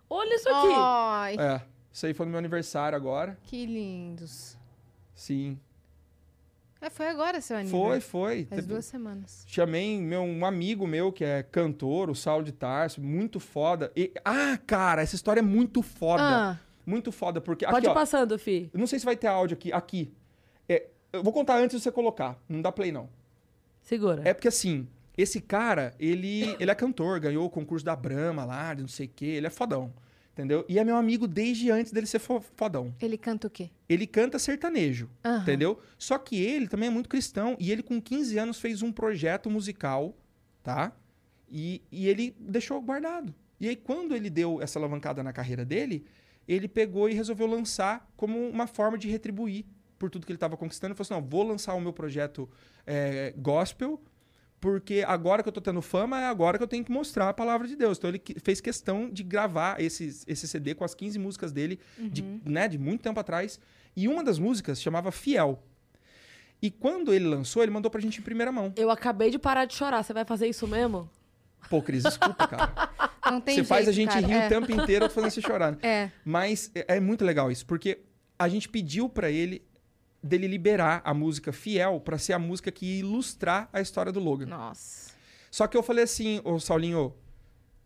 Olha 0.09 0.35
isso 0.37 0.49
aqui. 0.49 0.73
Ai, 0.77 1.37
É, 1.37 1.63
isso 1.93 2.07
aí 2.07 2.15
foi 2.15 2.27
no 2.27 2.31
meu 2.31 2.39
aniversário 2.39 2.95
agora. 2.97 3.37
que 3.45 3.67
lindos. 3.67 4.57
Sim. 5.15 5.59
É, 6.83 6.91
foi 6.91 7.07
agora 7.07 7.41
seu 7.41 7.57
Foi, 7.57 7.61
aniversário. 7.63 8.03
foi. 8.03 8.45
Faz 8.47 8.61
Teve- 8.61 8.67
duas 8.75 8.85
semanas. 8.85 9.45
Chamei 9.47 10.01
meu, 10.01 10.23
um 10.23 10.45
amigo 10.45 10.85
meu 10.87 11.13
que 11.13 11.25
é 11.25 11.43
cantor, 11.45 12.11
o 12.11 12.15
Saulo 12.15 12.43
de 12.45 12.51
Tarso, 12.53 13.01
muito 13.01 13.39
foda. 13.39 13.93
E- 13.97 14.13
ah, 14.25 14.59
cara, 14.67 15.01
essa 15.01 15.15
história 15.15 15.39
é 15.41 15.43
muito 15.43 15.81
foda. 15.81 16.23
Ah, 16.23 16.59
Muito 16.85 17.13
foda, 17.13 17.41
porque 17.41 17.65
Pode 17.65 17.79
aqui, 17.79 17.87
ir 17.87 17.91
ó, 17.91 17.95
passando, 17.95 18.37
Fi. 18.37 18.69
não 18.75 18.89
sei 18.89 18.99
se 18.99 19.05
vai 19.05 19.15
ter 19.17 19.29
áudio 19.29 19.55
aqui. 19.57 19.73
Aqui. 19.73 20.13
É, 20.69 20.89
eu 21.13 21.23
vou 21.23 21.33
contar 21.33 21.57
antes 21.59 21.77
de 21.77 21.81
você 21.85 21.93
colocar. 21.93 22.37
Não 22.49 22.61
dá 22.61 22.73
play, 22.73 22.91
não. 22.91 23.09
Segura. 23.81 24.23
É 24.25 24.35
porque 24.35 24.49
assim, 24.49 24.89
esse 25.17 25.41
cara, 25.41 25.95
ele, 26.01 26.57
ele 26.59 26.69
é 26.69 26.75
cantor, 26.75 27.21
ganhou 27.21 27.47
o 27.47 27.51
concurso 27.51 27.85
da 27.85 27.95
Brahma 27.95 28.45
lá, 28.45 28.75
de 28.75 28.81
não 28.83 28.89
sei 28.89 29.07
o 29.07 29.11
quê. 29.15 29.27
Ele 29.27 29.47
é 29.47 29.51
fodão. 29.51 29.93
Entendeu? 30.33 30.65
E 30.67 30.79
é 30.79 30.85
meu 30.85 30.97
amigo 30.97 31.29
desde 31.29 31.71
antes 31.71 31.93
dele 31.93 32.07
ser 32.07 32.19
fo- 32.19 32.41
fodão. 32.57 32.95
ele 33.01 33.19
canta 33.19 33.47
o 33.49 33.51
quê? 33.51 33.69
Ele 33.87 34.07
canta 34.07 34.39
sertanejo, 34.39 35.11
Aham. 35.23 35.43
entendeu? 35.43 35.79
Só 35.99 36.17
que 36.17 36.37
ele 36.41 36.67
também 36.69 36.87
é 36.89 36.91
muito 36.91 37.09
cristão. 37.09 37.55
E 37.61 37.71
ele, 37.71 37.83
com 37.83 38.01
15 38.01 38.39
anos, 38.39 38.59
fez 38.59 38.81
um 38.83 38.91
projeto 38.91 39.51
musical, 39.51 40.17
tá? 40.63 40.91
E, 41.51 41.83
e 41.93 42.09
ele 42.09 42.35
deixou 42.41 42.81
guardado. 42.81 43.35
E 43.61 43.69
aí, 43.69 43.77
quando 43.77 44.17
ele 44.17 44.31
deu 44.31 44.63
essa 44.63 44.79
alavancada 44.79 45.23
na 45.23 45.35
carreira 45.35 45.67
dele, 45.67 46.05
ele 46.49 46.67
pegou 46.67 47.11
e 47.11 47.13
resolveu 47.15 47.47
lançar 47.47 48.11
como 48.17 48.39
uma 48.49 48.67
forma 48.67 48.97
de 48.97 49.09
retribuir 49.09 49.67
por 49.99 50.09
tudo 50.11 50.25
que 50.25 50.33
ele 50.33 50.37
estava 50.39 50.57
conquistando. 50.57 50.93
Ele 50.93 50.97
falou 50.97 51.19
assim: 51.19 51.23
não, 51.25 51.31
vou 51.31 51.43
lançar 51.47 51.75
o 51.75 51.81
meu 51.81 51.93
projeto 51.93 52.49
é, 52.87 53.35
gospel, 53.37 54.01
porque 54.63 55.05
agora 55.05 55.43
que 55.43 55.49
eu 55.49 55.53
tô 55.53 55.61
tendo 55.61 55.83
fama, 55.83 56.21
é 56.21 56.27
agora 56.27 56.57
que 56.57 56.63
eu 56.63 56.69
tenho 56.69 56.85
que 56.85 56.93
mostrar 56.93 57.29
a 57.29 57.35
palavra 57.35 57.67
de 57.67 57.75
Deus. 57.75 57.99
Então 57.99 58.09
ele 58.09 58.23
fez 58.45 58.61
questão 58.61 59.11
de 59.11 59.25
gravar 59.25 59.81
esse, 59.83 60.23
esse 60.25 60.47
CD 60.47 60.73
com 60.73 60.85
as 60.85 60.95
15 60.95 61.19
músicas 61.19 61.51
dele, 61.51 61.81
de, 61.99 62.23
né, 62.45 62.69
de 62.69 62.79
muito 62.79 63.03
tempo 63.03 63.19
atrás. 63.19 63.59
E 63.97 64.07
uma 64.07 64.23
das 64.23 64.39
músicas 64.39 64.81
chamava 64.81 65.11
Fiel. 65.11 65.61
E 66.63 66.71
quando 66.71 67.13
ele 67.13 67.27
lançou, 67.27 67.61
ele 67.65 67.73
mandou 67.73 67.91
pra 67.91 68.01
gente 68.01 68.21
em 68.21 68.23
primeira 68.23 68.53
mão. 68.53 68.73
Eu 68.77 68.89
acabei 68.89 69.31
de 69.31 69.39
parar 69.39 69.65
de 69.65 69.75
chorar. 69.75 70.01
Você 70.05 70.13
vai 70.13 70.25
fazer 70.25 70.47
isso 70.47 70.69
mesmo? 70.69 71.11
Pô, 71.69 71.83
Cris, 71.83 72.05
desculpa, 72.05 72.47
cara. 72.47 72.73
Não 73.33 73.41
tem 73.41 73.57
Você 73.57 73.65
faz 73.65 73.89
a 73.89 73.93
gente 73.93 74.15
cara. 74.15 74.25
rir 74.25 74.35
é. 74.35 74.47
o 74.47 74.49
tempo 74.49 74.71
inteiro, 74.71 75.11
fazendo 75.11 75.31
você 75.33 75.41
chorar. 75.41 75.73
né? 75.73 75.79
É. 75.83 76.11
Mas 76.25 76.71
é, 76.73 76.99
é 76.99 77.01
muito 77.01 77.25
legal 77.25 77.51
isso, 77.51 77.67
porque 77.67 77.99
a 78.39 78.49
gente 78.49 78.69
pediu 78.69 79.09
pra 79.09 79.29
ele 79.29 79.61
dele 80.23 80.47
liberar 80.47 81.01
a 81.05 81.13
música 81.13 81.53
Fiel 81.53 82.01
pra 82.01 82.17
ser 82.19 82.33
a 82.33 82.39
música 82.39 82.71
que 82.71 82.87
ia 82.87 83.01
ilustrar 83.01 83.69
a 83.73 83.81
história 83.81 84.13
do 84.13 84.21
Logan. 84.21 84.47
Nossa. 84.47 85.13
Só 85.51 85.67
que 85.67 85.77
eu 85.77 85.83
falei 85.83 86.05
assim, 86.05 86.41
ô 86.45 86.59
Saulinho, 86.61 87.15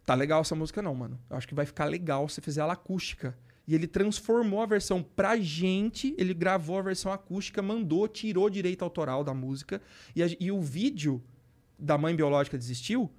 tá 0.04 0.14
legal 0.14 0.42
essa 0.42 0.54
música 0.54 0.80
não, 0.82 0.94
mano. 0.94 1.18
Eu 1.30 1.36
acho 1.36 1.48
que 1.48 1.54
vai 1.54 1.66
ficar 1.66 1.86
legal 1.86 2.28
se 2.28 2.40
fizer 2.40 2.60
ela 2.60 2.74
acústica. 2.74 3.36
E 3.66 3.74
ele 3.74 3.88
transformou 3.88 4.62
a 4.62 4.66
versão 4.66 5.02
pra 5.02 5.36
gente, 5.36 6.14
ele 6.16 6.32
gravou 6.32 6.78
a 6.78 6.82
versão 6.82 7.10
acústica, 7.10 7.60
mandou, 7.60 8.06
tirou 8.06 8.48
direito 8.48 8.84
autoral 8.84 9.24
da 9.24 9.34
música. 9.34 9.82
E, 10.14 10.22
a- 10.22 10.36
e 10.38 10.52
o 10.52 10.60
vídeo 10.60 11.20
da 11.78 11.98
Mãe 11.98 12.14
Biológica 12.14 12.56
Desistiu 12.56 13.10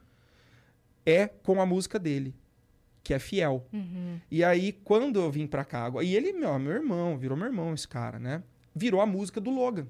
é 1.06 1.28
com 1.28 1.62
a 1.62 1.66
música 1.66 2.00
dele, 2.00 2.34
que 3.04 3.14
é 3.14 3.20
Fiel. 3.20 3.66
E 4.32 4.44
aí, 4.44 4.72
quando 4.72 5.20
eu 5.20 5.30
vim 5.32 5.48
pra 5.48 5.66
cá, 5.66 5.92
e 6.02 6.16
ele, 6.16 6.32
meu, 6.34 6.58
meu 6.60 6.72
irmão, 6.74 7.18
virou 7.18 7.38
meu 7.38 7.48
irmão 7.48 7.74
esse 7.74 7.88
cara, 7.88 8.18
né? 8.20 8.42
Virou 8.78 9.02
a 9.02 9.06
música 9.06 9.42
do 9.42 9.50
Logan. 9.50 9.88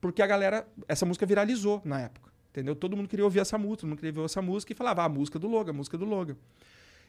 Porque 0.00 0.22
a 0.22 0.26
galera, 0.26 0.66
essa 0.88 1.06
música 1.06 1.24
viralizou 1.26 1.80
na 1.84 2.00
época, 2.00 2.30
entendeu? 2.50 2.74
Todo 2.74 2.96
mundo 2.96 3.08
queria 3.08 3.24
ouvir 3.24 3.40
essa 3.40 3.56
música, 3.56 3.80
todo 3.82 3.90
mundo 3.90 3.98
queria 3.98 4.10
ouvir 4.10 4.24
essa 4.24 4.42
música 4.42 4.72
e 4.72 4.74
falava, 4.74 5.02
ah, 5.02 5.06
a 5.06 5.08
música 5.08 5.38
do 5.38 5.48
Logan, 5.48 5.70
a 5.70 5.74
música 5.74 5.96
do 5.96 6.04
Logan. 6.04 6.36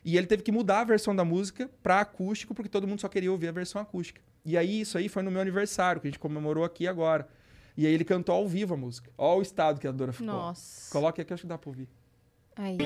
E 0.04 0.18
ele 0.18 0.28
teve 0.28 0.44
que 0.44 0.52
mudar 0.52 0.82
a 0.82 0.84
versão 0.84 1.16
da 1.16 1.26
música 1.26 1.70
pra 1.82 2.02
acústico, 2.02 2.54
porque 2.54 2.70
todo 2.70 2.88
mundo 2.88 3.02
só 3.02 3.08
queria 3.08 3.32
ouvir 3.32 3.48
a 3.48 3.52
versão 3.52 3.82
acústica. 3.82 4.22
E 4.46 4.56
aí, 4.56 4.82
isso 4.82 4.98
aí 4.98 5.10
foi 5.10 5.24
no 5.24 5.32
meu 5.32 5.42
aniversário, 5.42 6.00
que 6.00 6.08
a 6.08 6.12
gente 6.12 6.20
comemorou 6.20 6.64
aqui 6.64 6.88
agora. 6.88 7.28
E 7.76 7.86
aí 7.86 7.94
ele 7.94 8.06
cantou 8.06 8.36
ao 8.36 8.48
vivo 8.48 8.76
a 8.76 8.78
música. 8.78 9.10
Ó 9.18 9.38
o 9.38 9.42
estado 9.42 9.80
que 9.80 9.88
a 9.88 9.92
Dora 9.92 10.14
ficou. 10.14 10.28
Nossa. 10.28 10.92
Coloque 10.92 11.22
aqui, 11.22 11.34
acho 11.34 11.42
que 11.42 11.48
dá 11.48 11.58
pra 11.58 11.70
ouvir. 11.70 11.90
Aí. 12.56 12.78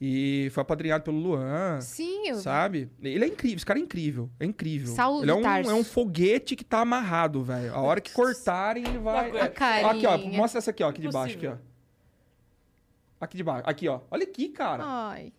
E 0.01 0.49
foi 0.51 0.61
apadrinhado 0.61 1.03
pelo 1.03 1.17
Luan. 1.17 1.79
Sim, 1.79 2.27
eu... 2.27 2.35
Sabe? 2.35 2.89
Ele 3.01 3.23
é 3.23 3.27
incrível, 3.27 3.55
esse 3.57 3.65
cara 3.65 3.79
é 3.79 3.81
incrível. 3.83 4.29
É 4.39 4.45
incrível. 4.45 4.93
Saulo 4.93 5.23
ele 5.23 5.31
é 5.31 5.33
um, 5.33 5.41
Tarso. 5.41 5.69
é 5.71 5.73
um 5.73 5.83
foguete 5.83 6.55
que 6.57 6.63
tá 6.65 6.79
amarrado, 6.81 7.41
velho. 7.43 7.73
A 7.73 7.79
hora 7.79 8.01
que 8.01 8.11
cortarem, 8.11 8.83
ele 8.85 8.97
vai. 8.97 9.29
É, 9.37 9.47
carinha. 9.47 9.91
aqui, 9.91 10.05
ó. 10.07 10.17
Mostra 10.35 10.57
essa 10.57 10.71
aqui, 10.71 10.83
ó, 10.83 10.89
aqui 10.89 10.99
de 11.01 11.09
baixo, 11.09 11.37
aqui, 11.37 11.47
ó. 11.47 11.55
Aqui 13.21 13.37
de 13.37 13.43
baixo. 13.43 13.63
Aqui, 13.69 13.87
ó. 13.87 14.01
Olha 14.11 14.23
aqui, 14.23 14.49
cara. 14.49 14.83
Ai. 14.85 15.31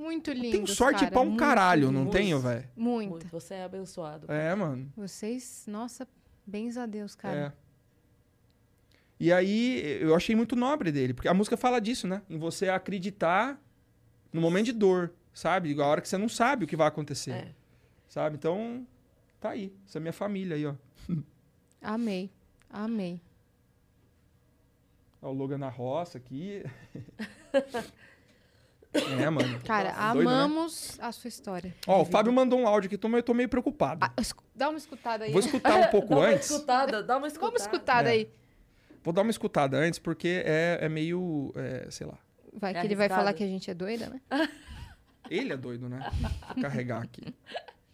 Muito 0.00 0.32
lindo. 0.32 0.52
Tenho 0.52 0.66
sorte 0.66 1.06
pra 1.10 1.20
um 1.20 1.36
caralho, 1.36 1.92
não 1.92 2.04
lindo. 2.04 2.12
tenho, 2.12 2.40
velho? 2.40 2.66
Muito. 2.74 3.10
Muito. 3.10 3.28
Você 3.28 3.52
é 3.52 3.64
abençoado. 3.64 4.32
É, 4.32 4.54
mano. 4.54 4.90
Vocês, 4.96 5.64
nossa, 5.68 6.08
bens 6.46 6.78
a 6.78 6.86
Deus, 6.86 7.14
cara. 7.14 7.54
É. 7.54 7.70
E 9.20 9.30
aí, 9.30 9.98
eu 10.00 10.14
achei 10.14 10.34
muito 10.34 10.56
nobre 10.56 10.90
dele, 10.90 11.12
porque 11.12 11.28
a 11.28 11.34
música 11.34 11.54
fala 11.54 11.78
disso, 11.78 12.08
né? 12.08 12.22
Em 12.30 12.38
você 12.38 12.70
acreditar 12.70 13.60
no 14.32 14.40
momento 14.40 14.64
de 14.66 14.72
dor, 14.72 15.12
sabe? 15.34 15.78
A 15.78 15.86
hora 15.86 16.00
que 16.00 16.08
você 16.08 16.16
não 16.16 16.30
sabe 16.30 16.64
o 16.64 16.66
que 16.66 16.76
vai 16.76 16.88
acontecer. 16.88 17.32
É. 17.32 17.54
Sabe? 18.08 18.36
Então, 18.36 18.86
tá 19.38 19.50
aí. 19.50 19.70
Essa 19.86 19.98
é 19.98 20.00
minha 20.00 20.14
família 20.14 20.56
aí, 20.56 20.64
ó. 20.64 20.74
Amei. 21.82 22.30
Amei. 22.70 23.20
Ó, 25.20 25.28
O 25.28 25.32
Logan 25.34 25.58
na 25.58 25.68
roça 25.68 26.16
aqui. 26.16 26.64
é, 28.92 29.30
mano. 29.30 29.60
Cara, 29.64 29.92
Nossa, 29.92 30.12
doido, 30.14 30.28
né? 30.28 30.34
amamos 30.34 30.98
a 31.00 31.12
sua 31.12 31.28
história. 31.28 31.74
Ó, 31.86 32.02
o 32.02 32.04
Fábio 32.04 32.32
mandou 32.32 32.58
um 32.58 32.66
áudio 32.66 32.88
aqui, 32.88 32.96
tô- 32.98 33.08
eu 33.08 33.22
tô 33.22 33.32
meio 33.34 33.48
preocupado. 33.48 34.04
Ah, 34.04 34.12
dá 34.54 34.68
uma 34.68 34.78
escutada 34.78 35.24
aí. 35.24 35.30
Vou 35.32 35.40
escutar 35.40 35.76
um 35.76 35.86
pouco 35.90 36.08
dá 36.08 36.16
uma 36.16 36.26
antes. 36.28 36.50
escutada, 36.50 37.02
dá 37.02 37.16
uma 37.16 37.26
escutada. 37.26 37.50
Vamos 37.52 37.62
escutada 37.62 38.08
É. 38.08 38.12
aí. 38.12 38.30
Vou 39.02 39.14
dar 39.14 39.22
uma 39.22 39.30
escutada 39.30 39.76
antes, 39.78 39.98
porque 39.98 40.42
é, 40.44 40.78
é 40.82 40.88
meio. 40.88 41.52
é, 41.56 41.86
sei 41.90 42.06
lá. 42.06 42.18
Vai 42.52 42.72
É 42.72 42.80
que 42.80 42.86
ele 42.86 42.96
vai 42.96 43.08
falar 43.08 43.32
que 43.32 43.44
a 43.44 43.46
gente 43.46 43.70
é 43.70 43.74
doida, 43.74 44.08
né? 44.10 44.48
Ele 45.30 45.52
é 45.52 45.56
doido, 45.56 45.88
né? 45.88 46.10
Vou 46.54 46.62
carregar 46.62 47.02
aqui. 47.02 47.32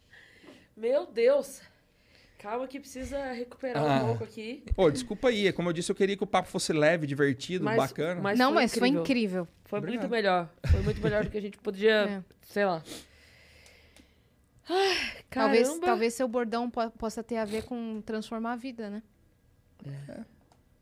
Meu 0.76 1.06
Deus. 1.06 1.60
Calma 2.38 2.66
que 2.68 2.78
precisa 2.78 3.32
recuperar 3.32 3.82
Ah. 3.82 4.02
um 4.04 4.06
pouco 4.08 4.24
aqui. 4.24 4.62
Ô, 4.76 4.90
desculpa 4.90 5.28
aí. 5.28 5.52
Como 5.52 5.68
eu 5.68 5.72
disse, 5.72 5.90
eu 5.90 5.96
queria 5.96 6.16
que 6.16 6.22
o 6.22 6.26
papo 6.26 6.48
fosse 6.48 6.72
leve, 6.72 7.06
divertido, 7.06 7.64
Mas- 7.64 7.76
bacana. 7.76 8.20
mas 8.20 8.38
não, 8.38 8.52
foi 8.52 8.62
mas 8.62 8.74
foi 8.78 8.88
incrível. 8.88 9.02
incrível. 9.02 9.48
Foi 9.64 9.78
Obrigado. 9.78 10.00
muito 10.02 10.10
melhor. 10.12 10.48
Foi 10.70 10.80
muito 10.82 11.00
melhor 11.02 11.24
do 11.24 11.30
que 11.30 11.38
a 11.38 11.40
gente 11.40 11.58
podia, 11.58 11.92
É. 12.22 12.24
sei 12.42 12.64
lá. 12.66 12.82
Ai, 14.68 14.96
Talvez, 15.30 15.78
talvez 15.78 16.14
seu 16.14 16.26
bordão 16.26 16.68
po- 16.70 16.90
possa 16.92 17.22
ter 17.22 17.36
a 17.36 17.44
ver 17.44 17.62
com 17.64 18.00
transformar 18.04 18.52
a 18.52 18.56
vida, 18.56 18.90
né? 18.90 19.02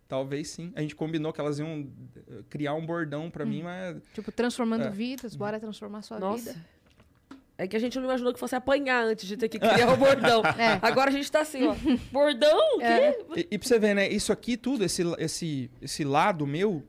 Talvez 0.09 0.48
sim. 0.51 0.72
A 0.76 0.81
gente 0.81 0.94
combinou 0.94 1.32
que 1.32 1.40
elas 1.40 1.59
iam 1.59 1.86
eh, 2.16 2.43
criar 2.48 2.74
um 2.74 2.85
bordão 2.86 3.31
pra 3.31 3.44
mim, 3.44 3.62
mas. 3.62 4.02
Tipo, 4.14 4.31
transformando 4.32 4.85
É. 4.85 4.90
vidas, 4.90 5.35
bora 5.35 5.59
transformar 5.60 6.02
sua 6.02 6.18
Nossa. 6.18 6.52
vida. 6.52 6.66
É 7.56 7.68
que 7.68 7.76
a 7.76 7.78
gente 7.78 7.97
não 7.98 8.05
imaginou 8.05 8.32
que 8.32 8.40
fosse 8.40 8.56
apanhar 8.56 9.05
antes 9.05 9.26
de 9.28 9.36
ter 9.36 9.48
que 9.48 9.59
criar 9.59 9.93
o 9.93 9.97
bordão. 9.97 10.43
É. 10.59 10.78
Agora 10.82 11.10
a 11.10 11.12
gente 11.12 11.31
tá 11.31 11.40
assim, 11.40 11.66
ó. 11.66 11.74
Bordão? 12.10 12.59
O 12.76 12.78
quê? 12.78 12.85
É. 12.85 13.16
E, 13.36 13.48
e 13.52 13.59
pra 13.59 13.68
você 13.68 13.78
ver, 13.78 13.94
né? 13.94 14.09
Isso 14.09 14.32
aqui 14.32 14.56
tudo, 14.56 14.85
esse, 14.85 15.02
esse, 15.18 15.70
esse 15.81 16.05
lado 16.05 16.47
meu. 16.47 16.82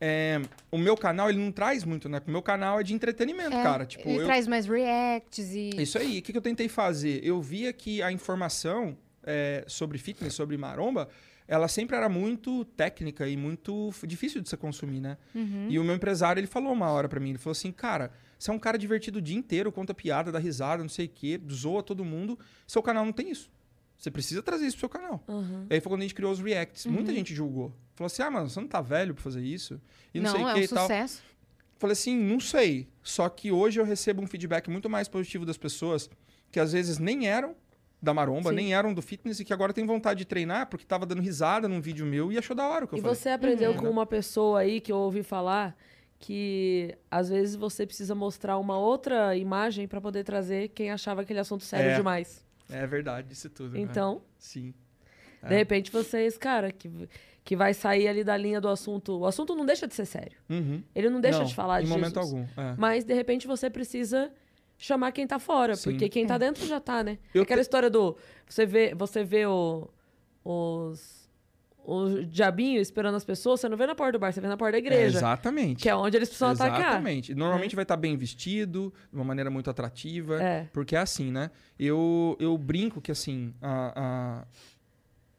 é, 0.00 0.40
o 0.70 0.78
meu 0.78 0.96
canal, 0.96 1.28
ele 1.28 1.38
não 1.38 1.52
traz 1.52 1.84
muito, 1.84 2.08
né? 2.08 2.22
O 2.26 2.30
meu 2.30 2.40
canal 2.40 2.80
é 2.80 2.82
de 2.82 2.94
entretenimento, 2.94 3.54
É, 3.54 3.62
cara. 3.62 3.84
Tipo, 3.84 4.08
ele 4.08 4.22
eu, 4.22 4.24
traz 4.24 4.46
mais 4.46 4.66
reacts 4.66 5.54
e. 5.54 5.70
Isso 5.76 5.98
aí. 5.98 6.18
O 6.20 6.22
que, 6.22 6.32
que 6.32 6.38
eu 6.38 6.42
tentei 6.42 6.68
fazer? 6.68 7.20
Eu 7.22 7.40
via 7.42 7.70
que 7.72 8.02
a 8.02 8.10
informação 8.10 8.96
é, 9.22 9.64
sobre 9.66 9.98
fitness, 9.98 10.32
sobre 10.32 10.56
maromba, 10.56 11.08
ela 11.46 11.68
sempre 11.68 11.96
era 11.96 12.08
muito 12.08 12.64
técnica 12.64 13.28
e 13.28 13.36
muito 13.36 13.90
difícil 14.06 14.40
de 14.40 14.48
você 14.48 14.56
consumir, 14.56 15.00
né? 15.00 15.18
Uhum. 15.34 15.66
E 15.68 15.78
o 15.78 15.84
meu 15.84 15.94
empresário, 15.94 16.40
ele 16.40 16.46
falou 16.46 16.72
uma 16.72 16.90
hora 16.90 17.06
pra 17.08 17.20
mim, 17.20 17.30
ele 17.30 17.38
falou 17.38 17.52
assim, 17.52 17.70
cara, 17.72 18.10
você 18.42 18.50
é 18.50 18.54
um 18.54 18.58
cara 18.58 18.78
divertido 18.78 19.18
o 19.18 19.22
dia 19.22 19.36
inteiro, 19.36 19.70
conta 19.70 19.92
piada, 19.92 20.32
dá 20.32 20.38
risada, 20.38 20.82
não 20.82 20.88
sei 20.88 21.06
o 21.06 21.08
quê, 21.10 21.38
zoa 21.52 21.82
todo 21.82 22.04
mundo, 22.04 22.38
seu 22.66 22.82
canal 22.82 23.04
não 23.04 23.12
tem 23.12 23.30
isso. 23.30 23.50
Você 23.98 24.10
precisa 24.10 24.42
trazer 24.42 24.66
isso 24.66 24.78
pro 24.78 24.80
seu 24.80 24.88
canal. 24.88 25.22
Uhum. 25.28 25.66
E 25.68 25.74
aí 25.74 25.80
foi 25.80 25.90
quando 25.92 26.00
a 26.00 26.04
gente 26.04 26.14
criou 26.14 26.32
os 26.32 26.40
reacts. 26.40 26.86
Muita 26.86 27.12
gente 27.12 27.34
julgou. 27.34 27.70
Falou 27.94 28.06
assim, 28.06 28.22
ah, 28.22 28.30
mano, 28.30 28.48
você 28.48 28.58
não 28.58 28.66
tá 28.66 28.80
velho 28.80 29.12
pra 29.12 29.22
fazer 29.22 29.42
isso? 29.42 29.78
E 30.14 30.20
não, 30.20 30.30
sei 30.30 30.42
o 30.42 30.48
é 30.48 30.54
que 30.54 30.60
um 30.60 30.62
e 30.62 30.68
tal. 30.68 30.82
sucesso. 30.84 31.22
Falei 31.76 31.92
assim, 31.92 32.16
não 32.18 32.40
sei. 32.40 32.88
Só 33.02 33.28
que 33.28 33.52
hoje 33.52 33.78
eu 33.78 33.84
recebo 33.84 34.22
um 34.22 34.26
feedback 34.26 34.70
muito 34.70 34.88
mais 34.88 35.06
positivo 35.06 35.44
das 35.44 35.58
pessoas 35.58 36.08
que 36.50 36.58
às 36.58 36.72
vezes 36.72 36.98
nem 36.98 37.28
eram 37.28 37.54
da 38.02 38.14
maromba, 38.14 38.48
Sim. 38.48 38.56
nem 38.56 38.74
eram 38.74 38.94
do 38.94 39.02
fitness 39.02 39.38
e 39.40 39.44
que 39.44 39.52
agora 39.52 39.74
tem 39.74 39.84
vontade 39.84 40.18
de 40.20 40.24
treinar 40.24 40.66
porque 40.68 40.86
tava 40.86 41.04
dando 41.04 41.20
risada 41.20 41.68
num 41.68 41.82
vídeo 41.82 42.06
meu 42.06 42.32
e 42.32 42.38
achou 42.38 42.56
da 42.56 42.66
hora 42.66 42.86
o 42.86 42.88
que 42.88 42.94
eu 42.94 42.98
E 42.98 43.02
falei. 43.02 43.14
você 43.14 43.28
aprendeu 43.28 43.72
Uhum. 43.72 43.76
com 43.76 43.90
uma 43.90 44.06
pessoa 44.06 44.60
aí 44.60 44.80
que 44.80 44.90
eu 44.90 44.96
ouvi 44.96 45.22
falar 45.22 45.76
que 46.22 46.94
às 47.10 47.30
vezes 47.30 47.56
você 47.56 47.86
precisa 47.86 48.14
mostrar 48.14 48.58
uma 48.58 48.78
outra 48.78 49.34
imagem 49.36 49.88
pra 49.88 50.00
poder 50.00 50.22
trazer 50.22 50.68
quem 50.68 50.90
achava 50.90 51.22
aquele 51.22 51.40
assunto 51.40 51.64
sério 51.64 51.90
É. 51.90 51.96
demais. 51.96 52.44
É 52.70 52.86
verdade, 52.86 53.32
isso 53.32 53.48
tudo. 53.50 53.72
né? 53.72 53.80
Então, 53.80 54.20
Sim. 54.38 54.72
de 55.42 55.54
repente 55.56 55.90
vocês, 55.90 56.36
cara, 56.38 56.70
que, 56.70 56.88
que 57.42 57.56
vai 57.56 57.72
sair 57.74 58.06
ali 58.06 58.22
da 58.22 58.36
linha 58.36 58.60
do 58.60 58.68
assunto. 58.68 59.18
O 59.18 59.26
assunto 59.26 59.56
não 59.56 59.64
deixa 59.66 59.88
de 59.88 59.94
ser 59.94 60.04
sério. 60.04 60.36
Uhum. 60.48 60.82
Ele 60.94 61.08
não 61.10 61.20
deixa 61.22 61.38
Não, 61.38 61.46
de 61.46 61.54
falar 61.54 61.80
em 61.80 61.84
de 61.86 61.90
momento 61.90 62.14
Jesus. 62.20 62.32
algum. 62.34 62.42
é. 62.60 62.74
Mas, 62.76 63.02
de 63.02 63.14
repente, 63.14 63.46
você 63.46 63.68
precisa 63.70 64.30
chamar 64.76 65.10
quem 65.12 65.26
tá 65.26 65.38
fora. 65.38 65.74
Sim. 65.74 65.90
Porque 65.90 66.08
quem 66.10 66.26
tá 66.26 66.36
dentro 66.38 66.64
já 66.66 66.78
tá, 66.78 67.02
né? 67.02 67.18
Eu 67.34 67.42
Aquela 67.42 67.60
te- 67.60 67.64
história 67.64 67.88
do... 67.90 68.16
Você 68.46 68.64
vê, 68.66 68.94
você 68.94 69.24
vê 69.24 69.46
o, 69.46 69.88
os... 70.44 71.19
O 71.92 72.24
diabinho 72.24 72.80
esperando 72.80 73.16
as 73.16 73.24
pessoas, 73.24 73.60
você 73.60 73.68
não 73.68 73.76
vê 73.76 73.84
na 73.86 73.94
porta 73.96 74.12
do 74.12 74.18
bar, 74.20 74.32
você 74.32 74.40
vê 74.40 74.46
na 74.46 74.56
porta 74.56 74.72
da 74.72 74.78
É, 74.78 74.80
igreja. 74.80 75.18
exatamente. 75.18 75.82
que 75.82 75.88
é 75.88 75.94
onde 75.96 76.16
eles 76.16 76.28
precisam 76.28 76.50
atacar. 76.50 76.80
Exatamente. 76.80 77.34
Normalmente 77.34 77.74
vai 77.74 77.82
estar 77.82 77.96
bem 77.96 78.16
vestido, 78.16 78.92
de 79.10 79.16
uma 79.16 79.24
maneira 79.24 79.50
muito 79.50 79.68
atrativa. 79.68 80.40
É. 80.40 80.68
Porque 80.72 80.94
é 80.94 81.00
assim, 81.00 81.32
né? 81.32 81.50
Eu, 81.78 82.36
eu 82.38 82.56
brinco 82.56 83.00
que, 83.00 83.10
assim, 83.10 83.52
a, 83.60 83.92
a- 84.42 84.46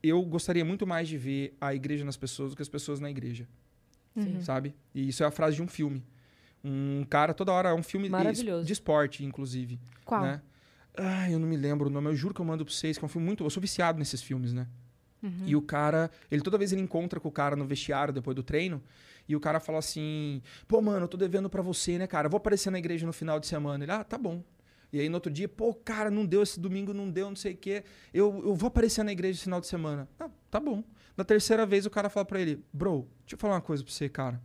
eu 0.03 0.21
gostaria 0.23 0.65
muito 0.65 0.85
mais 0.85 1.07
de 1.07 1.17
ver 1.17 1.55
a 1.61 1.73
igreja 1.73 2.03
nas 2.03 2.17
pessoas 2.17 2.49
do 2.51 2.55
que 2.55 2.61
as 2.61 2.69
pessoas 2.69 2.99
na 2.99 3.09
igreja. 3.09 3.47
Sim. 4.17 4.41
Sabe? 4.41 4.75
E 4.93 5.07
isso 5.07 5.23
é 5.23 5.27
a 5.27 5.31
frase 5.31 5.55
de 5.55 5.63
um 5.63 5.67
filme. 5.67 6.03
Um 6.63 7.05
cara, 7.09 7.33
toda 7.33 7.51
hora, 7.53 7.69
é 7.69 7.73
um 7.73 7.81
filme 7.83 8.07
de, 8.07 8.11
Maravilhoso. 8.11 8.65
de 8.65 8.73
esporte, 8.73 9.23
inclusive. 9.23 9.79
Qual? 10.03 10.21
Né? 10.21 10.41
Ah, 10.97 11.31
eu 11.31 11.39
não 11.39 11.47
me 11.47 11.55
lembro 11.55 11.87
o 11.87 11.89
nome, 11.89 12.07
eu 12.09 12.15
juro 12.15 12.33
que 12.33 12.41
eu 12.41 12.45
mando 12.45 12.65
pra 12.65 12.73
vocês, 12.73 12.97
que 12.97 13.03
é 13.03 13.05
um 13.05 13.09
filme 13.09 13.25
muito. 13.25 13.43
Eu 13.45 13.49
sou 13.49 13.61
viciado 13.61 13.97
nesses 13.97 14.21
filmes, 14.21 14.51
né? 14.51 14.67
Uhum. 15.21 15.43
E 15.45 15.55
o 15.55 15.61
cara, 15.61 16.09
ele 16.29 16.41
toda 16.41 16.57
vez 16.57 16.71
ele 16.71 16.81
encontra 16.81 17.19
com 17.19 17.29
o 17.29 17.31
cara 17.31 17.55
no 17.55 17.65
vestiário 17.65 18.13
depois 18.13 18.35
do 18.35 18.43
treino, 18.43 18.81
e 19.27 19.35
o 19.35 19.39
cara 19.39 19.59
fala 19.59 19.79
assim: 19.79 20.41
pô, 20.67 20.81
mano, 20.81 21.05
eu 21.05 21.07
tô 21.07 21.17
devendo 21.17 21.49
pra 21.49 21.61
você, 21.61 21.97
né, 21.97 22.07
cara? 22.07 22.27
Eu 22.27 22.31
vou 22.31 22.37
aparecer 22.37 22.69
na 22.71 22.79
igreja 22.79 23.05
no 23.05 23.13
final 23.13 23.39
de 23.39 23.47
semana. 23.47 23.83
Ele, 23.83 23.91
ah, 23.91 24.03
tá 24.03 24.17
bom. 24.17 24.43
E 24.91 24.99
aí 24.99 25.07
no 25.07 25.15
outro 25.15 25.31
dia, 25.31 25.47
pô, 25.47 25.73
cara, 25.73 26.11
não 26.11 26.25
deu 26.25 26.43
esse 26.43 26.59
domingo, 26.59 26.93
não 26.93 27.09
deu, 27.09 27.29
não 27.29 27.35
sei 27.35 27.53
o 27.53 27.57
quê. 27.57 27.83
Eu, 28.13 28.41
eu 28.43 28.55
vou 28.55 28.67
aparecer 28.67 29.03
na 29.03 29.11
igreja 29.11 29.37
no 29.37 29.43
final 29.43 29.61
de 29.61 29.67
semana. 29.67 30.07
Ah, 30.19 30.29
tá 30.49 30.59
bom. 30.59 30.83
Na 31.15 31.23
terceira 31.23 31.65
vez 31.65 31.85
o 31.85 31.89
cara 31.89 32.09
fala 32.09 32.25
pra 32.25 32.41
ele: 32.41 32.63
bro, 32.73 33.07
deixa 33.21 33.35
eu 33.35 33.37
falar 33.37 33.55
uma 33.55 33.61
coisa 33.61 33.83
pra 33.83 33.93
você, 33.93 34.09
cara. 34.09 34.41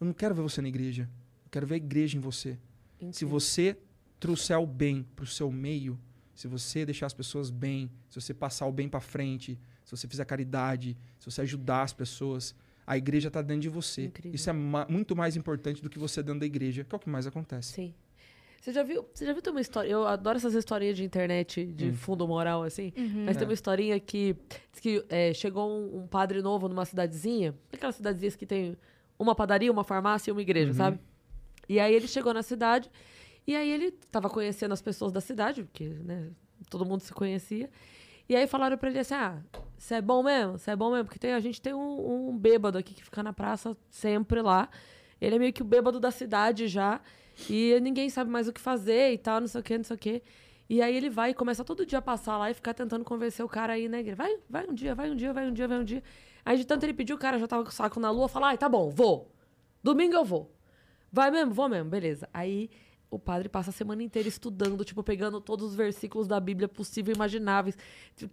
Eu 0.00 0.06
não 0.06 0.12
quero 0.12 0.34
ver 0.34 0.42
você 0.42 0.60
na 0.60 0.68
igreja. 0.68 1.08
Eu 1.44 1.50
quero 1.50 1.66
ver 1.66 1.74
a 1.74 1.78
igreja 1.78 2.16
em 2.16 2.20
você. 2.20 2.58
Se 2.98 3.04
Incrível. 3.04 3.28
você 3.28 3.78
trouxer 4.18 4.58
o 4.58 4.66
bem 4.66 5.06
pro 5.14 5.26
seu 5.26 5.50
meio, 5.50 5.98
se 6.34 6.48
você 6.48 6.84
deixar 6.84 7.06
as 7.06 7.14
pessoas 7.14 7.50
bem, 7.50 7.90
se 8.08 8.20
você 8.20 8.34
passar 8.34 8.66
o 8.66 8.72
bem 8.72 8.88
pra 8.88 9.00
frente, 9.00 9.58
se 9.88 9.96
você 9.96 10.06
fizer 10.06 10.24
caridade, 10.24 10.96
se 11.18 11.30
você 11.30 11.40
ajudar 11.40 11.82
as 11.82 11.92
pessoas, 11.92 12.54
a 12.86 12.96
igreja 12.96 13.30
tá 13.30 13.40
dentro 13.42 13.62
de 13.62 13.68
você. 13.68 14.04
Incrível. 14.04 14.34
Isso 14.34 14.50
é 14.50 14.52
ma- 14.52 14.86
muito 14.88 15.16
mais 15.16 15.36
importante 15.36 15.82
do 15.82 15.88
que 15.88 15.98
você 15.98 16.22
dentro 16.22 16.40
da 16.40 16.46
igreja, 16.46 16.84
que 16.84 16.94
é 16.94 16.96
o 16.96 16.98
que 16.98 17.08
mais 17.08 17.26
acontece. 17.26 17.72
Sim. 17.72 17.94
Você 18.60 18.72
já 18.72 18.82
viu, 18.82 19.06
você 19.14 19.24
já 19.24 19.32
viu 19.32 19.40
ter 19.40 19.50
uma 19.50 19.60
história? 19.60 19.88
Eu 19.88 20.06
adoro 20.06 20.36
essas 20.36 20.52
historinhas 20.52 20.96
de 20.96 21.04
internet 21.04 21.64
de 21.64 21.92
fundo 21.92 22.26
moral, 22.26 22.64
assim. 22.64 22.92
Mas 23.24 23.36
tem 23.36 23.46
uma 23.46 23.54
historinha 23.54 23.98
que, 24.00 24.36
diz 24.72 24.80
que 24.80 25.04
é, 25.08 25.32
chegou 25.32 25.70
um, 25.70 26.00
um 26.02 26.06
padre 26.06 26.42
novo 26.42 26.68
numa 26.68 26.84
cidadezinha, 26.84 27.54
aquelas 27.72 27.94
cidadezinhas 27.96 28.34
que 28.36 28.44
tem 28.44 28.76
uma 29.18 29.34
padaria, 29.34 29.70
uma 29.72 29.84
farmácia 29.84 30.30
e 30.30 30.32
uma 30.32 30.42
igreja, 30.42 30.72
sabe? 30.74 30.98
E 31.68 31.78
aí 31.78 31.94
ele 31.94 32.08
chegou 32.08 32.34
na 32.34 32.42
cidade, 32.42 32.90
e 33.46 33.54
aí 33.54 33.70
ele 33.70 33.92
tava 34.10 34.28
conhecendo 34.28 34.72
as 34.72 34.82
pessoas 34.82 35.12
da 35.12 35.20
cidade, 35.20 35.62
porque, 35.62 35.88
né, 35.88 36.28
todo 36.68 36.84
mundo 36.84 37.00
se 37.00 37.12
conhecia. 37.12 37.70
E 38.28 38.36
aí 38.36 38.46
falaram 38.46 38.76
pra 38.76 38.90
ele 38.90 38.98
assim: 38.98 39.14
ah, 39.14 39.38
você 39.76 39.94
é 39.94 40.02
bom 40.02 40.22
mesmo? 40.22 40.58
Você 40.58 40.70
é 40.70 40.76
bom 40.76 40.90
mesmo? 40.90 41.04
Porque 41.04 41.18
tem, 41.18 41.32
a 41.32 41.40
gente 41.40 41.60
tem 41.60 41.72
um, 41.72 42.28
um 42.30 42.36
bêbado 42.38 42.76
aqui 42.76 42.94
que 42.94 43.02
fica 43.02 43.22
na 43.22 43.32
praça 43.32 43.76
sempre 43.90 44.42
lá. 44.42 44.68
Ele 45.20 45.36
é 45.36 45.38
meio 45.38 45.52
que 45.52 45.62
o 45.62 45.64
bêbado 45.64 45.98
da 45.98 46.10
cidade 46.10 46.68
já. 46.68 47.00
E 47.48 47.78
ninguém 47.80 48.10
sabe 48.10 48.30
mais 48.30 48.48
o 48.48 48.52
que 48.52 48.60
fazer 48.60 49.12
e 49.12 49.18
tal, 49.18 49.40
não 49.40 49.46
sei 49.46 49.60
o 49.60 49.64
que, 49.64 49.76
não 49.78 49.84
sei 49.84 49.96
o 49.96 49.98
que. 49.98 50.22
E 50.68 50.82
aí 50.82 50.94
ele 50.94 51.08
vai 51.08 51.30
e 51.30 51.34
começa 51.34 51.64
todo 51.64 51.86
dia 51.86 51.98
a 51.98 52.02
passar 52.02 52.36
lá 52.36 52.50
e 52.50 52.54
ficar 52.54 52.74
tentando 52.74 53.04
convencer 53.04 53.44
o 53.44 53.48
cara 53.48 53.72
aí 53.72 53.84
igreja. 53.86 54.16
Vai, 54.16 54.36
vai 54.50 54.66
um 54.68 54.74
dia, 54.74 54.94
vai 54.94 55.10
um 55.10 55.16
dia, 55.16 55.32
vai 55.32 55.48
um 55.48 55.52
dia, 55.52 55.68
vai 55.68 55.78
um 55.78 55.84
dia. 55.84 56.02
Aí 56.44 56.58
de 56.58 56.66
tanto 56.66 56.84
ele 56.84 56.92
pediu, 56.92 57.16
o 57.16 57.18
cara 57.18 57.38
já 57.38 57.46
tava 57.46 57.62
com 57.62 57.70
o 57.70 57.72
saco 57.72 57.98
na 58.00 58.10
lua, 58.10 58.28
fala, 58.28 58.48
ai, 58.48 58.58
tá 58.58 58.68
bom, 58.68 58.90
vou. 58.90 59.32
Domingo 59.82 60.14
eu 60.14 60.24
vou. 60.24 60.52
Vai 61.10 61.30
mesmo? 61.30 61.54
Vou 61.54 61.68
mesmo, 61.68 61.88
beleza. 61.88 62.28
Aí 62.34 62.68
o 63.10 63.18
padre 63.18 63.48
passa 63.48 63.70
a 63.70 63.72
semana 63.72 64.02
inteira 64.02 64.28
estudando, 64.28 64.84
tipo, 64.84 65.02
pegando 65.02 65.40
todos 65.40 65.70
os 65.70 65.74
versículos 65.74 66.28
da 66.28 66.38
Bíblia 66.38 66.68
possível 66.68 67.12
e 67.12 67.16
imagináveis, 67.16 67.76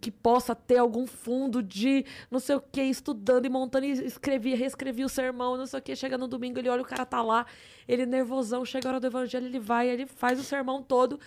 que 0.00 0.10
possa 0.10 0.54
ter 0.54 0.76
algum 0.76 1.06
fundo 1.06 1.62
de 1.62 2.04
não 2.30 2.38
sei 2.38 2.56
o 2.56 2.60
que, 2.60 2.82
estudando 2.82 3.46
e 3.46 3.48
montando, 3.48 3.86
e 3.86 3.92
escrevia, 3.92 4.56
reescrevia 4.56 5.06
o 5.06 5.08
sermão, 5.08 5.56
não 5.56 5.66
sei 5.66 5.78
o 5.78 5.82
que. 5.82 5.96
Chega 5.96 6.18
no 6.18 6.28
domingo, 6.28 6.58
ele 6.58 6.68
olha, 6.68 6.82
o 6.82 6.84
cara 6.84 7.06
tá 7.06 7.22
lá, 7.22 7.46
ele 7.88 8.04
nervosão, 8.04 8.64
chega 8.64 8.88
a 8.88 8.90
hora 8.90 9.00
do 9.00 9.06
evangelho, 9.06 9.46
ele 9.46 9.60
vai, 9.60 9.88
ele 9.88 10.06
faz 10.06 10.38
o 10.38 10.44
sermão 10.44 10.82
todo. 10.82 11.18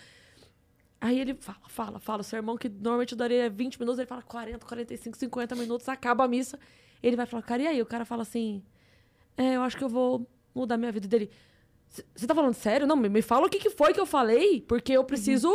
Aí 1.00 1.18
ele 1.18 1.34
fala, 1.34 1.58
fala, 1.68 1.98
fala. 1.98 2.20
O 2.20 2.24
sermão 2.24 2.56
que 2.56 2.68
normalmente 2.68 3.16
daria 3.16 3.48
20 3.48 3.80
minutos, 3.80 3.98
ele 3.98 4.06
fala 4.06 4.22
40, 4.22 4.64
45, 4.64 5.16
50 5.16 5.56
minutos, 5.56 5.88
acaba 5.88 6.24
a 6.24 6.28
missa. 6.28 6.58
Ele 7.02 7.16
vai 7.16 7.24
falar, 7.24 7.42
cara, 7.42 7.62
e 7.62 7.66
aí? 7.66 7.82
O 7.82 7.86
cara 7.86 8.04
fala 8.04 8.22
assim: 8.22 8.62
É, 9.36 9.56
eu 9.56 9.62
acho 9.62 9.76
que 9.78 9.82
eu 9.82 9.88
vou 9.88 10.26
mudar 10.54 10.76
minha 10.76 10.92
vida 10.92 11.08
dele. 11.08 11.30
Você 11.90 12.26
tá 12.26 12.34
falando 12.34 12.54
sério? 12.54 12.86
Não, 12.86 12.94
me, 12.96 13.08
me 13.08 13.20
fala 13.20 13.46
o 13.46 13.50
que, 13.50 13.58
que 13.58 13.70
foi 13.70 13.92
que 13.92 14.00
eu 14.00 14.06
falei, 14.06 14.60
porque 14.62 14.92
eu 14.92 15.04
preciso. 15.04 15.48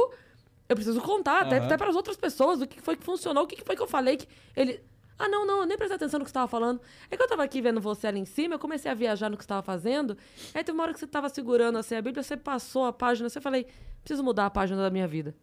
Eu 0.68 0.76
preciso 0.76 0.99
contar, 0.99 1.44
até, 1.44 1.57
Aham. 1.57 1.66
até 1.66 1.78
para 1.78 1.90
as 1.90 1.95
outras 1.95 2.18
pessoas, 2.18 2.60
o 2.60 2.68
que 2.68 2.78
que 2.78 2.82
foi 2.82 2.98
que 2.98 3.03
funcionou, 3.03 3.44
o 3.44 3.48
que 3.48 3.56
que 3.56 3.64
foi 3.64 3.76
que 3.76 3.82
eu 3.82 3.88
falei. 3.88 4.18
Que 4.18 4.28
ele. 4.56 4.84
Ah, 5.18 5.30
não, 5.30 5.45
não, 5.45 5.60
eu 5.62 5.66
nem 5.66 5.78
prestei 5.78 5.95
atenção 5.95 6.20
no 6.20 6.26
que 6.26 6.30
você 6.30 6.34
tava 6.34 6.48
falando. 6.48 6.82
É 7.10 7.16
que 7.16 7.24
eu 7.24 7.28
tava 7.28 7.44
aqui 7.44 7.62
vendo 7.62 7.80
você 7.80 8.07
ali 8.07 8.20
em 8.20 8.26
cima, 8.26 8.56
eu 8.56 8.60
comecei 8.60 8.91
a 8.91 8.94
viajar 8.94 9.30
no 9.30 9.38
que 9.38 9.44
você 9.44 9.48
tava 9.48 9.62
fazendo. 9.62 10.18
Aí 10.53 10.62
teve 10.64 10.76
uma 10.78 10.84
hora 10.84 10.94
que 10.94 10.99
você 10.99 11.07
tava 11.07 11.30
segurando 11.30 11.78
assim 11.78 11.95
a 11.95 12.02
Bíblia, 12.02 12.22
você 12.22 12.36
passou 12.36 12.84
a 12.86 12.91
página, 12.91 13.30
você 13.30 13.40
falei, 13.40 13.66
preciso 14.03 14.24
mudar 14.24 14.48
a 14.48 14.49
página 14.49 14.82
da 14.82 14.90
minha 14.90 15.07
vida. 15.07 15.34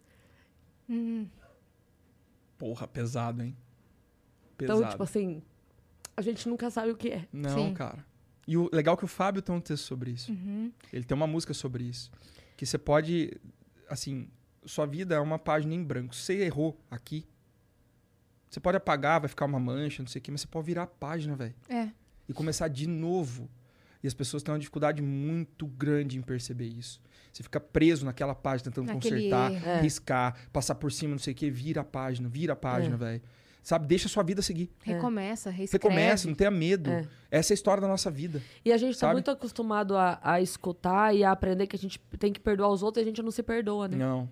Porra, 2.57 2.87
pesado, 2.87 3.41
hein? 3.43 3.55
Então, 4.55 4.77
Pesado. 4.77 4.91
tipo 4.91 5.03
assim, 5.03 5.41
a 6.15 6.21
gente 6.21 6.47
nunca 6.47 6.69
sabe 6.69 6.91
o 6.91 6.95
que 6.95 7.09
é. 7.09 7.27
Não, 7.31 7.49
Sim. 7.49 7.73
cara. 7.73 8.05
E 8.47 8.57
o 8.57 8.69
legal 8.73 8.95
é 8.95 8.97
que 8.97 9.05
o 9.05 9.07
Fábio 9.07 9.41
tem 9.41 9.53
um 9.55 9.61
texto 9.61 9.83
sobre 9.83 10.11
isso. 10.11 10.31
Ele 10.91 11.03
tem 11.03 11.15
uma 11.15 11.27
música 11.27 11.53
sobre 11.53 11.83
isso. 11.83 12.11
Que 12.57 12.65
você 12.65 12.77
pode. 12.77 13.31
Assim, 13.89 14.27
sua 14.65 14.85
vida 14.85 15.15
é 15.15 15.19
uma 15.19 15.39
página 15.39 15.73
em 15.73 15.83
branco. 15.83 16.15
Se 16.15 16.21
você 16.21 16.33
errou 16.43 16.79
aqui, 16.89 17.25
você 18.49 18.59
pode 18.59 18.77
apagar, 18.77 19.19
vai 19.19 19.27
ficar 19.27 19.45
uma 19.45 19.59
mancha, 19.59 20.03
não 20.03 20.07
sei 20.07 20.19
o 20.19 20.21
quê, 20.21 20.31
mas 20.31 20.41
você 20.41 20.47
pode 20.47 20.65
virar 20.65 20.83
a 20.83 20.87
página, 20.87 21.35
velho. 21.35 21.55
É. 21.69 21.89
E 22.27 22.33
começar 22.33 22.67
de 22.67 22.87
novo. 22.87 23.49
E 24.03 24.07
as 24.07 24.13
pessoas 24.13 24.43
têm 24.43 24.53
uma 24.53 24.59
dificuldade 24.59 25.01
muito 25.01 25.65
grande 25.65 26.17
em 26.17 26.21
perceber 26.21 26.67
isso. 26.67 27.01
Você 27.31 27.41
fica 27.41 27.59
preso 27.59 28.05
naquela 28.05 28.35
página 28.35 28.69
tentando 28.69 28.93
Naquele 28.93 29.29
consertar. 29.29 29.67
É. 29.67 29.81
riscar, 29.81 30.49
passar 30.51 30.75
por 30.75 30.91
cima, 30.91 31.11
não 31.11 31.19
sei 31.19 31.33
o 31.33 31.35
quê, 31.35 31.49
vira 31.49 31.81
a 31.81 31.83
página, 31.83 32.27
vira 32.29 32.53
a 32.53 32.55
página, 32.55 32.97
velho. 32.97 33.21
Sabe? 33.63 33.87
Deixa 33.87 34.07
a 34.07 34.09
sua 34.09 34.23
vida 34.23 34.41
seguir. 34.41 34.69
Recomeça, 34.83 35.49
Você 35.49 35.55
reescreve. 35.57 35.81
começa, 35.81 36.27
não 36.27 36.35
tenha 36.35 36.51
medo. 36.51 36.89
É. 36.91 37.07
Essa 37.31 37.51
é 37.51 37.53
a 37.53 37.55
história 37.55 37.79
da 37.81 37.87
nossa 37.87 38.11
vida. 38.11 38.41
E 38.65 38.71
a 38.73 38.77
gente 38.77 38.93
tá 38.95 38.99
Sabe? 39.07 39.13
muito 39.13 39.31
acostumado 39.31 39.95
a, 39.95 40.19
a 40.21 40.41
escutar 40.41 41.15
e 41.15 41.23
a 41.23 41.31
aprender 41.31 41.65
que 41.65 41.75
a 41.75 41.79
gente 41.79 41.97
tem 42.19 42.33
que 42.33 42.39
perdoar 42.41 42.69
os 42.69 42.83
outros 42.83 43.01
e 43.01 43.03
a 43.05 43.07
gente 43.09 43.21
não 43.23 43.31
se 43.31 43.41
perdoa, 43.41 43.87
né? 43.87 43.95
Não. 43.95 44.29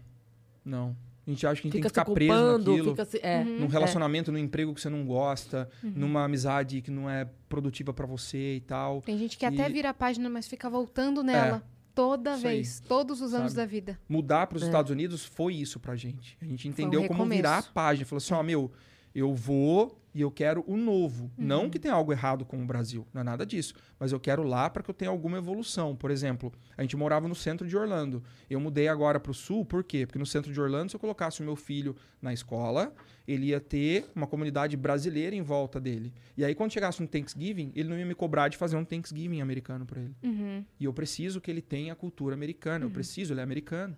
Não. 0.63 0.95
A 1.25 1.29
gente 1.29 1.45
acha 1.47 1.61
que 1.61 1.67
a 1.67 1.71
gente 1.71 1.77
Fica 1.77 1.89
tem 1.89 2.03
que 2.03 2.09
ficar 2.09 2.13
preso 2.13 2.33
culpando, 2.33 2.71
naquilo. 2.71 2.89
fica 2.91 3.05
se. 3.05 3.19
É. 3.23 3.43
Num 3.43 3.67
relacionamento, 3.67 4.31
num 4.31 4.37
emprego 4.37 4.73
que 4.73 4.81
você 4.81 4.89
não 4.89 5.05
gosta, 5.05 5.69
numa 5.81 6.25
amizade 6.25 6.81
que 6.81 6.91
não 6.91 7.09
é 7.09 7.27
produtiva 7.47 7.93
pra 7.93 8.05
você 8.05 8.55
e 8.55 8.59
tal. 8.61 9.01
Tem 9.01 9.17
gente 9.17 9.37
que 9.37 9.45
até 9.45 9.69
E- 9.69 9.71
vira 9.71 9.91
a 9.91 9.93
página, 9.93 10.29
mas 10.29 10.47
fica 10.47 10.69
voltando 10.69 11.23
nela. 11.23 11.63
Toda 11.93 12.35
Isso 12.37 12.47
aí. 12.47 12.55
vez, 12.55 12.79
todos 12.79 13.21
os 13.21 13.33
anos 13.33 13.51
Sabe? 13.51 13.55
da 13.61 13.65
vida. 13.65 13.99
Mudar 14.09 14.47
para 14.47 14.55
os 14.57 14.63
É. 14.63 14.65
Estados 14.65 14.89
Unidos 14.91 15.23
foi 15.25 15.53
isso 15.55 15.79
pra 15.79 15.95
gente. 15.95 16.37
A 16.41 16.45
gente 16.45 16.67
entendeu 16.67 17.01
como 17.01 17.13
recomeço. 17.23 17.37
virar 17.37 17.57
a 17.59 17.63
página. 17.63 18.05
Falou 18.05 18.17
assim, 18.17 18.33
ó, 18.33 18.41
meu, 18.41 18.71
eu 19.13 19.33
vou 19.33 19.97
e 20.13 20.21
eu 20.21 20.29
quero 20.29 20.63
o 20.67 20.75
novo. 20.75 21.25
Uhum. 21.37 21.45
Não 21.45 21.69
que 21.69 21.79
tenha 21.79 21.93
algo 21.93 22.11
errado 22.11 22.45
com 22.45 22.61
o 22.61 22.65
Brasil, 22.65 23.07
não 23.13 23.21
é 23.21 23.23
nada 23.23 23.45
disso. 23.45 23.73
Mas 23.99 24.11
eu 24.11 24.19
quero 24.19 24.43
lá 24.43 24.69
para 24.69 24.83
que 24.83 24.89
eu 24.89 24.93
tenha 24.93 25.09
alguma 25.09 25.37
evolução. 25.37 25.95
Por 25.95 26.11
exemplo, 26.11 26.51
a 26.77 26.81
gente 26.81 26.97
morava 26.97 27.27
no 27.27 27.35
centro 27.35 27.67
de 27.67 27.77
Orlando. 27.77 28.21
Eu 28.49 28.59
mudei 28.59 28.87
agora 28.87 29.19
para 29.19 29.31
o 29.31 29.33
sul, 29.33 29.65
por 29.65 29.83
quê? 29.83 30.05
Porque 30.05 30.19
no 30.19 30.25
centro 30.25 30.51
de 30.51 30.59
Orlando, 30.59 30.89
se 30.89 30.95
eu 30.95 30.99
colocasse 30.99 31.41
o 31.41 31.45
meu 31.45 31.55
filho 31.55 31.95
na 32.21 32.33
escola, 32.33 32.93
ele 33.27 33.47
ia 33.47 33.59
ter 33.59 34.05
uma 34.15 34.27
comunidade 34.27 34.75
brasileira 34.75 35.35
em 35.35 35.41
volta 35.41 35.79
dele. 35.79 36.13
E 36.35 36.43
aí, 36.43 36.53
quando 36.53 36.73
chegasse 36.73 37.01
um 37.01 37.07
Thanksgiving, 37.07 37.71
ele 37.75 37.89
não 37.89 37.97
ia 37.97 38.05
me 38.05 38.15
cobrar 38.15 38.49
de 38.49 38.57
fazer 38.57 38.75
um 38.75 38.83
Thanksgiving 38.83 39.39
americano 39.41 39.85
para 39.85 40.01
ele. 40.01 40.15
Uhum. 40.23 40.65
E 40.79 40.85
eu 40.85 40.93
preciso 40.93 41.39
que 41.39 41.49
ele 41.49 41.61
tenha 41.61 41.93
a 41.93 41.95
cultura 41.95 42.35
americana. 42.35 42.85
Eu 42.85 42.91
preciso, 42.91 43.33
ele 43.33 43.39
é 43.39 43.43
americano. 43.43 43.95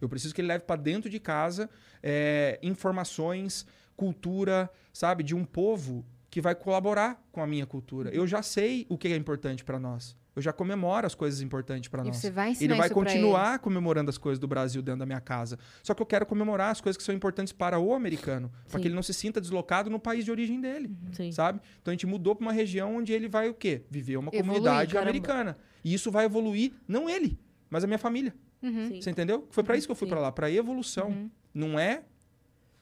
Eu 0.00 0.08
preciso 0.08 0.34
que 0.34 0.40
ele 0.40 0.48
leve 0.48 0.64
para 0.64 0.80
dentro 0.80 1.08
de 1.08 1.20
casa 1.20 1.70
é, 2.02 2.58
informações, 2.62 3.66
cultura, 3.96 4.70
sabe, 4.92 5.22
de 5.22 5.34
um 5.34 5.44
povo 5.44 6.04
que 6.30 6.40
vai 6.40 6.54
colaborar 6.54 7.22
com 7.30 7.40
a 7.40 7.46
minha 7.46 7.66
cultura. 7.66 8.10
Eu 8.10 8.26
já 8.26 8.42
sei 8.42 8.86
o 8.88 8.98
que 8.98 9.08
é 9.08 9.16
importante 9.16 9.64
para 9.64 9.78
nós. 9.78 10.16
Eu 10.34 10.42
já 10.42 10.52
comemoro 10.52 11.06
as 11.06 11.14
coisas 11.14 11.40
importantes 11.40 11.88
para 11.88 12.02
nós. 12.02 12.16
você 12.16 12.28
vai 12.28 12.50
ensinar 12.50 12.72
Ele 12.72 12.78
vai 12.78 12.88
isso 12.88 12.94
pra 12.94 13.04
continuar 13.04 13.58
comemorando 13.60 14.10
as 14.10 14.18
coisas 14.18 14.38
do 14.40 14.48
Brasil 14.48 14.82
dentro 14.82 14.98
da 14.98 15.06
minha 15.06 15.20
casa. 15.20 15.56
Só 15.80 15.94
que 15.94 16.02
eu 16.02 16.06
quero 16.06 16.26
comemorar 16.26 16.72
as 16.72 16.80
coisas 16.80 16.96
que 16.96 17.04
são 17.04 17.14
importantes 17.14 17.52
para 17.52 17.78
o 17.78 17.94
americano, 17.94 18.50
para 18.68 18.80
que 18.80 18.88
ele 18.88 18.96
não 18.96 19.02
se 19.02 19.14
sinta 19.14 19.40
deslocado 19.40 19.88
no 19.88 20.00
país 20.00 20.24
de 20.24 20.32
origem 20.32 20.60
dele 20.60 20.90
Sim. 21.12 21.30
sabe? 21.30 21.60
Então 21.80 21.92
a 21.92 21.94
gente 21.94 22.06
mudou 22.06 22.34
para 22.34 22.44
uma 22.44 22.52
região 22.52 22.96
onde 22.96 23.12
ele 23.12 23.28
vai 23.28 23.48
o 23.48 23.54
quê? 23.54 23.82
Viver 23.88 24.16
uma 24.16 24.30
Evoluir, 24.30 24.44
comunidade 24.44 24.92
caramba. 24.92 25.10
americana. 25.10 25.56
E 25.84 25.94
isso 25.94 26.10
vai 26.10 26.24
evoluir, 26.24 26.72
não 26.88 27.08
ele, 27.08 27.38
mas 27.70 27.84
a 27.84 27.86
minha 27.86 27.98
família. 27.98 28.34
Sim. 28.60 29.00
Você 29.00 29.10
entendeu? 29.10 29.46
Foi 29.50 29.62
para 29.62 29.76
isso 29.76 29.86
que 29.86 29.92
eu 29.92 29.96
fui 29.96 30.08
para 30.08 30.18
lá, 30.18 30.32
para 30.32 30.50
evolução. 30.50 31.30
Não 31.52 31.78
é 31.78 32.02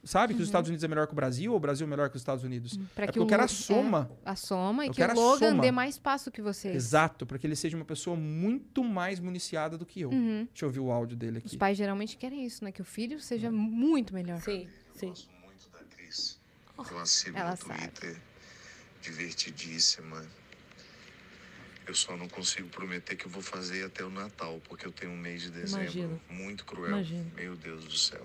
Sabe 0.05 0.35
que 0.35 0.39
Uhum. 0.39 0.43
os 0.43 0.49
Estados 0.49 0.69
Unidos 0.69 0.83
é 0.83 0.89
melhor 0.89 1.07
que 1.07 1.12
o 1.12 1.16
Brasil 1.16 1.53
ou 1.53 1.57
o 1.57 1.61
Brasil 1.61 1.87
é 1.87 1.91
melhor 1.91 2.11
que 2.11 2.16
os 2.16 2.23
Estados 2.23 2.43
Unidos? 2.43 2.77
Pra 2.95 3.05
é 3.05 3.07
que 3.07 3.12
porque 3.12 3.19
eu 3.20 3.27
quero 3.27 3.45
a 3.45 3.49
soma. 3.49 4.11
É, 4.27 4.31
a 4.31 4.35
soma 4.37 4.85
e 4.85 4.89
Eu 4.89 4.93
que 4.95 5.01
o 5.03 5.15
Logan 5.15 5.51
soma. 5.51 5.62
dê 5.62 5.70
mais 5.70 5.97
passo 5.97 6.29
que 6.31 6.43
vocês. 6.43 6.74
Exato, 6.74 7.24
para 7.24 7.39
que 7.39 7.47
ele 7.47 7.55
seja 7.55 7.77
uma 7.77 7.85
pessoa 7.85 8.16
muito 8.16 8.83
mais 8.83 9.20
municiada 9.20 9.79
do 9.79 9.87
que 9.87 10.01
eu. 10.01 10.11
Uhum. 10.11 10.45
Deixa 10.51 10.65
eu 10.65 10.69
ouvir 10.69 10.81
o 10.81 10.91
áudio 10.91 11.16
dele 11.16 11.39
Os 11.39 11.45
aqui. 11.47 11.57
pais 11.57 11.79
geralmente 11.79 12.16
querem 12.16 12.45
isso, 12.45 12.65
né? 12.65 12.73
Que 12.73 12.83
o 12.83 12.85
filho 12.85 13.20
seja 13.20 13.49
muito 13.51 14.12
melhor. 14.12 14.41
Sim, 14.41 14.66
sim. 14.95 15.09
gosto 15.11 15.31
muito 15.45 15.69
da 15.70 15.79
Cris. 15.97 16.41
Eu 16.91 16.99
a 16.99 17.07
sigo 17.07 17.39
Ela 17.39 17.51
no 17.53 17.57
sabe. 17.57 17.79
Twitter. 17.79 18.20
Divertidíssima. 19.01 20.24
Eu 21.87 21.95
só 21.95 22.16
não 22.16 22.29
consigo 22.29 22.69
prometer 22.69 23.16
que 23.16 23.27
eu 23.27 23.31
vou 23.31 23.43
fazer 23.43 23.85
até 23.85 24.05
o 24.05 24.11
Natal, 24.11 24.61
porque 24.69 24.87
eu 24.87 24.93
tenho 24.93 25.12
um 25.12 25.16
mês 25.16 25.43
de 25.43 25.51
dezembro 25.51 25.83
Imagino. 25.85 26.20
muito 26.31 26.65
cruel. 26.65 26.91
Imagino. 26.91 27.31
Meu 27.37 27.57
Deus 27.57 27.85
do 27.85 27.97
céu. 27.97 28.24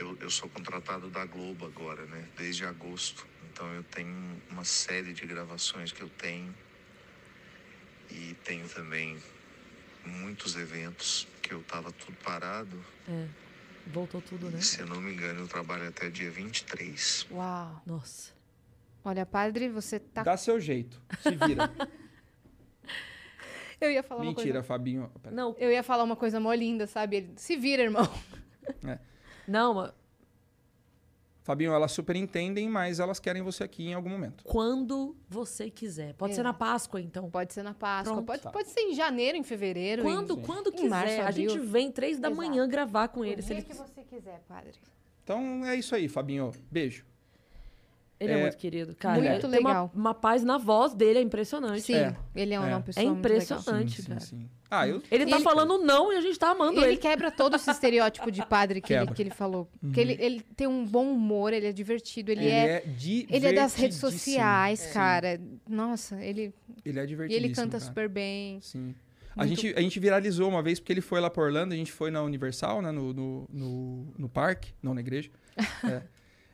Eu, 0.00 0.16
eu 0.18 0.30
sou 0.30 0.48
contratado 0.48 1.10
da 1.10 1.26
Globo 1.26 1.66
agora, 1.66 2.06
né? 2.06 2.26
Desde 2.34 2.64
agosto. 2.64 3.26
Então 3.52 3.70
eu 3.74 3.82
tenho 3.82 4.40
uma 4.50 4.64
série 4.64 5.12
de 5.12 5.26
gravações 5.26 5.92
que 5.92 6.00
eu 6.00 6.08
tenho. 6.08 6.54
E 8.10 8.34
tenho 8.42 8.66
também 8.66 9.18
muitos 10.06 10.56
eventos 10.56 11.28
que 11.42 11.52
eu 11.52 11.62
tava 11.64 11.92
tudo 11.92 12.16
parado. 12.24 12.82
É. 13.06 13.26
Voltou 13.88 14.22
tudo, 14.22 14.50
né? 14.50 14.58
Se 14.62 14.80
eu 14.80 14.86
não 14.86 15.02
me 15.02 15.12
engano, 15.12 15.40
eu 15.40 15.48
trabalho 15.48 15.86
até 15.86 16.08
dia 16.08 16.30
23. 16.30 17.26
Uau. 17.30 17.82
Nossa. 17.84 18.32
Olha, 19.04 19.26
padre, 19.26 19.68
você 19.68 20.00
tá. 20.00 20.22
Dá 20.22 20.36
seu 20.38 20.58
jeito. 20.58 21.00
Se 21.22 21.36
vira. 21.36 21.70
Eu 23.80 23.90
ia 23.90 24.02
falar 24.02 24.20
uma 24.20 24.30
Mentira, 24.30 24.52
coisa. 24.52 24.62
Fabinho. 24.62 25.10
Pera. 25.22 25.34
Não, 25.34 25.56
Eu 25.58 25.72
ia 25.72 25.82
falar 25.82 26.04
uma 26.04 26.14
coisa 26.14 26.38
mó 26.38 26.52
linda, 26.52 26.86
sabe? 26.86 27.16
Ele, 27.16 27.32
Se 27.36 27.56
vira, 27.56 27.82
irmão. 27.82 28.06
Não, 29.50 29.92
Fabinho, 31.42 31.72
elas 31.72 31.90
super 31.90 32.14
entendem, 32.14 32.68
mas 32.68 33.00
elas 33.00 33.18
querem 33.18 33.42
você 33.42 33.64
aqui 33.64 33.88
em 33.88 33.94
algum 33.94 34.10
momento. 34.10 34.44
quando 34.44 35.16
você 35.28 35.68
quiser. 35.68 36.14
Pode 36.14 36.34
ser 36.34 36.42
na. 36.42 36.52
Páscoa, 36.52 37.00
então. 37.00 37.30
Pode 37.30 37.52
ser 37.52 37.62
na 37.62 37.72
Páscoa, 37.72 38.22
Pronto. 38.22 38.26
pode, 38.26 38.52
pode 38.52 38.68
ser 38.68 38.80
em 38.80 38.94
janeiro, 38.94 39.36
em 39.36 39.42
fevereiro. 39.42 40.02
Quando, 40.02 40.38
em... 40.38 40.42
quando 40.42 40.70
quiser. 40.70 40.88
março, 40.88 41.20
a 41.22 41.30
gente 41.30 41.58
vem 41.58 41.90
três 41.90 42.20
da 42.20 42.28
Exato. 42.28 42.36
manhã 42.36 42.68
gravar 42.68 43.08
com 43.08 43.20
O 43.20 43.24
ele. 43.24 43.40
Se 43.40 43.48
dia 43.48 43.58
ele... 43.58 43.66
que 43.66 43.74
você 43.74 44.02
quiser, 44.02 44.40
padre. 44.46 44.72
Então 45.24 45.64
é 45.64 45.74
isso 45.74 45.94
aí, 45.94 46.08
Fabinho. 46.08 46.52
Beijo. 46.70 47.04
Ele 48.20 48.32
é, 48.32 48.38
É, 48.38 48.40
muito 48.42 48.56
querido, 48.58 48.94
cara. 48.94 49.14
muito 49.18 49.32
Ele 49.32 49.40
tem 49.40 49.48
uma- 49.60 49.68
legal. 49.70 49.90
Uma, 49.94 50.12
paz 50.14 50.44
na 50.44 50.58
voz 50.58 50.92
dele, 50.92 51.18
é 51.20 51.22
impressionante. 51.22 51.80
Sim, 51.80 51.94
É. 51.94 52.14
ele 52.36 52.52
é 52.52 52.60
uma 52.60 52.76
É. 52.76 52.80
pessoa 52.80 53.02
É 53.02 53.06
muito 53.08 53.24
legal. 53.26 53.38
impressionante. 53.40 53.90
sim, 53.96 54.02
sim, 54.02 54.08
cara. 54.08 54.20
sim. 54.20 54.50
Ah, 54.70 54.86
eu... 54.86 55.02
Ele 55.10 55.24
tá 55.26 55.36
Ele- 55.36 55.42
falando 55.44 55.78
não 55.78 56.12
e 56.12 56.16
a 56.16 56.20
gente 56.20 56.38
tá 56.38 56.50
amando 56.50 56.78
Ele 56.80 56.90
ele. 56.90 56.96
quebra 56.98 57.30
todo 57.30 57.56
esse 57.56 57.70
estereótipo 57.70 58.30
de 58.30 58.44
padre 58.44 58.80
que, 58.82 58.92
ele, 58.92 59.06
que 59.12 59.22
ele 59.22 59.30
falou. 59.30 59.68
Porque 59.80 59.98
ele, 59.98 60.16
ele 60.20 60.40
tem 60.54 60.66
um 60.66 60.84
bom 60.84 61.10
humor, 61.10 61.52
ele 61.54 61.66
é 61.66 61.72
divertido, 61.72 62.30
ele, 62.30 62.42
Ele 62.42 62.50
é... 62.50 62.66
é 62.76 62.84
Ele 63.30 63.46
é 63.46 63.52
das 63.54 63.74
redes 63.74 63.96
sociais, 63.96 64.80
Sim. 64.80 64.92
cara. 64.92 65.40
Nossa, 65.68 66.22
ele... 66.22 66.54
Ele 66.84 67.00
é 67.00 67.02
E 67.02 67.06
divertidíssimo. 67.06 67.46
ele 67.46 67.54
canta 67.54 67.78
cara. 67.78 67.84
super 67.84 68.08
bem. 68.08 68.60
Sim. 68.60 68.94
A 69.36 69.46
gente, 69.46 69.72
a 69.74 69.80
gente 69.80 69.98
viralizou 69.98 70.48
uma 70.48 70.62
vez 70.62 70.78
porque 70.78 70.92
ele 70.92 71.00
foi 71.00 71.20
lá 71.20 71.30
pra 71.30 71.42
Orlando, 71.42 71.72
a 71.72 71.76
gente 71.76 71.90
foi 71.92 72.10
na 72.10 72.22
Universal, 72.22 72.82
né? 72.82 72.90
No, 72.90 73.12
no, 73.14 73.48
no, 73.50 74.14
no 74.18 74.28
parque, 74.28 74.72
não 74.82 74.92
na 74.92 75.00
igreja. 75.00 75.30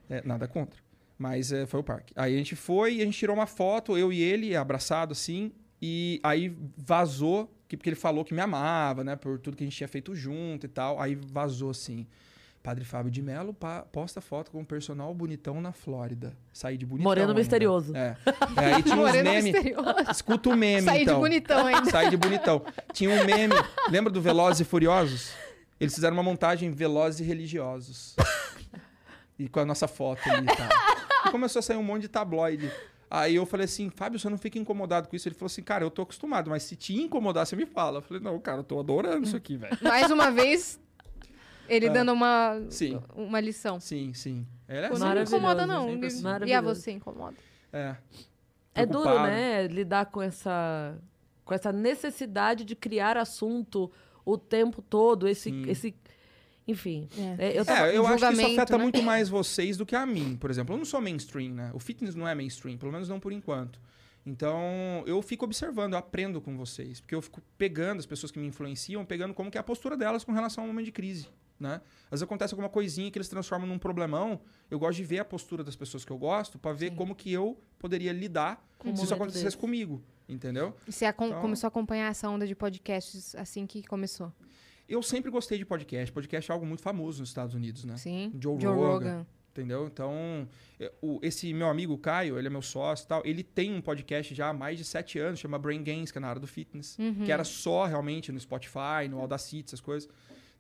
É, 0.09 0.19
é, 0.19 0.23
nada 0.25 0.47
contra. 0.47 0.79
Mas 1.19 1.53
é, 1.53 1.67
foi 1.67 1.81
o 1.81 1.83
parque. 1.83 2.13
Aí 2.17 2.35
a 2.35 2.39
gente 2.39 2.55
foi 2.55 2.97
e 2.97 3.03
a 3.03 3.05
gente 3.05 3.19
tirou 3.19 3.35
uma 3.35 3.47
foto, 3.47 3.97
eu 3.97 4.13
e 4.13 4.21
ele, 4.21 4.55
abraçado 4.55 5.13
assim. 5.13 5.53
E 5.81 6.21
aí 6.23 6.57
vazou, 6.77 7.51
que, 7.69 7.77
porque 7.77 7.89
ele 7.89 7.97
falou 7.97 8.25
que 8.25 8.35
me 8.35 8.41
amava, 8.41 9.03
né? 9.03 9.17
Por 9.17 9.39
tudo 9.39 9.57
que 9.57 9.65
a 9.65 9.67
gente 9.67 9.77
tinha 9.77 9.89
feito 9.89 10.15
junto 10.15 10.67
e 10.67 10.69
tal. 10.69 11.01
Aí 11.01 11.15
vazou 11.15 11.71
assim. 11.71 12.07
Padre 12.67 12.85
Fábio 12.85 13.13
de 13.13 13.23
Mello 13.23 13.57
posta 13.93 14.21
foto 14.21 14.51
com 14.51 14.59
um 14.59 14.65
personal 14.65 15.15
bonitão 15.15 15.61
na 15.61 15.71
Flórida. 15.71 16.37
Saí 16.53 16.77
de 16.77 16.85
bonitão. 16.85 17.09
Moreno 17.09 17.29
ainda. 17.29 17.39
misterioso. 17.39 17.95
É. 17.95 18.17
É, 18.61 18.75
aí 18.75 18.83
tinha 18.83 18.97
uns 18.99 19.13
memes. 19.23 19.55
Escuta 20.11 20.49
o 20.49 20.57
meme, 20.57 20.83
Saí 20.83 20.99
de 20.99 21.03
então. 21.05 21.21
bonitão 21.21 21.67
ainda. 21.67 21.85
Saí 21.91 22.11
de 22.11 22.17
bonitão. 22.17 22.63
Tinha 22.93 23.11
um 23.11 23.25
meme. 23.25 23.55
Lembra 23.89 24.13
do 24.13 24.21
Velozes 24.21 24.63
e 24.63 24.65
Furiosos? 24.65 25.31
Eles 25.79 25.95
fizeram 25.95 26.17
uma 26.17 26.25
montagem 26.25 26.71
Velozes 26.73 27.21
e 27.21 27.23
Religiosos. 27.23 28.17
E 29.39 29.51
com 29.51 29.61
a 29.61 29.67
nossa 29.67 29.87
foto 29.87 30.23
ali 30.31 30.47
e 30.47 30.57
tal. 30.57 30.96
Começou 31.31 31.61
a 31.61 31.63
sair 31.63 31.77
um 31.77 31.83
monte 31.83 32.03
de 32.03 32.09
tabloide. 32.09 32.71
Aí 33.09 33.37
eu 33.37 33.47
falei 33.47 33.65
assim, 33.67 33.89
Fábio, 33.89 34.19
você 34.19 34.29
não 34.29 34.37
fica 34.39 34.59
incomodado 34.59 35.09
com 35.09 35.15
isso? 35.15 35.29
Ele 35.29 35.35
falou 35.35 35.47
assim, 35.47 35.63
cara, 35.63 35.85
eu 35.85 35.91
tô 35.91 36.03
acostumado, 36.03 36.51
mas 36.51 36.65
se 36.65 36.75
te 36.75 36.95
incomodar, 37.01 37.47
você 37.47 37.55
me 37.55 37.65
fala. 37.65 37.99
Eu 37.99 38.03
falei, 38.03 38.23
não, 38.23 38.39
cara, 38.41 38.59
eu 38.59 38.65
tô 38.65 38.81
adorando 38.81 39.25
isso 39.25 39.37
aqui, 39.37 39.57
velho. 39.57 39.79
Mais 39.81 40.11
uma 40.11 40.31
vez, 40.31 40.81
ele 41.69 41.87
É. 41.87 41.91
dando 41.91 42.13
uma, 42.13 42.61
Sim. 42.69 43.01
uma 43.15 43.39
lição. 43.41 43.79
Sim, 43.79 44.13
sim. 44.13 44.47
Ele 44.69 44.79
é 44.79 44.87
assim. 44.89 44.99
não 44.99 45.15
me 45.15 45.23
incomoda, 45.23 45.67
não. 45.67 45.89
assim. 46.05 46.23
E 46.47 46.53
a 46.53 46.61
você 46.61 46.91
incomoda? 46.91 47.37
É. 47.73 47.97
É 48.75 48.85
duro, 48.85 49.23
né? 49.23 49.67
Lidar 49.69 50.07
com 50.07 50.21
essa, 50.21 50.99
com 51.45 51.55
essa 51.55 51.73
necessidade 51.73 52.65
de 52.65 52.75
criar 52.75 53.17
assunto 53.17 53.91
o 54.25 54.37
tempo 54.37 54.83
todo. 54.83 55.29
Esse, 55.29 55.51
Sim. 55.51 55.65
esse 55.69 55.95
enfim. 56.67 57.09
É. 57.39 57.49
É, 57.49 57.59
eu 57.59 57.65
tava- 57.65 57.89
É, 57.89 57.97
eu 57.97 58.07
acho 58.07 58.27
que 58.27 58.33
isso 58.33 58.47
afeta 58.47 58.77
né? 58.77 58.83
muito 58.83 59.03
mais 59.03 59.29
vocês 59.29 59.77
do 59.77 59.87
que 59.87 59.95
a 59.95 60.05
mim, 60.07 60.37
por 60.37 60.51
exemplo. 60.51 60.75
Eu 60.75 60.79
não 60.79 60.85
sou 60.85 61.01
mainstream, 61.01 61.53
né? 61.55 61.71
O 61.75 61.79
fitness 61.79 62.15
não 62.15 62.27
é 62.27 62.35
mainstream, 62.35 62.77
pelo 62.77 62.91
menos 62.93 63.09
não 63.09 63.21
por 63.21 63.33
enquanto. 63.33 63.79
Então, 64.25 65.05
eu 65.07 65.23
fico 65.23 65.45
observando, 65.45 65.93
eu 65.93 65.99
aprendo 66.01 66.41
com 66.41 66.57
vocês. 66.57 67.01
Porque 67.01 67.15
eu 67.15 67.23
fico 67.23 67.41
pegando 67.57 68.01
as 68.01 68.07
pessoas 68.07 68.33
que 68.33 68.39
me 68.39 68.47
influenciam, 68.47 69.05
pegando 69.05 69.33
como 69.33 69.51
que 69.51 69.57
é 69.57 69.61
a 69.61 69.65
postura 69.65 69.97
delas 69.97 70.25
com 70.25 70.33
relação 70.33 70.65
ao 70.65 70.69
momento 70.69 70.87
de 70.87 70.93
crise, 70.93 71.29
né? 71.61 71.81
Às 72.07 72.11
vezes 72.11 72.23
acontece 72.25 72.53
alguma 72.53 72.69
coisinha 72.69 73.09
que 73.11 73.17
eles 73.19 73.29
transformam 73.29 73.69
num 73.69 73.79
problemão. 73.79 74.41
Eu 74.69 74.81
gosto 74.81 74.97
de 74.97 75.05
ver 75.05 75.21
a 75.21 75.25
postura 75.25 75.63
das 75.63 75.77
pessoas 75.77 76.05
que 76.05 76.11
eu 76.11 76.19
gosto 76.19 76.59
para 76.59 76.73
ver 76.73 76.91
como 76.97 77.15
que 77.15 77.33
eu 77.33 77.57
poderia 77.79 78.13
lidar 78.13 78.67
Com 78.79 78.95
se 78.97 79.05
isso 79.05 79.15
acontecesse 79.15 79.45
desse. 79.45 79.57
comigo, 79.57 80.03
entendeu? 80.29 80.75
E 80.89 80.93
Você 80.93 81.07
Então- 81.07 81.41
começou 81.41 81.69
a 81.69 81.69
acompanhar 81.69 82.11
essa 82.11 82.29
onda 82.29 82.49
de 82.49 82.57
podcasts 82.57 83.33
assim 83.37 83.65
que 83.65 83.85
começou? 83.85 84.33
Eu 84.89 85.03
sempre 85.03 85.31
gostei 85.31 85.59
de 85.59 85.65
podcast. 85.67 86.13
Podcast 86.13 86.51
é 86.51 86.55
algo 86.55 86.65
muito 86.67 86.83
famoso 86.83 87.21
nos 87.21 87.29
Estados 87.31 87.55
Unidos, 87.55 87.85
né? 87.85 87.97
Sim. 87.97 88.33
Joe, 88.41 88.61
Joe 88.61 88.75
Rogan, 88.75 88.87
Rogan. 88.93 89.27
Entendeu? 89.51 89.87
Então, 89.87 90.47
é, 90.79 90.93
o- 91.01 91.19
esse 91.23 91.53
meu 91.55 91.69
amigo 91.69 91.97
Caio, 91.97 92.39
ele 92.39 92.47
é 92.47 92.51
meu 92.51 92.61
sócio 92.61 93.05
e 93.05 93.09
tal, 93.09 93.23
ele 93.25 93.43
tem 93.43 93.73
um 93.75 93.81
podcast 93.81 94.35
já 94.35 94.49
há 94.51 94.53
mais 94.53 94.77
de 94.79 94.85
sete 94.85 95.19
anos, 95.19 95.41
chama 95.41 95.59
Brain 95.59 95.83
Gains, 95.83 96.11
que 96.13 96.19
é 96.19 96.21
na 96.21 96.29
área 96.29 96.41
do 96.41 96.47
fitness, 96.47 96.97
Uhum. 96.99 97.25
que 97.25 97.33
era 97.33 97.43
só 97.43 97.87
realmente 97.87 98.31
no 98.31 98.39
Spotify, 98.39 99.09
no 99.09 99.19
Audacity, 99.19 99.65
essas 99.67 99.81
coisas. 99.81 100.09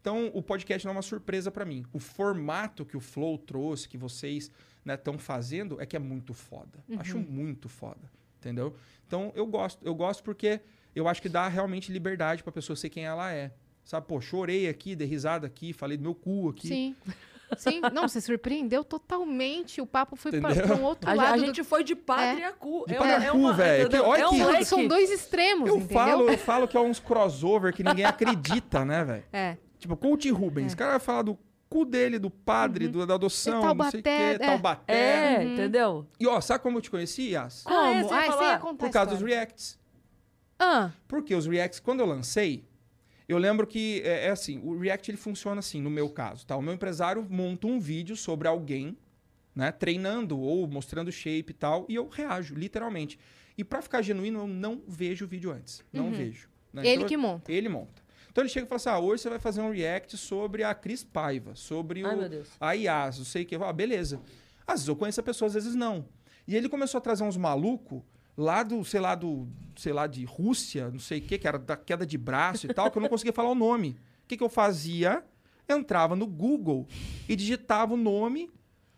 Então, 0.00 0.30
o 0.32 0.42
podcast 0.42 0.84
não 0.86 0.92
é 0.92 0.96
uma 0.96 1.02
surpresa 1.02 1.50
pra 1.50 1.64
mim. 1.64 1.84
O 1.92 1.98
formato 1.98 2.86
que 2.86 2.96
o 2.96 3.00
Flow 3.00 3.36
trouxe, 3.36 3.86
que 3.88 3.98
vocês 3.98 4.50
estão 4.86 5.18
fazendo, 5.18 5.78
é 5.80 5.84
que 5.84 5.94
é 5.94 5.98
muito 5.98 6.32
foda. 6.32 6.82
Uhum. 6.88 6.98
Acho 7.00 7.18
muito 7.18 7.68
foda, 7.68 8.10
entendeu? 8.38 8.74
Então, 9.06 9.30
eu 9.36 9.46
gosto. 9.46 9.84
Eu 9.86 9.94
gosto 9.94 10.22
porque 10.22 10.60
eu 10.94 11.06
acho 11.06 11.20
que 11.20 11.28
dá 11.28 11.46
realmente 11.48 11.92
liberdade 11.92 12.42
pra 12.42 12.50
pessoa 12.52 12.76
ser 12.76 12.88
quem 12.88 13.04
ela 13.04 13.30
é. 13.32 13.52
Sabe, 13.86 14.06
pô, 14.06 14.20
chorei 14.20 14.68
aqui, 14.68 14.94
dei 14.94 15.06
risada 15.06 15.46
aqui, 15.46 15.72
falei 15.72 15.96
do 15.96 16.02
meu 16.02 16.14
cu 16.14 16.50
aqui. 16.50 16.66
Sim. 16.68 16.96
Sim. 17.56 17.80
Não, 17.92 18.08
você 18.08 18.20
surpreendeu 18.20 18.82
totalmente. 18.82 19.80
O 19.80 19.86
papo 19.86 20.16
foi 20.16 20.32
pra 20.40 20.50
um 20.76 20.82
outro 20.82 21.08
A, 21.08 21.14
lado. 21.14 21.34
a 21.34 21.36
do- 21.36 21.46
gente 21.46 21.62
foi 21.62 21.84
de 21.84 21.94
padre 21.94 22.42
a 22.42 22.50
cu. 22.52 22.84
De 22.88 22.94
é 22.94 22.98
padre 22.98 23.24
é 23.26 23.30
cu, 23.30 23.52
velho. 23.54 23.82
entendeu? 23.82 24.02
Que- 24.02 24.08
olha 24.10 24.22
é 24.22 24.28
um 24.28 24.56
que- 24.56 24.64
São- 24.64 24.88
dois 24.88 25.08
extremos, 25.12 25.68
Eu 25.68 25.76
entendeu? 25.76 25.94
falo, 25.96 26.28
eu 26.28 26.36
falo 26.38 26.66
que 26.66 26.76
é 26.76 26.80
uns 26.80 26.98
crossover 26.98 27.72
que 27.72 27.84
ninguém 27.84 28.04
acredita, 28.04 28.84
né, 28.84 29.04
velho? 29.04 29.24
É. 29.32 29.56
Tipo, 29.78 29.96
Coach 29.96 30.28
Rubens. 30.32 30.72
É. 30.72 30.74
O 30.74 30.76
cara 30.76 30.90
vai 30.90 30.98
falar 31.00 31.22
do 31.22 31.38
cu 31.68 31.84
dele, 31.84 32.18
do 32.18 32.30
padre, 32.30 32.88
do, 32.88 33.06
da 33.06 33.14
adoção, 33.14 33.62
É 33.70 33.74
não 33.74 33.90
sei 33.92 34.00
o 34.00 34.02
quê, 34.02 34.08
é. 34.08 34.38
Taubaté. 34.38 34.92
É, 34.92 35.38
Uhum. 35.38 35.52
entendeu? 35.52 36.06
E 36.18 36.26
ó, 36.26 36.40
sabe 36.40 36.64
como 36.64 36.78
eu 36.78 36.82
te 36.82 36.90
conheci, 36.90 37.30
Yas? 37.30 37.62
Como? 37.62 37.78
Ah, 37.78 37.90
é, 37.94 38.02
você 38.02 38.12
ia 38.12 38.18
Ah, 38.18 38.32
você 38.32 38.44
ia 38.44 38.58
contar 38.58 38.84
Por 38.86 38.92
causa 38.92 39.10
dos 39.12 39.22
reacts. 39.22 39.78
Ah, 40.58 40.90
Porque 41.06 41.32
os 41.32 41.46
reacts, 41.46 41.78
quando 41.78 42.00
eu 42.00 42.06
lancei, 42.06 42.64
eu 43.28 43.38
lembro 43.38 43.66
que 43.66 44.02
é, 44.04 44.26
é 44.26 44.30
assim, 44.30 44.60
o 44.62 44.78
react 44.78 45.10
ele 45.10 45.18
funciona 45.18 45.58
assim, 45.58 45.80
no 45.80 45.90
meu 45.90 46.08
caso, 46.08 46.46
tá? 46.46 46.56
O 46.56 46.62
meu 46.62 46.72
empresário 46.74 47.26
monta 47.28 47.66
um 47.66 47.78
vídeo 47.80 48.16
sobre 48.16 48.46
alguém, 48.48 48.96
né, 49.54 49.72
treinando 49.72 50.38
ou 50.38 50.66
mostrando 50.66 51.10
shape 51.10 51.50
e 51.50 51.54
tal, 51.54 51.86
e 51.88 51.94
eu 51.94 52.08
reajo, 52.08 52.54
literalmente. 52.54 53.18
E 53.58 53.64
pra 53.64 53.80
ficar 53.80 54.02
genuíno, 54.02 54.40
eu 54.40 54.46
não 54.46 54.82
vejo 54.86 55.24
o 55.24 55.28
vídeo 55.28 55.50
antes. 55.50 55.82
Não 55.92 56.06
Uhum. 56.06 56.12
vejo. 56.12 56.48
né? 56.72 56.82
ele 56.86 56.96
Então, 56.96 57.08
que 57.08 57.16
monta. 57.16 57.50
Ele 57.50 57.68
monta. 57.68 58.02
Então 58.30 58.42
ele 58.44 58.50
chega 58.50 58.66
e 58.66 58.68
fala 58.68 58.76
assim: 58.76 58.88
ah, 58.90 58.98
hoje 58.98 59.22
você 59.22 59.30
vai 59.30 59.38
fazer 59.38 59.62
um 59.62 59.70
react 59.72 60.14
sobre 60.18 60.62
a 60.62 60.74
Cris 60.74 61.02
Paiva, 61.02 61.54
sobre 61.54 62.04
Ai, 62.04 62.14
o, 62.16 62.44
a 62.60 62.72
IAS, 62.76 63.16
não 63.18 63.24
sei 63.24 63.44
o 63.44 63.46
que. 63.46 63.54
Ah, 63.54 63.72
beleza. 63.72 64.20
Às 64.66 64.80
vezes 64.80 64.88
eu 64.88 64.94
conheço 64.96 65.18
a 65.20 65.22
pessoa, 65.22 65.46
às 65.46 65.54
vezes 65.54 65.74
não. 65.74 66.06
E 66.46 66.54
ele 66.54 66.68
começou 66.68 66.98
a 66.98 67.00
trazer 67.00 67.24
uns 67.24 67.36
malucos 67.38 68.02
lá 68.36 68.62
do, 68.62 68.84
sei 68.84 69.00
lá, 69.00 69.14
do, 69.14 69.48
sei 69.76 69.92
lá, 69.92 70.06
de 70.06 70.24
Rússia, 70.24 70.90
não 70.90 70.98
sei 70.98 71.18
o 71.18 71.22
que, 71.22 71.38
que 71.38 71.48
era 71.48 71.58
da 71.58 71.76
queda 71.76 72.04
de 72.04 72.18
braço 72.18 72.66
e 72.66 72.74
tal, 72.74 72.90
que 72.90 72.98
eu 72.98 73.02
não 73.02 73.08
conseguia 73.08 73.32
falar 73.32 73.50
o 73.50 73.54
nome. 73.54 73.96
O 74.24 74.28
que, 74.28 74.36
que 74.36 74.42
eu 74.42 74.48
fazia? 74.48 75.24
Entrava 75.68 76.14
no 76.14 76.26
Google 76.26 76.86
e 77.28 77.34
digitava 77.34 77.94
o 77.94 77.96
nome 77.96 78.50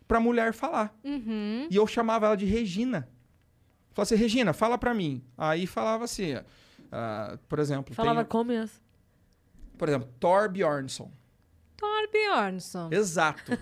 pra 0.07 0.19
mulher 0.19 0.53
falar. 0.53 0.95
Uhum. 1.03 1.67
E 1.69 1.75
eu 1.75 1.87
chamava 1.87 2.25
ela 2.25 2.35
de 2.35 2.45
Regina. 2.45 3.07
Falava 3.91 4.13
assim, 4.13 4.15
Regina, 4.15 4.53
fala 4.53 4.77
pra 4.77 4.93
mim. 4.93 5.23
Aí 5.37 5.65
falava 5.65 6.03
assim, 6.03 6.35
ah, 6.91 7.37
por 7.47 7.59
exemplo, 7.59 7.93
Falava 7.93 8.23
tem, 8.23 8.29
como 8.29 8.51
isso? 8.51 8.81
por 9.77 9.87
exemplo, 9.87 10.09
Thor 10.19 10.49
Bjornsson. 10.49 11.11
Thor 11.77 12.09
Bjornsson. 12.11 12.89
Exato. 12.91 13.57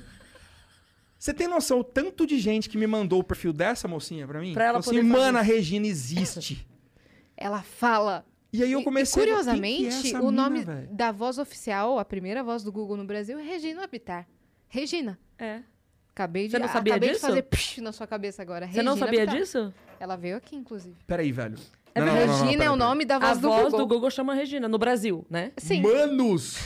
Você 1.19 1.34
tem 1.34 1.48
noção 1.48 1.80
o 1.80 1.84
tanto 1.84 2.26
de 2.27 2.38
gente 2.39 2.69
que 2.69 2.77
me 2.77 2.85
mandou 2.88 3.19
o 3.19 3.23
perfil 3.23 3.52
dessa 3.52 3.88
mocinha 3.88 4.27
pra 4.27 4.39
mim? 4.39 4.53
Pra 4.53 4.65
ela 4.65 4.81
Falou 4.84 4.99
assim, 4.99 5.07
mano, 5.07 5.38
a 5.38 5.41
isso." 5.41 5.52
Regina 5.52 5.88
existe. 5.88 6.68
Ela 7.39 7.61
fala. 7.61 8.26
E 8.52 8.64
aí 8.64 8.72
eu 8.72 8.81
comecei 8.84 9.22
e, 9.22 9.23
a 9.23 9.26
ver, 9.26 9.31
curiosamente, 9.34 10.02
"Quem 10.02 10.11
que 10.11 10.15
é 10.15 10.19
o 10.19 10.26
mina, 10.31 10.44
nome 10.44 10.64
velho?" 10.65 10.88
da 10.91 11.11
voz 11.11 11.38
oficial, 11.38 11.99
a 11.99 12.06
primeira 12.06 12.44
voz 12.44 12.64
do 12.64 12.72
Google 12.72 12.98
no 12.98 13.06
Brasil, 13.06 13.38
é 13.38 13.44
Regina 13.44 13.85
Bittar. 13.85 14.27
Regina. 14.68 15.19
É. 15.38 15.61
Acabei 16.10 16.45
de, 16.45 16.52
Você 16.52 16.57
não 16.60 16.68
sabia 16.68 16.94
acabei 16.94 17.10
disso? 17.10 17.22
de 17.22 17.27
fazer 17.27 17.41
psh 17.44 17.77
na 17.80 17.91
sua 17.91 18.07
cabeça 18.07 18.41
agora. 18.41 18.65
Você 18.68 18.81
não 18.81 18.94
Regina 18.94 19.06
sabia 19.06 19.19
Bittar. 19.22 19.35
disso? 19.39 19.73
Ela 19.99 20.15
veio 20.15 20.35
aqui, 20.38 20.56
inclusive. 20.56 20.95
Peraí, 21.06 21.31
velho. 21.31 21.57
É 21.94 21.99
Não, 21.99 22.07
não, 22.07 22.14
não, 22.15 22.26
não, 22.26 22.34
Regina 22.34 22.52
peraí, 22.53 22.68
é 22.68 22.72
o 22.72 22.76
nome 22.76 23.06
da 23.06 23.15
A 23.18 23.19
voz 23.19 23.38
do 23.39 23.48
voz 23.49 23.64
Google. 23.65 23.80
do 23.80 23.88
Google 23.88 24.10
chama 24.10 24.34
Regina, 24.34 24.68
no 24.68 24.77
Brasil, 24.80 25.23
né? 25.30 25.52
Sim. 25.57 25.81
Manos! 25.84 26.57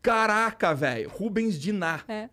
Caraca, 0.00 0.72
velho. 0.74 1.08
Rubens 1.08 1.58
Diná. 1.58 2.02
É. 2.06 2.28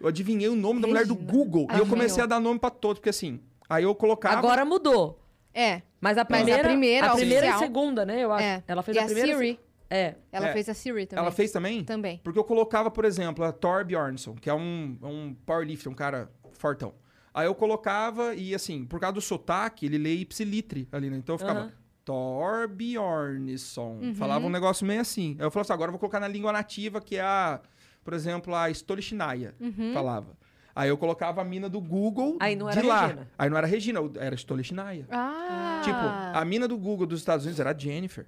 Eu 0.00 0.08
adivinhei 0.08 0.48
o 0.48 0.54
nome 0.56 0.80
da 0.80 0.86
mulher 0.88 1.06
do 1.06 1.14
Regina. 1.14 1.32
Google. 1.32 1.66
E 1.74 1.78
eu 1.78 1.86
comecei 1.86 2.22
a 2.22 2.26
dar 2.26 2.38
nome 2.40 2.58
pra 2.60 2.70
todos, 2.70 2.98
porque 3.00 3.10
assim, 3.10 3.40
aí 3.68 3.84
eu 3.84 3.94
colocava... 3.94 4.38
Agora 4.38 4.64
mudou. 4.64 5.20
É. 5.52 5.82
Mas 6.00 6.16
a 6.16 6.18
Mas 6.18 6.18
a 6.18 6.24
primeira, 6.24 6.62
primeira 6.68 7.06
a 7.08 7.14
primeira 7.16 7.46
e 7.46 7.48
oficial- 7.48 7.58
segunda, 7.58 8.04
né? 8.06 8.22
Eu 8.22 8.32
acho. 8.32 8.44
É. 8.44 8.62
Ela 8.68 8.82
fez 8.82 8.96
e 8.96 9.00
a 9.00 9.04
primeira. 9.06 9.32
a 9.32 9.36
Siri. 9.36 9.60
É. 9.90 10.14
Ela 10.30 10.48
É. 10.48 10.52
fez 10.52 10.68
a 10.68 10.74
Siri 10.74 11.06
também. 11.06 11.24
Ela 11.24 11.32
fez 11.32 11.50
também? 11.50 11.82
Também. 11.84 12.20
Porque 12.22 12.38
eu 12.38 12.44
colocava, 12.44 12.90
por 12.90 13.04
exemplo, 13.04 13.44
a 13.44 13.50
Thor 13.50 13.84
Bjornsson, 13.84 14.34
que 14.36 14.48
é 14.48 14.54
um, 14.54 14.96
é 15.02 15.06
um 15.06 15.34
powerlifter, 15.44 15.90
um 15.90 15.94
cara 15.94 16.30
fortão. 16.52 16.92
Aí 17.34 17.46
eu 17.46 17.54
colocava 17.54 18.34
e, 18.34 18.54
assim, 18.54 18.84
por 18.84 19.00
causa 19.00 19.14
do 19.14 19.20
sotaque, 19.20 19.86
ele 19.86 19.98
lê 19.98 20.14
ipsilitre 20.16 20.88
ali, 20.92 21.10
né? 21.10 21.16
Então 21.16 21.34
eu 21.34 21.38
ficava 21.38 21.60
Aham. 21.60 21.72
Thor 22.04 22.68
Bjornsson. 22.68 23.98
Uhum. 24.02 24.14
Falava 24.14 24.46
um 24.46 24.50
negócio 24.50 24.86
meio 24.86 25.00
assim. 25.00 25.36
Aí 25.38 25.44
eu 25.46 25.50
falava 25.50 25.66
assim, 25.66 25.72
agora 25.72 25.88
eu 25.88 25.92
vou 25.92 25.98
colocar 26.00 26.20
na 26.20 26.28
língua 26.28 26.52
nativa, 26.52 27.00
que 27.00 27.16
é 27.16 27.20
a, 27.22 27.60
por 28.08 28.14
exemplo, 28.14 28.54
a 28.54 28.70
Stolichnaya. 28.70 29.54
Uhum. 29.60 29.90
Falava. 29.92 30.34
Aí 30.74 30.88
eu 30.88 30.96
colocava 30.96 31.42
a 31.42 31.44
mina 31.44 31.68
do 31.68 31.78
Google 31.78 32.38
Aí 32.40 32.56
não 32.56 32.70
de 32.70 32.78
era 32.78 32.86
lá. 32.86 33.00
Regina. 33.02 33.28
Aí 33.38 33.50
não 33.50 33.58
era 33.58 33.66
Regina, 33.66 34.00
era 34.18 34.34
Stolichnaya. 34.34 35.06
Ah. 35.10 35.82
Tipo, 35.84 35.98
a 36.38 36.42
mina 36.46 36.66
do 36.66 36.78
Google 36.78 37.06
dos 37.06 37.20
Estados 37.20 37.44
Unidos 37.44 37.60
era 37.60 37.76
Jennifer. 37.78 38.24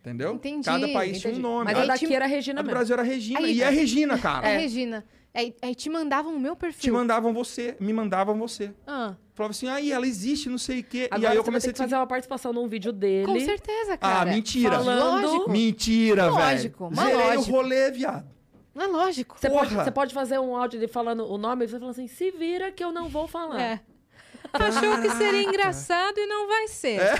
Entendeu? 0.00 0.34
Entendi, 0.34 0.64
Cada 0.66 0.86
país 0.92 1.18
tinha 1.20 1.30
um 1.32 1.34
entendi. 1.34 1.42
nome. 1.42 1.64
Mas 1.64 1.78
a, 1.78 1.82
a 1.82 1.86
daqui 1.86 2.06
tinha- 2.06 2.16
era 2.16 2.26
a 2.26 2.28
Regina 2.28 2.62
do 2.62 2.66
mesmo. 2.66 2.76
Brasil 2.76 2.94
era 2.94 3.02
Regina. 3.02 3.40
Aí- 3.40 3.54
e 3.56 3.62
é 3.62 3.70
Regina, 3.70 4.16
cara. 4.22 4.48
É 4.48 4.58
Regina. 4.58 5.04
Aí, 5.34 5.52
aí 5.62 5.74
te 5.74 5.88
mandavam 5.90 6.36
o 6.36 6.38
meu 6.38 6.54
Te 6.54 6.58
perfil. 6.60 6.94
mandavam 6.94 7.32
você, 7.34 7.74
me 7.80 7.92
mandavam 7.92 8.38
você. 8.38 8.72
Ah, 8.86 9.14
Falava 9.34 9.50
assim, 9.52 9.66
aí 9.66 9.90
ela 9.90 10.06
existe, 10.06 10.48
não 10.50 10.58
sei 10.58 10.80
o 10.80 10.84
quê. 10.84 11.08
Agora 11.10 11.22
e 11.22 11.32
aí 11.32 11.36
eu 11.38 11.42
comecei 11.42 11.70
a 11.70 11.72
te 11.72 11.78
fazer 11.78 11.94
uma 11.96 12.06
participação 12.06 12.52
num 12.52 12.68
vídeo 12.68 12.92
dele. 12.92 13.24
com 13.26 13.40
certeza, 13.40 13.94
Ah, 13.94 13.96
cara. 13.98 14.30
mentira. 14.30 14.72
Falando- 14.72 15.22
Lógico. 15.26 15.50
Mentira, 15.50 16.24
velho. 16.24 16.34
Lógico, 16.34 16.90
Zerei 16.94 17.14
lógico. 17.14 17.50
o 17.50 17.54
rolê, 17.56 17.90
viado. 17.90 18.31
Não 18.74 18.84
é 18.84 18.88
lógico. 18.88 19.36
Você 19.38 19.50
pode, 19.50 19.74
você 19.74 19.90
pode 19.90 20.14
fazer 20.14 20.38
um 20.38 20.56
áudio 20.56 20.80
dele 20.80 20.90
falando 20.90 21.30
o 21.30 21.36
nome 21.36 21.64
e 21.64 21.68
você 21.68 21.78
fala 21.78 21.90
assim: 21.90 22.06
se 22.06 22.30
vira 22.30 22.72
que 22.72 22.82
eu 22.82 22.90
não 22.90 23.08
vou 23.08 23.26
falar. 23.26 23.60
É. 23.60 23.80
Achou 24.52 25.00
que 25.00 25.10
seria 25.10 25.42
engraçado 25.42 26.18
e 26.18 26.26
não 26.26 26.48
vai 26.48 26.68
ser. 26.68 27.00
É? 27.00 27.14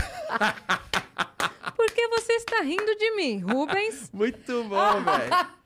Porque 1.77 2.07
você 2.09 2.33
está 2.35 2.61
rindo 2.61 2.95
de 2.97 3.11
mim, 3.17 3.41
Rubens. 3.41 4.11
Muito 4.15 4.65
bom, 4.65 5.03
velho. 5.03 5.62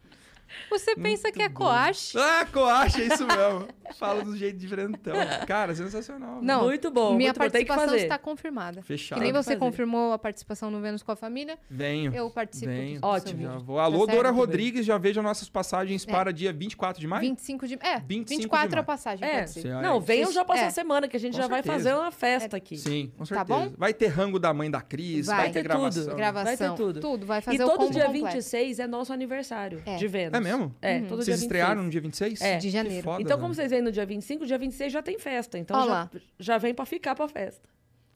Você 0.70 0.96
pensa 0.96 1.30
que 1.30 1.40
é 1.42 1.48
coache? 1.48 2.18
Ah, 2.18 2.46
coache, 2.52 3.02
é 3.02 3.06
isso 3.06 3.26
mesmo. 3.26 3.68
Fala 3.98 4.22
do 4.24 4.36
jeito 4.36 4.58
diferentão. 4.58 5.14
Cara, 5.46 5.74
sensacional. 5.74 6.40
Não. 6.42 6.64
Muito 6.64 6.90
bom. 6.90 7.14
Minha 7.14 7.28
muito 7.28 7.34
bom. 7.38 7.44
Participação 7.44 7.84
fazer. 7.88 8.02
está 8.02 8.18
confirmada. 8.18 8.82
Fechado. 8.82 9.18
Que 9.18 9.24
nem 9.24 9.32
você 9.32 9.56
confirmou 9.56 10.12
a 10.12 10.18
participação 10.18 10.70
no 10.70 10.80
Vênus 10.80 11.02
com 11.02 11.12
a 11.12 11.16
família, 11.16 11.58
Venho. 11.70 12.12
eu 12.14 12.28
participo 12.30 12.66
Venho. 12.72 12.94
do 12.96 13.00
seu 13.00 13.08
Ótimo. 13.08 13.42
Já 13.42 13.58
vou. 13.58 13.78
Alô, 13.78 14.06
Tá? 14.06 14.12
Dora 14.14 14.32
Muito 14.32 14.40
Rodrigues, 14.46 14.84
já 14.86 14.98
vejo 14.98 15.22
nossas 15.22 15.48
passagens 15.48 16.06
É. 16.06 16.10
para 16.10 16.32
dia 16.32 16.52
24 16.52 17.00
de 17.00 17.06
maio? 17.06 17.22
25 17.22 17.66
de... 17.66 17.74
É, 17.74 17.98
25 18.00 18.26
de 18.28 18.36
24 18.36 18.66
a 18.66 18.76
maio. 18.76 18.84
passagem, 18.84 19.26
É. 19.28 19.38
pode 19.38 19.50
ser. 19.50 19.60
Sim, 19.62 19.68
Não, 19.82 20.00
venham 20.00 20.32
já 20.32 20.44
passar 20.44 20.62
É. 20.62 20.66
a 20.66 20.70
semana, 20.70 21.08
que 21.08 21.16
a 21.16 21.20
gente 21.20 21.34
Com 21.34 21.42
já 21.42 21.48
vai 21.48 21.62
certeza. 21.62 21.90
fazer 21.90 22.00
uma 22.00 22.10
festa 22.10 22.56
aqui. 22.56 22.76
Sim, 22.76 23.12
com 23.16 23.24
Tá 23.24 23.36
certeza. 23.36 23.44
bom? 23.44 23.72
Vai 23.78 23.94
ter 23.94 24.06
rango 24.08 24.38
da 24.38 24.52
mãe 24.52 24.70
da 24.70 24.80
Cris, 24.80 25.26
vai, 25.26 25.36
Vai. 25.36 25.46
ter 25.50 25.62
ter 25.62 25.68
tudo. 25.68 25.78
gravação. 25.78 26.16
Gravação, 26.16 26.44
Vai 26.44 26.56
ter 26.94 27.00
tudo. 27.00 27.26
Vai 27.26 27.38
E 27.38 27.42
fazer 27.42 27.64
o 27.64 27.68
todo 27.68 27.78
combo 27.78 27.92
dia 27.92 28.04
completo. 28.06 28.26
26 28.26 28.78
é 28.80 28.86
nosso 28.86 29.12
aniversário 29.12 29.82
É. 29.86 29.96
de 29.96 30.06
Vênus. 30.08 30.34
É 30.34 30.40
mesmo? 30.40 30.55
É, 30.82 31.00
todo 31.00 31.08
dia 31.08 31.08
Vocês 31.08 31.40
26. 31.40 31.42
estrearam 31.42 31.82
no 31.82 31.90
dia 31.90 32.00
26? 32.00 32.40
É. 32.40 32.56
De 32.58 32.70
janeiro. 32.70 33.02
Foda, 33.04 33.22
Então, 33.22 33.38
como 33.38 33.54
vocês 33.54 33.70
vêm 33.70 33.82
no 33.82 33.92
dia 33.92 34.06
25, 34.06 34.46
dia 34.46 34.58
26 34.58 34.92
já 34.92 35.02
tem 35.02 35.18
festa. 35.18 35.58
Então 35.58 35.86
já, 35.86 36.10
já 36.38 36.58
vem 36.58 36.74
pra 36.74 36.84
ficar 36.86 37.14
pra 37.14 37.28
festa. 37.28 37.68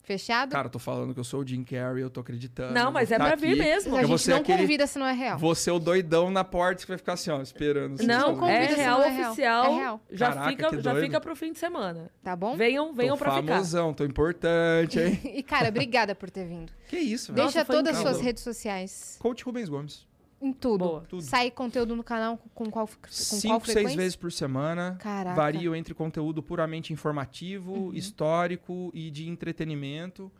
Fechado? 0.03 0.49
Cara, 0.51 0.65
eu 0.65 0.71
tô 0.71 0.79
falando 0.79 1.13
que 1.13 1.19
eu 1.19 1.23
sou 1.23 1.41
o 1.41 1.47
Jim 1.47 1.63
Carrey, 1.63 2.01
eu 2.01 2.09
tô 2.09 2.19
acreditando. 2.21 2.73
Não, 2.73 2.91
mas 2.91 3.11
é 3.11 3.17
pra 3.17 3.35
vir 3.35 3.51
aqui. 3.51 3.59
mesmo. 3.61 3.95
a 3.95 4.03
gente 4.03 4.29
não 4.31 4.37
aquele- 4.37 4.57
convida 4.63 4.87
se 4.87 4.97
não 4.97 5.05
é 5.05 5.13
real. 5.13 5.37
Você 5.37 5.69
é 5.69 5.73
o 5.73 5.77
doidão 5.77 6.31
na 6.31 6.43
porta 6.43 6.81
que 6.81 6.87
vai 6.87 6.97
ficar 6.97 7.13
assim, 7.13 7.29
ó, 7.29 7.39
esperando. 7.39 8.01
Não, 8.03 8.35
convida 8.35 8.51
é 8.57 8.67
se 8.69 8.75
real 8.75 8.97
não 8.99 9.05
é 9.05 9.09
real. 9.11 9.31
oficial. 9.31 9.65
É 9.65 9.75
real. 9.75 10.01
Já, 10.11 10.29
Caraca, 10.33 10.49
fica, 10.49 10.81
já 10.81 10.95
fica 10.99 11.21
pro 11.21 11.35
fim 11.35 11.51
de 11.53 11.59
semana. 11.59 12.11
Tá 12.23 12.35
bom? 12.35 12.57
Venham, 12.57 12.91
venham 12.93 13.15
tô 13.15 13.23
pra 13.23 13.35
ficar. 13.35 13.47
famosão, 13.53 13.93
tô 13.93 14.03
importante, 14.03 14.99
hein? 14.99 15.19
E, 15.37 15.43
cara, 15.43 15.69
obrigada 15.69 16.15
por 16.15 16.31
ter 16.31 16.45
vindo. 16.47 16.73
que 16.89 16.97
isso, 16.97 17.31
velho. 17.31 17.43
Nossa, 17.45 17.53
Deixa 17.59 17.65
foi 17.65 17.75
todas 17.75 17.95
as 17.95 18.01
suas 18.01 18.19
redes 18.19 18.41
sociais. 18.43 19.17
Coach 19.19 19.43
Rubens 19.43 19.69
Gomes. 19.69 20.07
Em 20.41 20.51
tudo. 20.51 20.85
Boa. 20.85 21.01
Tudo. 21.07 21.21
Sai 21.21 21.51
conteúdo 21.51 21.95
no 21.95 22.03
canal 22.03 22.37
com 22.55 22.69
qual, 22.71 22.87
com 22.87 22.93
qual 22.99 23.11
Cinco, 23.11 23.59
frequência? 23.59 23.73
seis 23.89 23.95
vezes 23.95 24.15
por 24.15 24.31
semana. 24.31 24.97
Caraca. 24.99 25.35
Vario 25.35 25.75
entre 25.75 25.93
conteúdo 25.93 26.41
puramente 26.41 26.91
informativo, 26.91 27.73
Uhum. 27.73 27.93
histórico 27.93 28.89
e 28.93 29.11
de 29.11 29.27
entretenimento. 29.29 30.31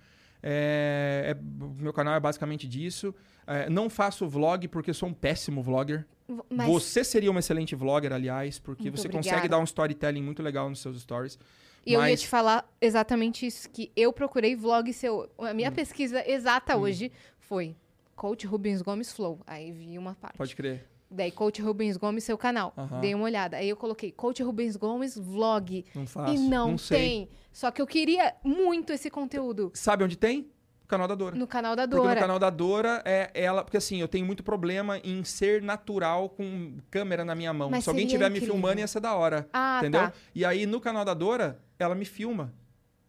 É, 0.42 1.36
é- 1.36 1.82
meu 1.82 1.94
canal 1.94 2.16
é 2.16 2.20
basicamente 2.20 2.68
disso. 2.68 3.14
É, 3.46 3.70
não 3.70 3.90
faço 3.90 4.28
vlog 4.28 4.68
porque 4.70 4.94
sou 4.94 5.10
um 5.10 5.14
péssimo 5.14 5.62
vlogger. 5.62 6.06
Mas 6.50 6.68
Você 6.68 7.04
seria 7.04 7.30
uma 7.30 7.40
excelente 7.42 7.76
vlogger, 7.76 8.14
aliás, 8.14 8.58
porque 8.58 8.84
Muito 8.84 8.98
você 8.98 9.08
obrigada. 9.08 9.30
consegue 9.36 9.48
dar 9.50 9.60
um 9.60 9.64
storytelling 9.66 10.22
muito 10.24 10.42
legal 10.42 10.70
nos 10.70 10.80
seus 10.80 11.00
stories. 11.02 11.38
E 11.86 11.94
eu 11.94 12.00
ia 12.02 12.10
mas- 12.12 12.22
te 12.22 12.28
falar 12.28 12.68
exatamente 12.80 13.46
isso, 13.46 13.70
que 13.70 13.92
eu 13.96 14.14
procurei 14.14 14.56
vlog 14.56 14.92
seu. 14.94 15.30
A 15.38 15.52
Hum. 15.52 15.54
minha 15.54 15.72
pesquisa 15.72 16.24
exata 16.28 16.78
hoje 16.78 17.12
foi 17.40 17.76
Coach 18.22 18.46
Rubens 18.46 18.84
Gomes 18.84 19.12
Flow. 19.12 19.40
Aí 19.48 19.72
vi 19.72 19.98
uma 19.98 20.14
parte. 20.14 20.38
Pode 20.38 20.56
crer. 20.56 20.88
Daí, 21.10 21.32
Coach 21.32 21.60
Rubens 21.60 21.98
Gomes, 21.98 22.24
seu 22.24 22.38
canal. 22.38 22.72
Aham. 22.78 23.00
Dei 23.00 23.16
uma 23.16 23.24
olhada. 23.24 23.58
Aí 23.58 23.68
eu 23.68 23.76
coloquei 23.76 24.12
Coach 24.12 24.44
Rubens 24.44 24.76
Gomes 24.76 25.18
Vlog. 25.18 25.84
Não 25.96 26.06
faço. 26.06 26.32
e 26.32 26.38
não, 26.38 26.78
sei. 26.78 26.98
tem. 27.00 27.30
Só 27.52 27.72
que 27.72 27.82
eu 27.82 27.88
queria 27.88 28.36
muito 28.44 28.94
esse 28.94 29.10
conteúdo 29.10 29.72
Sabe 29.74 30.04
onde 30.04 30.16
tem? 30.16 30.52
No 30.84 30.88
canal 30.88 31.08
da 31.08 31.16
Dora. 31.16 31.36
no 31.36 31.48
canal 31.48 31.76
da 31.76 31.88
Porque 31.88 31.98
Dora. 32.04 32.14
no 32.14 32.22
canal 32.22 32.38
da 32.38 32.50
Dora 32.52 33.02
é 33.06 33.32
ela. 33.34 33.64
Porque 33.64 33.78
assim, 33.78 34.00
eu 34.00 34.08
tenho 34.08 34.24
muito 34.26 34.44
problema 34.44 35.00
em 35.00 35.24
ser 35.24 35.60
natural 35.64 36.30
com 36.30 36.78
câmera 36.92 37.26
na 37.26 37.34
minha 37.34 37.52
mão. 37.52 37.72
Mas 37.72 37.86
Se 37.86 37.90
alguém 37.90 38.04
seria 38.06 38.18
estiver 38.18 38.30
me 38.30 38.38
incrível. 38.38 38.54
filmando, 38.54 38.80
ia 38.82 38.88
ser 38.88 39.00
da 39.00 39.16
hora. 39.16 39.50
Ah, 39.52 39.80
entendeu? 39.80 40.00
tá. 40.02 40.14
E 40.36 40.46
aí, 40.46 40.68
no 40.68 40.80
canal 40.80 41.04
da 41.04 41.16
Dora, 41.16 41.60
ela 41.80 41.96
me 41.96 42.06
filma. 42.06 42.54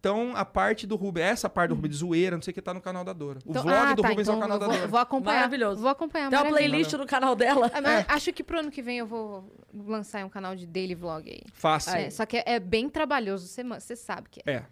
Então, 0.03 0.33
a 0.35 0.43
parte 0.43 0.85
do 0.85 0.97
Rubens, 0.97 1.23
essa 1.23 1.49
parte 1.49 1.69
do 1.69 1.75
Rubens 1.75 1.91
de 1.91 1.97
zoeira, 1.99 2.35
não 2.35 2.41
sei 2.43 2.51
o 2.51 2.53
que, 2.53 2.61
tá 2.61 2.73
no 2.73 2.81
canal 2.81 3.05
da 3.05 3.13
Dora. 3.13 3.39
O 3.45 3.51
Então- 3.51 3.63
vlog 3.63 3.77
ah, 3.77 3.93
do 3.93 4.01
tá, 4.01 4.09
Rubens 4.09 4.27
então 4.27 4.33
é 4.33 4.37
o 4.37 4.41
canal 4.41 4.57
eu 4.57 4.59
da 4.59 4.65
vou, 4.65 4.75
Dora. 4.75 4.87
vou 4.89 4.99
acompanhar. 4.99 5.35
Maravilhoso. 5.37 5.81
Vou 5.81 5.89
acompanhar. 5.89 6.29
Tem 6.29 6.39
uma 6.39 6.49
playlist 6.49 6.91
no 6.91 7.05
canal 7.05 7.33
dela. 7.37 7.71
Ah, 7.73 7.79
mas 7.79 8.05
Acho 8.09 8.33
que 8.33 8.43
pro 8.43 8.59
ano 8.59 8.69
que 8.69 8.81
vem 8.81 8.97
eu 8.97 9.07
vou 9.07 9.49
lançar 9.73 10.25
um 10.25 10.29
canal 10.29 10.57
de 10.57 10.67
daily 10.67 10.93
vlog 10.93 11.29
aí. 11.29 11.41
Fácil. 11.53 11.95
É, 11.95 12.09
só 12.09 12.25
que 12.25 12.35
é, 12.35 12.43
é 12.47 12.59
bem 12.59 12.89
trabalhoso, 12.89 13.47
você 13.47 13.95
sabe 13.95 14.27
que 14.29 14.41
é. 14.45 14.55
É. 14.55 14.65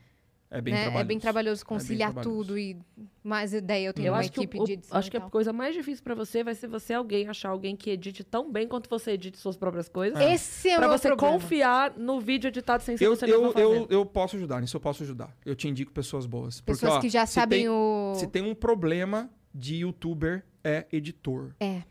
É 0.54 0.60
bem 0.60 0.74
né? 0.74 0.82
trabalhoso. 0.82 1.02
É 1.02 1.08
bem 1.08 1.20
trabalhoso 1.20 1.66
conciliar 1.66 2.12
trabalhoso. 2.12 2.44
tudo 2.44 2.60
e 2.60 2.78
mais 3.24 3.54
ideia. 3.54 3.88
Eu 3.88 3.94
tenho 3.94 4.08
Eu 4.08 4.12
uma 4.14 4.20
acho 4.20 4.32
que, 4.34 4.42
equipe 4.42 4.60
o- 4.60 4.66
de 4.66 4.74
edição 4.74 4.98
acho 4.98 5.10
que 5.10 5.16
a 5.16 5.22
coisa 5.22 5.54
mais 5.54 5.74
difícil 5.74 6.04
pra 6.04 6.14
você 6.14 6.44
vai 6.44 6.54
ser 6.54 6.68
você 6.68 6.94
alguém 6.94 7.30
achar 7.30 7.50
alguém 7.50 7.74
que 7.74 7.90
edite 7.90 8.22
tão 8.22 8.52
bem 8.52 8.68
quanto 8.68 8.90
você 8.90 9.12
edite 9.12 9.38
suas 9.38 9.56
próprias 9.56 9.88
coisas. 9.88 10.20
Esse 10.20 10.68
é 10.70 10.74
o 10.74 10.80
Pra 10.80 10.90
meu 10.90 10.98
você 10.98 11.08
problema. 11.08 11.34
confiar 11.40 11.94
no 11.98 12.20
vídeo 12.20 12.50
editado 12.50 12.84
sem 12.84 12.98
ser 12.98 13.06
Eu, 13.06 13.16
você 13.16 13.26
eu, 13.34 13.54
fazer. 13.54 13.64
eu, 13.66 13.88
eu 13.90 14.06
posso 14.06 14.36
ajudar, 14.36 14.60
nisso 14.60 14.76
eu 14.76 14.82
posso 14.82 15.04
ajudar. 15.04 15.34
Eu 15.46 15.56
te 15.56 15.70
indico 15.70 15.90
pessoas 15.94 16.26
boas. 16.26 16.60
Porque, 16.60 16.74
Pessoas 16.74 16.94
ó, 16.98 17.00
que 17.00 17.08
já 17.08 17.26
sabem 17.26 17.60
tem, 17.62 17.70
o... 17.70 18.14
Se 18.18 18.28
tem 18.28 18.44
um 18.44 18.54
problema 18.54 19.30
de 19.56 19.78
youtuber, 19.78 20.44
é 20.64 20.86
editor. 20.92 21.56
É. 21.62 21.84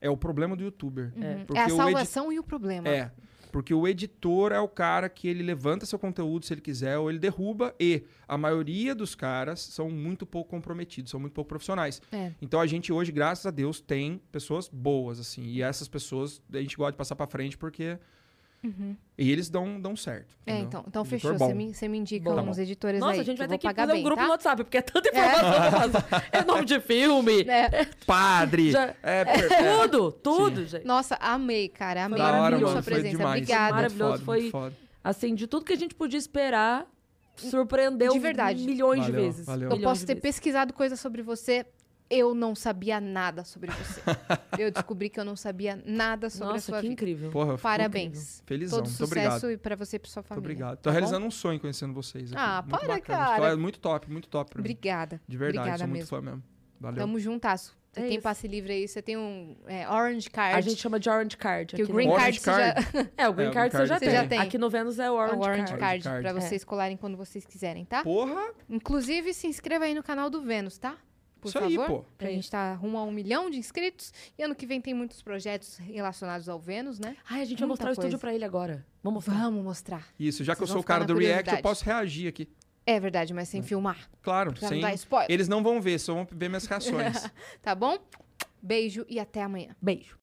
É 0.00 0.08
o 0.08 0.16
problema 0.16 0.54
do 0.54 0.62
youtuber. 0.62 1.12
Porque 1.48 1.58
É 1.58 1.64
a 1.64 1.68
salvação 1.68 2.32
e 2.32 2.38
o 2.38 2.44
problema. 2.44 2.88
É. 2.88 3.10
Porque 3.50 3.72
o 3.72 3.86
editor 3.86 4.52
é 4.52 4.60
o 4.60 4.68
cara 4.68 5.08
que 5.08 5.28
ele 5.28 5.42
levanta 5.42 5.86
seu 5.86 5.98
conteúdo 5.98 6.44
se 6.44 6.54
ele 6.54 6.60
quiser, 6.60 6.98
ou 6.98 7.10
ele 7.10 7.18
derruba, 7.18 7.74
e 7.78 8.04
a 8.26 8.36
maioria 8.36 8.94
dos 8.94 9.14
caras 9.14 9.60
são 9.60 9.90
muito 9.90 10.26
pouco 10.26 10.50
comprometidos, 10.50 11.10
são 11.10 11.20
muito 11.20 11.32
pouco 11.32 11.48
profissionais. 11.48 12.00
É. 12.12 12.32
Então 12.40 12.60
a 12.60 12.66
gente 12.66 12.92
hoje, 12.92 13.10
graças 13.10 13.46
a 13.46 13.50
Deus, 13.50 13.80
tem 13.80 14.20
pessoas 14.30 14.68
boas, 14.68 15.18
assim. 15.18 15.44
E 15.44 15.62
essas 15.62 15.88
pessoas 15.88 16.42
a 16.52 16.60
gente 16.60 16.76
gosta 16.76 16.92
de 16.92 16.98
passar 16.98 17.16
pra 17.16 17.26
frente 17.26 17.56
porque. 17.56 17.98
E 19.16 19.30
eles 19.30 19.48
dão, 19.48 19.80
dão 19.80 19.96
certo. 19.96 20.34
É, 20.46 20.58
então, 20.58 20.84
então 20.86 21.02
Editor 21.02 21.32
fechou. 21.32 21.38
bom. 21.38 21.46
Você 21.48 21.54
me, 21.54 21.74
você 21.74 21.88
me 21.88 21.98
indica 21.98 22.28
Bom. 22.28 22.36
Tá 22.36 22.42
uns 22.42 22.56
bom. 22.56 22.62
editores 22.62 23.00
Nossa, 23.00 23.12
aí. 23.14 23.20
a 23.20 23.24
gente 23.24 23.38
vai 23.38 23.48
ter 23.48 23.58
que 23.58 23.66
pagar 23.66 23.82
fazer 23.82 23.92
bem, 23.92 24.00
um 24.00 24.04
grupo 24.04 24.16
tá? 24.20 24.24
no 24.26 24.30
WhatsApp, 24.32 24.64
porque 24.64 24.78
é 24.78 24.82
tanta 24.82 25.08
informação 25.08 25.50
pra 25.52 25.70
fazer. 26.10 26.26
É 26.32 26.44
nome 26.44 26.64
de 26.64 26.80
filme, 26.80 27.42
É. 27.48 27.84
Padre! 28.06 28.70
Já- 28.72 28.94
É, 29.02 29.20
é. 29.22 29.82
tudo, 29.86 30.12
tudo, 30.12 30.66
gente. 30.66 30.84
Nossa, 30.84 31.16
amei, 31.20 31.68
cara. 31.68 32.04
Amei 32.06 32.18
Foi 32.20 32.26
Da 32.32 32.40
hora, 32.42 32.56
mano. 32.56 32.68
sua 32.72 32.82
Foi 32.82 32.92
presença. 32.94 33.16
demais. 33.16 33.42
Obrigada. 33.42 33.74
Maravilhoso, 33.74 34.24
Muito 34.24 34.50
foda, 34.50 34.70
foi-. 34.70 34.88
Assim, 35.04 35.34
de 35.34 35.46
tudo 35.46 35.64
que 35.64 35.72
a 35.72 35.76
gente 35.76 35.94
podia 35.94 36.18
esperar, 36.18 36.86
surpreendeu 37.36 38.12
De 38.12 38.18
verdade. 38.18 38.64
milhões 38.64 39.04
de 39.04 39.12
Valeu, 39.12 39.26
vezes. 39.26 39.46
valeu. 39.46 39.68
Eu 39.70 39.76
Milhões 39.76 39.84
posso 39.90 40.00
de 40.00 40.06
ter 40.06 40.14
vezes. 40.14 40.22
pesquisado 40.22 40.72
coisas 40.74 40.98
sobre 41.00 41.22
você. 41.22 41.64
Eu 42.10 42.34
não 42.34 42.54
sabia 42.54 43.00
nada 43.00 43.44
sobre 43.44 43.70
você. 43.70 44.00
eu 44.58 44.70
descobri 44.70 45.10
que 45.10 45.20
eu 45.20 45.24
não 45.24 45.36
sabia 45.36 45.78
nada 45.84 46.30
sobre 46.30 46.48
a 46.48 46.52
Nossa, 46.54 46.66
sua 46.66 46.76
que 46.76 46.82
vida. 46.82 46.92
incrível. 46.94 47.30
Porra, 47.30 47.58
Parabéns. 47.58 48.42
felizão. 48.46 48.78
Todo 48.78 48.86
Muito 48.86 48.96
sucesso 48.96 49.36
obrigado. 49.36 49.50
e 49.50 49.56
pra 49.58 49.76
você 49.76 49.96
e 49.96 49.98
pra 49.98 50.10
sua 50.10 50.20
Muito 50.20 50.28
família. 50.28 50.44
obrigado. 50.46 50.76
Tô 50.78 50.82
tá 50.84 50.90
bom? 50.90 50.92
realizando 50.94 51.26
um 51.26 51.30
sonho 51.30 51.60
conhecendo 51.60 51.92
vocês. 51.92 52.32
aqui. 52.32 52.40
Ah, 52.42 52.62
Muito 52.62 52.70
para, 52.70 52.94
bacana. 52.94 53.18
cara. 53.18 53.32
História 53.34 53.56
muito 53.56 53.78
top, 53.78 54.10
muito 54.10 54.28
top 54.28 54.50
pra 54.50 54.58
mim. 54.58 54.62
Obrigada. 54.62 55.20
De 55.28 55.36
verdade, 55.36 55.58
Obrigada 55.58 55.78
sou 55.80 55.88
muito 55.88 55.98
mesmo. 56.00 56.16
fã 56.16 56.22
mesmo. 56.22 56.42
Valeu. 56.80 56.96
Tamo 56.98 57.18
juntasso. 57.20 57.76
Você 57.92 58.00
É 58.00 58.02
tem 58.04 58.12
isso. 58.18 58.22
passe 58.22 58.46
livre 58.46 58.72
aí, 58.72 58.86
você 58.86 59.02
tem 59.02 59.16
um 59.16 59.56
é, 59.66 59.88
Orange 59.90 60.30
Card. 60.30 60.56
A 60.56 60.60
gente 60.60 60.80
chama 60.80 61.00
de 61.00 61.08
Orange 61.10 61.36
Card. 61.36 61.74
que 61.74 61.82
o 61.82 61.88
Green 61.88 62.08
Card, 62.14 62.38
você 62.38 62.50
já... 62.50 62.74
É, 63.16 63.28
o 63.28 63.32
Green 63.32 63.46
É, 63.46 63.50
o 63.50 63.52
Card, 63.54 63.72
você, 63.74 63.86
já, 63.86 63.88
Card 63.88 64.00
tem. 64.00 64.10
você 64.10 64.16
já 64.16 64.28
tem. 64.28 64.38
Aqui 64.38 64.56
no 64.58 64.70
Vênus 64.70 64.98
é 64.98 65.10
o 65.10 65.14
é 65.14 65.16
Orange, 65.24 65.36
o 65.36 65.40
Orange 65.40 65.62
Card. 65.64 65.78
Card, 65.80 66.04
Card. 66.04 66.20
pra 66.22 66.30
É. 66.30 66.34
vocês 66.34 66.64
colarem 66.64 66.96
quando 66.96 67.16
vocês 67.16 67.44
quiserem, 67.44 67.84
tá? 67.84 68.02
Porra! 68.04 68.52
Inclusive, 68.68 69.34
se 69.34 69.46
inscreva 69.46 69.86
aí 69.86 69.94
no 69.94 70.02
canal 70.02 70.30
do 70.30 70.40
Vênus, 70.42 70.78
tá? 70.78 70.96
Por 71.40 71.48
Isso 71.48 71.58
favor. 71.58 71.80
aí, 71.80 71.86
pô. 71.86 72.04
Que 72.18 72.26
a 72.26 72.30
gente 72.30 72.50
tá 72.50 72.74
rumo 72.74 72.98
a 72.98 73.04
um 73.04 73.12
milhão 73.12 73.48
de 73.48 73.56
inscritos. 73.58 74.12
E 74.36 74.42
ano 74.42 74.54
que 74.54 74.66
vem 74.66 74.80
tem 74.80 74.92
muitos 74.94 75.22
projetos 75.22 75.76
relacionados 75.78 76.48
ao 76.48 76.58
Vênus, 76.58 76.98
né? 76.98 77.16
Ai, 77.28 77.42
a 77.42 77.44
gente 77.44 77.58
vai 77.58 77.68
Muita 77.68 77.84
mostrar 77.84 77.88
o 77.90 77.92
estúdio 77.92 78.10
coisa. 78.10 78.18
pra 78.18 78.34
ele 78.34 78.44
agora. 78.44 78.84
Vamos 79.02 79.24
mostrar. 79.26 79.42
Vamos 79.44 79.64
mostrar. 79.64 80.06
Isso, 80.18 80.42
já 80.42 80.56
que 80.56 80.62
eu 80.62 80.66
sou 80.66 80.80
o 80.80 80.84
cara 80.84 81.04
do 81.04 81.16
React, 81.16 81.54
eu 81.56 81.62
posso 81.62 81.84
reagir 81.84 82.28
aqui. 82.28 82.48
É 82.84 82.98
verdade, 82.98 83.34
mas 83.34 83.48
sem 83.48 83.62
filmar. 83.62 84.08
Claro, 84.22 84.52
Pra 84.52 84.68
sem... 84.68 84.80
não 84.80 84.88
dar 84.88 84.94
spoiler. 84.94 85.30
Eles 85.30 85.46
não 85.46 85.62
vão 85.62 85.80
ver, 85.80 85.98
só 86.00 86.14
vão 86.14 86.26
ver 86.30 86.48
minhas 86.48 86.64
reações. 86.66 87.30
Tá 87.60 87.74
bom? 87.74 87.98
Beijo 88.62 89.04
e 89.08 89.20
até 89.20 89.42
amanhã. 89.42 89.76
Beijo. 89.80 90.16